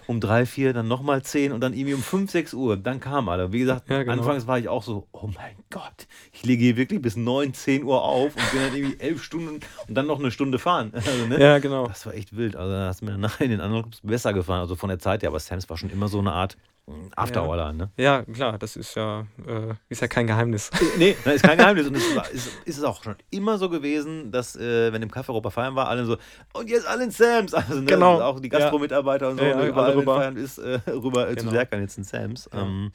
Um 0.08 0.20
drei, 0.20 0.46
vier, 0.46 0.74
dann 0.74 0.88
nochmal 0.88 1.24
zehn 1.24 1.52
und 1.52 1.62
dann 1.62 1.74
irgendwie 1.74 1.94
um 1.96 2.02
fünf, 2.04 2.30
sechs 2.32 2.54
Uhr. 2.54 2.78
Dann 2.78 3.00
kamen 3.00 3.28
alle. 3.30 3.52
Wie 3.52 3.60
gesagt, 3.60 3.90
Ja, 3.90 4.04
genau. 4.04 4.14
anfangs 4.14 4.46
war 4.48 4.60
ich 4.60 4.68
auch 4.70 4.84
so, 4.84 5.08
oh 5.12 5.28
mein 5.36 5.56
Gott, 5.72 6.08
ich 6.32 6.44
lege 6.46 6.64
hier 6.64 6.78
wirklich 6.78 7.02
bis 7.02 7.16
neun, 7.16 7.54
zehn 7.54 7.84
Uhr 7.84 8.02
auf 8.04 8.36
und 8.36 8.52
bin 8.52 8.62
dann 8.62 8.76
irgendwie 8.76 9.00
elf 9.00 9.24
Stunden 9.24 9.60
und 9.88 9.96
dann 9.96 10.06
noch 10.08 10.20
eine 10.20 10.32
Stunde 10.32 10.60
fahren. 10.60 10.92
Also, 11.06 11.28
ne? 11.28 11.40
ja, 11.40 11.60
genau. 11.60 11.88
Das 11.88 12.06
war 12.06 12.14
echt 12.14 12.36
wild. 12.36 12.56
Also 12.56 12.72
da 12.72 12.88
hast 12.88 13.02
du 13.02 13.06
mir 13.06 13.18
nachher 13.18 13.46
in 13.46 13.52
den 13.52 13.62
anderen 13.62 13.84
Clubs 13.84 14.02
besser 14.04 14.34
gefallen. 14.34 14.62
Also 14.62 14.76
von 14.76 14.90
der 14.90 15.00
Zeit 15.00 15.22
her. 15.24 15.30
Aber 15.30 15.40
Sams 15.40 15.70
war 15.70 15.78
schon 15.78 15.90
immer 15.90 16.08
so 16.08 16.20
eine 16.20 16.34
Art 16.34 16.58
mm, 16.88 16.92
Afterhour, 17.16 17.74
ne? 17.74 17.90
Ja, 17.98 18.24
klar, 18.24 18.58
das 18.58 18.76
ist 18.76 18.96
ja, 18.96 19.22
äh, 19.48 19.74
ist 19.90 20.02
ja 20.02 20.08
kein 20.08 20.28
Geheimnis. 20.28 20.70
Nee, 20.98 21.16
das 21.24 21.36
ist 21.36 21.44
kein 21.44 21.58
Geheimnis. 21.58 21.88
Und 21.88 21.96
es 21.96 22.06
ist, 22.32 22.52
ist 22.66 22.78
es 22.78 22.84
auch 22.84 23.04
schon 23.04 23.16
immer 23.30 23.58
so 23.58 23.70
gewesen, 23.70 24.32
dass, 24.32 24.56
äh, 24.56 24.92
wenn 24.94 25.02
im 25.02 25.10
Café 25.10 25.30
Europa 25.30 25.50
feiern 25.52 25.76
war, 25.76 25.88
alle 25.88 26.06
so, 26.06 26.18
und 26.54 26.70
jetzt 26.70 26.88
alle 26.88 27.04
in 27.06 27.12
Sams. 27.12 27.54
Also, 27.54 27.76
ne, 27.76 27.86
Genau. 27.86 28.22
Auch 28.22 28.40
die 28.40 28.50
Gastro-Mitarbeiter 28.50 29.30
und 29.30 29.38
so, 29.40 29.44
Ja, 29.44 29.52
ja, 29.52 29.58
ne, 29.58 29.68
überall 29.68 29.95
rüber. 29.98 30.32
ist, 30.36 30.58
äh, 30.58 30.80
rüber 30.88 31.30
äh, 31.30 31.36
zu 31.36 31.46
Genau. 31.46 31.52
Serkan 31.52 31.82
jetzt 31.82 31.98
in 31.98 32.04
Sams. 32.04 32.50
Ja. 32.54 32.64
Ähm, 32.64 32.92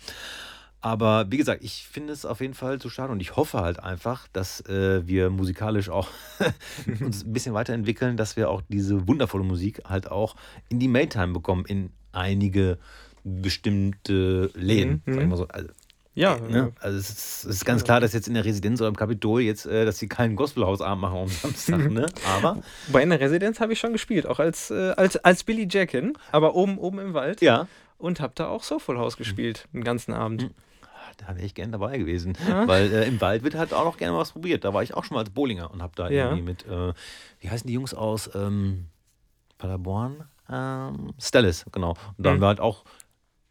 aber 0.82 1.30
wie 1.30 1.36
gesagt, 1.36 1.62
ich 1.62 1.86
finde 1.86 2.12
es 2.12 2.24
auf 2.24 2.40
jeden 2.40 2.54
Fall 2.54 2.80
zu 2.80 2.88
schade 2.88 3.12
und 3.12 3.20
ich 3.20 3.36
hoffe 3.36 3.60
halt 3.60 3.80
einfach, 3.80 4.28
dass 4.32 4.60
äh, 4.66 5.06
wir 5.06 5.28
musikalisch 5.28 5.90
auch 5.90 6.08
uns 7.00 7.24
ein 7.24 7.32
bisschen 7.32 7.52
weiterentwickeln, 7.52 8.16
dass 8.16 8.36
wir 8.36 8.48
auch 8.48 8.62
diese 8.68 9.06
wundervolle 9.06 9.44
Musik 9.44 9.82
halt 9.84 10.10
auch 10.10 10.36
in 10.70 10.78
die 10.78 10.88
Maytime 10.88 11.34
bekommen, 11.34 11.66
in 11.66 11.90
einige 12.12 12.78
bestimmte 13.24 14.50
Läden. 14.54 15.02
Mhm, 15.04 15.14
Sag 15.14 15.22
ich 15.22 15.28
mal 15.28 15.36
so. 15.36 15.48
Also, 15.48 15.68
Ja, 16.14 16.36
Ne? 16.38 16.72
Also 16.80 16.98
es 16.98 17.08
ist, 17.08 17.44
es 17.44 17.56
ist 17.56 17.64
ganz 17.64 17.84
klar, 17.84 18.00
dass 18.00 18.12
jetzt 18.12 18.26
in 18.28 18.34
der 18.34 18.44
Residenz 18.44 18.80
oder 18.80 18.88
im 18.88 18.96
Kapitol 18.96 19.42
jetzt, 19.42 19.64
äh, 19.66 19.84
dass 19.84 19.98
sie 19.98 20.08
keinen 20.08 20.34
Gospelhausabend 20.36 21.00
machen 21.02 21.18
am 21.18 21.28
Samstag, 21.28 21.78
ne? 21.90 22.06
Aber 22.36 22.58
Bei 22.92 23.02
einer 23.02 23.20
Residenz 23.20 23.60
habe 23.60 23.72
ich 23.72 23.78
schon 23.78 23.92
gespielt, 23.92 24.26
auch 24.26 24.40
als, 24.40 24.70
äh, 24.70 24.90
als, 24.96 25.16
als 25.18 25.44
Billy 25.44 25.68
Jackin, 25.70 26.14
aber 26.32 26.54
oben, 26.56 26.78
oben 26.78 26.98
im 26.98 27.14
Wald. 27.14 27.40
ja, 27.42 27.68
Und 27.98 28.20
habe 28.20 28.32
da 28.34 28.48
auch 28.48 28.64
Soulful 28.64 28.98
House 28.98 29.16
gespielt, 29.16 29.68
den 29.72 29.84
ganzen 29.84 30.12
Abend. 30.12 30.42
Mhm. 30.42 30.50
da 31.18 31.36
wäre 31.36 31.46
ich 31.46 31.54
gerne 31.54 31.72
dabei 31.72 31.96
gewesen. 31.98 32.36
Ja. 32.48 32.66
Weil 32.66 32.92
äh, 32.92 33.06
im 33.06 33.20
Wald 33.20 33.44
wird 33.44 33.54
halt 33.54 33.72
auch 33.72 33.84
noch 33.84 33.96
gerne 33.96 34.16
was 34.16 34.32
probiert. 34.32 34.64
Da 34.64 34.74
war 34.74 34.82
ich 34.82 34.94
auch 34.94 35.04
schon 35.04 35.14
mal 35.14 35.20
als 35.20 35.30
Bowlinger 35.30 35.70
und 35.70 35.80
habe 35.80 35.92
da 35.94 36.08
Ja. 36.10 36.24
irgendwie 36.30 36.42
mit, 36.42 36.66
äh, 36.66 36.92
wie 37.40 37.50
heißen 37.50 37.66
die 37.68 37.74
Jungs 37.74 37.94
aus 37.94 38.28
ähm, 38.34 38.86
Paderborn? 39.58 40.24
Ähm, 40.52 41.12
Stellis, 41.20 41.64
genau. 41.70 41.90
Und 41.90 41.96
da 42.26 42.30
haben 42.30 42.38
Mhm. 42.38 42.40
wir 42.40 42.48
halt 42.48 42.60
auch, 42.60 42.84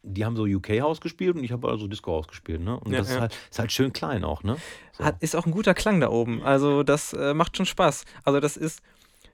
die 0.04 0.26
haben 0.26 0.36
so 0.36 0.43
UK-Haus 0.43 1.02
gespielt 1.02 1.36
und 1.36 1.43
ich 1.43 1.52
habe 1.52 1.68
also 1.70 1.88
Disco-Haus 1.88 2.28
gespielt. 2.28 2.62
Ne? 2.62 2.80
Und 2.80 2.91
Ja, 2.91 3.00
das 3.00 3.10
ist, 3.10 3.16
ja. 3.16 3.22
halt, 3.22 3.38
ist 3.52 3.60
halt 3.60 3.72
schön 3.72 3.91
klein 3.93 4.24
auch. 4.24 4.43
Ne? 4.43 4.56
So. 4.97 5.04
Hat, 5.04 5.22
ist 5.22 5.36
auch 5.36 5.45
ein 5.45 5.52
guter 5.52 5.74
Klang 5.74 6.00
da 6.00 6.10
oben. 6.10 6.41
Also 6.43 6.84
das 6.84 7.14
äh, 7.14 7.34
macht 7.34 7.58
schon 7.58 7.66
Spaß. 7.66 8.06
Also 8.24 8.39
das 8.39 8.58
ist 8.58 8.82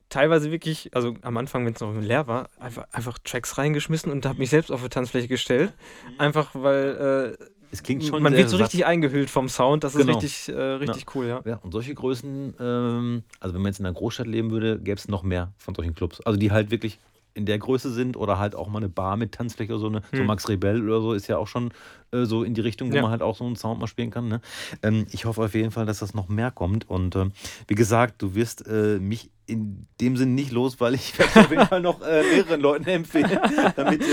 teilweise 0.09 0.51
wirklich, 0.51 0.89
also 0.95 1.15
am 1.21 1.37
Anfang, 1.37 1.65
wenn 1.65 1.73
es 1.73 1.79
noch 1.81 1.93
leer 1.95 2.27
war, 2.27 2.49
einfach, 2.59 2.85
einfach 2.91 3.17
Tracks 3.19 3.57
reingeschmissen 3.57 4.11
und 4.11 4.25
habe 4.25 4.39
mich 4.39 4.49
selbst 4.49 4.71
auf 4.71 4.81
die 4.81 4.89
Tanzfläche 4.89 5.27
gestellt. 5.27 5.73
Einfach 6.17 6.51
weil 6.53 7.37
es 7.71 7.83
klingt 7.83 8.03
äh, 8.03 8.07
schon 8.07 8.21
man 8.23 8.33
wird 8.33 8.49
so 8.49 8.57
satt. 8.57 8.67
richtig 8.67 8.85
eingehüllt 8.85 9.29
vom 9.29 9.49
Sound. 9.49 9.83
Das 9.83 9.95
ist 9.95 10.01
Genau. 10.01 10.17
richtig, 10.17 10.49
äh, 10.49 10.59
richtig 10.61 11.13
cool, 11.15 11.25
ja. 11.27 11.41
Ja, 11.45 11.57
und 11.57 11.71
solche 11.71 11.93
Größen, 11.93 12.55
ähm, 12.59 13.23
also 13.39 13.53
wenn 13.55 13.61
man 13.61 13.71
jetzt 13.71 13.79
in 13.79 13.85
einer 13.85 13.95
Großstadt 13.95 14.27
leben 14.27 14.51
würde, 14.51 14.79
gäbe 14.79 14.97
es 14.97 15.07
noch 15.07 15.23
mehr 15.23 15.51
von 15.57 15.75
solchen 15.75 15.93
Clubs. 15.95 16.21
Also 16.21 16.39
die 16.39 16.51
halt 16.51 16.71
wirklich 16.71 16.99
in 17.35 17.45
der 17.45 17.59
Größe 17.59 17.91
sind 17.91 18.15
oder 18.17 18.39
halt 18.39 18.55
auch 18.55 18.67
mal 18.69 18.79
eine 18.79 18.89
Bar 18.89 19.17
mit 19.17 19.33
Tanzfläche 19.33 19.73
oder 19.73 19.79
so, 19.81 19.87
eine, 19.87 20.01
so 20.11 20.19
Hm. 20.19 20.25
Max 20.25 20.47
Rebell 20.49 20.81
oder 20.87 21.01
so 21.01 21.13
ist 21.13 21.27
ja 21.27 21.37
auch 21.37 21.47
schon 21.47 21.71
äh, 22.11 22.23
so 22.25 22.43
in 22.43 22.53
die 22.53 22.61
Richtung, 22.61 22.91
wo 22.91 22.95
Ja. 22.95 23.01
man 23.01 23.11
halt 23.11 23.21
auch 23.21 23.35
so 23.35 23.43
einen 23.45 23.57
Sound 23.57 23.79
mal 23.79 23.87
spielen 23.87 24.09
kann. 24.09 24.27
Ne? 24.29 24.39
Ähm, 24.81 25.05
ich 25.11 25.25
hoffe 25.25 25.43
auf 25.43 25.53
jeden 25.53 25.71
Fall, 25.71 25.85
dass 25.85 25.99
das 25.99 26.13
noch 26.13 26.29
mehr 26.29 26.49
kommt 26.49 26.89
und 26.89 27.15
ähm, 27.17 27.33
wie 27.67 27.75
gesagt, 27.75 28.21
du 28.21 28.35
wirst 28.35 28.65
äh, 28.67 28.99
mich 28.99 29.29
in 29.47 29.85
dem 30.01 30.17
Sinn 30.17 30.33
nicht 30.33 30.51
los, 30.51 30.79
weil 30.79 30.95
ich 30.95 31.19
werde 31.19 31.39
auf 31.41 31.51
jeden 31.51 31.65
Fall 31.67 31.81
noch 31.81 32.01
äh, 32.01 32.23
mehreren 32.23 32.61
Leuten 32.61 32.87
empfehlen, 32.89 33.37
damit 33.75 34.01
äh, 34.01 34.05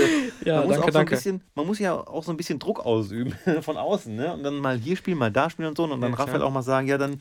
Ja, 0.45 0.57
man 0.57 0.67
muss 0.67 0.75
danke, 0.75 0.91
so 0.91 0.99
ein 0.99 1.05
bisschen, 1.05 1.41
man 1.55 1.65
muss 1.65 1.79
ja 1.79 1.93
auch 1.95 2.23
so 2.23 2.31
ein 2.31 2.37
bisschen 2.37 2.59
Druck 2.59 2.85
ausüben 2.85 3.33
von 3.61 3.77
außen, 3.77 4.13
ne? 4.15 4.33
Und 4.33 4.43
dann 4.43 4.57
mal 4.57 4.77
hier 4.77 4.95
spielen, 4.97 5.17
mal 5.17 5.31
da 5.31 5.49
spielen 5.49 5.69
und 5.69 5.77
so. 5.77 5.85
Und 5.85 6.01
dann 6.01 6.11
Ja. 6.11 6.17
Raphael 6.17 6.41
auch 6.43 6.51
mal 6.51 6.61
sagen, 6.61 6.87
ja, 6.87 6.97
dann 6.99 7.19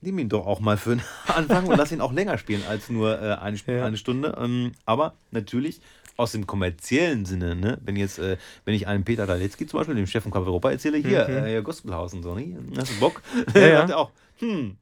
nimm 0.00 0.18
ihn 0.18 0.28
doch 0.28 0.46
auch 0.46 0.60
mal 0.60 0.76
für 0.76 0.92
einen 0.92 1.02
Anfang 1.28 1.66
und 1.66 1.76
lass 1.76 1.92
ihn 1.92 2.00
auch 2.00 2.12
länger 2.12 2.38
spielen 2.38 2.62
als 2.68 2.88
nur 2.88 3.20
äh, 3.20 3.34
eine, 3.34 3.56
Ja. 3.66 3.84
eine 3.84 3.96
Stunde. 3.96 4.36
Ähm, 4.40 4.72
aber 4.84 5.14
natürlich 5.30 5.80
aus 6.18 6.32
dem 6.32 6.46
kommerziellen 6.46 7.26
Sinne, 7.26 7.54
ne? 7.56 7.78
wenn 7.84 7.94
jetzt, 7.96 8.18
äh, 8.18 8.38
wenn 8.64 8.74
ich 8.74 8.86
einem 8.86 9.04
Peter 9.04 9.26
Daletzky 9.26 9.66
zum 9.66 9.78
Beispiel, 9.80 9.94
dem 9.96 10.06
Chef 10.06 10.22
von 10.22 10.32
Club 10.32 10.46
Europa, 10.46 10.70
erzähle, 10.70 10.96
hier, 10.98 11.28
Mhm. 11.28 11.36
äh, 11.44 11.54
ja, 11.54 11.60
Gospelhaus 11.60 12.14
und 12.14 12.22
so, 12.22 12.34
ne? 12.34 12.56
hast 12.78 12.92
du 12.92 12.98
Bock? 13.00 13.20
Ja, 13.54 13.60
ja. 13.66 13.82
Hat 13.82 13.90
er 13.90 13.98
auch, 13.98 14.10
hm, 14.38 14.76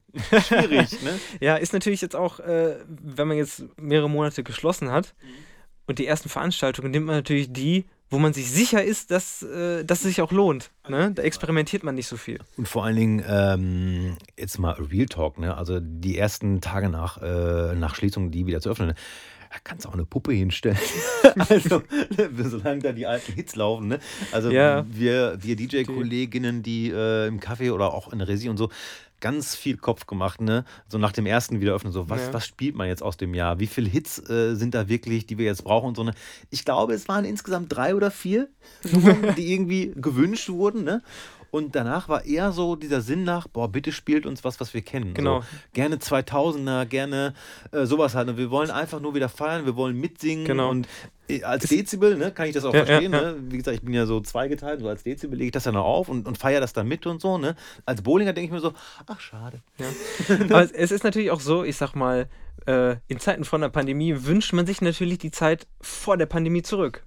schwierig, 0.47 1.01
ne? 1.01 1.19
Ja, 1.41 1.55
ist 1.57 1.73
natürlich 1.73 2.01
jetzt 2.01 2.15
auch, 2.15 2.39
äh, 2.39 2.77
wenn 2.87 3.27
man 3.27 3.35
jetzt 3.37 3.65
mehrere 3.79 4.09
Monate 4.09 4.43
geschlossen 4.43 4.91
hat 4.91 5.13
Mhm. 5.21 5.27
und 5.87 5.99
die 5.99 6.07
ersten 6.07 6.29
Veranstaltungen 6.29 6.91
nimmt 6.91 7.05
man 7.07 7.15
natürlich 7.15 7.51
die, 7.51 7.83
wo 8.09 8.19
man 8.19 8.33
sich 8.33 8.51
sicher 8.51 8.83
ist, 8.83 9.11
dass, 9.11 9.41
äh, 9.41 9.83
dass 9.83 9.99
es 9.99 10.05
sich 10.05 10.21
auch 10.21 10.31
lohnt. 10.31 10.71
Ne? 10.87 11.11
Da 11.13 11.23
experimentiert 11.23 11.83
man 11.83 11.95
nicht 11.95 12.07
so 12.07 12.17
viel. 12.17 12.39
Und 12.57 12.67
vor 12.67 12.85
allen 12.85 12.95
Dingen, 12.95 13.23
ähm, 13.27 14.17
jetzt 14.37 14.59
mal 14.59 14.73
Real 14.73 15.07
Talk, 15.07 15.39
ne? 15.39 15.57
Also 15.57 15.79
die 15.81 16.17
ersten 16.17 16.61
Tage 16.61 16.89
nach, 16.89 17.21
äh, 17.21 17.75
nach 17.75 17.95
Schließung, 17.95 18.31
die 18.31 18.45
wieder 18.45 18.61
zu 18.61 18.69
öffnen, 18.69 18.89
ne? 18.89 18.95
da 19.55 19.61
kannst 19.63 19.85
du 19.85 19.89
auch 19.89 19.93
eine 19.93 20.05
Puppe 20.05 20.33
hinstellen. 20.33 20.77
also, 21.49 21.81
solange 22.43 22.81
da 22.81 22.91
die 22.91 23.05
alten 23.05 23.31
Hits 23.33 23.55
laufen, 23.55 23.87
ne? 23.87 23.99
Also 24.31 24.51
Ja. 24.51 24.85
wir, 24.89 25.37
wir 25.41 25.55
DJ-Kolleginnen, 25.55 26.61
die 26.61 26.91
äh, 26.91 27.27
im 27.27 27.39
Café 27.39 27.71
oder 27.71 27.93
auch 27.93 28.11
in 28.11 28.19
der 28.19 28.27
Regie 28.27 28.49
und 28.49 28.57
so, 28.57 28.69
ganz 29.25 29.55
viel 29.55 29.75
Kopf 29.77 30.05
gemacht, 30.05 30.39
ne? 30.39 30.65
So 30.87 30.99
nach 30.99 31.11
dem 31.11 31.25
ersten 31.25 31.59
Wiederöffnen, 31.59 31.91
so, 31.91 32.11
was, 32.11 32.27
Ja. 32.27 32.33
was 32.35 32.45
spielt 32.45 32.75
man 32.75 32.87
jetzt 32.87 33.01
aus 33.01 33.17
dem 33.17 33.33
Jahr? 33.33 33.59
Wie 33.59 33.65
viele 33.65 33.89
Hits 33.89 34.19
äh, 34.29 34.53
sind 34.53 34.75
da 34.75 34.87
wirklich, 34.87 35.25
die 35.25 35.39
wir 35.39 35.45
jetzt 35.45 35.63
brauchen 35.63 35.87
und 35.87 35.95
so, 35.95 36.03
ne? 36.03 36.13
Ich 36.51 36.63
glaube, 36.63 36.93
es 36.93 37.07
waren 37.07 37.25
insgesamt 37.25 37.75
drei 37.75 37.95
oder 37.95 38.11
vier 38.11 38.49
Nummern, 38.83 39.33
die 39.35 39.51
irgendwie 39.51 39.93
gewünscht 39.95 40.49
wurden, 40.49 40.83
ne? 40.83 41.01
Und 41.55 41.73
danach 41.73 42.09
war 42.09 42.25
eher 42.25 42.51
so 42.51 42.75
dieser 42.75 42.99
Sinn 42.99 43.23
nach, 43.23 43.47
boah, 43.47 43.69
bitte 43.69 43.93
spielt 43.93 44.25
uns 44.25 44.43
was, 44.43 44.59
was 44.59 44.73
wir 44.73 44.81
kennen. 44.81 45.13
Genau. 45.13 45.39
So, 45.39 45.47
gerne 45.71 45.95
2000er, 45.95 46.85
gerne 46.85 47.33
äh, 47.71 47.85
sowas 47.85 48.13
halt. 48.13 48.27
Und 48.27 48.35
wir 48.37 48.51
wollen 48.51 48.69
einfach 48.71 48.99
nur 48.99 49.15
wieder 49.15 49.29
feiern, 49.29 49.65
wir 49.65 49.77
wollen 49.77 49.97
mitsingen. 49.97 50.43
Genau. 50.43 50.69
Und 50.69 50.85
äh, 51.29 51.43
als 51.43 51.67
Dezibel, 51.69 52.17
ne, 52.17 52.31
kann 52.31 52.47
ich 52.47 52.53
das 52.53 52.65
auch 52.65 52.73
Ja, 52.73 52.79
ja, 52.81 52.85
verstehen. 52.85 53.13
ja. 53.13 53.21
Ne? 53.21 53.35
Wie 53.47 53.57
gesagt, 53.57 53.75
ich 53.77 53.81
bin 53.83 53.93
ja 53.93 54.05
so 54.05 54.19
zweigeteilt, 54.19 54.81
so 54.81 54.89
als 54.89 55.03
Dezibel 55.03 55.37
lege 55.37 55.45
ich 55.47 55.51
das 55.53 55.63
dann 55.63 55.77
auch 55.77 55.85
auf 55.85 56.09
und, 56.09 56.27
und 56.27 56.37
feiere 56.37 56.59
das 56.59 56.73
dann 56.73 56.89
mit 56.89 57.05
und 57.07 57.21
so. 57.21 57.37
Ne? 57.37 57.55
Als 57.85 58.01
Bowlinger 58.01 58.33
denke 58.33 58.47
ich 58.47 58.51
mir 58.51 58.59
so, 58.59 58.73
ach 59.07 59.21
schade. 59.21 59.61
Aber 60.49 60.63
es- 60.63 60.91
ist 60.91 61.05
natürlich 61.05 61.31
auch 61.31 61.39
so, 61.39 61.63
ich 61.63 61.77
sag 61.77 61.95
mal, 61.95 62.27
äh, 62.65 62.97
in 63.07 63.19
Zeiten 63.19 63.45
von 63.45 63.61
der 63.61 63.69
Pandemie 63.69 64.13
wünscht 64.25 64.51
man 64.51 64.65
sich 64.65 64.81
natürlich 64.81 65.19
die 65.19 65.31
Zeit 65.31 65.67
vor 65.79 66.17
der 66.17 66.25
Pandemie 66.25 66.63
zurück. 66.63 67.01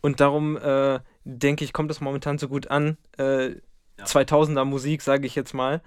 Und 0.00 0.18
darum 0.18 0.56
äh, 0.56 0.98
denke 1.24 1.64
ich, 1.64 1.72
kommt 1.72 1.90
das 1.90 2.00
momentan 2.00 2.38
so 2.38 2.48
gut 2.48 2.68
an. 2.68 2.96
Äh, 3.18 3.56
2000er 4.02 4.64
Musik, 4.64 5.02
sage 5.02 5.26
ich 5.26 5.34
jetzt 5.34 5.54
mal. 5.54 5.80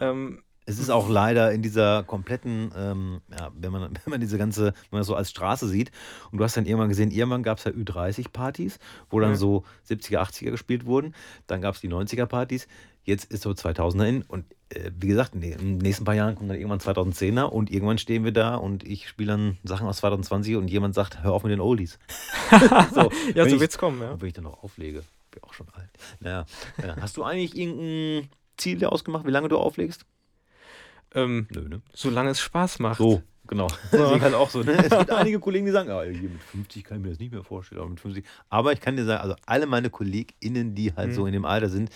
Ähm, 0.00 0.42
Es 0.66 0.78
ist 0.78 0.90
auch 0.90 1.08
leider 1.08 1.52
in 1.52 1.62
dieser 1.62 2.02
kompletten, 2.02 2.72
ähm, 2.76 3.20
ja, 3.30 3.50
wenn 3.54 3.72
man, 3.72 3.82
wenn 4.04 4.10
man 4.10 4.20
diese 4.20 4.36
ganze, 4.36 4.66
wenn 4.66 4.74
man 4.90 5.00
das 5.00 5.06
so 5.06 5.14
als 5.14 5.30
Straße 5.30 5.68
sieht, 5.68 5.90
und 6.30 6.38
du 6.38 6.44
hast 6.44 6.56
dann 6.56 6.66
irgendwann 6.66 6.88
gesehen, 6.88 7.10
irgendwann 7.10 7.42
gab 7.44 7.58
es 7.58 7.64
ja 7.64 7.70
Ü30-Partys, 7.70 8.78
wo 9.08 9.20
dann 9.20 9.30
Ja. 9.30 9.36
so 9.36 9.64
70er, 9.88 10.18
80er 10.20 10.50
gespielt 10.50 10.84
wurden, 10.86 11.14
dann 11.46 11.60
gab 11.62 11.76
es 11.76 11.80
die 11.80 11.88
90er-Partys, 11.88 12.66
jetzt 13.04 13.30
ist 13.32 13.42
so 13.42 13.50
2000er 13.50 14.04
in 14.06 14.22
und 14.22 14.44
wie 14.98 15.06
gesagt, 15.08 15.34
in 15.34 15.40
den 15.42 15.78
nächsten 15.78 16.04
paar 16.04 16.14
Jahren 16.14 16.34
kommt 16.34 16.50
dann 16.50 16.56
irgendwann 16.56 16.80
2010er 16.80 17.44
und 17.44 17.70
irgendwann 17.70 17.98
stehen 17.98 18.24
wir 18.24 18.32
da 18.32 18.56
und 18.56 18.82
ich 18.84 19.08
spiele 19.08 19.32
dann 19.32 19.58
Sachen 19.62 19.86
aus 19.86 19.98
2020 19.98 20.56
und 20.56 20.68
jemand 20.68 20.94
sagt, 20.94 21.22
hör 21.22 21.32
auf 21.32 21.44
mit 21.44 21.52
den 21.52 21.60
Oldies. 21.60 21.98
so, 22.94 23.10
ja, 23.34 23.48
so 23.48 23.54
ich- 23.54 23.60
wird's 23.60 23.78
kommen, 23.78 24.00
ja. 24.02 24.10
und 24.10 24.20
wenn 24.20 24.28
ich 24.28 24.34
dann 24.34 24.44
noch 24.44 24.62
auflege, 24.64 25.04
bin 25.30 25.42
auch 25.44 25.52
schon 25.54 25.68
alt. 25.72 25.88
Naja, 26.20 26.46
äh, 26.78 27.00
hast 27.00 27.16
du 27.16 27.22
eigentlich 27.22 27.56
irgendein 27.56 28.28
Ziel 28.56 28.78
dir 28.78 28.90
ausgemacht, 28.90 29.24
wie 29.26 29.30
lange 29.30 29.48
du 29.48 29.56
auflegst? 29.58 30.04
Ähm, 31.14 31.46
Nö, 31.50 31.68
ne? 31.68 31.80
solange 31.94 32.30
es 32.30 32.40
Spaß 32.40 32.78
macht. 32.80 32.98
So, 32.98 33.22
genau. 33.46 33.68
Deswegen 33.92 34.20
halt 34.20 34.34
auch 34.34 34.50
so. 34.50 34.62
Ne? 34.62 34.72
Es 34.72 34.90
gibt 34.98 35.10
einige 35.10 35.38
Kollegen, 35.38 35.64
die 35.66 35.72
sagen, 35.72 35.90
ah, 35.90 36.04
mit 36.04 36.42
50 36.42 36.84
kann 36.84 36.98
ich 36.98 37.02
mir 37.04 37.10
das 37.10 37.18
nicht 37.18 37.32
mehr 37.32 37.44
vorstellen, 37.44 37.80
aber 37.80 37.90
mit 37.90 38.00
50. 38.00 38.24
Aber 38.48 38.72
ich 38.72 38.80
kann 38.80 38.96
dir 38.96 39.04
sagen, 39.04 39.22
also 39.22 39.36
alle 39.46 39.66
meine 39.66 39.90
KollegInnen, 39.90 40.74
die 40.74 40.92
halt 40.94 41.10
Mhm. 41.10 41.14
so 41.14 41.26
in 41.26 41.32
dem 41.32 41.44
Alter 41.44 41.68
sind, 41.68 41.90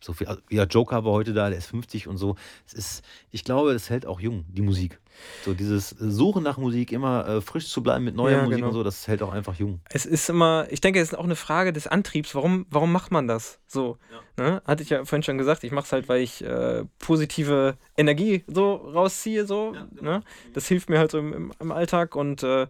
so 0.00 0.12
viel, 0.12 0.26
also, 0.26 0.40
ja, 0.50 0.64
Joker 0.64 1.04
war 1.04 1.12
heute 1.12 1.32
da, 1.32 1.48
der 1.48 1.58
ist 1.58 1.66
50 1.66 2.08
und 2.08 2.16
so. 2.16 2.36
Es 2.66 2.72
ist, 2.74 3.04
ich 3.30 3.44
glaube, 3.44 3.72
das 3.72 3.90
hält 3.90 4.06
auch 4.06 4.20
jung, 4.20 4.44
die 4.48 4.62
Musik. 4.62 4.98
So 5.44 5.54
dieses 5.54 5.90
Suchen 5.90 6.42
nach 6.42 6.58
Musik, 6.58 6.92
immer 6.92 7.26
äh, 7.26 7.40
frisch 7.40 7.68
zu 7.68 7.82
bleiben 7.82 8.04
mit 8.04 8.14
neuer 8.14 8.38
Ja, 8.38 8.42
Musik 8.42 8.56
genau. 8.56 8.68
und 8.68 8.74
so, 8.74 8.82
das 8.82 9.08
hält 9.08 9.22
auch 9.22 9.32
einfach 9.32 9.56
jung. 9.56 9.80
Es 9.90 10.06
ist 10.06 10.28
immer, 10.28 10.66
ich 10.70 10.80
denke, 10.80 11.00
es 11.00 11.12
ist 11.12 11.18
auch 11.18 11.24
eine 11.24 11.36
Frage 11.36 11.72
des 11.72 11.86
Antriebs. 11.86 12.34
Warum, 12.34 12.66
warum 12.70 12.92
macht 12.92 13.10
man 13.10 13.26
das? 13.26 13.58
So, 13.66 13.98
ne? 14.36 14.62
hatte 14.64 14.82
ich 14.82 14.90
ja 14.90 15.04
vorhin 15.04 15.22
schon 15.22 15.38
gesagt, 15.38 15.64
ich 15.64 15.72
mache 15.72 15.86
es 15.86 15.92
halt, 15.92 16.08
weil 16.08 16.22
ich 16.22 16.42
äh, 16.44 16.84
positive 16.98 17.76
Energie 17.96 18.44
so 18.46 18.74
rausziehe. 18.74 19.46
So, 19.46 19.74
ne? 20.00 20.22
Das 20.54 20.68
hilft 20.68 20.88
mir 20.88 20.98
halt 20.98 21.10
so 21.10 21.18
im, 21.18 21.52
im, 21.58 21.72
Alltag. 21.72 22.14
Und 22.16 22.42
äh, 22.42 22.66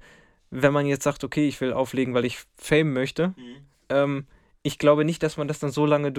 wenn 0.51 0.73
man 0.73 0.87
jetzt 0.87 1.05
sagt, 1.05 1.25
okay, 1.25 1.47
ich 1.47 1.61
will 1.61 1.73
auflegen, 1.73 2.15
weil 2.15 2.25
ich 2.25 2.39
Fame 2.57 2.93
möchte, 2.93 3.35
ähm, 3.89 4.27
ich 4.63 4.79
glaube 4.79 5.05
nicht, 5.05 5.23
dass 5.23 5.37
man 5.37 5.49
das 5.49 5.59
dann 5.59 5.71
so 5.71 5.87
lange 5.87 6.13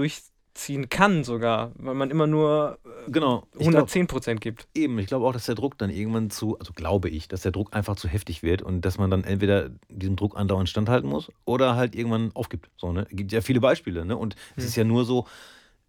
durchziehen 0.59 0.89
kann, 0.89 1.23
sogar, 1.23 1.71
weil 1.75 1.95
man 1.95 2.11
immer 2.11 2.27
nur 2.27 2.77
äh, 2.85 3.11
Genau. 3.11 3.43
Ich 3.53 3.59
glaub, 3.59 3.67
110 3.67 4.07
Prozent 4.07 4.41
gibt. 4.41 4.67
Eben, 4.75 4.99
ich 4.99 5.07
glaube 5.07 5.25
auch, 5.25 5.33
dass 5.33 5.45
der 5.45 5.55
Druck 5.55 5.77
dann 5.77 5.89
irgendwann 5.89 6.29
zu, 6.29 6.59
also 6.59 6.73
glaube 6.73 7.09
ich, 7.09 7.27
dass 7.27 7.41
der 7.41 7.51
Druck 7.51 7.73
einfach 7.73 7.95
zu 7.95 8.07
heftig 8.07 8.43
wird 8.43 8.61
und 8.61 8.81
dass 8.81 8.97
man 8.97 9.09
dann 9.09 9.23
entweder 9.23 9.69
diesem 9.89 10.15
Druck 10.15 10.37
andauernd 10.37 10.69
standhalten 10.69 11.09
muss 11.09 11.31
oder 11.45 11.75
halt 11.75 11.95
irgendwann 11.95 12.31
aufgibt. 12.35 12.69
So, 12.77 12.91
ne? 12.91 13.07
Gibt 13.09 13.31
ja 13.31 13.41
viele 13.41 13.61
Beispiele, 13.61 14.05
ne? 14.05 14.17
Und 14.17 14.35
es 14.55 14.63
Hm. 14.63 14.67
ist 14.69 14.75
ja 14.75 14.83
nur 14.83 15.05
so, 15.05 15.25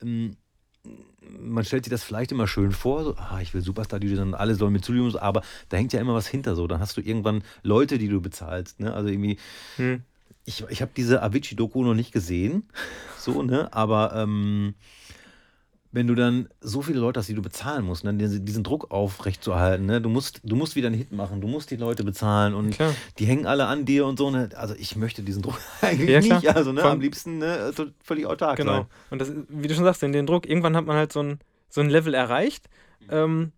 ähm, 0.03 0.37
man 1.39 1.65
stellt 1.65 1.85
sich 1.85 1.91
das 1.91 2.03
vielleicht 2.03 2.33
immer 2.33 2.47
schön 2.47 2.73
vor, 2.73 3.05
so, 3.05 3.15
ah, 3.17 3.41
ich 3.43 3.53
will 3.53 3.61
Superstar-DJ, 3.61 4.15
dann 4.17 4.35
alle 4.35 4.55
sollen 4.55 4.75
zustimmen, 4.83 5.11
so, 5.11 5.21
aber 5.21 5.43
da 5.69 5.77
hängt 5.77 5.93
ja 5.93 6.01
immer 6.01 6.15
was 6.15 6.27
hinter 6.27 6.55
so. 6.57 6.67
Dann 6.67 6.81
hast 6.81 6.97
du 6.97 7.01
irgendwann 7.03 7.43
Leute, 7.63 7.99
die 7.99 8.09
du 8.09 8.21
bezahlst, 8.21 8.81
ne? 8.81 8.95
Also 8.95 9.09
irgendwie, 9.09 9.37
Hm. 9.77 10.03
Ich, 10.45 10.65
ich 10.69 10.83
habe 10.83 10.91
diese 10.97 11.23
Avicii-Doku 11.23 11.83
noch 11.85 11.95
nicht 11.95 12.13
gesehen, 12.13 12.69
so, 13.19 13.43
ne? 13.43 13.73
Aber 13.73 14.13
ähm, 14.15 14.75
wenn 15.93 16.07
du 16.07 16.15
dann 16.15 16.49
so 16.61 16.83
viele 16.83 17.01
Leute 17.01 17.19
hast, 17.19 17.29
die 17.29 17.35
du 17.35 17.43
bezahlen 17.43 17.85
musst, 17.85 18.05
ne? 18.05 18.15
diesen, 18.15 18.45
diesen 18.45 18.63
Druck 18.63 18.93
aufrechtzuerhalten, 18.93 19.87
ne? 19.87 20.01
du, 20.01 20.09
musst, 20.09 20.41
du 20.45 20.55
musst 20.55 20.77
wieder 20.77 20.87
einen 20.87 20.97
Hit 20.97 21.11
machen, 21.11 21.41
du 21.41 21.49
musst 21.49 21.71
die 21.73 21.77
Leute 21.77 22.05
bezahlen 22.05 22.55
und 22.55 22.71
Klar. 22.71 22.95
die 23.19 23.25
hängen 23.27 23.45
alle 23.45 23.67
an 23.67 23.87
dir 23.87 24.07
und 24.07 24.17
so. 24.17 24.31
Ne? 24.31 24.51
Also 24.55 24.75
ich 24.79 24.95
möchte 24.95 25.23
diesen 25.23 25.43
Druck 25.43 25.59
eigentlich 25.81 26.09
Ja, 26.09 26.21
nicht. 26.21 26.55
Also 26.55 26.71
ne? 26.73 26.85
Am 26.85 27.01
liebsten 27.01 27.39
ne? 27.39 27.73
so 27.75 27.87
völlig 28.05 28.27
autark 28.27 28.59
Genau. 28.59 28.73
sein. 28.73 28.87
Und 29.11 29.21
das, 29.21 29.33
wie 29.49 29.67
du 29.67 29.75
schon 29.75 29.83
sagst, 29.83 30.05
in 30.05 30.13
den 30.13 30.27
Druck, 30.27 30.49
irgendwann 30.49 30.77
hat 30.77 30.87
man 30.87 30.97
halt 30.97 31.13
so 31.13 31.25
ein, 31.25 31.41
so 31.69 31.81
ein 31.81 31.91
Level 31.91 32.15
erreicht. 32.15 32.69
Ähm, 33.11 33.51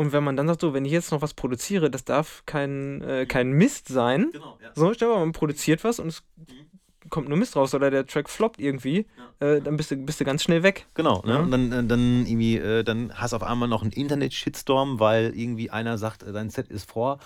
und 0.00 0.12
wenn 0.12 0.24
man 0.24 0.34
dann 0.34 0.48
sagt, 0.48 0.62
so, 0.62 0.72
wenn 0.72 0.86
ich 0.86 0.92
jetzt 0.92 1.12
noch 1.12 1.20
was 1.20 1.34
produziere, 1.34 1.90
das 1.90 2.06
darf 2.06 2.42
kein, 2.46 3.02
äh, 3.02 3.26
kein 3.26 3.52
Mist 3.52 3.88
sein. 3.88 4.30
Genau, 4.32 4.58
ja. 4.62 4.70
So, 4.74 4.94
stell 4.94 5.08
mal, 5.08 5.18
man 5.18 5.32
produziert 5.32 5.84
was 5.84 5.98
und 5.98 6.08
es 6.08 6.22
kommt 7.10 7.28
nur 7.28 7.36
Mist 7.36 7.56
raus 7.56 7.74
oder 7.74 7.90
der 7.90 8.06
Track 8.06 8.28
floppt 8.30 8.60
irgendwie, 8.60 9.06
äh, 9.40 9.60
dann 9.60 9.76
bist 9.76 9.90
du, 9.90 9.96
bist 9.96 10.20
du 10.20 10.24
ganz 10.24 10.42
schnell 10.42 10.62
weg. 10.62 10.86
Genau, 10.94 11.22
ne? 11.26 11.32
Ja. 11.32 11.38
Und 11.40 11.50
dann, 11.50 11.72
äh, 11.72 11.84
dann 11.84 12.24
irgendwie, 12.26 12.56
äh, 12.56 12.82
dann 12.84 13.12
hast 13.14 13.32
du 13.32 13.36
auf 13.36 13.42
einmal 13.42 13.68
noch 13.68 13.82
einen 13.82 13.92
Internet-Shitstorm, 13.92 15.00
weil 15.00 15.32
irgendwie 15.36 15.70
einer 15.70 15.98
sagt, 15.98 16.22
äh, 16.22 16.32
dein 16.32 16.50
Set 16.50 16.68
ist 16.68 16.90
vor, 16.90 17.18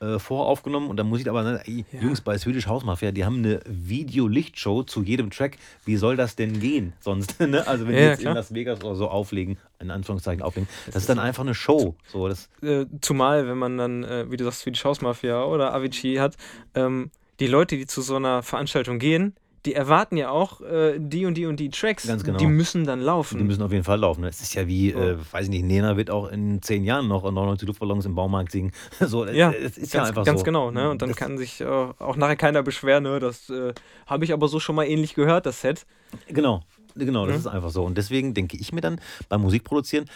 äh, 0.00 0.18
voraufgenommen 0.18 0.88
und 0.88 0.96
dann 0.96 1.08
muss 1.08 1.20
ich 1.20 1.28
aber, 1.28 1.42
ne, 1.42 1.60
ey, 1.66 1.84
Ja. 1.92 2.00
Jungs 2.00 2.20
bei 2.20 2.38
Swedish 2.38 2.66
House 2.66 2.84
Mafia, 2.84 3.10
die 3.12 3.24
haben 3.24 3.38
eine 3.38 3.60
Video-Lichtshow 3.66 4.82
zu 4.84 5.02
jedem 5.02 5.30
Track. 5.30 5.58
Wie 5.84 5.96
soll 5.96 6.16
das 6.16 6.36
denn 6.36 6.60
gehen 6.60 6.92
sonst? 7.00 7.38
ne? 7.40 7.66
Also 7.66 7.86
wenn 7.86 7.94
Ja, 7.94 7.98
die 8.00 8.04
ja, 8.04 8.10
jetzt 8.10 8.18
in 8.18 8.22
klar. 8.24 8.34
Las 8.34 8.54
Vegas 8.54 8.82
oder 8.82 8.94
so 8.96 9.08
auflegen, 9.08 9.58
in 9.80 9.90
Anführungszeichen 9.90 10.42
auflegen, 10.42 10.68
das, 10.86 10.96
ist 10.96 11.08
dann 11.08 11.18
einfach 11.18 11.42
eine 11.42 11.54
Show. 11.54 11.94
So, 12.06 12.28
das, 12.28 12.48
Äh, 12.62 12.86
zumal, 13.00 13.46
wenn 13.48 13.58
man 13.58 13.78
dann, 13.78 14.04
äh, 14.04 14.30
wie 14.30 14.36
du 14.36 14.44
sagst, 14.44 14.60
Swedish 14.60 14.84
House 14.84 15.00
Mafia 15.00 15.44
oder 15.44 15.74
Avicii 15.74 16.16
hat, 16.16 16.36
ähm, 16.74 17.10
die 17.42 17.48
Leute, 17.48 17.76
die 17.76 17.86
zu 17.86 18.00
so 18.02 18.16
einer 18.16 18.42
Veranstaltung 18.42 18.98
gehen, 18.98 19.34
die 19.64 19.74
erwarten 19.74 20.16
ja 20.16 20.28
auch 20.30 20.60
äh, 20.60 20.98
die 20.98 21.24
und 21.24 21.34
die 21.34 21.46
und 21.46 21.56
die 21.60 21.68
Tracks. 21.70 22.06
Ganz 22.06 22.24
genau. 22.24 22.36
Die 22.38 22.46
müssen 22.46 22.84
dann 22.84 23.00
laufen. 23.00 23.38
die 23.38 23.44
müssen 23.44 23.62
auf 23.62 23.70
jeden 23.70 23.84
Fall 23.84 23.98
laufen. 24.00 24.24
Es 24.24 24.40
ist 24.40 24.54
ja 24.54 24.66
wie, 24.66 24.90
So. 24.90 24.98
äh, 24.98 25.16
weiß 25.32 25.44
ich 25.44 25.50
nicht, 25.50 25.64
Nena 25.64 25.96
wird 25.96 26.10
auch 26.10 26.28
in 26.32 26.60
zehn 26.62 26.82
Jahren 26.82 27.06
noch 27.06 27.22
99 27.22 27.68
Luftballons 27.68 28.04
im 28.04 28.14
Baumarkt 28.16 28.50
singen. 28.50 28.72
So, 29.00 29.24
ja, 29.26 29.52
es 29.52 29.78
ist 29.78 29.92
ganz, 29.92 29.92
ja 29.92 30.04
einfach 30.04 30.24
ganz 30.24 30.40
so. 30.40 30.44
genau. 30.44 30.70
Ne? 30.72 30.90
Und 30.90 31.00
dann 31.02 31.10
Das- 31.10 31.18
kann 31.18 31.38
sich 31.38 31.60
äh, 31.60 31.64
auch 31.64 32.16
nachher 32.16 32.34
keiner 32.36 32.62
beschweren, 32.64 33.04
ne? 33.04 33.20
das 33.20 33.50
äh, 33.50 33.72
habe 34.06 34.24
ich 34.24 34.32
aber 34.32 34.48
so 34.48 34.58
schon 34.58 34.74
mal 34.74 34.84
ähnlich 34.84 35.14
gehört, 35.14 35.46
das 35.46 35.60
Set. 35.60 35.86
Genau, 36.28 36.62
genau, 36.96 37.26
das 37.26 37.34
Mhm. 37.36 37.40
ist 37.40 37.46
einfach 37.46 37.70
so. 37.70 37.84
Und 37.84 37.96
deswegen 37.96 38.34
denke 38.34 38.56
ich 38.56 38.72
mir 38.72 38.80
dann 38.80 39.00
beim 39.28 39.42
Musikproduzieren 39.42 40.06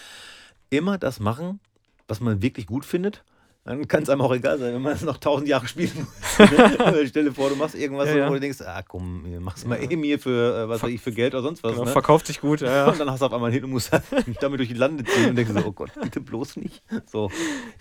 immer 0.71 0.99
das 0.99 1.21
machen, 1.21 1.61
was 2.09 2.21
man 2.21 2.43
wirklich 2.43 2.67
gut 2.67 2.85
findet. 2.85 3.23
Dann 3.67 3.89
kann 3.89 4.05
es 4.05 4.09
einem 4.09 4.21
auch 4.21 4.33
egal 4.33 4.59
sein, 4.59 4.73
wenn 4.75 4.81
man 4.83 4.93
es 4.93 5.03
noch 5.03 5.17
tausend 5.19 5.49
Jahre 5.49 5.67
spielen 5.67 5.91
muss. 5.97 6.49
Stell 7.09 7.25
dir 7.25 7.33
vor, 7.33 7.49
du 7.51 7.57
machst 7.57 7.75
irgendwas, 7.75 8.09
Ja, 8.09 8.17
ja. 8.17 8.29
wo 8.31 8.35
du 8.35 8.41
denkst, 8.41 8.61
ah 8.63 8.83
komm, 8.87 9.25
mach's 9.41 9.65
mal 9.67 9.83
eben 9.83 10.03
hier 10.05 10.21
für, 10.21 10.63
äh, 10.65 10.69
was 10.69 10.83
weiß 10.85 10.91
ich, 10.91 11.01
für 11.01 11.11
Geld 11.11 11.35
oder 11.35 11.43
sonst 11.43 11.65
was. 11.65 11.73
Genau, 11.73 11.85
ne? 11.85 11.91
Verkauft 11.91 12.29
sich 12.29 12.41
gut, 12.41 12.61
ja. 12.61 12.87
Und 12.87 13.01
dann 13.01 13.11
hast 13.11 13.21
du 13.23 13.27
auf 13.27 13.33
einmal 13.33 13.51
hin 13.51 13.65
und 13.65 13.71
musst 13.71 13.91
damit 14.41 14.61
durch 14.61 14.69
die 14.69 14.75
Lande 14.75 15.03
ziehen 15.03 15.31
und 15.31 15.37
denkst 15.37 15.53
so, 15.53 15.67
oh 15.67 15.73
Gott, 15.73 15.91
bitte 16.01 16.21
bloß 16.21 16.57
nicht. 16.59 16.83
So, 17.11 17.29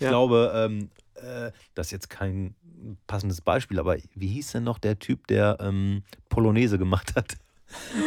ich 0.00 0.08
glaube, 0.08 0.52
ähm, 0.54 0.90
äh, 1.14 1.52
das 1.74 1.86
ist 1.86 1.92
jetzt 1.92 2.10
kein 2.10 2.56
passendes 3.06 3.40
Beispiel, 3.40 3.78
aber 3.78 3.96
wie 4.14 4.26
hieß 4.28 4.52
denn 4.52 4.64
noch 4.64 4.78
der 4.78 4.98
Typ, 4.98 5.28
der 5.28 5.56
ähm, 5.60 6.02
Polonaise 6.28 6.78
gemacht 6.78 7.14
hat? 7.14 7.34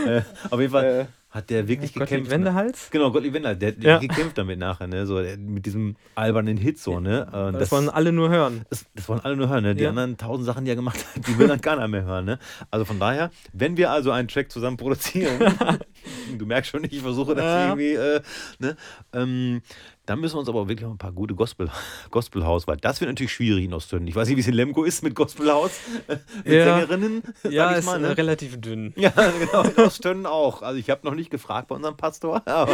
äh, 0.05 0.21
auf 0.49 0.59
jeden 0.59 0.71
Fall 0.71 0.85
Äh, 0.85 1.05
hat 1.29 1.49
der 1.51 1.67
wirklich 1.67 1.93
Gottlieb 1.93 2.09
gekämpft. 2.09 2.31
Ne? 2.31 2.37
Wendehals? 2.37 2.89
Genau, 2.89 3.11
Gottlieb 3.11 3.33
Wendler, 3.33 3.53
der, 3.55 3.73
der 3.73 3.87
Ja. 3.89 3.93
hat 3.95 4.01
gekämpft 4.01 4.37
damit 4.37 4.57
nachher, 4.57 4.87
ne? 4.87 5.05
So, 5.05 5.21
der, 5.21 5.37
mit 5.37 5.65
diesem 5.65 5.95
albernen 6.15 6.57
Hit 6.57 6.79
so, 6.79 6.99
ne? 6.99 7.27
Äh, 7.53 7.57
Das, 7.57 7.71
wollen 7.71 7.87
alle 7.89 8.11
nur 8.11 8.29
hören. 8.29 8.65
das, 8.71 8.85
das 8.95 9.07
wollen 9.07 9.19
alle 9.19 9.35
nur 9.35 9.47
hören, 9.47 9.63
ne? 9.63 9.75
Die 9.75 9.83
Ja. 9.83 9.89
anderen 9.89 10.17
tausend 10.17 10.45
Sachen, 10.47 10.65
die 10.65 10.71
er 10.71 10.75
gemacht 10.75 10.97
hat, 11.15 11.27
die 11.27 11.37
will 11.37 11.47
dann 11.47 11.61
keiner 11.61 11.87
mehr 11.87 12.03
hören, 12.03 12.25
ne? 12.25 12.39
Also 12.71 12.85
von 12.85 12.99
daher, 12.99 13.29
wenn 13.53 13.77
wir 13.77 13.91
also 13.91 14.09
einen 14.11 14.27
Track 14.27 14.51
zusammen 14.51 14.77
produzieren, 14.77 15.39
du 16.37 16.45
merkst 16.47 16.71
schon, 16.71 16.83
ich 16.83 16.99
versuche 17.01 17.35
das 17.35 17.45
Ja. 17.45 17.67
irgendwie, 17.67 17.93
äh, 17.93 18.21
ne? 18.57 18.75
Ähm, 19.13 19.61
dann 20.09 20.19
müssen 20.19 20.35
wir 20.35 20.39
uns 20.39 20.49
aber 20.49 20.67
wirklich 20.67 20.85
noch 20.85 20.91
ein 20.93 20.97
paar 20.97 21.11
gute 21.11 21.35
Gospel, 21.35 21.69
Gospelhaus, 22.11 22.67
weil 22.67 22.77
das 22.77 22.99
wird 22.99 23.09
natürlich 23.09 23.31
schwierig 23.31 23.65
in 23.65 23.73
Osttönen. 23.73 24.07
Ich 24.07 24.15
weiß 24.15 24.27
nicht, 24.27 24.37
wie 24.37 24.41
es 24.41 24.47
in 24.47 24.53
Lemgo 24.55 24.83
ist 24.83 25.03
mit 25.03 25.13
Gospelhaus, 25.15 25.71
mit 26.43 26.53
Ja. 26.53 26.79
Sängerinnen, 26.79 27.21
Ja, 27.49 27.71
ich 27.71 27.77
ist 27.79 27.85
mal, 27.85 27.97
äh, 28.03 28.07
ne? 28.09 28.17
relativ 28.17 28.59
dünn. 28.59 28.93
Ja, 28.97 29.11
genau, 29.11 29.63
in 29.63 29.77
Osttönen 29.83 30.25
auch. 30.25 30.61
Also 30.61 30.79
ich 30.79 30.89
habe 30.89 31.05
noch 31.05 31.13
nicht 31.15 31.29
gefragt 31.29 31.67
bei 31.67 31.75
unserem 31.75 31.95
Pastor, 31.97 32.41
aber 32.47 32.73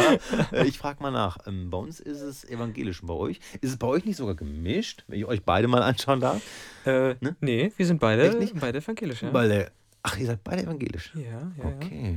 äh, 0.52 0.66
ich 0.66 0.78
frage 0.78 1.02
mal 1.02 1.10
nach. 1.10 1.38
Ähm, 1.46 1.70
bei 1.70 1.78
uns 1.78 2.00
ist 2.00 2.20
es 2.22 2.44
evangelisch 2.44 3.02
und 3.02 3.08
bei 3.08 3.14
euch. 3.14 3.40
Ist 3.60 3.70
es 3.70 3.76
bei 3.76 3.86
euch 3.86 4.04
nicht 4.04 4.16
sogar 4.16 4.34
gemischt, 4.34 5.04
wenn 5.08 5.18
ich 5.18 5.26
euch 5.26 5.42
beide 5.44 5.68
mal 5.68 5.82
anschauen 5.82 6.20
darf? 6.20 6.40
Äh, 6.84 7.14
Ne? 7.20 7.36
Nee, 7.40 7.72
wir 7.76 7.86
sind 7.86 8.00
beide, 8.00 8.30
beide 8.60 8.78
evangelisch, 8.78 9.22
ja. 9.22 9.32
Weil 9.32 9.48
der, 9.48 9.70
ach, 10.02 10.16
ihr 10.18 10.26
seid 10.26 10.42
beide 10.44 10.62
evangelisch. 10.62 11.12
ja, 11.14 11.22
ja, 11.22 11.64
Okay. 11.64 12.16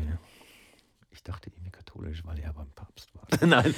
Ich 1.12 1.24
dachte 1.24 1.50
irgendwie 1.50 1.69
katholisch, 2.00 2.24
weil 2.26 2.40
er 2.40 2.54
beim 2.54 2.70
Papst 2.76 3.10
war. 3.14 3.28
Nein. 3.48 3.74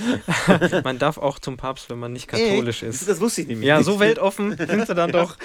ja. 0.47 0.81
Man 0.83 0.99
darf 0.99 1.17
auch 1.17 1.39
zum 1.39 1.57
Papst, 1.57 1.89
wenn 1.89 1.99
man 1.99 2.13
nicht 2.13 2.27
katholisch 2.27 2.83
Ey, 2.83 2.89
ist. 2.89 3.07
Das 3.07 3.19
wusste 3.19 3.41
ich 3.41 3.47
nämlich 3.47 3.67
Ja, 3.67 3.77
nicht. 3.77 3.85
so 3.85 3.99
weltoffen 3.99 4.55
sind 4.57 4.87
sie 4.87 4.95
dann 4.95 5.11
doch. 5.11 5.37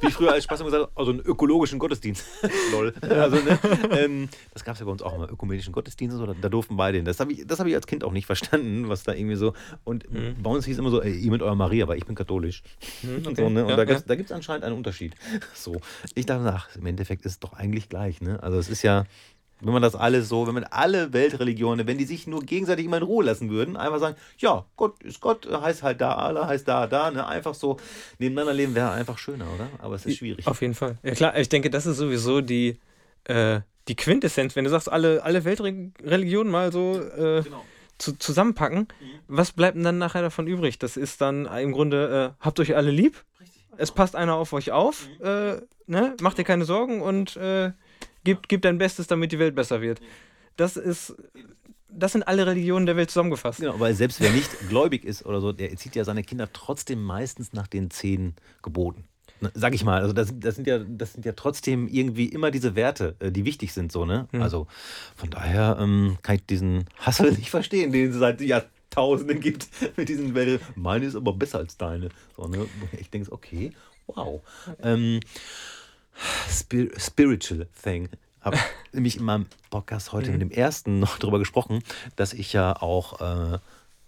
Wie 0.00 0.06
ich 0.08 0.14
früher 0.14 0.32
als 0.32 0.44
Spaß 0.44 0.60
immer 0.60 0.70
gesagt 0.70 0.84
habe, 0.84 0.92
also 0.98 1.10
einen 1.10 1.20
ökologischen 1.20 1.78
Gottesdienst. 1.78 2.24
Lol. 2.72 2.94
Also, 3.02 3.36
ne, 3.36 3.58
ähm, 3.90 4.28
das 4.54 4.64
gab 4.64 4.74
es 4.74 4.80
ja 4.80 4.86
bei 4.86 4.92
uns 4.92 5.02
auch 5.02 5.14
immer, 5.14 5.30
ökumenischen 5.30 5.72
Gottesdienste, 5.74 6.16
so, 6.16 6.24
da, 6.24 6.32
da 6.40 6.48
durften 6.48 6.76
beide 6.78 6.96
hin. 6.96 7.04
Das 7.04 7.20
habe 7.20 7.32
ich, 7.32 7.46
das 7.46 7.60
hab 7.60 7.66
ich 7.66 7.74
als 7.74 7.86
Kind 7.86 8.02
auch 8.04 8.12
nicht 8.12 8.24
verstanden, 8.24 8.88
was 8.88 9.02
da 9.02 9.12
irgendwie 9.12 9.36
so. 9.36 9.52
Und 9.84 10.10
Mhm. 10.10 10.36
bei 10.42 10.50
uns 10.50 10.64
hieß 10.64 10.78
immer 10.78 10.90
so, 10.90 11.02
ey, 11.02 11.14
ihr 11.14 11.30
mit 11.30 11.42
eurer 11.42 11.54
Maria, 11.54 11.86
weil 11.88 11.98
ich 11.98 12.06
bin 12.06 12.14
katholisch. 12.14 12.62
Mhm, 13.02 13.16
Und, 13.16 13.26
okay. 13.26 13.42
so, 13.42 13.50
ne? 13.50 13.64
und 13.64 13.70
Ja, 13.70 13.76
da 13.76 13.82
ja. 13.84 13.98
gibt 14.14 14.30
es 14.30 14.32
anscheinend 14.32 14.64
einen 14.64 14.76
Unterschied. 14.76 15.14
So. 15.54 15.80
Ich 16.14 16.24
dachte, 16.24 16.50
ach, 16.54 16.74
im 16.76 16.86
Endeffekt 16.86 17.26
ist 17.26 17.32
es 17.32 17.38
doch 17.40 17.52
eigentlich 17.52 17.90
gleich. 17.90 18.22
Ne? 18.22 18.42
Also 18.42 18.58
es 18.58 18.70
ist 18.70 18.82
ja. 18.82 19.04
Wenn 19.60 19.72
man 19.72 19.82
das 19.82 19.94
alles 19.94 20.28
so, 20.28 20.46
wenn 20.46 20.54
man 20.54 20.64
alle 20.64 21.12
Weltreligionen, 21.12 21.86
wenn 21.86 21.98
die 21.98 22.04
sich 22.04 22.26
nur 22.26 22.40
gegenseitig 22.42 22.86
immer 22.86 22.96
in 22.96 23.02
Ruhe 23.02 23.24
lassen 23.24 23.50
würden, 23.50 23.76
einfach 23.76 23.98
sagen, 23.98 24.16
ja, 24.38 24.64
Gott 24.76 25.02
ist 25.02 25.20
Gott, 25.20 25.48
heißt 25.50 25.82
halt 25.82 26.00
da, 26.00 26.14
Allah 26.14 26.46
heißt 26.46 26.66
da, 26.66 26.86
da, 26.86 27.10
ne? 27.10 27.26
einfach 27.26 27.54
so 27.54 27.76
nebeneinander 28.18 28.54
leben 28.54 28.74
wäre 28.74 28.90
einfach 28.90 29.18
schöner, 29.18 29.46
oder? 29.54 29.68
Aber 29.78 29.94
es 29.96 30.06
ist 30.06 30.16
schwierig. 30.18 30.46
Auf 30.46 30.60
jeden 30.62 30.74
Fall. 30.74 30.96
Ja 31.02 31.12
klar, 31.12 31.38
ich 31.38 31.48
denke, 31.48 31.70
das 31.70 31.86
ist 31.86 31.98
sowieso 31.98 32.40
die, 32.40 32.78
äh, 33.24 33.60
die 33.88 33.96
Quintessenz, 33.96 34.56
wenn 34.56 34.64
du 34.64 34.70
sagst, 34.70 34.90
alle, 34.90 35.22
alle 35.24 35.44
Weltreligionen 35.44 36.50
mal 36.50 36.72
so 36.72 37.00
äh, 37.00 37.42
Genau. 37.42 37.64
zu, 37.98 38.16
zusammenpacken, 38.18 38.88
was 39.28 39.52
bleibt 39.52 39.76
denn 39.76 39.84
dann 39.84 39.98
nachher 39.98 40.22
davon 40.22 40.46
übrig? 40.46 40.78
Das 40.78 40.96
ist 40.96 41.20
dann 41.20 41.46
im 41.46 41.72
Grunde, 41.72 42.34
äh, 42.40 42.44
habt 42.44 42.60
euch 42.60 42.76
alle 42.76 42.90
lieb, 42.90 43.24
es 43.76 43.92
passt 43.92 44.16
einer 44.16 44.34
auf 44.34 44.52
euch 44.52 44.72
auf, 44.72 45.08
äh, 45.20 45.56
ne? 45.86 46.16
macht 46.20 46.38
dir 46.38 46.44
keine 46.44 46.64
Sorgen 46.64 47.00
und 47.02 47.36
gebt, 48.24 48.48
gebt 48.48 48.64
dein 48.64 48.78
Bestes, 48.78 49.06
damit 49.06 49.32
die 49.32 49.38
Welt 49.38 49.54
besser 49.54 49.80
wird. 49.80 50.00
Das 50.56 50.76
ist, 50.76 51.14
das 51.88 52.12
sind 52.12 52.22
alle 52.22 52.46
Religionen 52.46 52.86
der 52.86 52.96
Welt 52.96 53.10
zusammengefasst. 53.10 53.60
Genau, 53.60 53.78
weil 53.80 53.94
selbst 53.94 54.20
wer 54.20 54.30
nicht 54.30 54.50
gläubig 54.68 55.04
ist 55.04 55.24
oder 55.26 55.40
so, 55.40 55.52
der 55.52 55.70
erzieht 55.70 55.96
ja 55.96 56.04
seine 56.04 56.22
Kinder 56.22 56.48
trotzdem 56.52 57.02
meistens 57.02 57.52
nach 57.52 57.66
den 57.66 57.90
zehn 57.90 58.34
Geboten. 58.62 59.04
Ne, 59.40 59.50
Sag 59.54 59.74
ich 59.74 59.84
mal, 59.84 60.00
also 60.02 60.12
das, 60.12 60.32
das, 60.38 60.56
sind 60.56 60.66
ja, 60.66 60.78
das 60.78 61.14
sind 61.14 61.24
ja 61.24 61.32
trotzdem 61.32 61.88
irgendwie 61.88 62.26
immer 62.26 62.50
diese 62.50 62.76
Werte, 62.76 63.16
äh, 63.20 63.32
die 63.32 63.44
wichtig 63.44 63.72
sind, 63.72 63.90
so, 63.90 64.04
ne? 64.04 64.28
Hm. 64.32 64.42
Also 64.42 64.66
von 65.16 65.30
daher 65.30 65.78
ähm, 65.80 66.18
kann 66.22 66.36
ich 66.36 66.46
diesen 66.46 66.84
Hassel 66.98 67.32
nicht 67.38 67.50
verstehen, 67.50 67.92
den 67.92 68.10
es 68.10 68.16
seit 68.16 68.40
Jahrtausenden 68.40 69.40
gibt 69.40 69.68
mit 69.96 70.08
diesen 70.08 70.34
Werte. 70.34 70.60
Meine 70.74 71.06
ist 71.06 71.16
aber 71.16 71.32
besser 71.32 71.58
als 71.58 71.76
deine. 71.78 72.10
So, 72.36 72.48
ne? 72.48 72.66
Ich 72.98 73.08
denke, 73.10 73.32
okay, 73.32 73.72
wow. 74.06 74.42
Ähm, 74.82 75.20
Spir 76.48 76.90
spiritual 76.98 77.66
thing. 77.82 78.08
Habe 78.40 78.58
nämlich 78.92 79.16
in 79.16 79.24
meinem 79.24 79.46
Podcast 79.70 80.12
heute 80.12 80.30
mit 80.30 80.40
dem 80.40 80.50
ersten 80.50 80.98
noch 80.98 81.18
drüber 81.18 81.38
gesprochen, 81.38 81.82
dass 82.16 82.32
ich 82.32 82.52
ja 82.52 82.80
auch 82.80 83.20
äh, 83.20 83.58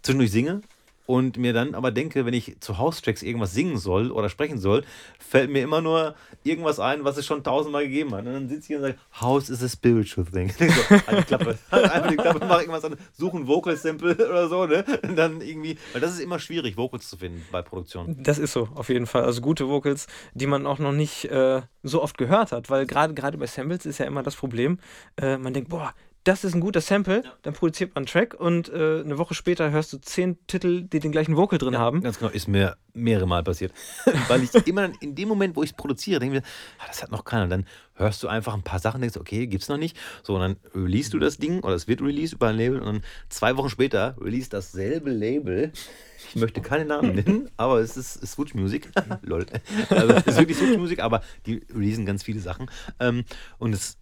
zwischendurch 0.02 0.32
singe 0.32 0.62
und 1.06 1.36
mir 1.36 1.52
dann 1.52 1.74
aber 1.74 1.90
denke, 1.90 2.24
wenn 2.26 2.34
ich 2.34 2.60
zu 2.60 2.78
House-Tracks 2.78 3.22
irgendwas 3.22 3.52
singen 3.52 3.78
soll 3.78 4.10
oder 4.10 4.28
sprechen 4.28 4.58
soll, 4.58 4.84
fällt 5.18 5.50
mir 5.50 5.62
immer 5.62 5.80
nur 5.80 6.14
irgendwas 6.44 6.78
ein, 6.78 7.04
was 7.04 7.16
es 7.16 7.26
schon 7.26 7.42
tausendmal 7.42 7.84
gegeben 7.84 8.14
hat. 8.14 8.26
Und 8.26 8.32
dann 8.32 8.48
sitze 8.48 8.60
ich 8.60 8.66
hier 8.68 8.76
und 8.78 8.82
sage, 8.82 8.98
House 9.20 9.50
is 9.50 9.62
a 9.62 9.68
spiritual 9.68 10.26
thing. 10.26 10.50
so, 10.58 10.66
halt 11.06 11.18
die 11.18 11.24
Klappe. 11.24 11.58
Halt 11.70 11.90
einfach 11.90 12.10
die 12.10 12.16
Klappe, 12.16 12.46
mach 12.46 12.60
irgendwas 12.60 12.84
an, 12.84 12.96
suche 13.12 13.38
ein 13.38 13.46
Vocal-Sample 13.46 14.14
oder 14.30 14.48
so, 14.48 14.66
ne? 14.66 14.84
Und 15.02 15.16
dann 15.16 15.40
irgendwie, 15.40 15.78
weil 15.92 16.00
das 16.00 16.12
ist 16.12 16.20
immer 16.20 16.38
schwierig, 16.38 16.76
Vocals 16.76 17.08
zu 17.08 17.16
finden 17.16 17.42
bei 17.50 17.62
Produktion. 17.62 18.16
Das 18.22 18.38
ist 18.38 18.52
so, 18.52 18.68
auf 18.74 18.88
jeden 18.88 19.06
Fall. 19.06 19.24
Also 19.24 19.40
gute 19.40 19.68
Vocals, 19.68 20.06
die 20.34 20.46
man 20.46 20.66
auch 20.66 20.78
noch 20.78 20.92
nicht 20.92 21.24
äh, 21.26 21.62
so 21.82 22.02
oft 22.02 22.18
gehört 22.18 22.52
hat, 22.52 22.70
weil 22.70 22.86
gerade 22.86 23.14
gerade 23.14 23.38
bei 23.38 23.46
Samples 23.46 23.86
ist 23.86 23.98
ja 23.98 24.06
immer 24.06 24.22
das 24.22 24.36
Problem, 24.36 24.78
äh, 25.16 25.36
man 25.38 25.54
denkt, 25.54 25.70
boah, 25.70 25.94
das 26.24 26.44
ist 26.44 26.54
ein 26.54 26.60
guter 26.60 26.80
Sample, 26.80 27.24
dann 27.42 27.52
produziert 27.52 27.94
man 27.94 28.02
einen 28.02 28.06
Track 28.06 28.34
und 28.34 28.68
äh, 28.68 29.00
eine 29.00 29.18
Woche 29.18 29.34
später 29.34 29.70
hörst 29.72 29.92
du 29.92 29.98
zehn 29.98 30.38
Titel, 30.46 30.82
die 30.82 31.00
den 31.00 31.10
gleichen 31.10 31.36
Vocal 31.36 31.58
drin 31.58 31.78
haben. 31.78 32.00
Ganz 32.00 32.18
genau, 32.18 32.30
ist 32.30 32.46
mir 32.46 32.76
mehrere 32.94 33.26
Mal 33.26 33.42
passiert. 33.42 33.72
Weil 34.28 34.44
ich 34.44 34.54
immer 34.66 34.82
dann 34.82 34.94
in 35.00 35.16
dem 35.16 35.28
Moment, 35.28 35.56
wo 35.56 35.64
ich 35.64 35.70
es 35.70 35.76
produziere, 35.76 36.20
denke 36.20 36.36
mir, 36.36 36.42
ah, 36.78 36.84
das 36.86 37.02
hat 37.02 37.10
noch 37.10 37.24
keiner. 37.24 37.44
Und 37.44 37.50
dann 37.50 37.66
hörst 37.94 38.22
du 38.22 38.28
einfach 38.28 38.54
ein 38.54 38.62
paar 38.62 38.78
Sachen, 38.78 39.00
denkst, 39.00 39.16
okay, 39.16 39.48
gibt's 39.48 39.68
noch 39.68 39.78
nicht. 39.78 39.96
So, 40.22 40.34
und 40.34 40.40
dann 40.40 40.56
release 40.74 41.10
du 41.10 41.18
das 41.18 41.38
Ding 41.38 41.60
oder 41.60 41.74
es 41.74 41.88
wird 41.88 42.00
released 42.00 42.34
über 42.34 42.48
ein 42.48 42.56
Label 42.56 42.78
und 42.78 42.86
dann 42.86 43.02
zwei 43.28 43.56
Wochen 43.56 43.68
später 43.68 44.16
release 44.20 44.48
dasselbe 44.48 45.10
Label. 45.10 45.72
Ich 46.28 46.36
möchte 46.36 46.60
keine 46.60 46.84
Namen 46.84 47.14
nennen, 47.16 47.50
aber 47.56 47.80
es 47.80 47.96
ist 47.96 48.24
Switch 48.26 48.54
Music. 48.54 48.88
Lol. 49.22 49.46
Also, 49.90 50.14
es 50.14 50.26
ist 50.26 50.38
wirklich 50.38 50.56
Switch 50.56 50.78
Music, 50.78 51.00
aber 51.00 51.22
die 51.46 51.62
releasen 51.74 52.06
ganz 52.06 52.22
viele 52.22 52.38
Sachen. 52.38 52.70
Ähm, 53.00 53.24
und 53.58 53.74
es 53.74 53.98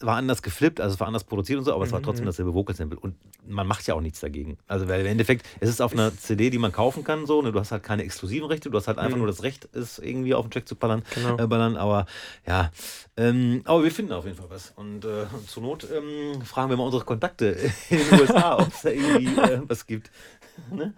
war 0.00 0.16
anders 0.16 0.42
geflippt, 0.42 0.80
also 0.80 0.94
es 0.94 1.00
war 1.00 1.06
anders 1.08 1.24
produziert 1.24 1.58
und 1.58 1.64
so, 1.64 1.74
aber 1.74 1.84
es 1.84 1.90
war 1.92 2.00
trotzdem 2.00 2.24
dasselbe 2.26 2.54
Vocal-Sample. 2.54 2.98
Und 3.00 3.16
man 3.46 3.66
macht 3.66 3.86
ja 3.86 3.94
auch 3.94 4.00
nichts 4.00 4.20
dagegen. 4.20 4.56
Also 4.68 4.86
weil 4.88 5.00
im 5.00 5.06
Endeffekt, 5.08 5.44
es 5.60 5.68
ist 5.68 5.80
auf 5.80 5.92
einer 5.92 6.16
CD, 6.16 6.50
die 6.50 6.58
man 6.58 6.70
kaufen 6.70 7.02
kann, 7.02 7.26
so, 7.26 7.42
ne? 7.42 7.50
du 7.50 7.58
hast 7.58 7.72
halt 7.72 7.82
keine 7.82 8.04
exklusiven 8.04 8.46
Rechte, 8.48 8.70
du 8.70 8.76
hast 8.76 8.86
halt 8.86 8.98
einfach 8.98 9.16
Mhm. 9.16 9.22
nur 9.22 9.26
das 9.26 9.42
Recht, 9.42 9.68
es 9.72 9.98
irgendwie 9.98 10.34
auf 10.34 10.44
den 10.46 10.50
Track 10.52 10.68
zu 10.68 10.76
ballern, 10.76 11.02
Genau. 11.14 11.36
äh, 11.38 11.46
ballern 11.48 11.76
aber 11.76 12.06
ja, 12.46 12.70
ähm, 13.16 13.62
aber 13.64 13.82
wir 13.82 13.90
finden 13.90 14.12
auf 14.12 14.24
jeden 14.24 14.36
Fall 14.36 14.50
was. 14.50 14.72
Und 14.76 15.04
äh, 15.04 15.26
zur 15.46 15.62
Not 15.64 15.86
ähm, 15.92 16.42
fragen 16.42 16.70
wir 16.70 16.76
mal 16.76 16.84
unsere 16.84 17.04
Kontakte 17.04 17.56
in 17.90 17.98
den 17.98 18.20
USA, 18.20 18.58
ob 18.58 18.68
es 18.68 18.82
da 18.82 18.90
irgendwie 18.90 19.26
äh, 19.40 19.60
was 19.66 19.86
gibt. 19.86 20.10
ne? 20.70 20.94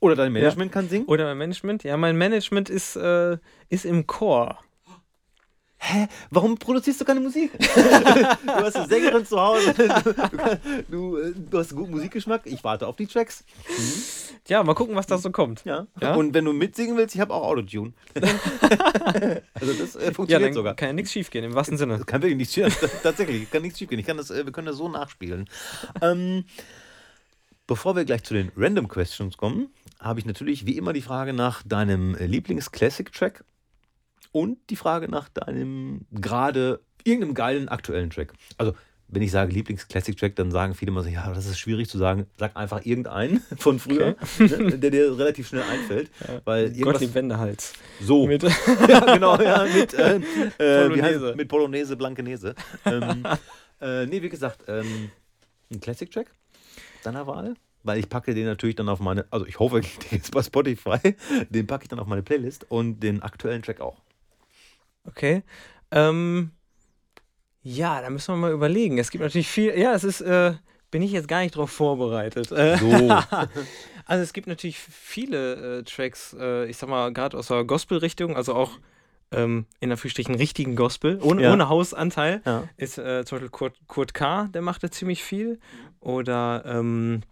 Oder 0.00 0.16
dein 0.16 0.32
Management 0.32 0.72
kann 0.72 0.88
singen. 0.88 1.06
Oder 1.06 1.24
mein 1.26 1.38
Management? 1.38 1.84
Ja, 1.84 1.96
mein 1.96 2.16
Management 2.16 2.68
ist, 2.70 2.96
äh, 2.96 3.38
ist 3.68 3.84
im 3.86 4.06
Chor. 4.06 4.58
Hä, 5.84 6.08
warum 6.30 6.56
produzierst 6.56 7.00
du 7.00 7.04
keine 7.04 7.20
Musik? 7.20 7.52
du 7.58 7.66
hast 8.46 8.76
eine 8.76 8.88
Sängerin 8.88 9.26
zu 9.26 9.40
Hause, 9.40 9.74
du, 9.74 10.14
du, 10.90 11.16
äh, 11.18 11.32
du 11.50 11.58
hast 11.58 11.74
guten 11.74 11.92
Musikgeschmack, 11.92 12.42
ich 12.44 12.64
warte 12.64 12.86
auf 12.86 12.96
die 12.96 13.06
Tracks. 13.06 13.44
Mhm. 13.68 14.02
Ja, 14.48 14.62
mal 14.62 14.74
gucken, 14.74 14.94
was 14.94 15.06
da 15.06 15.18
so 15.18 15.30
kommt. 15.30 15.64
Ja. 15.64 15.86
ja? 16.00 16.14
Und 16.14 16.34
wenn 16.34 16.44
du 16.44 16.52
mitsingen 16.52 16.96
willst, 16.96 17.14
ich 17.14 17.20
habe 17.20 17.32
auch 17.32 17.44
Autotune. 17.44 17.92
also 19.54 19.72
das 19.72 19.96
äh, 19.96 20.12
funktioniert 20.12 20.28
ja, 20.28 20.38
dann 20.38 20.52
sogar. 20.54 20.74
kann 20.74 20.88
ja 20.88 20.92
nichts 20.94 21.12
schief 21.12 21.30
gehen, 21.30 21.44
im 21.44 21.54
wahrsten 21.54 21.76
Sinne. 21.76 21.98
Das 21.98 22.06
kann 22.06 22.22
wirklich 22.22 22.36
nichts 22.36 22.54
schief 22.54 22.78
Tatsächlich, 23.02 23.50
kann 23.50 23.62
nichts 23.62 23.78
schief 23.78 23.88
gehen. 23.88 23.98
Ich 23.98 24.06
kann 24.06 24.16
das, 24.16 24.30
äh, 24.30 24.44
wir 24.44 24.52
können 24.52 24.66
das 24.66 24.76
so 24.76 24.88
nachspielen. 24.88 25.48
Ähm, 26.00 26.44
bevor 27.66 27.96
wir 27.96 28.04
gleich 28.04 28.22
zu 28.24 28.34
den 28.34 28.52
Random 28.56 28.88
Questions 28.88 29.36
kommen, 29.36 29.68
habe 30.00 30.20
ich 30.20 30.26
natürlich 30.26 30.66
wie 30.66 30.76
immer 30.76 30.92
die 30.92 31.02
Frage 31.02 31.32
nach 31.32 31.62
deinem 31.62 32.14
Lieblings-Classic-Track 32.14 33.44
und 34.34 34.58
die 34.68 34.76
Frage 34.76 35.08
nach 35.08 35.28
deinem 35.28 36.06
gerade 36.10 36.80
irgendeinem 37.04 37.34
geilen 37.34 37.68
aktuellen 37.68 38.10
Track. 38.10 38.32
Also, 38.58 38.74
wenn 39.06 39.22
ich 39.22 39.30
sage 39.30 39.52
Lieblings-Classic-Track, 39.52 40.34
dann 40.34 40.50
sagen 40.50 40.74
viele 40.74 40.90
immer 40.90 41.04
so, 41.04 41.08
ja, 41.08 41.32
das 41.32 41.46
ist 41.46 41.60
schwierig 41.60 41.88
zu 41.88 41.98
sagen. 41.98 42.26
Sag 42.36 42.56
einfach 42.56 42.84
irgendeinen 42.84 43.40
von 43.58 43.78
früher, 43.78 44.16
okay. 44.38 44.62
ne, 44.62 44.78
der 44.78 44.90
dir 44.90 45.16
relativ 45.16 45.46
schnell 45.46 45.62
einfällt. 45.62 46.10
Ja. 46.26 46.40
Weil 46.44 46.72
Gottlieb 46.72 47.14
Wendehals. 47.14 47.74
So. 48.00 48.26
Mit 48.26 48.42
ja, 48.88 49.14
genau, 49.14 49.40
ja, 49.40 49.64
mit, 49.72 49.94
äh, 49.94 50.16
äh, 50.58 50.88
Polonaise. 50.88 51.26
Heißt, 51.26 51.36
mit 51.36 51.48
Polonaise, 51.48 51.96
Blankenese. 51.96 52.56
ähm, 52.86 53.22
äh, 53.80 54.06
nee, 54.06 54.20
wie 54.20 54.28
gesagt, 54.28 54.64
ähm, 54.66 55.12
ein 55.70 55.80
Classic-Track 55.80 56.26
deiner 57.04 57.28
Wahl? 57.28 57.54
weil 57.84 57.98
ich 57.98 58.08
packe 58.08 58.34
den 58.34 58.46
natürlich 58.46 58.76
dann 58.76 58.88
auf 58.88 58.98
meine, 58.98 59.26
also 59.30 59.46
ich 59.46 59.58
hoffe, 59.58 59.82
der 60.10 60.18
ist 60.18 60.32
bei 60.32 60.42
Spotify, 60.42 61.14
den 61.50 61.66
packe 61.66 61.84
ich 61.84 61.88
dann 61.88 61.98
auf 61.98 62.06
meine 62.06 62.22
Playlist 62.22 62.64
und 62.70 63.00
den 63.00 63.22
aktuellen 63.22 63.62
Track 63.62 63.80
auch. 63.80 64.00
Okay. 65.04 65.42
Ähm, 65.90 66.50
ja, 67.62 68.00
da 68.00 68.10
müssen 68.10 68.34
wir 68.34 68.36
mal 68.36 68.52
überlegen. 68.52 68.98
Es 68.98 69.10
gibt 69.10 69.22
natürlich 69.22 69.48
viel, 69.48 69.78
ja, 69.78 69.94
es 69.94 70.04
ist, 70.04 70.20
äh, 70.20 70.54
bin 70.90 71.02
ich 71.02 71.12
jetzt 71.12 71.28
gar 71.28 71.40
nicht 71.40 71.56
drauf 71.56 71.70
vorbereitet. 71.70 72.48
So. 72.48 72.56
also 74.06 74.22
es 74.22 74.32
gibt 74.32 74.46
natürlich 74.46 74.78
viele 74.78 75.78
äh, 75.78 75.82
Tracks, 75.82 76.36
äh, 76.38 76.66
ich 76.66 76.76
sag 76.76 76.88
mal, 76.88 77.12
gerade 77.12 77.36
aus 77.38 77.48
der 77.48 77.64
Gospel-Richtung, 77.64 78.36
also 78.36 78.54
auch 78.54 78.78
ähm, 79.32 79.66
in 79.80 79.90
Anführungsstrichen 79.90 80.34
richtigen 80.34 80.76
Gospel, 80.76 81.18
ohne, 81.22 81.42
ja. 81.42 81.52
ohne 81.52 81.68
Hausanteil, 81.68 82.42
ja. 82.44 82.68
ist 82.76 82.98
äh, 82.98 83.24
zum 83.24 83.36
Beispiel 83.36 83.50
Kurt, 83.50 83.76
Kurt 83.86 84.14
K., 84.14 84.48
der 84.48 84.62
macht 84.62 84.82
da 84.82 84.90
ziemlich 84.90 85.24
viel. 85.24 85.58
Oder 86.00 86.64
ähm, 86.66 87.22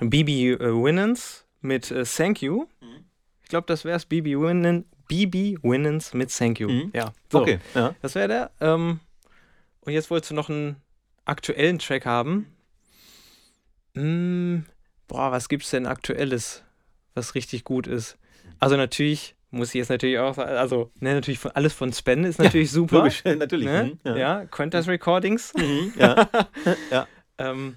Bibi 0.00 0.52
äh, 0.52 0.58
Winans 0.58 1.44
mit 1.60 1.90
äh, 1.90 2.04
Thank 2.04 2.42
You. 2.42 2.66
Mhm. 2.80 3.04
Ich 3.42 3.48
glaube, 3.48 3.66
das 3.66 3.84
wäre 3.84 3.96
es. 3.96 4.06
Bibi 4.06 4.38
Winans, 4.38 4.86
Bibi 5.12 5.58
Winans 5.62 6.14
mit 6.14 6.34
Thank 6.34 6.58
You. 6.58 6.70
Mhm. 6.70 6.90
Ja. 6.94 7.12
So, 7.30 7.42
okay. 7.42 7.58
Ja. 7.74 7.94
Das 8.00 8.14
wäre 8.14 8.28
der. 8.28 8.50
Ähm, 8.62 9.00
und 9.80 9.92
jetzt 9.92 10.10
wolltest 10.10 10.30
du 10.30 10.34
noch 10.34 10.48
einen 10.48 10.76
aktuellen 11.26 11.78
Track 11.78 12.06
haben. 12.06 12.46
Hm, 13.94 14.64
boah, 15.08 15.30
was 15.30 15.50
gibt's 15.50 15.68
denn 15.68 15.84
aktuelles, 15.84 16.64
was 17.12 17.34
richtig 17.34 17.64
gut 17.64 17.86
ist? 17.86 18.16
Also 18.58 18.78
natürlich 18.78 19.34
muss 19.50 19.68
ich 19.68 19.74
jetzt 19.74 19.90
natürlich 19.90 20.18
auch 20.18 20.32
sagen, 20.32 20.56
also 20.56 20.90
ne, 21.00 21.12
natürlich 21.12 21.40
von, 21.40 21.50
alles 21.50 21.74
von 21.74 21.92
Spen 21.92 22.24
ist 22.24 22.38
natürlich 22.38 22.70
ja, 22.70 22.74
super. 22.74 22.96
Logisch, 23.00 23.22
natürlich. 23.24 23.66
Ne? 23.66 23.98
Mhm, 24.02 24.10
ja. 24.12 24.16
ja, 24.16 24.44
Quintas 24.46 24.88
Recordings. 24.88 25.52
Mhm, 25.54 25.92
ja. 25.94 26.26
ja. 26.90 27.06
ähm, 27.36 27.76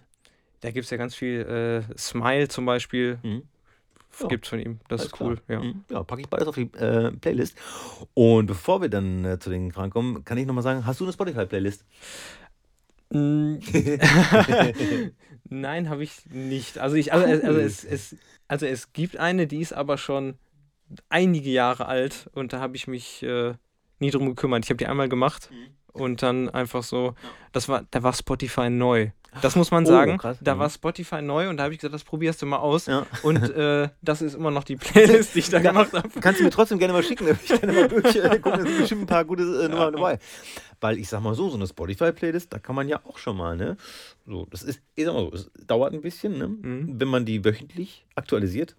da 0.62 0.72
gibt 0.72 0.86
es 0.86 0.90
ja 0.90 0.96
ganz 0.96 1.16
viel 1.16 1.42
äh, 1.42 1.98
Smile 1.98 2.48
zum 2.48 2.66
Beispiel. 2.66 3.20
Mhm. 3.24 3.44
Ja. 4.20 4.28
Gibt 4.28 4.46
es 4.46 4.50
von 4.50 4.60
ihm. 4.60 4.80
Das 4.88 5.02
Alles 5.02 5.14
ist 5.14 5.22
cool. 5.22 5.42
Ja. 5.48 5.60
Mhm. 5.60 5.84
ja, 5.90 6.04
packe 6.04 6.22
ich 6.22 6.28
beides 6.28 6.48
auf 6.48 6.56
die 6.56 6.72
äh, 6.74 7.12
Playlist. 7.12 7.58
Und 8.14 8.48
bevor 8.48 8.82
wir 8.82 8.90
dann 8.90 9.26
äh, 9.26 9.40
zu 9.40 9.50
den 9.50 9.72
Fragen 9.72 9.92
kommen, 9.92 10.24
kann 10.24 10.38
ich 10.38 10.46
nochmal 10.46 10.64
sagen: 10.64 10.86
Hast 10.86 11.00
du 11.00 11.06
eine 11.06 11.14
Spotify-Playlist? 11.14 11.86
Mm. 13.12 13.56
Nein, 15.50 15.90
habe 15.90 16.04
ich 16.04 16.26
nicht. 16.32 16.80
Also, 16.80 16.96
ich, 16.96 17.14
also, 17.14 17.26
also, 17.26 17.60
es, 17.60 17.84
es, 17.84 18.16
also 18.48 18.66
es 18.66 18.94
gibt 18.94 19.18
eine, 19.18 19.48
die 19.48 19.62
ist 19.62 19.74
aber 19.74 19.98
schon 19.98 20.36
einige 21.10 21.50
Jahre 21.50 21.88
alt 21.88 22.30
und 22.34 22.54
da 22.54 22.60
habe 22.60 22.76
ich 22.76 22.88
mich 22.88 23.22
äh, 23.24 23.54
nie 24.00 24.12
drum 24.12 24.28
gekümmert. 24.28 24.66
Ich 24.66 24.70
habe 24.70 24.78
die 24.78 24.88
einmal 24.88 25.10
gemacht 25.10 25.50
mhm. 25.52 25.76
Und 25.96 26.22
dann 26.22 26.50
einfach 26.50 26.84
so, 26.84 27.16
das 27.52 27.68
war, 27.70 27.86
da 27.92 28.04
war 28.04 28.14
Spotify 28.14 28.70
neu. 28.70 29.12
Das 29.42 29.56
muss 29.56 29.72
man 29.72 29.84
oh, 29.84 29.88
sagen. 29.88 30.18
Oh, 30.24 30.34
da 30.40 30.60
war 30.60 30.70
Spotify 30.70 31.22
neu 31.22 31.50
und 31.50 31.58
da 31.58 31.64
habe 31.64 31.74
ich 31.74 31.80
gesagt, 31.80 31.94
das 31.94 32.04
probierst 32.04 32.42
du 32.42 32.46
mal 32.46 32.58
aus. 32.58 32.86
Ja. 32.86 33.06
Und 33.24 33.50
äh, 33.52 33.90
das 34.02 34.22
ist 34.22 34.36
immer 34.36 34.52
noch 34.52 34.64
die 34.64 34.76
Playlist, 34.76 35.36
die 35.36 35.40
ich 35.40 35.50
da 35.50 35.60
gemacht 35.60 35.94
habe. 35.94 36.08
Kannst 36.22 36.40
du 36.40 36.44
mir 36.44 36.52
trotzdem 36.52 36.80
gerne 36.80 36.94
mal 36.94 37.04
schicken. 37.04 37.28
Ich 37.28 37.60
kann 37.60 37.74
mal 37.74 37.88
durch. 37.88 38.16
Äh, 38.16 38.40
gucken, 38.40 38.60
da 38.60 38.62
sind 38.62 38.78
bestimmt 38.80 39.02
ein 39.02 39.08
paar 39.08 39.26
gute 39.26 39.44
äh, 39.44 39.68
Nummern 39.68 39.94
dabei. 39.94 40.20
Weil 40.82 41.00
ich 41.00 41.10
sag 41.10 41.22
mal 41.22 41.36
so, 41.36 41.50
so 41.50 41.56
eine 41.56 41.68
Spotify-Playlist, 41.68 42.54
da 42.54 42.60
kann 42.60 42.76
man 42.76 42.88
ja 42.88 43.02
auch 43.06 43.18
schon 43.18 43.38
mal, 43.38 43.56
ne? 43.56 43.78
So, 44.26 44.46
das 44.50 44.64
ist, 44.64 44.82
ich 44.96 45.06
sag 45.06 45.14
mal 45.14 45.22
so, 45.22 45.34
es 45.34 45.52
dauert 45.68 45.94
ein 45.94 46.02
bisschen, 46.02 46.38
ne? 46.38 46.48
Mhm. 46.48 47.00
Wenn 47.00 47.08
man 47.08 47.26
die 47.26 47.44
wöchentlich 47.44 48.06
aktualisiert 48.16 48.76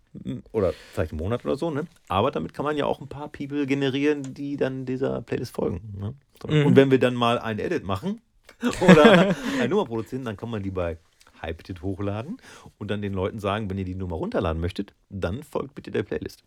oder 0.53 0.73
vielleicht 0.93 1.13
einen 1.13 1.21
Monat 1.21 1.45
oder 1.45 1.57
so, 1.57 1.71
ne? 1.71 1.87
Aber 2.09 2.31
damit 2.31 2.55
kann 2.55 2.65
man 2.65 2.77
ja 2.77 2.87
auch 2.87 3.01
ein 3.01 3.09
paar 3.09 3.29
People 3.29 3.67
generieren, 3.67 4.35
die 4.35 4.57
dann 4.57 4.87
dieser 4.87 5.23
Playlist 5.23 5.55
folgen. 5.55 5.81
Ne? 5.99 6.15
So. 6.43 6.49
Mhm. 6.49 6.67
Und 6.67 6.77
wenn 6.77 6.91
wir 6.91 6.99
dann 6.99 7.15
mal 7.15 7.39
ein 7.39 7.59
Edit 7.59 7.85
machen, 7.85 8.21
oder 8.81 9.35
eine 9.59 9.69
Nummer 9.69 9.85
produzieren, 9.85 10.25
dann 10.25 10.37
kann 10.37 10.51
man 10.51 10.63
die 10.63 10.71
bei 10.71 10.99
Hyped 11.43 11.83
hochladen 11.83 12.39
und 12.79 12.91
dann 12.91 13.03
den 13.03 13.13
Leuten 13.13 13.39
sagen, 13.39 13.69
wenn 13.69 13.79
ihr 13.79 13.85
die 13.85 13.95
Nummer 13.95 14.17
runterladen 14.17 14.61
möchtet, 14.61 14.95
dann 15.11 15.43
folgt 15.43 15.75
bitte 15.75 15.91
der 15.91 16.03
Playlist. 16.03 16.43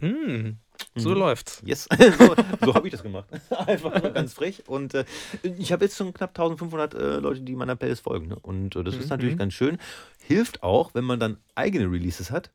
Mm, 0.00 0.58
so 0.96 1.10
mhm. 1.10 1.16
läuft's. 1.16 1.62
Yes, 1.64 1.88
so, 2.18 2.34
so 2.60 2.74
habe 2.74 2.86
ich 2.86 2.92
das 2.92 3.02
gemacht. 3.02 3.28
Einfach 3.66 4.14
ganz 4.14 4.34
frech. 4.34 4.64
Und 4.68 4.94
äh, 4.94 5.04
ich 5.42 5.72
habe 5.72 5.84
jetzt 5.84 5.96
schon 5.96 6.12
knapp 6.12 6.30
1500 6.30 6.94
äh, 6.94 7.16
Leute, 7.16 7.40
die 7.40 7.54
meiner 7.54 7.76
Playlist 7.76 8.02
folgen. 8.02 8.28
Ne? 8.28 8.36
Und 8.40 8.76
äh, 8.76 8.84
das 8.84 8.94
mhm. 8.94 9.00
ist 9.00 9.10
natürlich 9.10 9.36
ganz 9.36 9.54
schön. 9.54 9.78
Hilft 10.18 10.62
auch, 10.62 10.94
wenn 10.94 11.04
man 11.04 11.20
dann 11.20 11.38
eigene 11.54 11.90
Releases 11.90 12.30
hat 12.30 12.50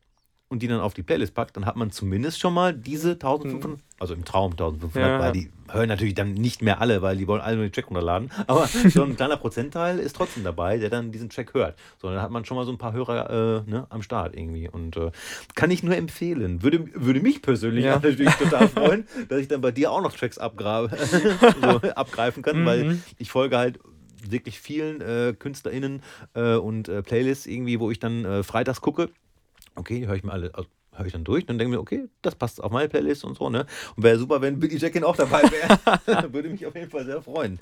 und 0.49 0.64
die 0.64 0.68
dann 0.68 0.80
auf 0.80 0.94
die 0.94 1.03
Playlist 1.03 1.34
packt, 1.34 1.57
dann 1.57 1.65
hat 1.65 1.76
man 1.76 1.91
zumindest 1.91 2.40
schon 2.40 2.53
mal 2.53 2.74
diese 2.74 3.11
1500, 3.11 3.80
also 3.99 4.14
im 4.14 4.24
Traum 4.24 4.52
1500, 4.52 4.95
ja. 4.95 5.19
weil 5.19 5.32
die 5.34 5.52
hören 5.69 5.90
natürlich 5.90 6.15
dann 6.15 6.34
nicht 6.34 6.61
mehr 6.61 6.80
alle, 6.80 7.02
weil 7.02 7.18
die 7.18 7.28
wollen 7.28 7.41
alle 7.41 7.57
nur 7.57 7.65
den 7.65 7.74
Track 7.74 7.88
runterladen, 7.88 8.32
aber 8.48 8.65
so 8.68 9.03
ein 9.03 9.18
kleiner 9.18 9.36
Prozentteil 9.36 9.99
ist 9.99 10.15
trotzdem 10.15 10.45
dabei, 10.45 10.78
der 10.78 10.90
dann 10.90 11.11
diesen 11.11 11.30
Track 11.30 11.53
hört. 11.53 11.78
So, 12.02 12.10
dann 12.10 12.22
hat 12.22 12.32
man 12.32 12.45
schon 12.45 12.56
mal 12.56 12.65
so 12.65 12.72
ein 12.72 12.78
paar 12.78 12.94
Hörer 12.94 13.65
äh, 13.68 13.69
ne, 13.69 13.88
am 13.90 14.02
Start 14.02 14.36
irgendwie 14.36 14.69
und 14.69 14.95
äh, 14.95 15.11
kann 15.56 15.69
ich 15.69 15.84
nur 15.84 15.95
empfehlen. 15.95 16.64
Würde, 16.64 16.86
würde 16.94 17.19
mich 17.19 17.41
persönlich 17.41 17.84
ja. 17.84 17.95
natürlich 18.02 18.34
total 18.36 18.68
freuen, 18.69 19.07
dass 19.28 19.40
ich 19.40 19.49
dann 19.49 19.60
bei 19.60 19.72
dir 19.72 19.91
auch 19.91 20.02
noch 20.02 20.15
Tracks 20.15 20.38
abgrabe, 20.38 20.95
so, 20.98 21.90
abgreifen 21.90 22.41
kann, 22.41 22.61
mhm. 22.61 22.65
weil 22.65 22.99
ich 23.18 23.32
folge 23.32 23.57
halt 23.57 23.80
wirklich 24.30 24.60
vielen 24.60 25.02
äh, 25.02 25.34
KünstlerInnen 25.38 26.02
äh, 26.34 26.56
und 26.56 26.88
äh, 26.88 27.02
Playlists 27.02 27.45
irgendwie, 27.45 27.80
wo 27.80 27.91
ich 27.91 27.99
dann 27.99 28.26
äh, 28.26 28.44
freitags 28.44 28.82
gucke 28.82 29.10
okay, 29.78 30.06
höre 30.08 30.16
ich 30.16 30.24
mir 30.24 30.32
alle, 30.34 30.54
also 30.54 30.70
höre 30.98 31.06
ich 31.06 31.14
dann 31.14 31.24
durch, 31.24 31.45
dann 31.45 31.58
denke 31.58 31.72
ich 31.72 31.78
mir, 31.78 31.82
okay, 31.82 32.10
das 32.22 32.36
passt 32.36 32.62
auf 32.62 32.72
meine 32.72 32.90
Playlist 32.90 33.24
und 33.24 33.38
so, 33.38 33.49
ne? 33.49 33.66
Und 33.95 34.04
wäre 34.04 34.18
super, 34.18 34.41
wenn 34.41 34.60
Billy 34.60 34.78
Jackin 34.78 35.04
auch 35.04 35.16
dabei 35.16 35.44
wäre. 35.44 35.80
Würde 36.34 36.49
mich 36.49 36.66
auf 36.66 36.76
jeden 36.76 36.90
Fall 36.90 37.06
sehr 37.06 37.22
freuen. 37.22 37.60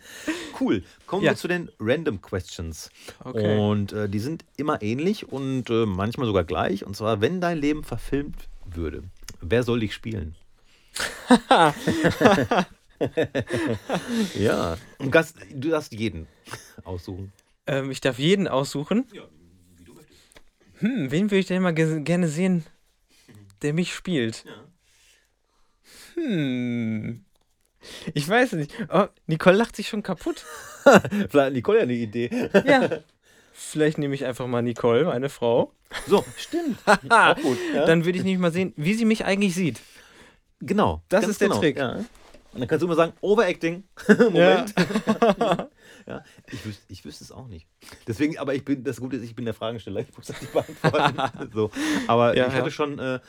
Cool. 0.60 0.84
Kommen 1.06 1.24
ja. 1.24 1.32
wir 1.32 1.38
zu 1.38 1.48
den 1.48 1.70
Random 1.80 2.22
Questions. 2.22 2.90
Okay. 3.24 3.58
Und 3.58 3.94
äh, 3.94 4.10
die 4.10 4.20
sind 4.20 4.46
immer 4.58 4.82
ähnlich 4.82 5.32
und 5.32 5.70
äh, 5.70 5.86
manchmal 5.86 6.28
sogar 6.28 6.44
gleich. 6.44 6.86
Und 6.86 6.96
zwar, 6.96 7.22
wenn 7.22 7.42
dein 7.42 7.58
Leben 7.58 7.84
verfilmt 7.84 8.48
würde, 8.66 9.04
wer 9.42 9.64
soll 9.64 9.82
dich 9.82 9.94
spielen? 9.94 10.36
ja. 14.36 14.78
Und 14.98 15.14
du 15.54 15.70
darfst 15.70 15.92
jeden 15.92 16.28
aussuchen. 16.84 17.34
Ähm, 17.68 17.92
ich 17.92 18.00
darf 18.00 18.18
jeden 18.20 18.48
aussuchen? 18.48 19.06
Ja. 19.12 19.24
Hm, 20.86 21.10
wen 21.10 21.32
würde 21.32 21.40
ich 21.40 21.48
denn 21.48 21.64
mal 21.64 21.74
gerne 21.74 22.28
sehen, 22.28 22.64
der 23.64 23.74
mich 23.74 23.94
spielt? 23.94 24.45
Ja. 24.45 24.53
Hm. 26.14 27.26
Ich 28.14 28.30
weiß 28.30 28.53
nicht. 28.53 28.72
Oh, 28.94 29.07
Nicole 29.26 29.57
lacht 29.57 29.76
sich 29.76 29.88
schon 29.88 30.03
kaputt. 30.03 30.45
Vielleicht 30.84 31.34
hat 31.34 31.53
Nicole 31.53 31.80
ja 31.80 31.84
eine 31.84 31.94
Idee. 31.94 32.30
ja. 32.66 32.99
Vielleicht 33.57 33.98
nehme 33.98 34.14
ich 34.14 34.26
einfach 34.26 34.45
mal 34.48 34.62
Nicole, 34.62 35.06
meine 35.06 35.30
Frau. 35.30 35.72
So, 36.07 36.24
stimmt. 36.38 36.78
Auch 37.10 37.36
gut. 37.38 37.57
Ja? 37.74 37.86
Dann 37.86 38.06
würde 38.06 38.20
ich 38.20 38.24
nicht 38.24 38.38
mal 38.38 38.52
sehen, 38.52 38.74
wie 38.76 38.94
sie 38.94 39.06
mich 39.06 39.26
eigentlich 39.26 39.56
sieht. 39.56 39.82
Genau. 40.60 41.02
Das 41.10 41.28
ist 41.28 41.41
der 41.41 41.48
genau. 41.48 41.62
Trick. 41.62 41.78
Ja. 41.78 42.06
Und 42.56 42.61
dann 42.61 42.69
kannst 42.69 42.84
du 42.84 42.88
immer 42.88 42.95
sagen, 42.95 43.11
Overacting. 43.19 43.84
Moment. 44.07 44.73
Ja. 44.76 45.69
Ja, 46.07 46.23
ich, 46.52 46.64
wüs 46.64 46.82
ich 46.88 47.03
wüsste 47.03 47.23
es 47.23 47.32
auch 47.32 47.48
nicht. 47.48 47.68
Deswegen, 48.07 48.38
aber 48.38 48.53
ich 48.53 48.64
bin, 48.64 48.84
das 48.84 48.99
Gute 48.99 49.15
ist, 49.15 49.23
ich 49.23 49.34
bin 49.36 49.45
der 49.45 49.56
Fragesteller, 49.56 50.02
ich 50.02 50.15
muss 50.15 50.27
das 50.27 50.40
nicht 50.40 50.53
beantworten. 50.53 51.49
so. 51.53 51.72
Aber 52.06 52.38
ja, 52.38 52.48
ich 52.48 52.53
hatte 52.53 52.69
schon, 52.69 52.99
äh, 52.99 53.19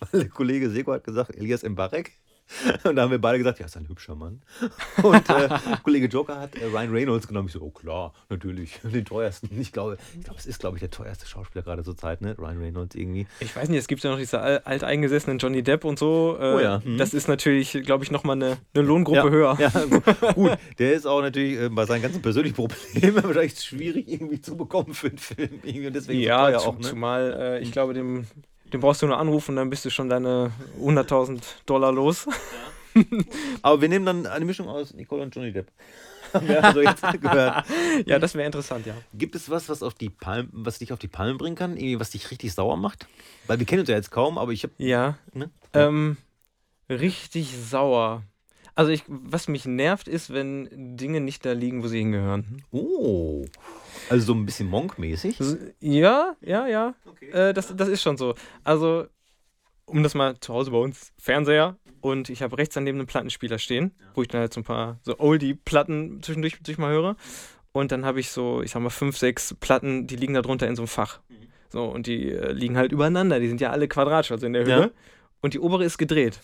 weil 0.00 0.20
der 0.22 0.30
Kollege 0.30 0.70
Seko 0.70 0.94
hat 0.94 1.04
gesagt, 1.04 1.36
Elias 1.36 1.64
Mbarek. 1.64 2.12
Und 2.84 2.96
da 2.96 3.02
haben 3.02 3.10
wir 3.10 3.20
beide 3.20 3.38
gesagt, 3.38 3.58
ja, 3.58 3.66
ist 3.66 3.76
ein 3.76 3.88
hübscher 3.88 4.14
Mann. 4.14 4.40
Und 5.02 5.28
äh, 5.28 5.48
Kollege 5.82 6.06
Joker 6.06 6.40
hat 6.40 6.54
äh, 6.56 6.64
Ryan 6.66 6.90
Reynolds 6.90 7.28
genommen. 7.28 7.48
Ich 7.48 7.54
so, 7.54 7.60
oh 7.60 7.70
klar, 7.70 8.14
natürlich, 8.30 8.80
den 8.82 9.04
teuersten. 9.04 9.48
Ich 9.60 9.72
glaube, 9.72 9.98
ich 10.16 10.24
glaube, 10.24 10.38
es 10.38 10.46
ist, 10.46 10.58
glaube 10.58 10.76
ich, 10.76 10.80
der 10.80 10.90
teuerste 10.90 11.26
Schauspieler 11.26 11.62
gerade 11.62 11.82
zur 11.84 11.96
Zeit, 11.96 12.20
ne? 12.22 12.36
Ryan 12.38 12.58
Reynolds 12.58 12.94
irgendwie. 12.96 13.26
Ich 13.40 13.54
weiß 13.54 13.68
nicht, 13.68 13.78
es 13.78 13.86
gibt 13.88 14.02
ja 14.02 14.10
noch 14.10 14.18
diese 14.18 14.40
al- 14.40 14.62
alteingesessenen 14.64 15.38
Johnny 15.38 15.62
Depp 15.62 15.84
und 15.84 15.98
so. 15.98 16.36
Äh, 16.40 16.54
Oh 16.54 16.60
ja, 16.60 16.82
hm. 16.82 16.96
Das 16.98 17.14
ist 17.14 17.28
natürlich, 17.28 17.72
glaube 17.84 18.04
ich, 18.04 18.10
nochmal 18.10 18.36
eine, 18.36 18.56
eine 18.74 18.84
Lohngruppe 18.84 19.18
ja, 19.18 19.28
höher. 19.30 19.56
Ja, 19.60 19.68
gut, 19.84 20.34
gut. 20.34 20.58
Der 20.78 20.92
ist 20.94 21.06
auch 21.06 21.20
natürlich 21.20 21.60
äh, 21.60 21.68
bei 21.68 21.84
seinen 21.86 22.02
ganzen 22.02 22.22
persönlichen 22.22 22.54
Problemen 22.56 23.22
wahrscheinlich 23.22 23.60
schwierig 23.60 24.08
irgendwie 24.08 24.40
zu 24.40 24.56
bekommen 24.56 24.94
für 24.94 25.08
einen 25.08 25.18
Film. 25.18 25.50
Irgendwie. 25.62 25.86
Und 25.88 25.92
deswegen 25.96 26.20
Ja, 26.20 26.56
auch, 26.58 26.74
ne? 26.78 26.80
zumal 26.80 27.36
äh, 27.38 27.60
ich 27.60 27.70
glaube, 27.72 27.94
dem, 27.94 28.26
dem 28.72 28.80
brauchst 28.80 29.02
du 29.02 29.06
nur 29.06 29.18
anrufen 29.18 29.52
und 29.52 29.56
dann 29.56 29.70
bist 29.70 29.84
du 29.84 29.90
schon 29.90 30.08
deine 30.08 30.52
100.000 30.80 31.40
Dollar 31.66 31.92
los. 31.92 32.26
Aber 33.62 33.80
wir 33.80 33.88
nehmen 33.88 34.06
dann 34.06 34.26
eine 34.26 34.44
Mischung 34.44 34.68
aus 34.68 34.94
Nicole 34.94 35.22
und 35.22 35.34
Johnny 35.34 35.52
Depp. 35.52 35.70
Haben 36.34 36.48
wir 36.48 36.62
also 36.62 36.82
jetzt 36.82 37.02
gehört. 37.20 37.64
ja, 38.04 38.18
das 38.18 38.34
wäre 38.34 38.44
interessant, 38.44 38.84
ja. 38.84 38.94
Gibt 39.14 39.34
es 39.34 39.48
was, 39.48 39.68
was, 39.70 39.82
auf 39.82 39.94
die 39.94 40.10
Palm, 40.10 40.48
was 40.52 40.78
dich 40.78 40.92
auf 40.92 40.98
die 40.98 41.08
Palme 41.08 41.36
bringen 41.38 41.56
kann? 41.56 41.76
Irgendwie, 41.76 41.98
was 42.00 42.10
dich 42.10 42.30
richtig 42.30 42.52
sauer 42.52 42.76
macht? 42.76 43.06
Weil 43.46 43.58
wir 43.58 43.66
kennen 43.66 43.80
uns 43.80 43.88
ja 43.88 43.96
jetzt 43.96 44.10
kaum, 44.10 44.36
aber 44.36 44.52
ich 44.52 44.62
habe. 44.62 44.74
Ja, 44.76 45.16
Ne? 45.32 45.48
ähm, 45.72 46.18
richtig 46.90 47.56
sauer. 47.56 48.24
Also 48.74 48.92
ich, 48.92 49.02
was 49.08 49.48
mich 49.48 49.64
nervt, 49.64 50.06
ist, 50.06 50.32
wenn 50.32 50.96
Dinge 50.96 51.20
nicht 51.20 51.44
da 51.46 51.52
liegen, 51.52 51.82
wo 51.82 51.88
sie 51.88 51.98
hingehören. 51.98 52.62
Oh. 52.70 53.46
Also 54.08 54.26
so 54.26 54.34
ein 54.34 54.46
bisschen 54.46 54.68
Monk-mäßig. 54.68 55.38
Ja, 55.80 56.36
ja, 56.40 56.66
ja. 56.66 56.94
Okay. 57.04 57.30
Äh, 57.30 57.54
das, 57.54 57.74
das 57.76 57.88
ist 57.88 58.02
schon 58.02 58.16
so. 58.16 58.34
Also, 58.64 59.06
um 59.86 60.02
das 60.02 60.14
mal 60.14 60.38
zu 60.40 60.54
Hause 60.54 60.70
bei 60.70 60.78
uns, 60.78 61.12
Fernseher 61.18 61.76
und 62.00 62.28
ich 62.30 62.42
habe 62.42 62.58
rechts 62.58 62.74
daneben 62.74 62.98
einen 62.98 63.06
Plattenspieler 63.06 63.58
stehen, 63.58 63.94
wo 64.14 64.22
ich 64.22 64.28
dann 64.28 64.40
halt 64.40 64.52
so 64.52 64.60
ein 64.60 64.64
paar 64.64 64.98
so 65.02 65.18
Oldie-Platten 65.18 66.22
zwischendurch 66.22 66.58
durch 66.62 66.78
mal 66.78 66.92
höre. 66.92 67.16
Und 67.72 67.92
dann 67.92 68.04
habe 68.04 68.20
ich 68.20 68.30
so, 68.30 68.62
ich 68.62 68.70
sag 68.70 68.82
mal, 68.82 68.90
fünf, 68.90 69.18
sechs 69.18 69.54
Platten, 69.54 70.06
die 70.06 70.16
liegen 70.16 70.34
da 70.34 70.42
drunter 70.42 70.66
in 70.66 70.76
so 70.76 70.82
einem 70.82 70.88
Fach. 70.88 71.20
So, 71.70 71.84
und 71.84 72.06
die 72.06 72.30
äh, 72.30 72.52
liegen 72.52 72.76
halt 72.76 72.92
übereinander. 72.92 73.40
Die 73.40 73.48
sind 73.48 73.60
ja 73.60 73.70
alle 73.70 73.88
quadratisch, 73.88 74.32
also 74.32 74.46
in 74.46 74.54
der 74.54 74.64
Höhe. 74.64 74.80
Ja. 74.80 74.90
Und 75.40 75.54
die 75.54 75.60
obere 75.60 75.84
ist 75.84 75.98
gedreht. 75.98 76.40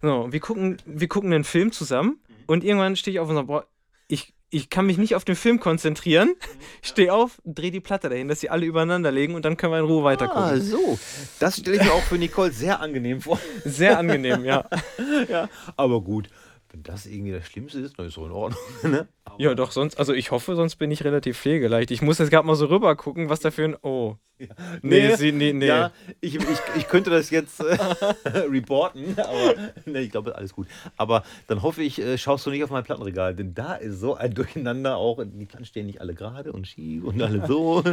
So, 0.00 0.32
wir 0.32 0.40
gucken, 0.40 0.78
wir 0.86 1.08
gucken 1.08 1.32
einen 1.32 1.44
Film 1.44 1.72
zusammen 1.72 2.20
und 2.46 2.64
irgendwann 2.64 2.96
stehe 2.96 3.14
ich 3.14 3.20
auf 3.20 3.28
und 3.28 3.34
sage, 3.34 3.46
boah, 3.46 3.66
ich, 4.08 4.34
ich 4.52 4.68
kann 4.70 4.84
mich 4.86 4.98
nicht 4.98 5.14
auf 5.16 5.24
den 5.24 5.34
Film 5.34 5.58
konzentrieren. 5.60 6.34
Stehe 6.82 7.12
auf, 7.12 7.40
drehe 7.44 7.70
die 7.70 7.80
Platte 7.80 8.08
dahin, 8.10 8.28
dass 8.28 8.40
sie 8.40 8.50
alle 8.50 8.66
übereinander 8.66 9.10
legen 9.10 9.34
und 9.34 9.44
dann 9.44 9.56
können 9.56 9.72
wir 9.72 9.78
in 9.78 9.86
Ruhe 9.86 10.02
Ah, 10.02 10.04
weitergucken. 10.04 10.60
so. 10.60 10.98
Das 11.40 11.56
stelle 11.56 11.78
ich 11.78 11.82
mir 11.84 11.92
auch 11.92 12.02
für 12.02 12.18
Nicole 12.18 12.52
sehr 12.52 12.80
angenehm 12.80 13.22
vor. 13.22 13.40
Sehr 13.64 13.98
angenehm, 13.98 14.44
ja. 14.44 14.68
ja. 15.28 15.48
Aber 15.76 16.02
gut, 16.02 16.28
wenn 16.72 16.82
das 16.82 17.06
irgendwie 17.06 17.32
das 17.32 17.46
Schlimmste 17.46 17.80
ist, 17.80 17.98
dann 17.98 18.06
ist 18.06 18.14
so 18.14 18.24
in 18.24 18.32
Ordnung. 18.32 18.60
Ne? 18.82 19.06
Ja, 19.38 19.54
doch, 19.54 19.70
sonst, 19.70 19.98
also 19.98 20.12
ich 20.12 20.30
hoffe, 20.32 20.56
sonst 20.56 20.76
bin 20.76 20.90
ich 20.90 21.04
relativ 21.04 21.38
pflegeleicht. 21.38 21.90
Ich 21.90 22.02
muss 22.02 22.18
jetzt 22.18 22.30
gerade 22.30 22.46
mal 22.46 22.56
so 22.56 22.66
rüber 22.66 22.94
gucken, 22.96 23.28
was 23.28 23.40
da 23.40 23.50
für 23.50 23.64
ein. 23.64 23.76
Oh. 23.82 24.16
Nee, 24.38 24.48
Nee, 24.82 25.14
sie, 25.14 25.30
nee, 25.30 25.52
nee. 25.52 25.68
Ja, 25.68 25.92
ich, 26.20 26.34
ich, 26.34 26.42
ich 26.76 26.88
könnte 26.88 27.10
das 27.10 27.30
jetzt 27.30 27.60
äh, 27.60 27.78
reporten, 28.28 29.14
aber 29.16 29.54
nee, 29.86 30.00
ich 30.00 30.10
glaube, 30.10 30.34
alles 30.34 30.52
gut. 30.52 30.66
Aber 30.96 31.22
dann 31.46 31.62
hoffe 31.62 31.82
ich, 31.82 32.00
äh, 32.00 32.18
schaust 32.18 32.44
du 32.44 32.50
nicht 32.50 32.64
auf 32.64 32.70
mein 32.70 32.82
Plattenregal, 32.82 33.36
denn 33.36 33.54
da 33.54 33.74
ist 33.74 34.00
so 34.00 34.16
ein 34.16 34.34
Durcheinander 34.34 34.96
auch. 34.96 35.22
Die 35.24 35.46
Platten 35.46 35.64
stehen 35.64 35.86
nicht 35.86 36.00
alle 36.00 36.14
gerade 36.14 36.52
und 36.52 36.66
schief 36.66 37.04
und 37.04 37.22
alle 37.22 37.46
so. 37.46 37.84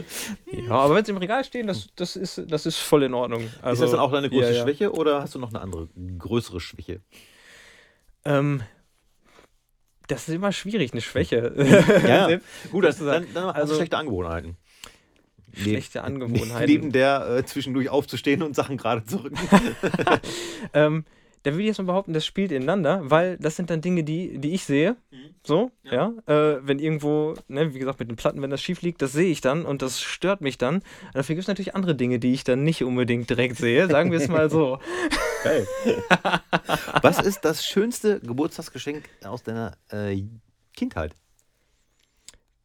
Ja, 0.51 0.71
aber 0.71 0.95
wenn 0.95 1.05
sie 1.05 1.11
im 1.11 1.17
Regal 1.17 1.43
stehen, 1.43 1.67
das, 1.67 1.89
das, 1.95 2.15
ist, 2.15 2.41
das 2.47 2.65
ist 2.65 2.77
voll 2.77 3.03
in 3.03 3.13
Ordnung. 3.13 3.43
Also, 3.61 3.73
ist 3.73 3.81
das 3.81 3.91
dann 3.91 3.99
auch 3.99 4.11
deine 4.11 4.29
größte 4.29 4.51
ja, 4.51 4.57
ja. 4.57 4.63
Schwäche 4.63 4.91
oder 4.91 5.21
hast 5.21 5.35
du 5.35 5.39
noch 5.39 5.49
eine 5.49 5.61
andere, 5.61 5.87
größere 6.17 6.59
Schwäche? 6.59 7.01
Ähm, 8.25 8.61
das 10.07 10.27
ist 10.27 10.33
immer 10.33 10.51
schwierig, 10.51 10.91
eine 10.91 11.01
Schwäche. 11.01 11.53
Ja, 12.07 12.29
ja. 12.29 12.39
Gut, 12.71 12.83
das 12.83 12.97
dann, 12.99 13.25
dann, 13.33 13.49
Also- 13.51 13.75
schlechte 13.75 13.97
Angewohnheiten. 13.97 14.57
Schlechte 15.53 16.03
Angewohnheiten. 16.03 16.65
Neben 16.65 16.91
der 16.91 17.27
äh, 17.37 17.45
zwischendurch 17.45 17.89
aufzustehen 17.89 18.43
und 18.43 18.55
Sachen 18.55 18.77
gerade 18.77 19.03
zu 19.05 19.17
rücken. 19.17 19.37
Ähm, 20.73 21.05
da 21.43 21.51
würde 21.51 21.61
ich 21.61 21.67
jetzt 21.67 21.77
mal 21.77 21.85
behaupten, 21.85 22.13
das 22.13 22.25
spielt 22.25 22.51
ineinander, 22.51 23.01
weil 23.09 23.37
das 23.37 23.55
sind 23.55 23.69
dann 23.69 23.79
Dinge, 23.81 24.03
die, 24.03 24.37
die 24.39 24.51
ich 24.53 24.65
sehe. 24.65 24.97
So, 25.41 25.71
ja. 25.83 26.11
Äh, 26.27 26.57
wenn 26.67 26.79
irgendwo, 26.79 27.33
ne, 27.47 27.73
wie 27.73 27.79
gesagt, 27.79 27.99
mit 27.99 28.09
den 28.11 28.17
Platten, 28.17 28.41
wenn 28.41 28.49
das 28.49 28.61
schief 28.61 28.81
liegt, 28.81 29.01
das 29.01 29.13
sehe 29.13 29.31
ich 29.31 29.39
dann 29.39 29.63
und 29.65 29.81
das 29.81 30.01
stört 30.01 30.41
mich 30.41 30.57
dann. 30.57 30.83
Dafür 31.13 31.35
gibt 31.35 31.43
es 31.43 31.47
natürlich 31.47 31.75
andere 31.75 31.95
Dinge, 31.95 32.19
die 32.19 32.33
ich 32.33 32.43
dann 32.43 32.63
nicht 32.63 32.83
unbedingt 32.83 33.29
direkt 33.29 33.55
sehe. 33.55 33.87
Sagen 33.87 34.11
wir 34.11 34.19
es 34.19 34.27
mal 34.27 34.49
so. 34.49 34.79
Geil. 35.43 35.67
Was 37.01 37.19
ist 37.19 37.45
das 37.45 37.65
schönste 37.65 38.19
Geburtstagsgeschenk 38.19 39.09
aus 39.23 39.43
deiner 39.43 39.77
äh, 39.89 40.23
Kindheit? 40.73 41.15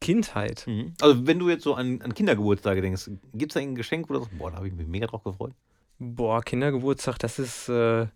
Kindheit. 0.01 0.67
Also, 1.01 1.25
wenn 1.25 1.39
du 1.39 1.49
jetzt 1.49 1.63
so 1.63 1.73
an, 1.73 2.01
an 2.01 2.13
Kindergeburtstage 2.13 2.81
denkst, 2.81 3.09
gibt 3.33 3.51
es 3.51 3.53
da 3.53 3.59
ein 3.59 3.75
Geschenk, 3.75 4.09
wo 4.09 4.13
du 4.13 4.19
sagst, 4.19 4.37
boah, 4.37 4.51
da 4.51 4.57
habe 4.57 4.67
ich 4.67 4.73
mich 4.73 4.87
mega 4.87 5.07
drauf 5.07 5.23
gefreut? 5.23 5.53
Boah, 5.97 6.43
Kindergeburtstag, 6.43 7.17
das 7.19 7.39
ist, 7.39 7.69
äh, 7.69 8.07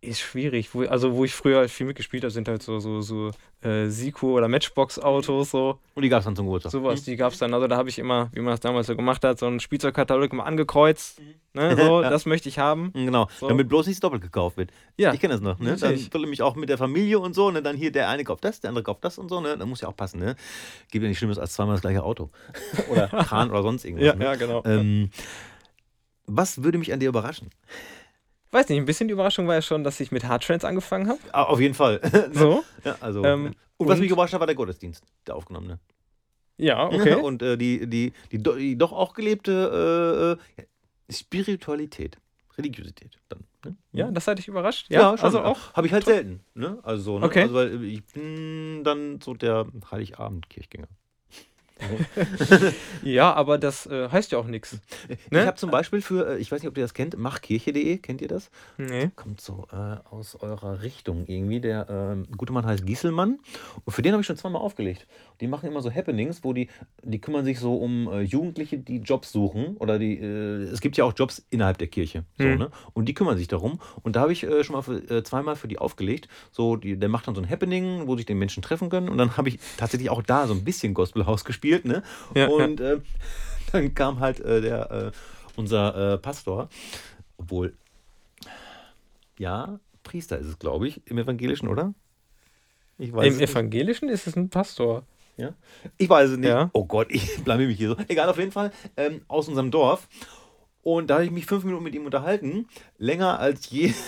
ist 0.00 0.20
schwierig. 0.20 0.72
Wo, 0.74 0.82
also, 0.84 1.14
wo 1.16 1.24
ich 1.24 1.32
früher 1.34 1.68
viel 1.68 1.86
mitgespielt 1.86 2.22
habe, 2.22 2.30
sind 2.30 2.46
halt 2.48 2.62
so, 2.62 2.78
so, 2.78 3.00
so 3.00 3.30
äh, 3.62 3.86
Siko- 3.88 4.34
oder 4.34 4.46
Matchbox-Autos, 4.46 5.50
so. 5.50 5.78
Und 5.94 6.02
die 6.02 6.08
gab 6.08 6.20
es 6.20 6.24
dann 6.26 6.36
zum 6.36 6.46
Geburtstag. 6.46 6.70
Sowas, 6.70 7.02
die 7.02 7.16
gab 7.16 7.32
es 7.32 7.38
dann. 7.40 7.52
Also 7.52 7.66
da 7.66 7.76
habe 7.76 7.88
ich 7.88 7.98
immer, 7.98 8.30
wie 8.32 8.40
man 8.40 8.52
das 8.52 8.60
damals 8.60 8.86
so 8.86 8.94
gemacht 8.94 9.24
hat, 9.24 9.38
so 9.40 9.46
einen 9.46 9.58
Spielzeugkatalog 9.58 10.32
mal 10.32 10.44
angekreuzt. 10.44 11.20
Ne, 11.54 11.76
so, 11.76 12.00
das 12.02 12.26
möchte 12.26 12.48
ich 12.48 12.58
haben. 12.60 12.92
Mhm, 12.94 13.06
Genau, 13.06 13.28
So. 13.40 13.48
damit 13.48 13.68
bloß 13.68 13.88
nicht 13.88 14.02
doppelt 14.04 14.22
gekauft 14.22 14.56
wird. 14.56 14.70
Ja, 14.96 15.12
Ich 15.12 15.20
kenne 15.20 15.32
das 15.34 15.40
noch, 15.40 15.58
ne? 15.58 15.70
Dann 15.70 15.80
natürlich. 15.80 16.08
soll 16.12 16.20
nämlich 16.20 16.42
auch 16.42 16.54
mit 16.54 16.68
der 16.68 16.78
Familie 16.78 17.18
und 17.18 17.34
so, 17.34 17.50
ne? 17.50 17.60
Dann 17.62 17.76
hier 17.76 17.90
der 17.90 18.08
eine 18.08 18.22
kauft 18.22 18.44
das, 18.44 18.60
der 18.60 18.68
andere 18.70 18.84
kauft 18.84 19.04
das 19.04 19.18
und 19.18 19.28
so, 19.28 19.40
ne? 19.40 19.56
Dann 19.58 19.68
muss 19.68 19.80
ja 19.80 19.88
auch 19.88 19.96
passen, 19.96 20.20
ne? 20.20 20.36
Gibt 20.92 21.02
ja 21.02 21.08
nicht 21.08 21.18
Schlimmes 21.18 21.38
als 21.38 21.54
zweimal 21.54 21.74
das 21.74 21.80
gleiche 21.82 22.04
Auto. 22.04 22.30
oder 22.90 23.08
Kran 23.24 23.50
oder 23.50 23.62
sonst 23.62 23.84
irgendwas. 23.84 24.06
Ja, 24.06 24.14
ne? 24.14 24.24
ja, 24.26 24.34
genau. 24.36 24.62
Ähm, 24.64 25.10
was 26.26 26.62
würde 26.62 26.78
mich 26.78 26.92
an 26.92 27.00
dir 27.00 27.08
überraschen? 27.08 27.48
Weiß 28.50 28.68
nicht, 28.68 28.78
ein 28.78 28.84
bisschen 28.86 29.08
die 29.08 29.12
Überraschung 29.12 29.46
war 29.46 29.54
ja 29.54 29.62
schon, 29.62 29.84
dass 29.84 30.00
ich 30.00 30.10
mit 30.10 30.24
Hardtrends 30.24 30.64
angefangen 30.64 31.08
habe. 31.08 31.18
Ah, 31.32 31.44
auf 31.44 31.60
jeden 31.60 31.74
Fall. 31.74 32.00
So. 32.32 32.64
ja, 32.84 32.96
also, 33.00 33.22
Ähm, 33.24 33.54
und 33.76 33.88
was 33.88 33.96
und- 33.96 34.00
mich 34.02 34.10
überrascht 34.10 34.32
hat, 34.34 34.40
war 34.40 34.46
der 34.46 34.56
Gottesdienst, 34.56 35.04
der 35.26 35.36
aufgenommene. 35.36 35.78
Ja, 36.56 36.86
okay. 36.92 37.14
Und 37.14 37.42
äh, 37.42 37.56
die, 37.56 37.86
die, 37.86 38.12
die, 38.32 38.38
die 38.42 38.76
doch 38.78 38.92
auch 38.92 39.14
gelebte 39.14 40.38
äh, 40.58 40.62
äh, 40.62 40.66
Spiritualität, 41.10 42.18
Religiosität 42.56 43.18
dann. 43.28 43.44
Ne? 43.64 43.76
ja, 43.92 44.10
das 44.10 44.26
hat 44.28 44.38
dich 44.38 44.48
überrascht. 44.48 44.86
Ja, 44.88 45.16
schon. 45.16 45.24
Also 45.24 45.40
auch. 45.42 45.74
Habe 45.74 45.86
ich 45.86 45.92
halt 45.92 46.04
selten. 46.04 46.40
Ne? 46.54 46.78
Also, 46.82 47.18
ne? 47.18 47.26
Okay. 47.26 47.42
also, 47.42 47.54
weil 47.54 47.82
ich 47.84 48.04
bin 48.06 48.82
dann 48.84 49.20
so 49.20 49.34
der 49.34 49.66
Heiligabend-Kirchgänger. 49.90 50.88
Ja, 53.02 53.32
aber 53.34 53.58
das 53.58 53.86
äh, 53.86 54.08
heißt 54.08 54.32
ja 54.32 54.38
auch 54.38 54.46
nichts. 54.46 54.78
Ich 55.08 55.18
Ne? 55.30 55.46
habe 55.46 55.56
zum 55.56 55.70
Beispiel 55.70 56.00
für, 56.00 56.36
äh, 56.36 56.38
ich 56.38 56.50
weiß 56.50 56.62
nicht, 56.62 56.68
ob 56.70 56.76
ihr 56.76 56.84
das 56.84 56.94
kennt, 56.94 57.16
machkirche.de, 57.16 57.98
kennt 57.98 58.20
ihr 58.20 58.28
das? 58.28 58.50
Nee. 58.76 59.10
Kommt 59.16 59.40
so 59.40 59.66
äh, 59.72 59.96
aus 60.10 60.36
eurer 60.40 60.82
Richtung 60.82 61.24
irgendwie. 61.26 61.60
Der 61.60 61.86
ähm, 61.88 62.26
gute 62.36 62.52
Mann 62.52 62.66
heißt 62.66 62.84
Gieselmann 62.86 63.38
und 63.84 63.92
für 63.92 64.02
den 64.02 64.12
habe 64.12 64.20
ich 64.20 64.26
schon 64.26 64.36
zweimal 64.36 64.62
aufgelegt. 64.62 65.06
Die 65.40 65.46
machen 65.46 65.68
immer 65.68 65.80
so 65.80 65.90
Happenings, 65.92 66.42
wo 66.42 66.52
die, 66.52 66.68
die 67.04 67.20
kümmern 67.20 67.44
sich 67.44 67.60
so 67.60 67.76
um 67.76 68.08
äh, 68.08 68.20
Jugendliche, 68.22 68.78
die 68.78 68.98
Jobs 68.98 69.30
suchen 69.32 69.76
oder 69.78 69.98
die, 69.98 70.18
äh, 70.18 70.62
es 70.64 70.80
gibt 70.80 70.96
ja 70.96 71.04
auch 71.04 71.12
Jobs 71.16 71.46
innerhalb 71.50 71.78
der 71.78 71.88
Kirche. 71.88 72.24
So, 72.38 72.44
Hm. 72.44 72.58
ne? 72.58 72.70
Und 72.94 73.06
die 73.06 73.14
kümmern 73.14 73.36
sich 73.38 73.48
darum. 73.48 73.78
Und 74.02 74.16
da 74.16 74.20
habe 74.22 74.32
ich 74.32 74.42
äh, 74.44 74.64
schon 74.64 74.74
mal 74.74 74.82
für, 74.82 74.96
äh, 75.10 75.22
zweimal 75.22 75.54
für 75.56 75.68
die 75.68 75.78
aufgelegt. 75.78 76.28
So, 76.50 76.76
die, 76.76 76.96
der 76.98 77.08
macht 77.08 77.28
dann 77.28 77.34
so 77.34 77.40
ein 77.40 77.48
Happening, 77.48 78.06
wo 78.06 78.16
sich 78.16 78.26
die 78.26 78.34
Menschen 78.34 78.62
treffen 78.62 78.90
können. 78.90 79.08
Und 79.08 79.18
dann 79.18 79.36
habe 79.36 79.48
ich 79.48 79.58
tatsächlich 79.76 80.10
auch 80.10 80.22
da 80.22 80.46
so 80.46 80.54
ein 80.54 80.64
bisschen 80.64 80.94
Gospelhaus 80.94 81.44
gespielt. 81.44 81.67
Ne? 81.84 82.02
Ja, 82.34 82.48
und 82.48 82.80
äh, 82.80 83.00
dann 83.72 83.94
kam 83.94 84.20
halt 84.20 84.40
äh, 84.40 84.60
der, 84.60 84.90
äh, 84.90 85.10
unser 85.56 86.14
äh, 86.14 86.18
Pastor, 86.18 86.68
obwohl, 87.36 87.74
ja, 89.38 89.78
Priester 90.02 90.38
ist 90.38 90.46
es, 90.46 90.58
glaube 90.58 90.88
ich, 90.88 91.02
im 91.06 91.18
Evangelischen, 91.18 91.68
oder? 91.68 91.94
Ich 92.98 93.12
weiß 93.12 93.36
Im. 93.36 93.40
Evangelischen 93.40 94.08
ist 94.08 94.26
es 94.26 94.36
ein 94.36 94.48
Pastor. 94.48 95.04
Ja? 95.36 95.54
Ich 95.96 96.08
weiß 96.08 96.30
es 96.30 96.38
nicht. 96.38 96.48
Ja. 96.48 96.70
Oh 96.72 96.84
Gott, 96.84 97.08
ich 97.10 97.36
blamier 97.44 97.68
mich 97.68 97.78
hier 97.78 97.90
so. 97.90 97.96
Egal, 98.08 98.28
auf 98.28 98.38
jeden 98.38 98.52
Fall 98.52 98.72
ähm, 98.96 99.22
aus 99.28 99.48
unserem 99.48 99.70
Dorf. 99.70 100.08
Und 100.82 101.08
da 101.08 101.14
habe 101.14 101.24
ich 101.24 101.30
mich 101.30 101.46
fünf 101.46 101.64
Minuten 101.64 101.84
mit 101.84 101.94
ihm 101.94 102.04
unterhalten. 102.04 102.68
Länger 102.98 103.38
als 103.38 103.70
je. 103.70 103.92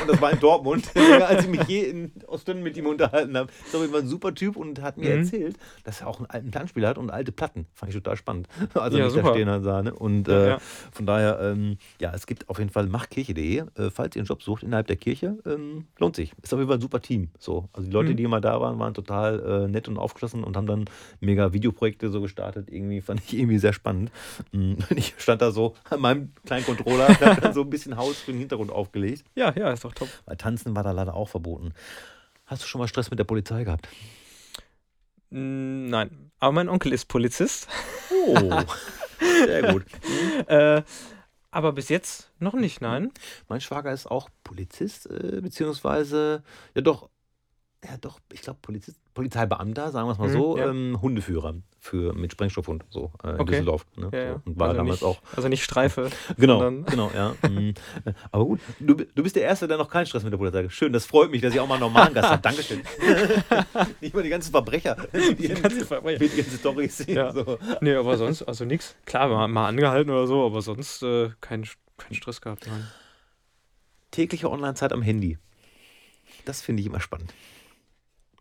Und 0.00 0.08
das 0.08 0.20
war 0.20 0.32
in 0.32 0.40
Dortmund. 0.40 0.90
als 1.22 1.44
ich 1.44 1.50
mich 1.50 1.62
je 1.68 1.82
in 1.84 2.12
Ostenden 2.26 2.62
mit 2.64 2.76
ihm 2.76 2.86
unterhalten 2.86 3.36
habe. 3.36 3.50
Das 3.70 3.92
war 3.92 4.00
ein 4.00 4.06
super 4.08 4.34
Typ 4.34 4.56
und 4.56 4.80
hat 4.82 4.96
mir 4.98 5.10
Mhm. 5.16 5.18
erzählt, 5.22 5.56
dass 5.84 6.00
er 6.00 6.08
auch 6.08 6.18
einen 6.18 6.26
alten 6.26 6.50
Plattenspieler 6.50 6.88
hat 6.88 6.98
und 6.98 7.10
alte 7.10 7.32
Platten. 7.32 7.66
Fand 7.74 7.90
ich 7.90 7.96
total 7.96 8.16
spannend. 8.16 8.48
Also 8.74 8.98
Ja, 8.98 9.04
mich 9.04 9.14
da 9.14 9.20
super. 9.22 9.34
stehen 9.34 9.48
halt 9.48 9.64
sah. 9.64 9.82
Ne? 9.82 9.94
Und 9.94 10.28
äh, 10.28 10.48
ja. 10.50 10.58
von 10.92 11.06
daher, 11.06 11.38
ähm, 11.40 11.76
ja, 12.00 12.12
es 12.14 12.26
gibt 12.26 12.48
auf 12.48 12.58
jeden 12.58 12.70
Fall 12.70 12.86
machtkirche.de. 12.86 13.58
Äh, 13.58 13.90
falls 13.90 14.16
ihr 14.16 14.20
einen 14.20 14.26
Job 14.26 14.42
sucht 14.42 14.62
innerhalb 14.62 14.86
der 14.86 14.96
Kirche, 14.96 15.36
ähm, 15.46 15.86
lohnt 15.98 16.16
sich. 16.16 16.32
Ist 16.42 16.52
auf 16.52 16.58
jeden 16.58 16.68
Fall 16.68 16.78
ein 16.78 16.82
super 16.82 17.00
Team. 17.00 17.30
So. 17.38 17.68
Also 17.72 17.86
die 17.88 17.92
Leute, 17.92 18.10
Mhm. 18.12 18.16
die 18.16 18.22
immer 18.24 18.40
da 18.40 18.60
waren, 18.60 18.78
waren 18.78 18.94
total 18.94 19.64
äh, 19.66 19.68
nett 19.68 19.88
und 19.88 19.98
aufgeschlossen 19.98 20.42
und 20.44 20.56
haben 20.56 20.66
dann 20.66 20.84
mega 21.20 21.52
Videoprojekte 21.52 22.10
so 22.10 22.20
gestartet. 22.20 22.68
Irgendwie 22.70 23.00
fand 23.00 23.20
ich 23.24 23.34
irgendwie 23.38 23.58
sehr 23.58 23.72
spannend. 23.72 24.10
Mm, 24.52 24.74
Ich 24.96 25.14
stand 25.18 25.42
da 25.42 25.50
so 25.50 25.74
an 25.90 26.00
meinem 26.00 26.32
kleinen 26.46 26.64
Controller 26.64 27.08
habe 27.08 27.40
dann 27.40 27.52
so 27.54 27.62
ein 27.62 27.70
bisschen 27.70 27.96
Haus 27.96 28.16
für 28.18 28.32
den 28.32 28.38
Hintergrund 28.40 28.70
aufgelegt. 28.70 29.24
Ja, 29.34 29.52
ja, 29.56 29.70
ist 29.84 29.98
doch 29.98 30.06
top. 30.06 30.08
Weil 30.26 30.36
Tanzen 30.36 30.74
war 30.76 30.82
da 30.82 30.92
leider 30.92 31.14
auch 31.14 31.28
verboten. 31.28 31.72
Hast 32.46 32.62
du 32.62 32.66
schon 32.66 32.80
mal 32.80 32.88
Stress 32.88 33.10
mit 33.10 33.18
der 33.18 33.24
Polizei 33.24 33.64
gehabt? 33.64 33.88
Mm, 35.30 35.86
Nein, 35.88 36.30
aber 36.38 36.52
mein 36.52 36.68
Onkel 36.68 36.92
ist 36.92 37.06
Polizist. 37.06 37.68
Oh, 38.26 38.62
sehr 39.46 39.72
gut. 39.72 39.84
Äh, 40.46 40.82
aber 41.50 41.72
bis 41.72 41.88
jetzt 41.88 42.30
noch 42.38 42.54
nicht, 42.54 42.80
nein. 42.80 43.10
Mein 43.48 43.60
Schwager 43.60 43.92
ist 43.92 44.06
auch 44.06 44.28
Polizist, 44.44 45.06
äh, 45.10 45.40
beziehungsweise, 45.42 46.42
ja 46.74 46.82
doch, 46.82 47.10
ja 47.84 47.96
doch, 47.98 48.20
ich 48.32 48.42
glaube 48.42 48.58
Polizist, 48.62 49.00
Polizeibeamter, 49.14 49.90
sagen 49.90 50.08
wir 50.08 50.12
es 50.12 50.18
mal 50.18 50.28
Mhm, 50.28 50.32
so, 50.32 50.56
ja. 50.56 50.70
ähm, 50.70 50.98
Hundeführer 51.02 51.54
für, 51.78 52.14
mit 52.14 52.32
Sprengstoffhund, 52.32 52.84
so, 52.88 53.12
äh, 53.22 53.30
in 53.30 53.40
Okay. 53.40 53.44
Düsseldorf. 53.50 53.86
Ne? 53.96 54.08
Ja, 54.12 54.18
ja. 54.18 54.32
So. 54.34 54.40
Und 54.46 54.58
war 54.58 54.68
also 54.68 54.78
damals 54.78 55.00
nicht, 55.00 55.08
auch. 55.08 55.20
Also 55.36 55.48
nicht 55.48 55.62
Streife. 55.64 56.08
Genau, 56.38 56.60
genau, 56.60 57.10
ja. 57.14 57.34
mm. 57.48 57.74
Aber 58.30 58.44
gut, 58.46 58.60
du, 58.80 58.94
du 58.94 59.22
bist 59.22 59.36
der 59.36 59.42
Erste, 59.42 59.68
der 59.68 59.76
noch 59.76 59.90
keinen 59.90 60.06
Stress 60.06 60.22
mit 60.24 60.32
der 60.32 60.38
Polizei 60.38 60.64
hat. 60.64 60.72
Schön, 60.72 60.92
das 60.92 61.04
freut 61.04 61.30
mich, 61.30 61.42
dass 61.42 61.52
ich 61.52 61.60
auch 61.60 61.66
mal 61.66 61.74
einen 61.74 61.82
normalen 61.82 62.14
Gast 62.14 62.30
habe. 62.30 62.42
Dankeschön. 62.42 62.80
Nicht 64.00 64.14
mal 64.14 64.22
die 64.22 64.30
ganzen 64.30 64.50
Verbrecher, 64.50 64.96
die, 65.12 65.34
die, 65.34 65.48
ganzen 65.48 65.84
Verbrecher. 65.84 66.18
die 66.18 66.28
ganzen 66.28 66.58
Storys 66.58 66.96
sehen. 66.98 67.16
Ja. 67.16 67.32
So. 67.32 67.58
Nee, 67.80 67.94
aber 67.94 68.16
sonst, 68.16 68.42
also 68.42 68.64
nichts. 68.64 68.96
Klar, 69.04 69.28
mal, 69.28 69.48
mal 69.48 69.68
angehalten 69.68 70.10
oder 70.10 70.26
so, 70.26 70.46
aber 70.46 70.62
sonst 70.62 71.02
äh, 71.02 71.30
kein, 71.40 71.66
kein 71.98 72.14
Stress 72.14 72.40
gehabt. 72.40 72.66
Nein. 72.66 72.86
Tägliche 74.10 74.50
Online-Zeit 74.50 74.92
am 74.92 75.02
Handy. 75.02 75.38
Das 76.44 76.62
finde 76.62 76.80
ich 76.80 76.86
immer 76.86 77.00
spannend. 77.00 77.32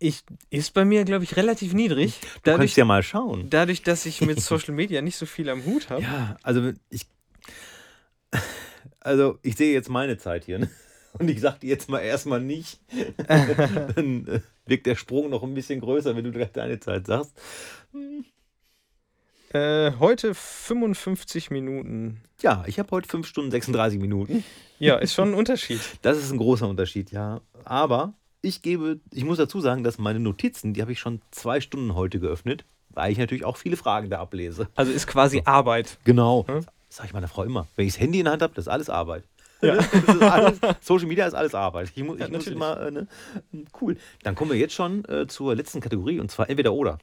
Ich, 0.04 0.24
ist 0.50 0.74
bei 0.74 0.84
mir, 0.84 1.06
glaube 1.06 1.24
ich, 1.24 1.38
relativ 1.38 1.74
niedrig. 1.74 2.20
Du 2.22 2.28
Dadurch, 2.44 2.60
kannst 2.62 2.78
ja 2.78 2.86
mal 2.86 3.04
schauen. 3.04 3.52
dadurch, 3.52 3.84
dass 3.84 4.08
ich 4.08 4.20
mit 4.22 4.40
Social 4.42 4.74
Media 4.74 5.00
nicht 5.02 5.16
so 5.16 5.28
viel 5.28 5.48
am 5.48 5.64
Hut 5.64 5.92
habe. 5.92 6.02
Ja, 6.02 6.38
also 6.42 6.72
ich. 6.90 7.06
Also 9.00 9.38
ich 9.44 9.56
sehe 9.56 9.74
jetzt 9.74 9.90
meine 9.90 10.18
Zeit 10.18 10.46
hier. 10.46 10.58
Ne? 10.58 10.70
Und 11.20 11.30
ich 11.30 11.40
sage 11.40 11.60
dir 11.60 11.70
jetzt 11.70 11.88
mal 11.88 12.00
erstmal 12.00 12.42
nicht. 12.42 12.80
Dann 13.28 14.28
äh, 14.28 14.40
wirkt 14.66 14.88
der 14.88 14.96
Sprung 14.96 15.30
noch 15.30 15.44
ein 15.44 15.54
bisschen 15.54 15.80
größer, 15.82 16.16
wenn 16.16 16.24
du 16.24 16.32
gleich 16.32 16.52
deine 16.52 16.80
Zeit 16.80 17.06
sagst. 17.06 17.34
Äh, 19.54 19.92
heute 20.00 20.34
55 20.34 21.52
Minuten. 21.52 22.22
Ja, 22.42 22.64
ich 22.66 22.80
habe 22.80 22.90
heute 22.92 23.08
5 23.10 23.28
Stunden 23.28 23.52
36 23.52 24.00
Minuten. 24.00 24.44
Ja, 24.80 24.96
ist 24.98 25.14
schon 25.14 25.30
ein 25.30 25.34
Unterschied. 25.38 25.82
Das 26.02 26.18
ist 26.18 26.32
ein 26.32 26.38
großer 26.38 26.68
Unterschied, 26.68 27.12
ja. 27.12 27.42
Aber 27.66 28.14
ich 28.42 28.62
gebe, 28.62 29.00
ich 29.12 29.24
muss 29.24 29.38
dazu 29.38 29.62
sagen, 29.62 29.84
dass 29.84 29.98
meine 29.98 30.20
Notizen, 30.20 30.74
die 30.74 30.82
habe 30.82 30.92
ich 30.92 31.00
schon 31.00 31.22
zwei 31.32 31.62
Stunden 31.62 31.96
heute 31.96 32.20
geöffnet, 32.20 32.66
weil 32.90 33.12
ich 33.12 33.18
natürlich 33.18 33.46
auch 33.46 33.58
viele 33.58 33.78
Fragen 33.78 34.10
da 34.10 34.20
ablese. 34.20 34.68
Also 34.76 34.92
ist 34.92 35.08
quasi 35.08 35.44
Arbeit. 35.46 35.98
Genau. 36.04 36.46
Hm? 36.48 36.66
Das 36.88 36.98
sage 36.98 37.08
ich 37.08 37.14
meiner 37.14 37.28
Frau 37.28 37.44
immer. 37.44 37.68
Wenn 37.76 37.88
ich 37.88 37.94
das 37.94 38.02
Handy 38.02 38.20
in 38.20 38.26
der 38.26 38.34
Hand 38.34 38.42
habe, 38.42 38.54
das 38.54 38.66
ist 38.66 38.72
alles 38.72 38.90
Arbeit. 38.90 39.24
Ja. 39.62 39.76
Ist 39.76 40.22
alles, 40.24 40.60
Social 40.82 41.08
Media 41.08 41.28
ist 41.28 41.36
alles 41.36 41.54
Arbeit. 41.54 41.92
Ich, 41.96 42.04
mu 42.04 42.16
Ja, 42.16 42.26
ich 42.26 42.32
muss 42.32 42.48
immer, 42.48 42.82
äh, 42.82 42.92
ne? 42.92 43.08
cool. 43.80 43.96
Dann 44.24 44.34
kommen 44.34 44.52
wir 44.52 44.58
jetzt 44.58 44.74
schon 44.74 45.06
äh, 45.06 45.28
zur 45.28 45.56
letzten 45.56 45.82
Kategorie 45.82 46.20
und 46.20 46.32
zwar 46.32 46.50
entweder 46.50 46.74
oder. 46.74 46.98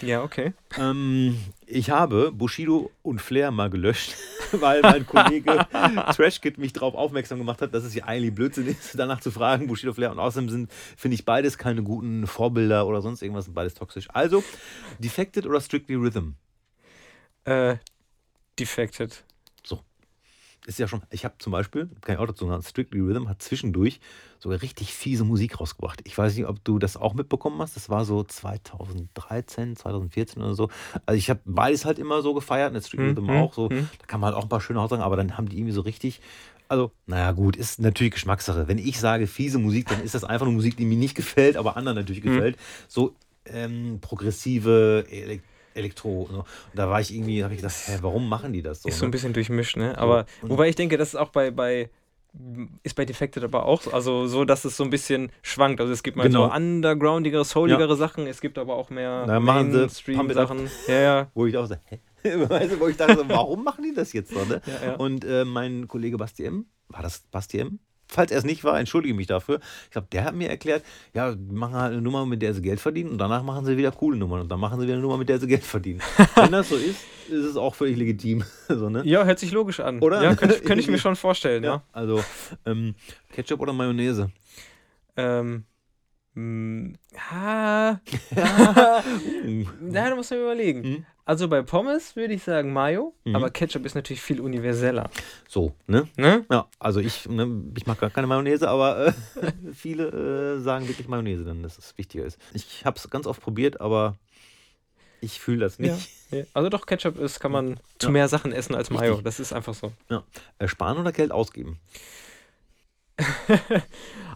Ja, 0.00 0.22
okay. 0.22 0.52
Ähm, 0.78 1.38
ich 1.66 1.90
habe 1.90 2.32
Bushido 2.32 2.90
und 3.02 3.20
Flair 3.20 3.50
mal 3.50 3.70
gelöscht, 3.70 4.14
weil 4.52 4.80
mein 4.82 5.06
Kollege 5.06 5.66
Trashkid 6.14 6.58
mich 6.58 6.72
darauf 6.72 6.94
aufmerksam 6.94 7.38
gemacht 7.38 7.60
hat, 7.62 7.74
dass 7.74 7.84
es 7.84 7.94
ja 7.94 8.04
eigentlich 8.04 8.34
Blödsinn 8.34 8.66
ist, 8.66 8.98
danach 8.98 9.20
zu 9.20 9.30
fragen, 9.30 9.66
Bushido, 9.66 9.92
Flair. 9.92 10.10
Und 10.10 10.18
außerdem 10.18 10.48
sind, 10.48 10.72
finde 10.96 11.14
ich, 11.14 11.24
beides 11.24 11.58
keine 11.58 11.82
guten 11.82 12.26
Vorbilder 12.26 12.86
oder 12.86 13.02
sonst 13.02 13.22
irgendwas, 13.22 13.44
sind 13.44 13.54
beides 13.54 13.74
toxisch. 13.74 14.08
Also, 14.12 14.42
Defected 14.98 15.46
oder 15.46 15.60
Strictly 15.60 15.96
Rhythm? 15.96 16.34
Äh, 17.44 17.76
defected. 18.58 19.24
Ist 20.66 20.78
ja 20.78 20.86
schon, 20.86 21.02
ich 21.10 21.24
habe 21.24 21.34
zum 21.38 21.50
Beispiel, 21.52 21.88
kann 22.02 22.14
ich 22.14 22.20
auch 22.20 22.26
dazu 22.26 22.46
sagen, 22.46 22.62
Strictly 22.62 23.00
Rhythm 23.00 23.28
hat 23.28 23.42
zwischendurch 23.42 24.00
sogar 24.38 24.62
richtig 24.62 24.92
fiese 24.94 25.24
Musik 25.24 25.60
rausgebracht. 25.60 26.00
Ich 26.04 26.16
weiß 26.16 26.36
nicht, 26.36 26.46
ob 26.46 26.62
du 26.64 26.78
das 26.78 26.96
auch 26.96 27.14
mitbekommen 27.14 27.60
hast. 27.60 27.74
Das 27.76 27.88
war 27.90 28.04
so 28.04 28.22
2013, 28.22 29.76
2014 29.76 30.42
oder 30.42 30.54
so. 30.54 30.68
Also 31.06 31.18
ich 31.18 31.30
habe 31.30 31.40
beides 31.44 31.84
halt 31.84 31.98
immer 31.98 32.22
so 32.22 32.34
gefeiert, 32.34 32.74
und 32.74 32.80
Strictly 32.80 33.08
Hm, 33.08 33.16
Rhythm 33.16 33.28
hm, 33.28 33.36
auch 33.36 33.52
so. 33.54 33.70
hm. 33.70 33.88
Da 33.98 34.06
kann 34.06 34.20
man 34.20 34.28
halt 34.28 34.36
auch 34.38 34.44
ein 34.44 34.48
paar 34.48 34.60
schöne 34.60 34.80
Aussagen, 34.80 35.02
aber 35.02 35.16
dann 35.16 35.36
haben 35.36 35.48
die 35.48 35.56
irgendwie 35.58 35.72
so 35.72 35.80
richtig. 35.82 36.20
Also, 36.68 36.90
naja, 37.06 37.32
gut, 37.32 37.56
ist 37.56 37.80
natürlich 37.80 38.14
Geschmackssache. 38.14 38.66
Wenn 38.68 38.78
ich 38.78 38.98
sage 38.98 39.26
fiese 39.26 39.58
Musik, 39.58 39.88
dann 39.88 40.02
ist 40.02 40.14
das 40.14 40.24
einfach 40.24 40.46
nur 40.46 40.54
Musik, 40.54 40.76
die 40.76 40.84
mir 40.84 40.96
nicht 40.96 41.14
gefällt, 41.14 41.56
aber 41.56 41.76
anderen 41.76 41.96
natürlich 41.98 42.22
Hm. 42.22 42.32
gefällt. 42.32 42.56
So 42.88 43.14
ähm, 43.46 43.98
progressive 44.00 45.04
Elektro. 45.74 46.28
So. 46.30 46.38
Und 46.38 46.44
da 46.74 46.88
war 46.88 47.00
ich 47.00 47.14
irgendwie, 47.14 47.42
habe 47.44 47.54
ich 47.54 47.60
gedacht, 47.60 47.74
hä, 47.86 47.98
warum 48.00 48.28
machen 48.28 48.52
die 48.52 48.62
das 48.62 48.82
so? 48.82 48.88
Ist 48.88 48.98
so 48.98 49.04
ne? 49.04 49.08
ein 49.08 49.10
bisschen 49.12 49.32
durchmischt, 49.32 49.76
ne? 49.76 49.96
Aber 49.98 50.26
und- 50.42 50.50
wobei 50.50 50.68
ich 50.68 50.76
denke, 50.76 50.96
das 50.98 51.08
ist 51.10 51.16
auch 51.16 51.30
bei, 51.30 51.50
bei 51.50 51.90
ist 52.82 52.94
bei 52.94 53.04
Defected 53.04 53.44
aber 53.44 53.66
auch 53.66 53.82
so, 53.82 53.90
also 53.92 54.26
so, 54.26 54.46
dass 54.46 54.64
es 54.64 54.76
so 54.76 54.84
ein 54.84 54.90
bisschen 54.90 55.30
schwankt. 55.42 55.80
Also 55.82 55.92
es 55.92 56.02
gibt 56.02 56.16
mal 56.16 56.24
Genau. 56.28 56.46
so 56.48 56.54
undergroundigere, 56.54 57.44
souligere 57.44 57.94
Sachen, 57.94 58.26
es 58.26 58.40
gibt 58.40 58.56
aber 58.56 58.74
auch 58.74 58.88
mehr 58.88 59.24
Na. 59.26 59.38
Mainstream-Sachen. 59.38 60.70
Ja, 60.88 60.94
ja. 61.00 61.30
wo 61.34 61.44
ich 61.46 61.56
auch 61.58 61.66
so, 61.66 61.74
hä? 61.90 62.00
Weißt 62.48 62.72
du, 62.72 62.80
wo 62.80 62.88
ich 62.88 62.96
dachte, 62.96 63.16
so, 63.16 63.28
warum 63.28 63.64
machen 63.64 63.84
die 63.84 63.92
das 63.92 64.12
jetzt 64.14 64.32
so? 64.32 64.42
Ne? 64.44 64.62
Ja, 64.66 64.86
ja. 64.86 64.94
Und 64.96 65.24
äh, 65.24 65.44
mein 65.44 65.88
Kollege 65.88 66.16
Basti 66.16 66.44
M., 66.44 66.66
war 66.88 67.02
das 67.02 67.18
Basti 67.30 67.58
M.? 67.58 67.80
Falls 68.12 68.30
er 68.30 68.38
es 68.38 68.44
nicht 68.44 68.62
war, 68.62 68.78
entschuldige 68.78 69.14
mich 69.14 69.26
dafür. 69.26 69.60
Ich 69.84 69.90
glaube, 69.90 70.08
der 70.12 70.24
hat 70.24 70.34
mir 70.34 70.48
erklärt, 70.50 70.84
ja, 71.14 71.34
machen 71.50 71.74
halt 71.74 71.92
eine 71.92 72.02
Nummer, 72.02 72.26
mit 72.26 72.42
der 72.42 72.52
sie 72.52 72.60
Geld 72.62 72.78
verdienen 72.78 73.10
und 73.10 73.18
danach 73.18 73.42
machen 73.42 73.64
sie 73.64 73.76
wieder 73.76 73.90
coole 73.90 74.18
Nummern 74.18 74.42
und 74.42 74.48
dann 74.50 74.60
machen 74.60 74.78
sie 74.78 74.84
wieder 74.86 74.94
eine 74.94 75.02
Nummer, 75.02 75.16
mit 75.16 75.28
der 75.28 75.38
sie 75.38 75.46
Geld 75.46 75.64
verdienen. 75.64 76.00
Wenn 76.34 76.52
das 76.52 76.68
so 76.68 76.76
ist, 76.76 77.00
ist 77.28 77.44
es 77.44 77.56
auch 77.56 77.74
völlig 77.74 77.96
legitim. 77.96 78.44
so, 78.68 78.90
ne? 78.90 79.02
ja, 79.04 79.24
hört 79.24 79.38
sich 79.38 79.52
logisch 79.52 79.80
an. 79.80 80.00
Oder? 80.00 80.22
Ja, 80.22 80.34
könnte, 80.34 80.60
könnte 80.60 80.80
ich 80.80 80.88
mir 80.90 80.98
schon 80.98 81.16
vorstellen, 81.16 81.64
ja. 81.64 81.82
Also, 81.92 82.22
ähm, 82.66 82.94
Ketchup 83.32 83.60
oder 83.60 83.72
Mayonnaise? 83.72 84.30
Ähm, 85.16 85.64
mh, 86.34 86.96
ha, 87.30 88.00
Uh. 89.44 89.64
ja, 89.92 90.10
da 90.10 90.14
muss 90.14 90.30
man 90.30 90.40
überlegen. 90.40 90.82
Hm? 90.82 91.06
Also 91.24 91.46
bei 91.48 91.62
Pommes 91.62 92.16
würde 92.16 92.34
ich 92.34 92.42
sagen 92.42 92.72
Mayo, 92.72 93.14
Mhm. 93.24 93.36
aber 93.36 93.50
Ketchup 93.50 93.86
ist 93.86 93.94
natürlich 93.94 94.20
viel 94.20 94.40
universeller. 94.40 95.08
So, 95.48 95.72
ne? 95.86 96.08
Ne? 96.16 96.44
Ja, 96.50 96.66
also 96.80 96.98
ich, 96.98 97.28
ne, 97.28 97.48
ich 97.76 97.86
mag 97.86 97.98
gar 98.00 98.10
keine 98.10 98.26
Mayonnaise, 98.26 98.68
aber 98.68 99.06
äh, 99.08 99.12
viele 99.74 100.56
äh, 100.56 100.60
sagen 100.60 100.88
wirklich 100.88 101.06
Mayonnaise, 101.08 101.44
dann 101.44 101.62
dass 101.62 101.78
es 101.78 101.96
wichtiger 101.96 102.24
ist. 102.24 102.38
Ich 102.54 102.84
habe 102.84 102.98
es 102.98 103.08
ganz 103.08 103.26
oft 103.28 103.40
probiert, 103.40 103.80
aber 103.80 104.16
ich 105.20 105.38
fühle 105.40 105.60
das 105.60 105.78
nicht. 105.78 106.08
Ja. 106.32 106.42
Also 106.54 106.68
doch, 106.70 106.86
Ketchup 106.86 107.16
ist, 107.20 107.38
kann 107.38 107.52
man 107.52 107.78
zu 108.00 108.08
Ja. 108.08 108.12
mehr 108.12 108.26
Sachen 108.28 108.50
essen 108.52 108.74
als 108.74 108.90
Mayo. 108.90 109.12
Richtig. 109.12 109.24
Das 109.24 109.38
ist 109.38 109.52
einfach 109.52 109.74
so. 109.74 109.92
Äh, 110.58 110.66
sparen 110.66 110.98
oder 110.98 111.12
Geld 111.12 111.30
ausgeben? 111.30 111.78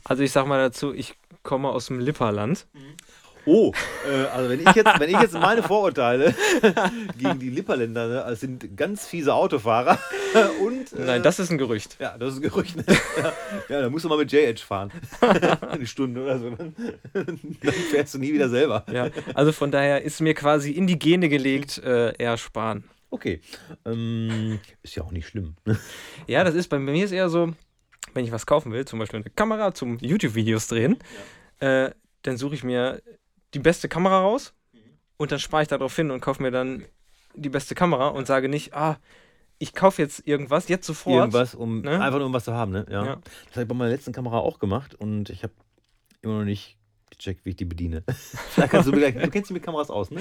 Also 0.04 0.22
ich 0.22 0.30
sag 0.30 0.46
mal 0.46 0.58
dazu, 0.58 0.92
ich 0.94 1.14
komme 1.42 1.68
aus 1.68 1.86
dem 1.86 1.98
Lipperland. 1.98 2.66
Oh, 3.46 3.72
äh, 4.06 4.24
also 4.26 4.50
wenn 4.50 4.60
ich 4.60 4.74
jetzt, 4.74 5.00
wenn 5.00 5.08
ich 5.08 5.20
jetzt 5.20 5.34
meine 5.34 5.62
Vorurteile 5.62 6.34
gegen 7.18 7.38
die 7.38 7.48
Lipperländer, 7.50 8.08
ne, 8.08 8.22
also 8.24 8.40
sind 8.40 8.76
ganz 8.76 9.06
fiese 9.06 9.32
Autofahrer 9.34 9.98
und 10.60 10.92
äh, 10.92 11.04
Nein, 11.04 11.22
das 11.22 11.38
ist 11.38 11.50
ein 11.50 11.58
Gerücht. 11.58 11.96
ja, 12.00 12.18
das 12.18 12.32
ist 12.32 12.38
ein 12.40 12.42
Gerücht. 12.42 12.76
Ne? 12.76 12.84
Ja, 12.88 13.32
ja, 13.68 13.80
da 13.82 13.90
musst 13.90 14.04
du 14.04 14.08
mal 14.08 14.18
mit 14.18 14.32
J-Edge 14.32 14.62
fahren. 14.62 14.90
Eine 15.60 15.86
Stunde 15.86 16.24
oder 16.24 16.38
so. 16.40 16.50
Dann, 16.50 16.74
dann 17.14 17.74
fährst 17.90 18.14
du 18.14 18.18
nie 18.18 18.32
wieder 18.32 18.48
selber. 18.48 18.84
Ja, 18.92 19.10
also 19.34 19.52
von 19.52 19.70
daher 19.70 20.02
ist 20.02 20.20
mir 20.20 20.34
quasi 20.34 20.72
in 20.72 20.88
die 20.88 20.98
Gene 20.98 21.28
gelegt, 21.28 21.78
äh, 21.78 22.16
eher 22.16 22.36
sparen. 22.38 22.82
Okay. 23.10 23.40
Ähm, 23.84 24.58
ist 24.82 24.96
ja 24.96 25.04
auch 25.04 25.12
nicht 25.12 25.28
schlimm. 25.28 25.54
Ja, 26.26 26.42
das 26.42 26.56
ist 26.56 26.68
bei 26.68 26.80
mir 26.80 27.04
ist 27.04 27.12
eher 27.12 27.28
so, 27.28 27.52
wenn 28.12 28.24
ich 28.24 28.32
was 28.32 28.44
kaufen 28.46 28.72
will, 28.72 28.84
zum 28.84 28.98
Beispiel 28.98 29.20
eine 29.20 29.30
Kamera 29.30 29.72
zum 29.72 29.98
YouTube-Videos 30.00 30.66
drehen, 30.66 30.98
äh, 31.60 31.90
dann 32.22 32.36
suche 32.36 32.56
ich 32.56 32.64
mir 32.64 33.00
die 33.54 33.58
beste 33.58 33.88
Kamera 33.88 34.20
raus 34.20 34.52
und 35.16 35.32
dann 35.32 35.38
spare 35.38 35.62
ich 35.62 35.68
darauf 35.68 35.94
hin 35.94 36.10
und 36.10 36.20
kaufe 36.20 36.42
mir 36.42 36.50
dann 36.50 36.84
die 37.34 37.48
beste 37.48 37.74
Kamera 37.74 38.08
und 38.08 38.26
sage 38.26 38.48
nicht, 38.48 38.74
ah, 38.74 38.98
ich 39.58 39.74
kaufe 39.74 40.02
jetzt 40.02 40.26
irgendwas, 40.26 40.68
jetzt 40.68 40.86
sofort. 40.86 41.16
Irgendwas, 41.16 41.54
um 41.54 41.80
Ne? 41.80 42.00
einfach 42.00 42.18
nur 42.18 42.26
um 42.26 42.32
was 42.32 42.44
zu 42.44 42.52
haben, 42.52 42.72
ne? 42.72 42.86
Ja. 42.90 43.04
Ja. 43.04 43.14
Das 43.46 43.52
habe 43.54 43.62
ich 43.62 43.68
bei 43.68 43.74
meiner 43.74 43.90
letzten 43.90 44.12
Kamera 44.12 44.38
auch 44.38 44.58
gemacht 44.58 44.94
und 44.94 45.30
ich 45.30 45.42
habe 45.42 45.52
immer 46.22 46.38
noch 46.38 46.44
nicht 46.44 46.76
gecheckt, 47.10 47.44
wie 47.44 47.50
ich 47.50 47.56
die 47.56 47.64
bediene. 47.64 48.02
Vielleicht 48.50 48.70
kannst 48.70 48.88
du 48.88 48.92
mir 48.92 48.98
gleich, 48.98 49.14
du 49.14 49.30
kennst 49.30 49.48
dich 49.50 49.54
mit 49.54 49.62
Kameras 49.62 49.90
aus, 49.90 50.10
ne? 50.10 50.20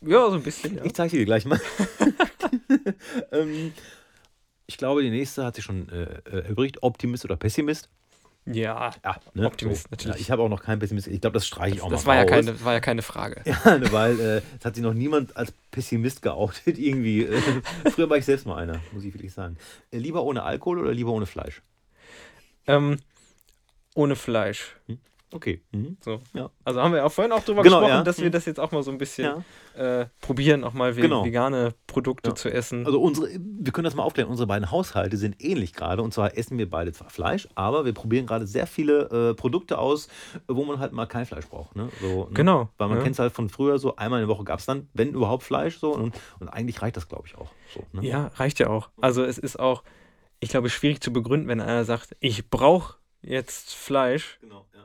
Ja, 0.00 0.30
so 0.30 0.36
ein 0.36 0.42
bisschen. 0.42 0.76
Ja. 0.76 0.84
Ich 0.84 0.94
zeige 0.94 1.16
dir 1.18 1.24
gleich 1.24 1.44
mal. 1.44 1.60
ähm, 3.32 3.72
ich 4.66 4.78
glaube, 4.78 5.02
die 5.02 5.10
nächste 5.10 5.44
hat 5.44 5.56
sich 5.56 5.64
schon 5.64 5.88
äh, 5.90 6.02
äh, 6.04 6.44
erübrigt. 6.44 6.82
Optimist 6.82 7.24
oder 7.24 7.36
Pessimist? 7.36 7.90
Ja. 8.46 8.90
Ja, 9.04 9.16
ne? 9.34 9.46
Optimist, 9.46 9.84
so. 9.84 9.88
natürlich. 9.90 10.16
Ja, 10.16 10.20
ich 10.20 10.30
habe 10.30 10.42
auch 10.42 10.48
noch 10.48 10.62
keinen 10.62 10.78
Pessimist. 10.78 11.06
Ich 11.06 11.20
glaube, 11.20 11.34
das 11.34 11.46
streiche 11.46 11.76
ich 11.76 11.82
auch 11.82 11.90
Das 11.90 12.04
mal 12.04 12.08
war 12.08 12.14
ja, 12.16 12.22
raus. 12.22 12.30
keine, 12.30 12.52
das 12.52 12.64
war 12.64 12.72
ja 12.74 12.80
keine 12.80 13.02
Frage. 13.02 13.40
Ja, 13.44 13.78
ne, 13.78 13.90
weil 13.92 14.20
äh, 14.20 14.42
es 14.58 14.64
hat 14.64 14.74
sich 14.74 14.82
noch 14.84 14.94
niemand 14.94 15.36
als 15.36 15.52
Pessimist 15.70 16.22
geoutet. 16.22 16.78
Irgendwie. 16.78 17.24
Äh, 17.24 17.40
früher 17.90 18.08
war 18.10 18.16
ich 18.16 18.24
selbst 18.24 18.46
mal 18.46 18.56
einer, 18.56 18.80
muss 18.92 19.04
ich 19.04 19.14
wirklich 19.14 19.32
sagen. 19.32 19.56
Äh, 19.90 19.98
lieber 19.98 20.22
ohne 20.24 20.42
Alkohol 20.42 20.78
oder 20.80 20.92
lieber 20.92 21.10
ohne 21.12 21.26
Fleisch? 21.26 21.62
Ähm, 22.66 22.98
ohne 23.94 24.16
Fleisch. 24.16 24.76
Hm? 24.86 24.98
Okay. 25.34 25.60
Mhm. 25.72 25.96
So. 26.00 26.20
Ja. 26.32 26.48
Also 26.64 26.80
haben 26.80 26.94
wir 26.94 27.04
auch 27.04 27.10
vorhin 27.10 27.32
auch 27.32 27.42
drüber 27.42 27.62
Genau, 27.62 27.80
gesprochen, 27.80 27.98
ja. 27.98 28.02
dass 28.04 28.20
wir 28.20 28.30
das 28.30 28.44
jetzt 28.46 28.60
auch 28.60 28.70
mal 28.70 28.84
so 28.84 28.92
ein 28.92 28.98
bisschen 28.98 29.42
Ja. 29.76 30.00
äh, 30.02 30.06
probieren, 30.20 30.62
auch 30.62 30.72
mal 30.74 30.94
Genau. 30.94 31.24
vegane 31.24 31.74
Produkte 31.88 32.34
zu 32.34 32.48
essen. 32.52 32.86
Also 32.86 33.00
unsere, 33.02 33.28
wir 33.30 33.72
können 33.72 33.84
das 33.84 33.96
mal 33.96 34.04
aufklären, 34.04 34.30
unsere 34.30 34.46
beiden 34.46 34.70
Haushalte 34.70 35.16
sind 35.16 35.42
ähnlich 35.42 35.72
gerade. 35.72 36.02
Und 36.02 36.14
zwar 36.14 36.38
essen 36.38 36.56
wir 36.56 36.70
beide 36.70 36.92
zwar 36.92 37.10
Fleisch, 37.10 37.48
aber 37.56 37.84
wir 37.84 37.92
probieren 37.92 38.26
gerade 38.26 38.46
sehr 38.46 38.68
viele 38.68 39.30
äh, 39.30 39.34
Produkte 39.34 39.78
aus, 39.78 40.08
wo 40.46 40.64
man 40.64 40.78
halt 40.78 40.92
mal 40.92 41.06
kein 41.06 41.26
Fleisch 41.26 41.46
braucht. 41.48 41.74
Ne? 41.74 41.88
So, 42.00 42.26
ne? 42.26 42.30
Genau, 42.34 42.68
Weil 42.78 42.88
man 42.88 43.02
kennt 43.02 43.14
es 43.14 43.18
halt 43.18 43.32
von 43.32 43.48
früher 43.48 43.78
so, 43.80 43.96
einmal 43.96 44.22
in 44.22 44.28
der 44.28 44.34
Woche 44.36 44.44
gab 44.44 44.60
es 44.60 44.66
dann, 44.66 44.88
wenn 44.94 45.10
überhaupt 45.10 45.42
Fleisch 45.42 45.78
so. 45.78 45.92
Und, 45.92 46.14
und 46.38 46.48
eigentlich 46.48 46.80
reicht 46.80 46.96
das, 46.96 47.08
glaube 47.08 47.24
ich, 47.26 47.34
auch. 47.36 47.50
So, 47.74 47.82
ne? 47.92 48.06
Ja, 48.06 48.28
reicht 48.36 48.60
ja 48.60 48.68
auch. 48.68 48.90
Also 49.00 49.24
es 49.24 49.38
ist 49.38 49.58
auch, 49.58 49.82
ich 50.38 50.50
glaube, 50.50 50.70
schwierig 50.70 51.00
zu 51.00 51.12
begründen, 51.12 51.48
wenn 51.48 51.60
einer 51.60 51.84
sagt, 51.84 52.14
ich 52.20 52.48
brauche 52.50 52.98
jetzt 53.22 53.74
Fleisch. 53.74 54.38
Genau, 54.42 54.66
ja. 54.74 54.84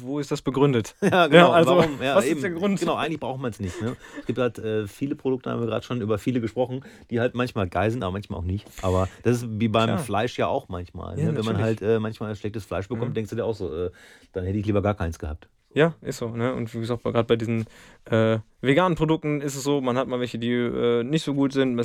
Wo 0.00 0.18
ist 0.18 0.30
das 0.30 0.42
begründet? 0.42 0.94
Ja, 1.02 1.26
genau. 1.26 1.50
also, 1.52 1.76
Warum? 1.76 2.00
Ja, 2.02 2.14
was 2.16 2.24
ist 2.24 2.30
eben. 2.32 2.40
der 2.42 2.50
Grund? 2.50 2.80
Genau, 2.80 2.94
eigentlich 2.94 3.20
braucht 3.20 3.40
man 3.40 3.50
es 3.50 3.60
nicht. 3.60 3.80
Ne? 3.80 3.96
Es 4.20 4.26
gibt 4.26 4.38
halt 4.38 4.58
äh, 4.58 4.86
viele 4.86 5.14
Produkte, 5.14 5.50
haben 5.50 5.60
wir 5.60 5.66
gerade 5.66 5.84
schon 5.84 6.00
über 6.00 6.18
viele 6.18 6.40
gesprochen, 6.40 6.80
die 7.10 7.20
halt 7.20 7.34
manchmal 7.34 7.68
geil 7.68 7.90
sind, 7.90 8.02
aber 8.02 8.12
manchmal 8.12 8.40
auch 8.40 8.44
nicht. 8.44 8.66
Aber 8.82 9.08
das 9.22 9.38
ist 9.42 9.48
wie 9.60 9.68
beim 9.68 9.86
Klar. 9.86 9.98
Fleisch 9.98 10.38
ja 10.38 10.46
auch 10.46 10.68
manchmal. 10.68 11.18
Ja, 11.18 11.26
ne? 11.26 11.36
Wenn 11.36 11.44
man 11.44 11.58
halt 11.58 11.82
äh, 11.82 11.98
manchmal 11.98 12.34
schlechtes 12.36 12.64
Fleisch 12.64 12.88
bekommt, 12.88 13.10
Mhm. 13.10 13.14
denkst 13.14 13.30
du 13.30 13.36
dir 13.36 13.44
auch 13.44 13.54
so, 13.54 13.74
äh, 13.74 13.90
dann 14.32 14.44
hätte 14.44 14.58
ich 14.58 14.66
lieber 14.66 14.82
gar 14.82 14.94
keins 14.94 15.18
gehabt. 15.18 15.48
Ja, 15.76 15.92
ist 16.00 16.16
so. 16.16 16.30
Ne? 16.30 16.54
Und 16.54 16.72
wie 16.72 16.80
gesagt, 16.80 17.04
gerade 17.04 17.24
bei 17.24 17.36
diesen 17.36 17.66
äh, 18.06 18.38
veganen 18.62 18.96
Produkten 18.96 19.42
ist 19.42 19.56
es 19.56 19.62
so, 19.62 19.82
man 19.82 19.98
hat 19.98 20.08
mal 20.08 20.18
welche, 20.18 20.38
die 20.38 20.50
äh, 20.50 21.02
nicht 21.04 21.22
so 21.22 21.34
gut 21.34 21.52
sind, 21.52 21.76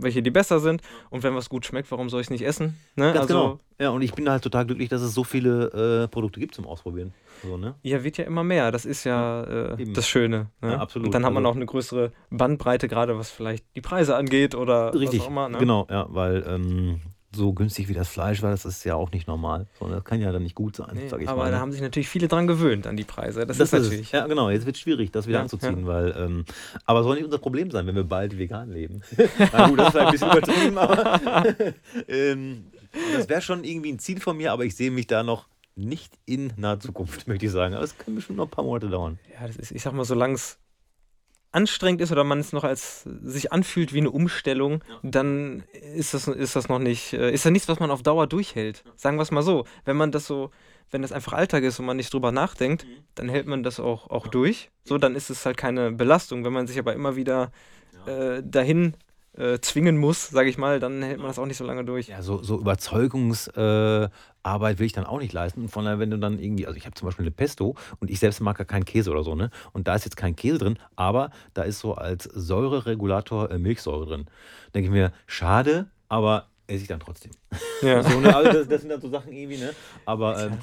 welche, 0.00 0.22
die 0.22 0.30
besser 0.30 0.60
sind. 0.60 0.82
Und 1.10 1.24
wenn 1.24 1.34
was 1.34 1.48
gut 1.48 1.66
schmeckt, 1.66 1.90
warum 1.90 2.10
soll 2.10 2.20
ich 2.20 2.28
es 2.28 2.30
nicht 2.30 2.42
essen? 2.46 2.76
Ne? 2.94 3.06
Ganz 3.06 3.22
also, 3.22 3.34
genau. 3.34 3.60
Ja, 3.80 3.90
und 3.90 4.02
ich 4.02 4.12
bin 4.14 4.30
halt 4.30 4.44
total 4.44 4.66
glücklich, 4.66 4.88
dass 4.88 5.02
es 5.02 5.14
so 5.14 5.24
viele 5.24 6.04
äh, 6.04 6.06
Produkte 6.06 6.38
gibt 6.38 6.54
zum 6.54 6.64
Ausprobieren. 6.64 7.12
So, 7.42 7.56
ne? 7.56 7.74
Ja, 7.82 8.04
wird 8.04 8.18
ja 8.18 8.24
immer 8.24 8.44
mehr. 8.44 8.70
Das 8.70 8.84
ist 8.84 9.02
ja 9.02 9.42
äh, 9.72 9.92
das 9.94 10.06
Schöne. 10.06 10.46
Ne? 10.62 10.70
Ja, 10.70 10.78
absolut. 10.78 11.06
Und 11.06 11.14
dann 11.14 11.24
hat 11.26 11.32
man 11.32 11.44
Also- 11.44 11.50
auch 11.52 11.56
eine 11.56 11.66
größere 11.66 12.12
Bandbreite, 12.30 12.86
gerade 12.86 13.18
was 13.18 13.32
vielleicht 13.32 13.64
die 13.74 13.80
Preise 13.80 14.14
angeht 14.14 14.54
oder 14.54 14.94
Richtig, 14.94 15.18
was 15.20 15.26
auch 15.26 15.30
immer. 15.30 15.48
Ne? 15.48 15.58
genau, 15.58 15.88
ja, 15.90 16.06
weil 16.08 16.44
ähm, 16.46 17.00
so 17.34 17.52
günstig 17.52 17.88
wie 17.88 17.94
das 17.94 18.08
Fleisch 18.08 18.42
war, 18.42 18.50
das 18.50 18.64
ist 18.64 18.82
ja 18.84 18.96
auch 18.96 19.12
nicht 19.12 19.28
normal. 19.28 19.66
So, 19.78 19.88
das 19.88 20.02
kann 20.04 20.20
ja 20.20 20.32
dann 20.32 20.42
nicht 20.42 20.54
gut 20.56 20.76
sein, 20.76 20.90
Nee, 20.94 21.08
sag 21.08 21.22
ich 21.22 21.28
aber 21.28 21.38
mal. 21.44 21.50
da 21.50 21.56
ne? 21.56 21.60
haben 21.62 21.70
sich 21.72 21.80
natürlich 21.80 22.08
viele 22.08 22.26
dran 22.28 22.46
gewöhnt 22.46 22.86
an 22.88 22.96
die 22.96 23.04
Preise. 23.04 23.46
Das, 23.46 23.58
Das 23.58 23.68
ist 23.68 23.78
ist 23.78 23.82
natürlich. 23.84 24.06
es. 24.06 24.12
Ja, 24.12 24.26
genau. 24.26 24.50
Jetzt 24.50 24.66
wird 24.66 24.76
es 24.76 24.82
schwierig, 24.82 25.12
das 25.12 25.26
wieder 25.26 25.38
Ja, 25.38 25.42
anzuziehen, 25.42 25.86
weil. 25.86 26.14
Ähm, 26.18 26.44
aber 26.86 27.02
soll 27.04 27.14
nicht 27.16 27.24
unser 27.24 27.38
Problem 27.38 27.70
sein, 27.70 27.86
wenn 27.86 27.94
wir 27.94 28.04
bald 28.04 28.36
vegan 28.38 28.70
leben. 28.72 29.02
Na 29.52 29.68
gut, 29.68 29.78
das 29.78 29.94
ist 29.94 29.96
ein 30.00 30.10
bisschen 30.10 30.30
übertrieben, 30.30 30.78
aber. 30.78 31.44
ähm, 32.08 32.66
das 33.16 33.28
wäre 33.28 33.40
schon 33.42 33.62
irgendwie 33.64 33.92
ein 33.92 33.98
Ziel 34.00 34.20
von 34.20 34.36
mir, 34.36 34.52
aber 34.52 34.64
ich 34.64 34.74
sehe 34.74 34.90
mich 34.90 35.06
da 35.06 35.22
noch 35.22 35.46
nicht 35.76 36.12
in 36.26 36.52
naher 36.56 36.80
Zukunft, 36.80 37.28
möchte 37.28 37.46
ich 37.46 37.52
sagen. 37.52 37.74
Aber 37.74 37.84
es 37.84 37.96
kann 37.96 38.14
bestimmt 38.16 38.38
noch 38.38 38.46
ein 38.46 38.50
paar 38.50 38.64
Monate 38.64 38.88
dauern. 38.88 39.18
Ja, 39.32 39.46
das 39.46 39.56
ist, 39.56 39.70
ich 39.70 39.82
sag 39.82 39.92
mal, 39.92 40.04
solange 40.04 40.34
es 40.34 40.58
anstrengend 41.52 42.00
ist 42.00 42.12
oder 42.12 42.24
man 42.24 42.38
es 42.40 42.52
noch 42.52 42.64
als 42.64 43.02
sich 43.22 43.52
anfühlt 43.52 43.92
wie 43.92 43.98
eine 43.98 44.10
Umstellung, 44.10 44.84
Ja. 44.88 44.98
dann 45.02 45.64
ist 45.94 46.14
das, 46.14 46.28
ist 46.28 46.56
das 46.56 46.68
noch 46.68 46.78
nicht, 46.78 47.12
äh, 47.12 47.30
ist 47.32 47.44
das 47.44 47.52
nichts, 47.52 47.68
was 47.68 47.80
man 47.80 47.90
auf 47.90 48.02
Dauer 48.02 48.26
durchhält. 48.26 48.84
Sagen 48.96 49.16
wir 49.16 49.22
es 49.22 49.30
mal 49.30 49.42
so. 49.42 49.64
Wenn 49.84 49.96
man 49.96 50.12
das 50.12 50.26
so, 50.26 50.50
wenn 50.90 51.02
das 51.02 51.12
einfach 51.12 51.32
Alltag 51.34 51.62
ist 51.64 51.78
und 51.80 51.86
man 51.86 51.96
nicht 51.96 52.12
drüber 52.12 52.32
nachdenkt, 52.32 52.84
Mhm. 52.84 52.88
dann 53.14 53.28
hält 53.28 53.46
man 53.46 53.62
das 53.62 53.80
auch, 53.80 54.10
auch 54.10 54.26
durch. 54.28 54.70
So, 54.84 54.98
dann 54.98 55.14
ist 55.16 55.30
es 55.30 55.44
halt 55.46 55.56
keine 55.56 55.92
Belastung. 55.92 56.44
Wenn 56.44 56.52
man 56.52 56.66
sich 56.66 56.78
aber 56.78 56.94
immer 56.94 57.16
wieder 57.16 57.50
äh, 58.06 58.42
dahin 58.44 58.94
äh, 59.36 59.60
zwingen 59.60 59.96
muss, 59.96 60.28
sage 60.28 60.48
ich 60.48 60.58
mal, 60.58 60.80
dann 60.80 61.02
hält 61.02 61.18
man 61.18 61.28
das 61.28 61.38
auch 61.38 61.46
nicht 61.46 61.56
so 61.56 61.64
lange 61.64 61.84
durch. 61.84 62.08
Ja, 62.08 62.22
so, 62.22 62.42
so 62.42 62.58
Überzeugungsarbeit 62.58 64.12
äh, 64.44 64.78
will 64.78 64.86
ich 64.86 64.92
dann 64.92 65.06
auch 65.06 65.18
nicht 65.18 65.32
leisten. 65.32 65.68
Von 65.68 65.84
daher, 65.84 65.98
wenn 65.98 66.10
du 66.10 66.18
dann 66.18 66.38
irgendwie, 66.38 66.66
also 66.66 66.76
ich 66.76 66.84
habe 66.86 66.94
zum 66.94 67.06
Beispiel 67.06 67.24
eine 67.24 67.30
Pesto 67.30 67.76
und 68.00 68.10
ich 68.10 68.18
selbst 68.18 68.40
mag 68.40 68.58
ja 68.58 68.64
keinen 68.64 68.84
Käse 68.84 69.10
oder 69.10 69.22
so, 69.22 69.34
ne? 69.34 69.50
Und 69.72 69.86
da 69.88 69.94
ist 69.94 70.04
jetzt 70.04 70.16
kein 70.16 70.34
Käse 70.36 70.58
drin, 70.58 70.78
aber 70.96 71.30
da 71.54 71.62
ist 71.62 71.78
so 71.78 71.94
als 71.94 72.24
Säureregulator 72.24 73.50
äh, 73.50 73.58
Milchsäure 73.58 74.06
drin. 74.06 74.26
Denke 74.74 74.86
ich 74.86 74.92
mir, 74.92 75.12
schade, 75.26 75.86
aber 76.08 76.48
esse 76.70 76.82
ich 76.82 76.88
dann 76.88 77.00
trotzdem. 77.00 77.32
Ja. 77.82 78.02
So, 78.10 78.20
ne? 78.20 78.34
also 78.34 78.52
das, 78.52 78.68
das 78.68 78.80
sind 78.82 78.90
dann 78.90 79.00
so 79.00 79.08
Sachen 79.08 79.32
irgendwie, 79.32 79.58
ne? 79.58 79.74
Aber 80.04 80.42
ähm, 80.46 80.58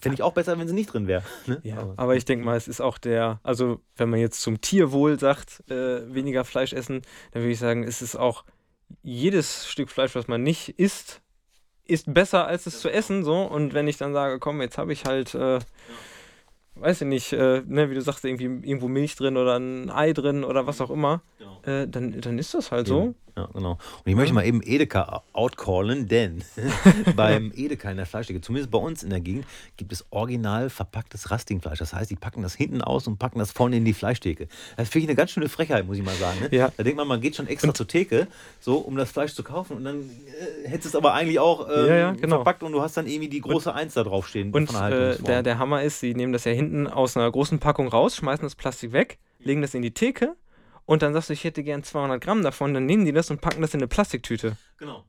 fände 0.00 0.14
ich 0.14 0.22
auch 0.22 0.32
besser, 0.32 0.58
wenn 0.58 0.68
sie 0.68 0.74
nicht 0.74 0.92
drin 0.92 1.06
wäre. 1.06 1.22
Ne? 1.46 1.60
Ja, 1.64 1.78
aber, 1.78 1.94
aber 1.96 2.16
ich 2.16 2.24
denke 2.24 2.44
mal, 2.44 2.56
es 2.56 2.68
ist 2.68 2.80
auch 2.80 2.98
der, 2.98 3.40
also 3.42 3.80
wenn 3.96 4.08
man 4.10 4.20
jetzt 4.20 4.40
zum 4.42 4.60
Tierwohl 4.60 5.18
sagt, 5.18 5.62
äh, 5.70 6.12
weniger 6.14 6.44
Fleisch 6.44 6.72
essen, 6.72 7.02
dann 7.32 7.42
würde 7.42 7.52
ich 7.52 7.58
sagen, 7.58 7.84
es 7.84 8.02
ist 8.02 8.16
auch 8.16 8.44
jedes 9.02 9.66
Stück 9.66 9.90
Fleisch, 9.90 10.14
was 10.14 10.28
man 10.28 10.42
nicht 10.42 10.78
isst, 10.78 11.20
ist 11.84 12.12
besser 12.12 12.46
als 12.46 12.66
es 12.66 12.80
zu 12.80 12.88
essen, 12.90 13.24
so. 13.24 13.42
Und 13.42 13.74
wenn 13.74 13.88
ich 13.88 13.96
dann 13.96 14.12
sage, 14.12 14.38
komm, 14.38 14.60
jetzt 14.60 14.78
habe 14.78 14.92
ich 14.92 15.04
halt, 15.04 15.34
äh, 15.34 15.58
weiß 16.74 17.00
ich 17.02 17.06
nicht, 17.08 17.32
äh, 17.32 17.62
ne, 17.66 17.90
wie 17.90 17.94
du 17.94 18.02
sagst, 18.02 18.24
irgendwie 18.24 18.44
irgendwo 18.44 18.88
Milch 18.88 19.16
drin 19.16 19.36
oder 19.36 19.56
ein 19.58 19.90
Ei 19.90 20.12
drin 20.12 20.44
oder 20.44 20.66
was 20.66 20.80
auch 20.80 20.90
immer, 20.90 21.22
Genau. 21.38 21.62
äh, 21.62 21.88
dann, 21.88 22.20
dann 22.20 22.38
ist 22.38 22.54
das 22.54 22.70
halt 22.72 22.86
so. 22.86 23.14
Ja, 23.36 23.48
genau. 23.52 23.72
Und 23.72 24.06
ich 24.06 24.14
möchte 24.14 24.32
mal 24.32 24.46
eben 24.46 24.62
Edeka 24.64 25.22
outcallen, 25.34 26.08
denn 26.08 26.42
beim 27.16 27.52
Edeka 27.54 27.90
in 27.90 27.98
der 27.98 28.06
Fleischtheke, 28.06 28.40
zumindest 28.40 28.70
bei 28.70 28.78
uns 28.78 29.02
in 29.02 29.10
der 29.10 29.20
Gegend, 29.20 29.44
gibt 29.76 29.92
es 29.92 30.06
original 30.08 30.70
verpacktes 30.70 31.30
Rastingfleisch. 31.30 31.78
Das 31.78 31.92
heißt, 31.92 32.10
die 32.10 32.16
packen 32.16 32.40
das 32.40 32.54
hinten 32.54 32.80
aus 32.80 33.06
und 33.06 33.18
packen 33.18 33.38
das 33.38 33.52
vorne 33.52 33.76
in 33.76 33.84
die 33.84 33.92
Fleischtheke. 33.92 34.48
Das 34.78 34.88
finde 34.88 35.04
ich 35.04 35.08
eine 35.10 35.16
ganz 35.16 35.32
schöne 35.32 35.50
Frechheit, 35.50 35.86
muss 35.86 35.98
ich 35.98 36.04
mal 36.04 36.14
sagen. 36.14 36.40
Ne? 36.40 36.48
Ja. 36.56 36.72
Da 36.74 36.82
denkt 36.82 36.96
man, 36.96 37.06
man 37.06 37.20
geht 37.20 37.36
schon 37.36 37.46
extra 37.46 37.74
zur 37.74 37.86
Theke, 37.86 38.26
so 38.58 38.78
um 38.78 38.96
das 38.96 39.10
Fleisch 39.10 39.34
zu 39.34 39.42
kaufen 39.42 39.76
und 39.76 39.84
dann 39.84 40.00
äh, 40.00 40.68
hättest 40.68 40.86
du 40.86 40.88
es 40.88 40.94
aber 40.96 41.12
eigentlich 41.12 41.38
auch 41.38 41.68
ähm, 41.68 41.86
Ja, 41.88 41.96
ja, 41.96 42.12
genau. 42.12 42.36
verpackt 42.36 42.62
und 42.62 42.72
du 42.72 42.80
hast 42.80 42.96
dann 42.96 43.06
irgendwie 43.06 43.28
die 43.28 43.42
große 43.42 43.74
Eins 43.74 43.92
da 43.94 44.02
draufstehen 44.02 44.50
Und 44.52 44.72
von 44.72 44.90
der 44.90 45.10
äh, 45.10 45.22
der, 45.22 45.42
der 45.42 45.58
Hammer 45.58 45.82
ist, 45.82 46.00
sie 46.00 46.14
nehmen 46.14 46.32
das 46.32 46.44
ja 46.44 46.52
hinten 46.52 46.86
aus 46.86 47.18
einer 47.18 47.30
großen 47.30 47.58
Packung 47.58 47.88
raus, 47.88 48.16
schmeißen 48.16 48.44
das 48.44 48.54
Plastik 48.54 48.92
weg, 48.92 49.18
legen 49.40 49.60
das 49.60 49.74
in 49.74 49.82
die 49.82 49.90
Theke 49.90 50.36
und 50.86 51.02
dann 51.02 51.12
sagst 51.12 51.28
du, 51.28 51.34
ich 51.34 51.44
hätte 51.44 51.62
gern 51.62 51.82
200 51.82 52.22
Gramm 52.22 52.42
davon, 52.42 52.72
dann 52.74 52.86
nehmen 52.86 53.04
die 53.04 53.12
das 53.12 53.30
und 53.30 53.40
packen 53.40 53.60
das 53.62 53.74
in 53.74 53.80
eine 53.80 53.88
Plastiktüte. 53.88 54.56
genau. 54.78 55.04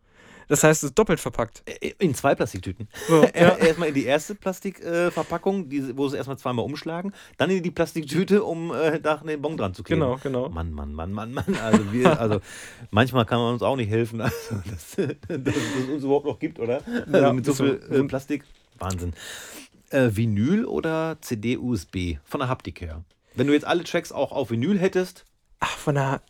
Das 0.50 0.64
heißt, 0.64 0.82
es 0.82 0.92
ist 0.92 0.98
doppelt 0.98 1.20
verpackt. 1.20 1.62
Äh, 1.66 1.92
In 2.00 2.16
zwei 2.16 2.34
Plastiktüten. 2.34 2.88
So, 3.10 3.22
ja. 3.22 3.30
Erstmal 3.58 3.90
in 3.90 3.94
die 3.94 4.06
erste 4.06 4.34
Plastikverpackung, 4.34 5.68
die, 5.68 5.98
wo 5.98 6.08
sie 6.08 6.16
erstmal 6.16 6.38
zweimal 6.38 6.64
umschlagen, 6.64 7.12
dann 7.36 7.50
in 7.50 7.62
die 7.64 7.70
Plastiktüte, 7.72 8.44
um 8.46 8.74
äh, 8.74 8.98
da 9.02 9.16
einen 9.16 9.42
Bon 9.42 9.58
dran 9.58 9.74
zu 9.74 9.84
kleben. 9.84 10.00
Genau, 10.00 10.18
genau. 10.24 10.48
Mann, 10.48 10.72
Mann, 10.72 10.94
Mann, 10.94 11.12
Mann, 11.12 11.34
Mann. 11.34 11.58
Also, 11.62 11.92
wir, 11.92 12.18
also 12.22 12.40
manchmal 12.92 13.26
kann 13.26 13.40
man 13.40 13.54
uns 13.56 13.62
auch 13.62 13.76
nicht 13.76 13.90
helfen, 13.90 14.22
also, 14.22 14.36
dass, 14.70 14.96
dass 14.96 15.56
es 15.56 15.90
uns 15.90 16.04
überhaupt 16.06 16.26
noch 16.26 16.40
gibt, 16.40 16.60
oder? 16.60 16.82
Also 17.06 17.18
Ja, 17.18 17.34
mit 17.34 17.46
so. 17.46 17.54
viel 17.54 17.82
äh, 17.92 18.04
Plastik. 18.04 18.46
Wahnsinn. 18.80 19.14
Äh, 19.90 20.12
Vinyl 20.14 20.64
oder 20.64 21.18
CD-USB? 21.20 22.20
Von 22.24 22.40
der 22.40 22.48
Haptik 22.48 22.80
her. 22.80 23.04
Wenn 23.36 23.48
du 23.48 23.54
jetzt 23.54 23.66
alle 23.68 23.84
Tracks 23.84 24.12
auch 24.14 24.32
auf 24.32 24.50
Vinyl 24.50 24.80
hättest, 24.80 25.26
Ach, 25.60 25.78
von 25.78 25.96
der. 25.96 26.22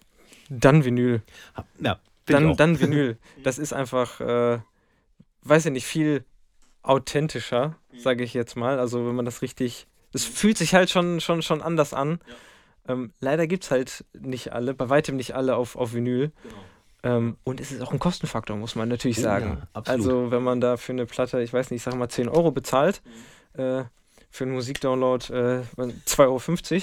Dann 0.50 0.86
Vinyl. 0.86 1.22
ha- 1.56 1.66
ja, 1.82 2.00
Dann, 2.26 2.56
dann 2.56 2.80
Vinyl. 2.80 3.18
Das 3.44 3.58
ist 3.58 3.74
einfach, 3.74 4.22
äh, 4.22 4.60
weiß 5.44 5.66
ich 5.66 5.72
nicht, 5.72 5.86
viel 5.86 6.24
authentischer, 6.84 7.76
sage 7.98 8.24
ich 8.24 8.34
jetzt 8.34 8.56
mal. 8.56 8.80
Also, 8.80 9.06
wenn 9.08 9.16
man 9.16 9.26
das 9.26 9.42
richtig. 9.42 9.88
Es 10.14 10.24
fühlt 10.26 10.58
sich 10.58 10.74
halt 10.74 10.90
schon, 10.90 11.20
schon, 11.20 11.42
schon 11.42 11.62
anders 11.62 11.94
an. 11.94 12.20
Ähm, 12.88 13.12
leider 13.20 13.46
gibt 13.48 13.66
es 13.66 13.72
halt 13.72 14.06
nicht 14.18 14.54
alle, 14.54 14.74
bei 14.74 14.90
weitem 14.90 15.18
nicht 15.18 15.36
alle 15.36 15.58
auf, 15.58 15.76
auf 15.76 15.94
Vinyl. 15.94 16.32
Ähm, 17.04 17.38
und 17.44 17.60
es 17.60 17.72
ist 17.72 17.82
auch 17.82 17.92
ein 17.92 18.00
Kostenfaktor, 18.00 18.56
muss 18.56 18.76
man 18.76 18.88
natürlich 18.88 19.20
sagen. 19.22 19.58
ja, 19.60 19.68
absolut. 19.74 20.00
also, 20.08 20.32
wenn 20.32 20.44
man 20.44 20.62
da 20.62 20.78
für 20.78 20.94
eine 20.94 21.06
Platte, 21.06 21.42
ich 21.42 21.52
weiß 21.54 21.70
nicht, 21.70 21.80
ich 21.82 21.84
sage 21.84 21.98
mal 21.98 22.10
10 22.10 22.30
Euro 22.30 22.52
bezahlt, 22.52 23.02
äh, 23.54 23.84
für 24.38 24.44
einen 24.44 24.54
Musikdownload 24.54 25.34
äh, 25.34 25.62
2,50 26.06 26.20
Euro. 26.22 26.40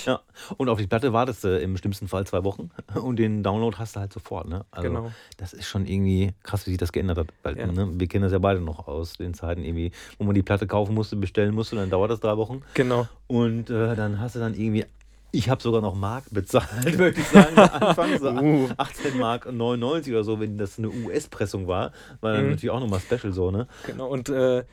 Ja, 0.06 0.20
und 0.56 0.68
auf 0.68 0.78
die 0.78 0.86
Platte 0.86 1.12
wartest 1.12 1.44
du 1.44 1.58
im 1.58 1.76
schlimmsten 1.76 2.08
Fall 2.08 2.26
zwei 2.26 2.44
Wochen 2.44 2.70
und 2.94 3.16
den 3.16 3.42
Download 3.42 3.76
hast 3.78 3.96
du 3.96 4.00
halt 4.00 4.12
sofort. 4.12 4.48
Ne? 4.48 4.64
Also 4.70 4.88
Genau. 4.88 5.10
das 5.36 5.52
ist 5.52 5.66
schon 5.66 5.86
irgendwie 5.86 6.32
krass, 6.42 6.66
wie 6.66 6.70
sich 6.70 6.78
das 6.78 6.92
geändert 6.92 7.18
hat. 7.18 7.28
Weil, 7.42 7.58
Ja. 7.58 7.66
ne? 7.66 7.88
Wir 7.94 8.06
kennen 8.08 8.22
das 8.24 8.32
ja 8.32 8.38
beide 8.38 8.60
noch 8.60 8.86
aus 8.88 9.14
den 9.14 9.34
Zeiten, 9.34 9.62
irgendwie, 9.64 9.92
wo 10.18 10.24
man 10.24 10.34
die 10.34 10.42
Platte 10.42 10.66
kaufen 10.66 10.94
musste, 10.94 11.16
bestellen 11.16 11.54
musste, 11.54 11.76
dann 11.76 11.90
dauert 11.90 12.10
das 12.10 12.20
drei 12.20 12.36
Wochen. 12.36 12.62
Genau. 12.74 13.08
Und 13.28 13.70
äh, 13.70 13.94
dann 13.96 14.20
hast 14.20 14.34
du 14.34 14.40
dann 14.40 14.54
irgendwie, 14.54 14.84
ich 15.30 15.48
habe 15.48 15.62
sogar 15.62 15.80
noch 15.80 15.94
Mark 15.94 16.24
bezahlt, 16.30 16.68
möchte 16.98 17.20
ich 17.20 17.28
sagen, 17.28 17.56
am 17.56 17.70
Anfang, 17.88 18.18
so 18.18 18.28
Uh. 18.34 18.68
18 18.76 19.16
Mark 19.18 19.50
99 19.52 20.12
oder 20.12 20.24
so, 20.24 20.40
wenn 20.40 20.58
das 20.58 20.78
eine 20.78 20.90
US-Pressung 20.90 21.66
war, 21.66 21.92
war 22.20 22.32
dann 22.32 22.44
Mhm. 22.44 22.50
natürlich 22.50 22.70
auch 22.70 22.80
nochmal 22.80 23.00
Special 23.00 23.32
so, 23.32 23.50
ne? 23.50 23.66
Genau, 23.86 24.08
und 24.08 24.28
äh, 24.28 24.64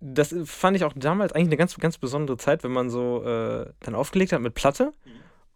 das 0.00 0.34
fand 0.44 0.76
ich 0.76 0.84
auch 0.84 0.92
damals 0.96 1.32
eigentlich 1.32 1.48
eine 1.48 1.56
ganz, 1.56 1.76
ganz 1.76 1.98
besondere 1.98 2.36
Zeit, 2.36 2.64
wenn 2.64 2.72
man 2.72 2.90
so 2.90 3.22
äh, 3.24 3.72
dann 3.80 3.94
aufgelegt 3.94 4.32
hat 4.32 4.40
mit 4.40 4.54
Platte. 4.54 4.92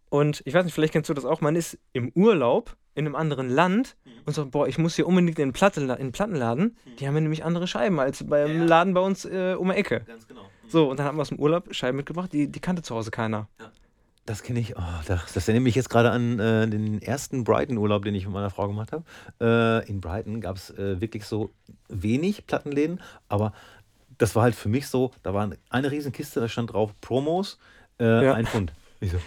Und 0.09 0.41
ich 0.45 0.53
weiß 0.53 0.63
nicht, 0.63 0.73
vielleicht 0.73 0.93
kennst 0.93 1.09
du 1.09 1.13
das 1.13 1.25
auch, 1.25 1.41
man 1.41 1.55
ist 1.55 1.77
im 1.93 2.11
Urlaub 2.15 2.77
in 2.93 3.05
einem 3.05 3.15
anderen 3.15 3.49
Land 3.49 3.97
und 4.25 4.33
sagt, 4.33 4.51
boah, 4.51 4.67
ich 4.67 4.77
muss 4.77 4.95
hier 4.95 5.07
unbedingt 5.07 5.37
in 5.39 5.49
den, 5.49 5.53
Platte, 5.53 5.81
in 5.81 6.11
Plattenladen. 6.11 6.77
Die 6.99 7.07
haben 7.07 7.15
ja 7.15 7.21
nämlich 7.21 7.43
andere 7.43 7.67
Scheiben 7.67 7.99
als 7.99 8.25
beim 8.25 8.59
Ja. 8.59 8.65
Laden 8.65 8.93
bei 8.93 9.01
uns 9.01 9.25
äh, 9.25 9.55
um 9.57 9.69
die 9.69 9.75
Ecke. 9.75 10.01
Ganz 10.01 10.27
genau. 10.27 10.41
So, 10.67 10.89
und 10.89 10.99
dann 10.99 11.05
haben 11.05 11.17
wir 11.17 11.21
aus 11.21 11.29
dem 11.29 11.39
Urlaub 11.39 11.73
Scheiben 11.73 11.97
mitgebracht, 11.97 12.31
die, 12.31 12.47
die 12.47 12.59
kannte 12.59 12.81
zu 12.81 12.95
Hause 12.95 13.11
keiner. 13.11 13.49
Das 14.25 14.41
kenne 14.41 14.59
ich. 14.59 14.75
Oh, 14.75 14.81
das, 15.05 15.33
das 15.33 15.47
erinnert 15.47 15.65
mich 15.65 15.75
jetzt 15.75 15.89
gerade 15.89 16.09
an 16.09 16.39
äh, 16.39 16.67
den 16.67 17.01
ersten 17.01 17.43
Brighton-Urlaub, 17.43 18.03
den 18.03 18.15
ich 18.15 18.25
mit 18.25 18.33
meiner 18.33 18.49
Frau 18.49 18.67
gemacht 18.67 18.91
habe. 18.91 19.03
Äh, 19.39 19.87
in 19.87 20.01
Brighton 20.01 20.41
gab 20.41 20.55
es 20.55 20.71
äh, 20.71 20.99
wirklich 20.99 21.25
so 21.25 21.51
wenig 21.89 22.47
Plattenläden, 22.47 23.01
aber 23.27 23.53
das 24.17 24.35
war 24.35 24.43
halt 24.43 24.55
für 24.55 24.69
mich 24.69 24.87
so, 24.87 25.11
da 25.23 25.33
war 25.33 25.49
eine 25.69 25.91
riesen 25.91 26.11
Kiste, 26.11 26.39
da 26.39 26.47
stand 26.47 26.73
drauf 26.73 26.91
Promos, 27.01 27.57
äh, 27.99 28.25
Ja. 28.25 28.33
ein 28.33 28.45
Pfund. 28.45 28.73
Ich 29.01 29.11
so, 29.11 29.17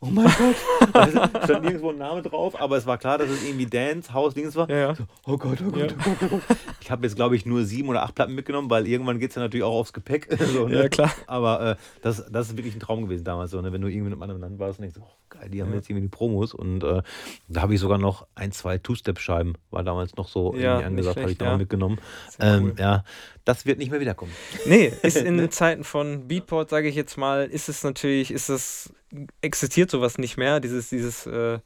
oh 0.00 0.06
mein 0.06 0.26
Gott. 0.26 0.94
Also, 0.94 1.18
stand 1.44 1.64
nirgendwo 1.64 1.90
ein 1.90 1.98
Name 1.98 2.22
drauf, 2.22 2.60
aber 2.60 2.76
es 2.76 2.86
war 2.86 2.98
klar, 2.98 3.18
dass 3.18 3.28
es 3.28 3.44
irgendwie 3.44 3.66
Dance, 3.66 4.12
House, 4.14 4.34
Dings 4.34 4.54
war. 4.56 4.68
Ja, 4.70 4.76
ja. 4.76 4.94
So, 4.94 5.04
oh 5.26 5.36
Gott, 5.36 5.58
oh 5.66 5.70
Gott, 5.70 5.90
Ja. 5.90 5.96
oh 6.06 6.10
Gott, 6.20 6.30
oh 6.32 6.40
Gott. 6.48 6.56
Ich 6.80 6.90
habe 6.90 7.04
jetzt, 7.06 7.16
glaube 7.16 7.36
ich, 7.36 7.44
nur 7.46 7.64
sieben 7.64 7.88
oder 7.88 8.02
acht 8.04 8.14
Platten 8.14 8.34
mitgenommen, 8.34 8.70
weil 8.70 8.86
irgendwann 8.86 9.18
geht 9.18 9.30
es 9.30 9.36
ja 9.36 9.42
natürlich 9.42 9.64
auch 9.64 9.74
aufs 9.74 9.92
Gepäck. 9.92 10.28
so, 10.52 10.68
ne? 10.68 10.82
Ja, 10.84 10.88
klar. 10.88 11.10
Aber 11.26 11.60
äh, 11.72 11.76
das, 12.02 12.24
das 12.30 12.48
ist 12.50 12.56
wirklich 12.56 12.74
ein 12.76 12.80
Traum 12.80 13.02
gewesen 13.04 13.24
damals, 13.24 13.50
so, 13.50 13.60
ne? 13.60 13.72
wenn 13.72 13.80
du 13.80 13.88
irgendwie 13.88 14.06
in 14.06 14.12
einem 14.12 14.22
anderen 14.22 14.40
Land 14.40 14.58
warst 14.58 14.78
und 14.78 14.82
denkst, 14.84 14.98
oh 15.00 15.10
geil, 15.38 15.48
die 15.50 15.62
haben 15.62 15.70
Ja. 15.70 15.76
jetzt 15.76 15.88
irgendwie 15.90 16.06
die 16.06 16.10
Promos. 16.10 16.54
Und 16.54 16.82
äh, 16.84 17.02
da 17.48 17.62
habe 17.62 17.74
ich 17.74 17.80
sogar 17.80 17.98
noch 17.98 18.26
ein, 18.34 18.52
zwei 18.52 18.78
Two-Step-Scheiben, 18.78 19.54
war 19.70 19.82
damals 19.82 20.16
noch 20.16 20.28
so 20.28 20.54
Ja, 20.54 20.74
irgendwie 20.76 20.86
angesagt, 20.86 21.20
habe 21.20 21.30
ich 21.30 21.38
da 21.38 21.44
noch 21.46 21.52
ja. 21.52 21.58
mitgenommen. 21.58 22.00
Ähm, 22.40 22.64
cool. 22.64 22.74
Ja, 22.78 23.04
das 23.44 23.66
wird 23.66 23.78
nicht 23.78 23.90
mehr 23.90 24.00
wiederkommen. 24.00 24.32
Nee, 24.66 24.92
ist 25.02 25.16
in 25.16 25.50
Zeiten 25.50 25.84
von 25.84 26.28
Beatport, 26.28 26.70
sage 26.70 26.88
ich 26.88 26.94
jetzt 26.94 27.16
mal, 27.16 27.46
ist 27.46 27.68
es 27.68 27.82
natürlich, 27.84 28.30
ist 28.30 28.48
es, 28.48 28.92
existiert 29.40 29.90
sowas 29.90 30.18
nicht 30.18 30.36
mehr, 30.36 30.60
dieses, 30.60 30.88
dieses 30.90 31.26
äh, 31.26 31.58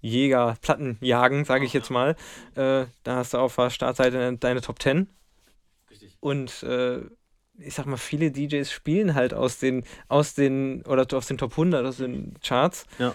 Jäger, 0.00 0.56
Plattenjagen, 0.60 1.44
sage 1.44 1.64
ich 1.64 1.72
jetzt 1.72 1.90
mal. 1.90 2.10
Äh, 2.56 2.84
da 3.04 3.16
hast 3.16 3.32
du 3.32 3.38
auf 3.38 3.56
der 3.56 3.70
Startseite 3.70 4.36
deine, 4.36 4.60
Top 4.60 4.80
10 4.80 5.08
und 6.20 6.62
äh, 6.62 7.00
ich 7.58 7.74
sag 7.74 7.86
mal, 7.86 7.96
viele 7.96 8.30
DJs 8.30 8.70
spielen 8.70 9.14
halt 9.14 9.34
aus 9.34 9.58
den, 9.58 9.84
aus 10.08 10.34
den, 10.34 10.82
oder 10.82 11.06
aus 11.16 11.26
den 11.26 11.38
Top 11.38 11.52
100, 11.52 11.86
aus 11.86 11.98
den 11.98 12.34
Charts. 12.42 12.86
Ja. 12.98 13.14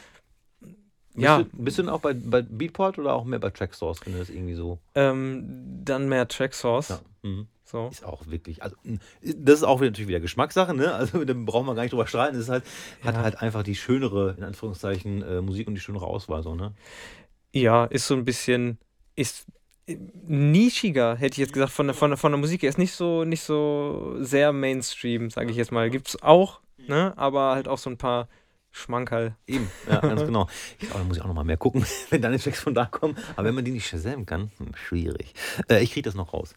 Ja, 1.15 1.45
Bist, 1.51 1.79
du, 1.79 1.89
auch 1.91 1.99
bei, 1.99 2.13
bei 2.13 2.43
Beatport 2.43 2.97
oder 2.97 3.13
auch 3.13 3.25
mehr 3.25 3.39
bei 3.39 3.49
Tracksource, 3.49 4.05
wenn 4.05 4.13
du 4.13 4.19
das 4.19 4.29
irgendwie 4.29 4.53
so. 4.53 4.79
ähm, 4.95 5.81
dann 5.83 6.07
mehr 6.07 6.27
Tracksource. 6.27 6.89
Ja. 6.89 6.99
Mhm. 7.23 7.47
So. 7.65 7.89
Ist 7.91 8.05
auch 8.05 8.25
wirklich, 8.27 8.63
also 8.63 8.75
das 9.21 9.55
ist 9.59 9.63
auch 9.63 9.79
wieder, 9.81 9.91
natürlich 9.91 10.07
wieder 10.07 10.19
Geschmackssache, 10.21 10.73
ne? 10.73 10.93
Also 10.93 11.23
da 11.25 11.33
brauchen 11.35 11.67
wir 11.67 11.75
gar 11.75 11.81
nicht 11.83 11.91
drüber 11.91 12.07
streiten. 12.07 12.35
Es 12.37 12.43
ist 12.43 12.49
halt, 12.49 12.63
hat 13.03 13.15
Ja. 13.15 13.21
halt 13.21 13.41
einfach 13.41 13.63
die 13.63 13.75
schönere, 13.75 14.35
in 14.37 14.43
Anführungszeichen, 14.43 15.21
äh, 15.21 15.41
Musik 15.41 15.67
und 15.67 15.75
die 15.75 15.81
schönere 15.81 16.05
Auswahl, 16.07 16.41
so, 16.41 16.55
ne? 16.55 16.73
Ja, 17.53 17.85
ist 17.85 18.07
so 18.07 18.15
ein 18.15 18.23
bisschen, 18.23 18.77
ist 19.15 19.45
nischiger, 20.27 21.15
hätte 21.15 21.33
ich 21.33 21.37
jetzt 21.37 21.53
gesagt, 21.53 21.71
von 21.71 21.87
der, 21.87 21.95
von 21.95 22.11
der, 22.11 22.17
von 22.17 22.31
der 22.31 22.39
Musik 22.39 22.61
her. 22.61 22.69
Ist 22.69 22.77
nicht 22.77 22.93
so, 22.93 23.23
nicht 23.23 23.41
so 23.41 24.15
sehr 24.19 24.51
Mainstream, 24.53 25.29
sage 25.29 25.51
ich 25.51 25.57
jetzt 25.57 25.71
mal. 25.71 25.89
Gibt's 25.89 26.21
auch, 26.21 26.59
ne? 26.87 27.13
Aber 27.15 27.55
halt 27.55 27.67
auch 27.67 27.77
so 27.77 27.89
ein 27.89 27.97
paar 27.97 28.27
Schmankerl. 28.71 29.35
Eben, 29.47 29.69
ja, 29.89 29.99
ganz 29.99 30.21
genau. 30.21 30.47
Ich, 30.79 30.89
aber 30.89 30.99
da 30.99 31.05
muss 31.05 31.17
ich 31.17 31.23
auch 31.23 31.27
noch 31.27 31.33
mal 31.33 31.43
mehr 31.43 31.57
gucken, 31.57 31.85
wenn 32.09 32.21
deine 32.21 32.39
Tracks 32.39 32.59
von 32.59 32.73
da 32.73 32.85
kommen. 32.85 33.17
Aber 33.35 33.47
wenn 33.47 33.55
man 33.55 33.65
die 33.65 33.71
nicht 33.71 33.87
shazam 33.87 34.25
kann, 34.25 34.51
hm, 34.57 34.71
schwierig. 34.75 35.33
Äh, 35.69 35.83
ich 35.83 35.91
kriege 35.91 36.03
das 36.03 36.15
noch 36.15 36.33
raus. 36.33 36.53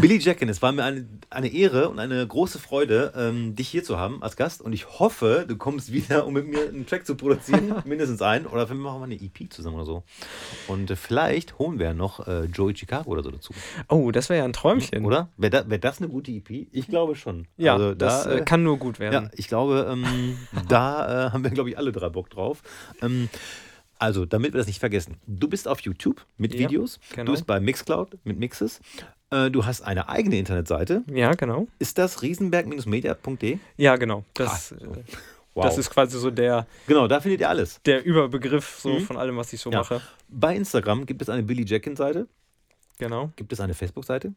Billy 0.00 0.18
Jackin, 0.18 0.48
es 0.48 0.62
war 0.62 0.72
mir 0.72 0.84
eine, 0.84 1.06
eine 1.30 1.48
Ehre 1.48 1.88
und 1.88 1.98
eine 1.98 2.26
große 2.26 2.58
Freude, 2.58 3.12
ähm, 3.16 3.54
dich 3.54 3.68
hier 3.68 3.84
zu 3.84 3.98
haben 3.98 4.22
als 4.22 4.36
Gast. 4.36 4.62
Und 4.62 4.72
ich 4.72 4.98
hoffe, 4.98 5.44
du 5.46 5.56
kommst 5.56 5.92
wieder, 5.92 6.26
um 6.26 6.34
mit 6.34 6.48
mir 6.48 6.68
einen 6.68 6.86
Track 6.86 7.06
zu 7.06 7.14
produzieren, 7.14 7.74
mindestens 7.84 8.20
einen. 8.20 8.46
Oder 8.46 8.68
wir 8.68 8.76
machen 8.76 9.00
mal 9.00 9.04
eine 9.04 9.14
EP 9.14 9.52
zusammen 9.52 9.76
oder 9.76 9.86
so. 9.86 10.02
Und 10.68 10.90
äh, 10.90 10.96
vielleicht 10.96 11.58
holen 11.58 11.78
wir 11.78 11.94
noch 11.94 12.26
äh, 12.26 12.44
Joey 12.44 12.76
Chicago 12.76 13.10
oder 13.10 13.22
so 13.22 13.30
dazu. 13.30 13.54
Oh, 13.88 14.10
das 14.10 14.28
wäre 14.28 14.40
ja 14.40 14.44
ein 14.44 14.52
Träumchen. 14.52 15.04
Oder? 15.04 15.28
Wäre 15.36 15.50
da, 15.50 15.70
wär 15.70 15.78
das 15.78 15.98
eine 15.98 16.08
gute 16.08 16.32
EP? 16.32 16.68
Ich 16.72 16.88
glaube 16.88 17.14
schon. 17.14 17.46
Ja, 17.56 17.74
also, 17.74 17.94
das 17.94 18.24
da, 18.24 18.30
äh, 18.30 18.38
äh, 18.38 18.44
kann 18.44 18.62
nur 18.62 18.78
gut 18.78 18.98
ja, 18.98 19.10
werden. 19.10 19.30
ich 19.34 19.48
glaube, 19.48 19.86
ähm, 19.90 20.36
da 20.68 21.26
äh, 21.26 21.30
haben 21.44 21.50
wir, 21.50 21.54
glaube 21.54 21.70
ich, 21.70 21.78
alle 21.78 21.92
drei 21.92 22.08
Bock 22.08 22.30
drauf. 22.30 22.62
Ähm, 23.02 23.28
also, 23.98 24.26
damit 24.26 24.52
wir 24.52 24.58
das 24.58 24.66
nicht 24.66 24.80
vergessen. 24.80 25.16
Du 25.26 25.48
bist 25.48 25.68
auf 25.68 25.80
YouTube 25.80 26.24
mit 26.36 26.52
Ja, 26.54 26.60
Videos. 26.60 26.98
genau. 27.12 27.26
Du 27.26 27.32
bist 27.32 27.46
bei 27.46 27.60
Mixcloud 27.60 28.18
mit 28.24 28.38
Mixes. 28.38 28.80
Äh, 29.30 29.50
du 29.50 29.64
hast 29.64 29.82
eine 29.82 30.08
eigene 30.08 30.36
Internetseite. 30.38 31.02
Ja, 31.06 31.32
genau. 31.34 31.68
Ist 31.78 31.98
das 31.98 32.20
riesenberg-media.de? 32.22 33.58
Ja, 33.76 33.96
genau. 33.96 34.24
Das, 34.34 34.72
Ah, 34.72 34.76
äh, 34.84 35.02
Wow. 35.54 35.64
das 35.66 35.78
ist 35.78 35.90
quasi 35.90 36.18
so 36.18 36.30
der, 36.32 36.66
genau, 36.88 37.06
da 37.06 37.20
findet 37.20 37.40
ihr 37.40 37.48
alles. 37.48 37.80
der 37.86 38.04
Überbegriff 38.04 38.78
so 38.80 38.94
Mhm. 38.94 39.00
von 39.02 39.16
allem, 39.16 39.36
was 39.36 39.52
ich 39.52 39.60
so 39.60 39.70
Ja. 39.70 39.78
mache. 39.78 40.00
Bei 40.28 40.54
Instagram 40.56 41.06
gibt 41.06 41.22
es 41.22 41.28
eine 41.28 41.44
Billy 41.44 41.64
Jackin-Seite. 41.64 42.26
Genau. 42.98 43.30
Gibt 43.36 43.52
es 43.52 43.60
eine 43.60 43.74
Facebook-Seite? 43.74 44.34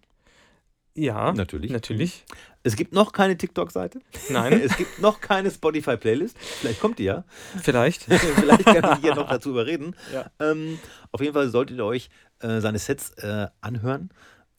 Ja, 0.98 1.32
Natürlich. 1.32 1.72
natürlich. 1.72 2.26
Es 2.64 2.76
gibt 2.76 2.92
noch 2.92 3.12
keine 3.14 3.38
TikTok-Seite. 3.38 4.00
Nein, 4.30 4.54
Es 4.64 4.76
gibt 4.76 5.00
noch 5.00 5.22
keine 5.22 5.52
Spotify-Playlist. 5.52 6.36
Vielleicht 6.40 6.80
kommt 6.80 6.98
die 6.98 7.04
ja. 7.04 7.24
vielleicht. 7.62 8.04
Vielleicht 8.04 8.66
kann 8.66 8.98
ich 8.98 9.02
hier 9.02 9.14
noch 9.14 9.30
dazu 9.30 9.52
überreden. 9.52 9.96
Ja. 10.12 10.32
Ähm, 10.40 10.80
auf 11.12 11.22
jeden 11.22 11.34
Fall 11.34 11.50
solltet 11.50 11.78
ihr 11.78 11.86
euch 11.86 12.10
äh, 12.40 12.60
seine 12.60 12.80
Sets 12.80 13.12
äh, 13.20 13.48
anhören 13.62 14.10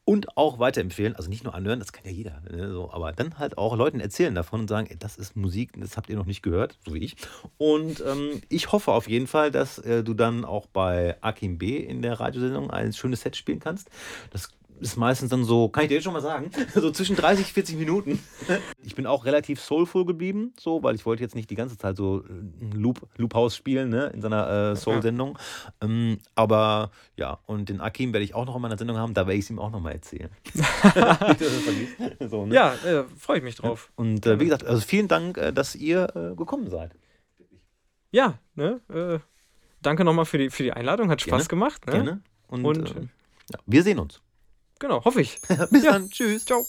und 0.05 0.39
auch 0.39 0.59
weiterempfehlen. 0.59 1.17
Also 1.17 1.29
nicht 1.29 1.43
nur 1.43 1.55
anhören, 1.55 1.81
das 1.81 1.93
kann 1.93 2.05
ja 2.07 2.13
jeder. 2.13 2.41
Ne, 2.51 2.71
so, 2.71 2.91
aber 2.93 3.13
dann 3.13 3.39
halt 3.39 3.59
auch 3.59 3.77
Leuten 3.77 4.01
erzählen 4.01 4.35
davon 4.35 4.61
und 4.61 4.69
sagen, 4.69 4.87
ey, 4.89 4.97
das 4.97 5.19
ist 5.19 5.37
Musik, 5.37 5.73
das 5.77 5.97
habt 5.97 6.09
ihr 6.09 6.17
noch 6.17 6.25
nicht 6.25 6.43
gehört, 6.43 6.79
so 6.87 6.95
wie 6.95 7.01
ich. 7.01 7.17
Und 7.59 8.01
ähm, 8.07 8.41
ich 8.49 8.73
hoffe 8.73 8.93
auf 8.93 9.09
jeden 9.09 9.27
Fall, 9.27 9.51
dass 9.51 9.79
äh, 9.81 10.03
du 10.05 10.15
dann 10.15 10.47
auch 10.47 10.67
bei 10.67 11.17
Akim 11.21 11.59
B 11.59 11.77
in 11.77 12.01
der 12.01 12.21
Radiosendung 12.21 12.71
ein 12.71 12.95
schönes 12.95 13.21
Set 13.21 13.37
spielen 13.37 13.59
kannst. 13.59 13.91
Das 14.31 14.49
ist 14.81 14.97
meistens 14.97 15.31
dann 15.31 15.45
so, 15.45 15.69
kann 15.69 15.85
ich 15.85 15.89
dir 15.89 15.95
jetzt 15.95 16.05
schon 16.05 16.13
mal 16.13 16.21
sagen, 16.21 16.51
so 16.75 16.91
zwischen 16.91 17.17
30, 17.17 17.53
40 17.53 17.77
Minuten. 17.77 18.19
Ich 18.83 18.95
bin 18.95 19.07
auch 19.07 19.27
relativ 19.27 19.61
soulful 19.61 20.07
geblieben, 20.07 20.55
so, 20.59 20.83
weil 20.83 20.95
ich 20.95 21.05
wollte 21.05 21.23
jetzt 21.23 21.35
nicht 21.35 21.51
die 21.51 21.55
ganze 21.55 21.77
Zeit 21.77 21.97
so 21.97 22.25
äh, 22.25 22.75
Loop, 22.75 23.07
Loop 23.17 23.35
House 23.35 23.55
spielen, 23.55 23.91
ne, 23.91 24.07
in 24.15 24.23
seiner 24.23 24.73
äh, 24.73 24.77
Soul-Sendung. 24.77 25.39
Ähm, 25.83 26.19
aber 26.35 26.91
ja, 27.17 27.39
und 27.47 27.69
den 27.69 27.81
Akim 27.81 28.15
werde 28.15 28.25
ich 28.25 28.35
auch 28.35 28.47
noch 28.47 28.57
in 28.57 28.63
meiner 28.63 28.79
Sendung 28.79 28.97
haben, 28.97 29.13
da 29.13 29.27
werde 29.27 29.35
ich 29.35 29.45
es 29.45 29.51
ihm 29.51 29.59
auch 29.59 29.71
noch 29.71 29.81
mal 29.81 29.93
erzählen. 29.93 30.31
Er 32.19 32.29
so, 32.29 32.47
ne? 32.47 32.55
Ja, 32.55 32.75
äh, 32.75 33.05
freue 33.19 33.39
ich 33.39 33.45
mich 33.45 33.57
drauf. 33.57 33.93
Und 33.95 34.25
äh, 34.27 34.41
wie 34.41 34.45
gesagt, 34.45 34.65
also 34.65 34.81
vielen 34.81 35.09
Dank, 35.09 35.37
äh, 35.37 35.53
dass 35.53 35.75
ihr 35.75 36.09
äh, 36.17 36.35
gekommen 36.35 36.71
seid. 36.71 36.93
Ja, 38.11 38.39
ne? 38.55 38.81
Danke 39.83 40.05
nochmal 40.05 40.25
für 40.25 40.39
die, 40.39 40.51
für 40.51 40.63
die 40.63 40.73
Einladung. 40.73 41.11
Hat 41.11 41.21
Spaß 41.21 41.31
Gerne. 41.31 41.49
gemacht. 41.49 41.87
Ne? 41.87 41.93
Gerne. 41.93 42.21
Und, 42.49 42.65
Und, 42.65 42.89
ja, 43.51 43.59
wir 43.67 43.83
sehen 43.83 43.99
uns. 43.99 44.23
Genau, 44.79 45.05
hoffe 45.05 45.21
ich. 45.21 45.41
Bis 45.71 45.85
Ja. 45.85 45.93
dann. 45.93 46.11
Tschüss. 46.11 46.45
Ciao. 46.45 46.65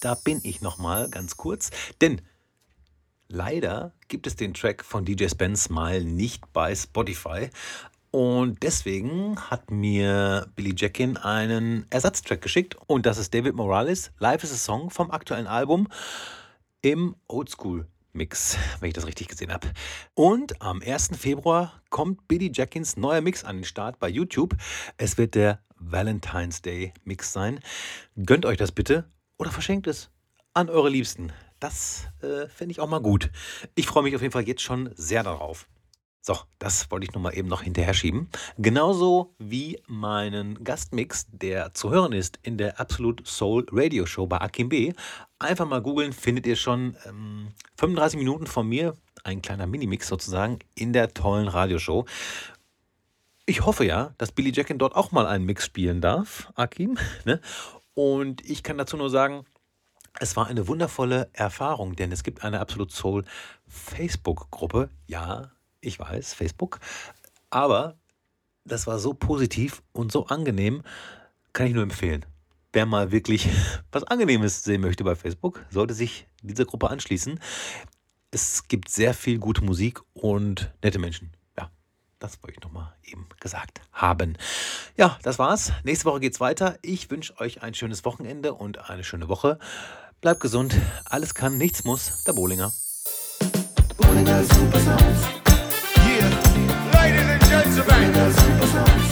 Da 0.00 0.14
bin 0.14 0.40
ich 0.44 0.60
noch 0.60 0.78
mal 0.78 1.08
ganz 1.10 1.36
kurz, 1.36 1.70
denn 2.00 2.20
leider 3.28 3.92
gibt 4.08 4.26
es 4.26 4.36
den 4.36 4.54
Track 4.54 4.84
von 4.84 5.04
DJ 5.04 5.26
Spence 5.28 5.70
mal 5.70 6.04
nicht 6.04 6.52
bei 6.52 6.74
Spotify. 6.74 7.50
Und 8.10 8.62
deswegen 8.62 9.38
hat 9.50 9.70
mir 9.70 10.46
Billy 10.56 10.72
Jackin 10.74 11.16
einen 11.18 11.84
Ersatztrack 11.90 12.40
geschickt. 12.40 12.76
Und 12.86 13.04
das 13.04 13.18
ist 13.18 13.34
David 13.34 13.54
Morales, 13.54 14.12
Live 14.18 14.44
is 14.44 14.52
a 14.52 14.56
Song 14.56 14.88
vom 14.90 15.10
aktuellen 15.10 15.46
Album 15.46 15.88
im 16.80 17.16
Oldschool 17.26 17.86
Mix, 18.14 18.56
wenn 18.80 18.88
ich 18.88 18.94
das 18.94 19.06
richtig 19.06 19.28
gesehen 19.28 19.52
habe. 19.52 19.68
Und 20.14 20.62
am 20.62 20.80
1. 20.80 21.10
Februar 21.18 21.82
kommt 21.90 22.26
Billy 22.28 22.50
Jackins 22.52 22.96
neuer 22.96 23.20
Mix 23.20 23.44
an 23.44 23.56
den 23.56 23.64
Start 23.64 23.98
bei 23.98 24.08
YouTube. 24.08 24.56
Es 24.96 25.18
wird 25.18 25.34
der 25.34 25.60
Valentine's 25.78 26.62
Day 26.62 26.92
Mix 27.04 27.32
sein. 27.32 27.60
Gönnt 28.24 28.46
euch 28.46 28.58
das 28.58 28.72
bitte 28.72 29.10
oder 29.38 29.50
verschenkt 29.50 29.86
es 29.86 30.10
an 30.54 30.70
eure 30.70 30.88
Liebsten. 30.88 31.32
Das 31.60 32.08
äh, 32.22 32.48
fände 32.48 32.72
ich 32.72 32.80
auch 32.80 32.88
mal 32.88 33.00
gut. 33.00 33.30
Ich 33.74 33.86
freue 33.86 34.02
mich 34.02 34.14
auf 34.14 34.22
jeden 34.22 34.32
Fall 34.32 34.46
jetzt 34.46 34.62
schon 34.62 34.90
sehr 34.94 35.22
darauf. 35.22 35.66
So, 36.20 36.36
das 36.58 36.90
wollte 36.90 37.06
ich 37.06 37.14
nur 37.14 37.22
mal 37.22 37.36
eben 37.36 37.48
noch 37.48 37.62
hinterher 37.62 37.94
schieben. 37.94 38.28
Genauso 38.58 39.34
wie 39.38 39.80
meinen 39.86 40.62
Gastmix, 40.62 41.26
der 41.30 41.72
zu 41.72 41.90
hören 41.90 42.12
ist 42.12 42.38
in 42.42 42.58
der 42.58 42.78
Absolute 42.78 43.24
Soul 43.24 43.64
Radio 43.72 44.04
Show 44.04 44.26
bei 44.26 44.38
Akim 44.38 44.68
B. 44.68 44.92
Einfach 45.38 45.66
mal 45.66 45.80
googeln, 45.80 46.12
findet 46.12 46.46
ihr 46.46 46.56
schon 46.56 46.96
ähm, 47.06 47.48
35 47.78 48.18
Minuten 48.18 48.46
von 48.46 48.68
mir, 48.68 48.94
ein 49.24 49.40
kleiner 49.40 49.66
Minimix 49.66 50.08
sozusagen, 50.08 50.58
in 50.74 50.92
der 50.92 51.14
tollen 51.14 51.48
Radioshow. 51.48 52.04
Ich 53.48 53.64
hoffe 53.64 53.86
ja, 53.86 54.12
dass 54.18 54.30
Billy 54.30 54.52
Jackin 54.52 54.76
dort 54.76 54.94
auch 54.94 55.10
mal 55.10 55.26
einen 55.26 55.46
Mix 55.46 55.64
spielen 55.64 56.02
darf, 56.02 56.52
Akim. 56.54 56.98
Ne? 57.24 57.40
Und 57.94 58.44
ich 58.44 58.62
kann 58.62 58.76
dazu 58.76 58.98
nur 58.98 59.08
sagen, 59.08 59.46
es 60.20 60.36
war 60.36 60.48
eine 60.48 60.68
wundervolle 60.68 61.30
Erfahrung, 61.32 61.96
denn 61.96 62.12
es 62.12 62.24
gibt 62.24 62.44
eine 62.44 62.60
Absolute 62.60 62.94
Soul 62.94 63.24
Facebook-Gruppe. 63.66 64.90
Ja, 65.06 65.50
ich 65.80 65.98
weiß, 65.98 66.34
Facebook. 66.34 66.78
Aber 67.48 67.96
das 68.66 68.86
war 68.86 68.98
so 68.98 69.14
positiv 69.14 69.82
und 69.92 70.12
so 70.12 70.26
angenehm, 70.26 70.82
kann 71.54 71.68
ich 71.68 71.72
nur 71.72 71.84
empfehlen. 71.84 72.26
Wer 72.74 72.84
mal 72.84 73.12
wirklich 73.12 73.48
was 73.92 74.04
Angenehmes 74.04 74.62
sehen 74.62 74.82
möchte 74.82 75.04
bei 75.04 75.16
Facebook, 75.16 75.64
sollte 75.70 75.94
sich 75.94 76.26
dieser 76.42 76.66
Gruppe 76.66 76.90
anschließen. 76.90 77.40
Es 78.30 78.68
gibt 78.68 78.90
sehr 78.90 79.14
viel 79.14 79.38
gute 79.38 79.64
Musik 79.64 80.02
und 80.12 80.70
nette 80.82 80.98
Menschen. 80.98 81.32
Das 82.18 82.42
wollte 82.42 82.56
ich 82.58 82.64
nochmal 82.64 82.92
eben 83.04 83.28
gesagt 83.40 83.80
haben. 83.92 84.36
Ja, 84.96 85.18
das 85.22 85.38
war's. 85.38 85.72
Nächste 85.84 86.06
Woche 86.06 86.20
geht's 86.20 86.40
weiter. 86.40 86.76
Ich 86.82 87.10
wünsche 87.10 87.38
euch 87.38 87.62
ein 87.62 87.74
schönes 87.74 88.04
Wochenende 88.04 88.54
und 88.54 88.90
eine 88.90 89.04
schöne 89.04 89.28
Woche. 89.28 89.58
Bleibt 90.20 90.40
gesund. 90.40 90.74
Alles 91.04 91.34
kann, 91.34 91.58
nichts 91.58 91.84
muss. 91.84 92.24
Der 92.24 92.32
Bohlinger. 92.32 92.72
Yeah, 96.06 96.28
ladies 96.92 97.22
and 97.22 97.42
gentlemen, 97.42 98.12
we 98.12 98.20
are 98.20 98.32
feeling 98.32 99.07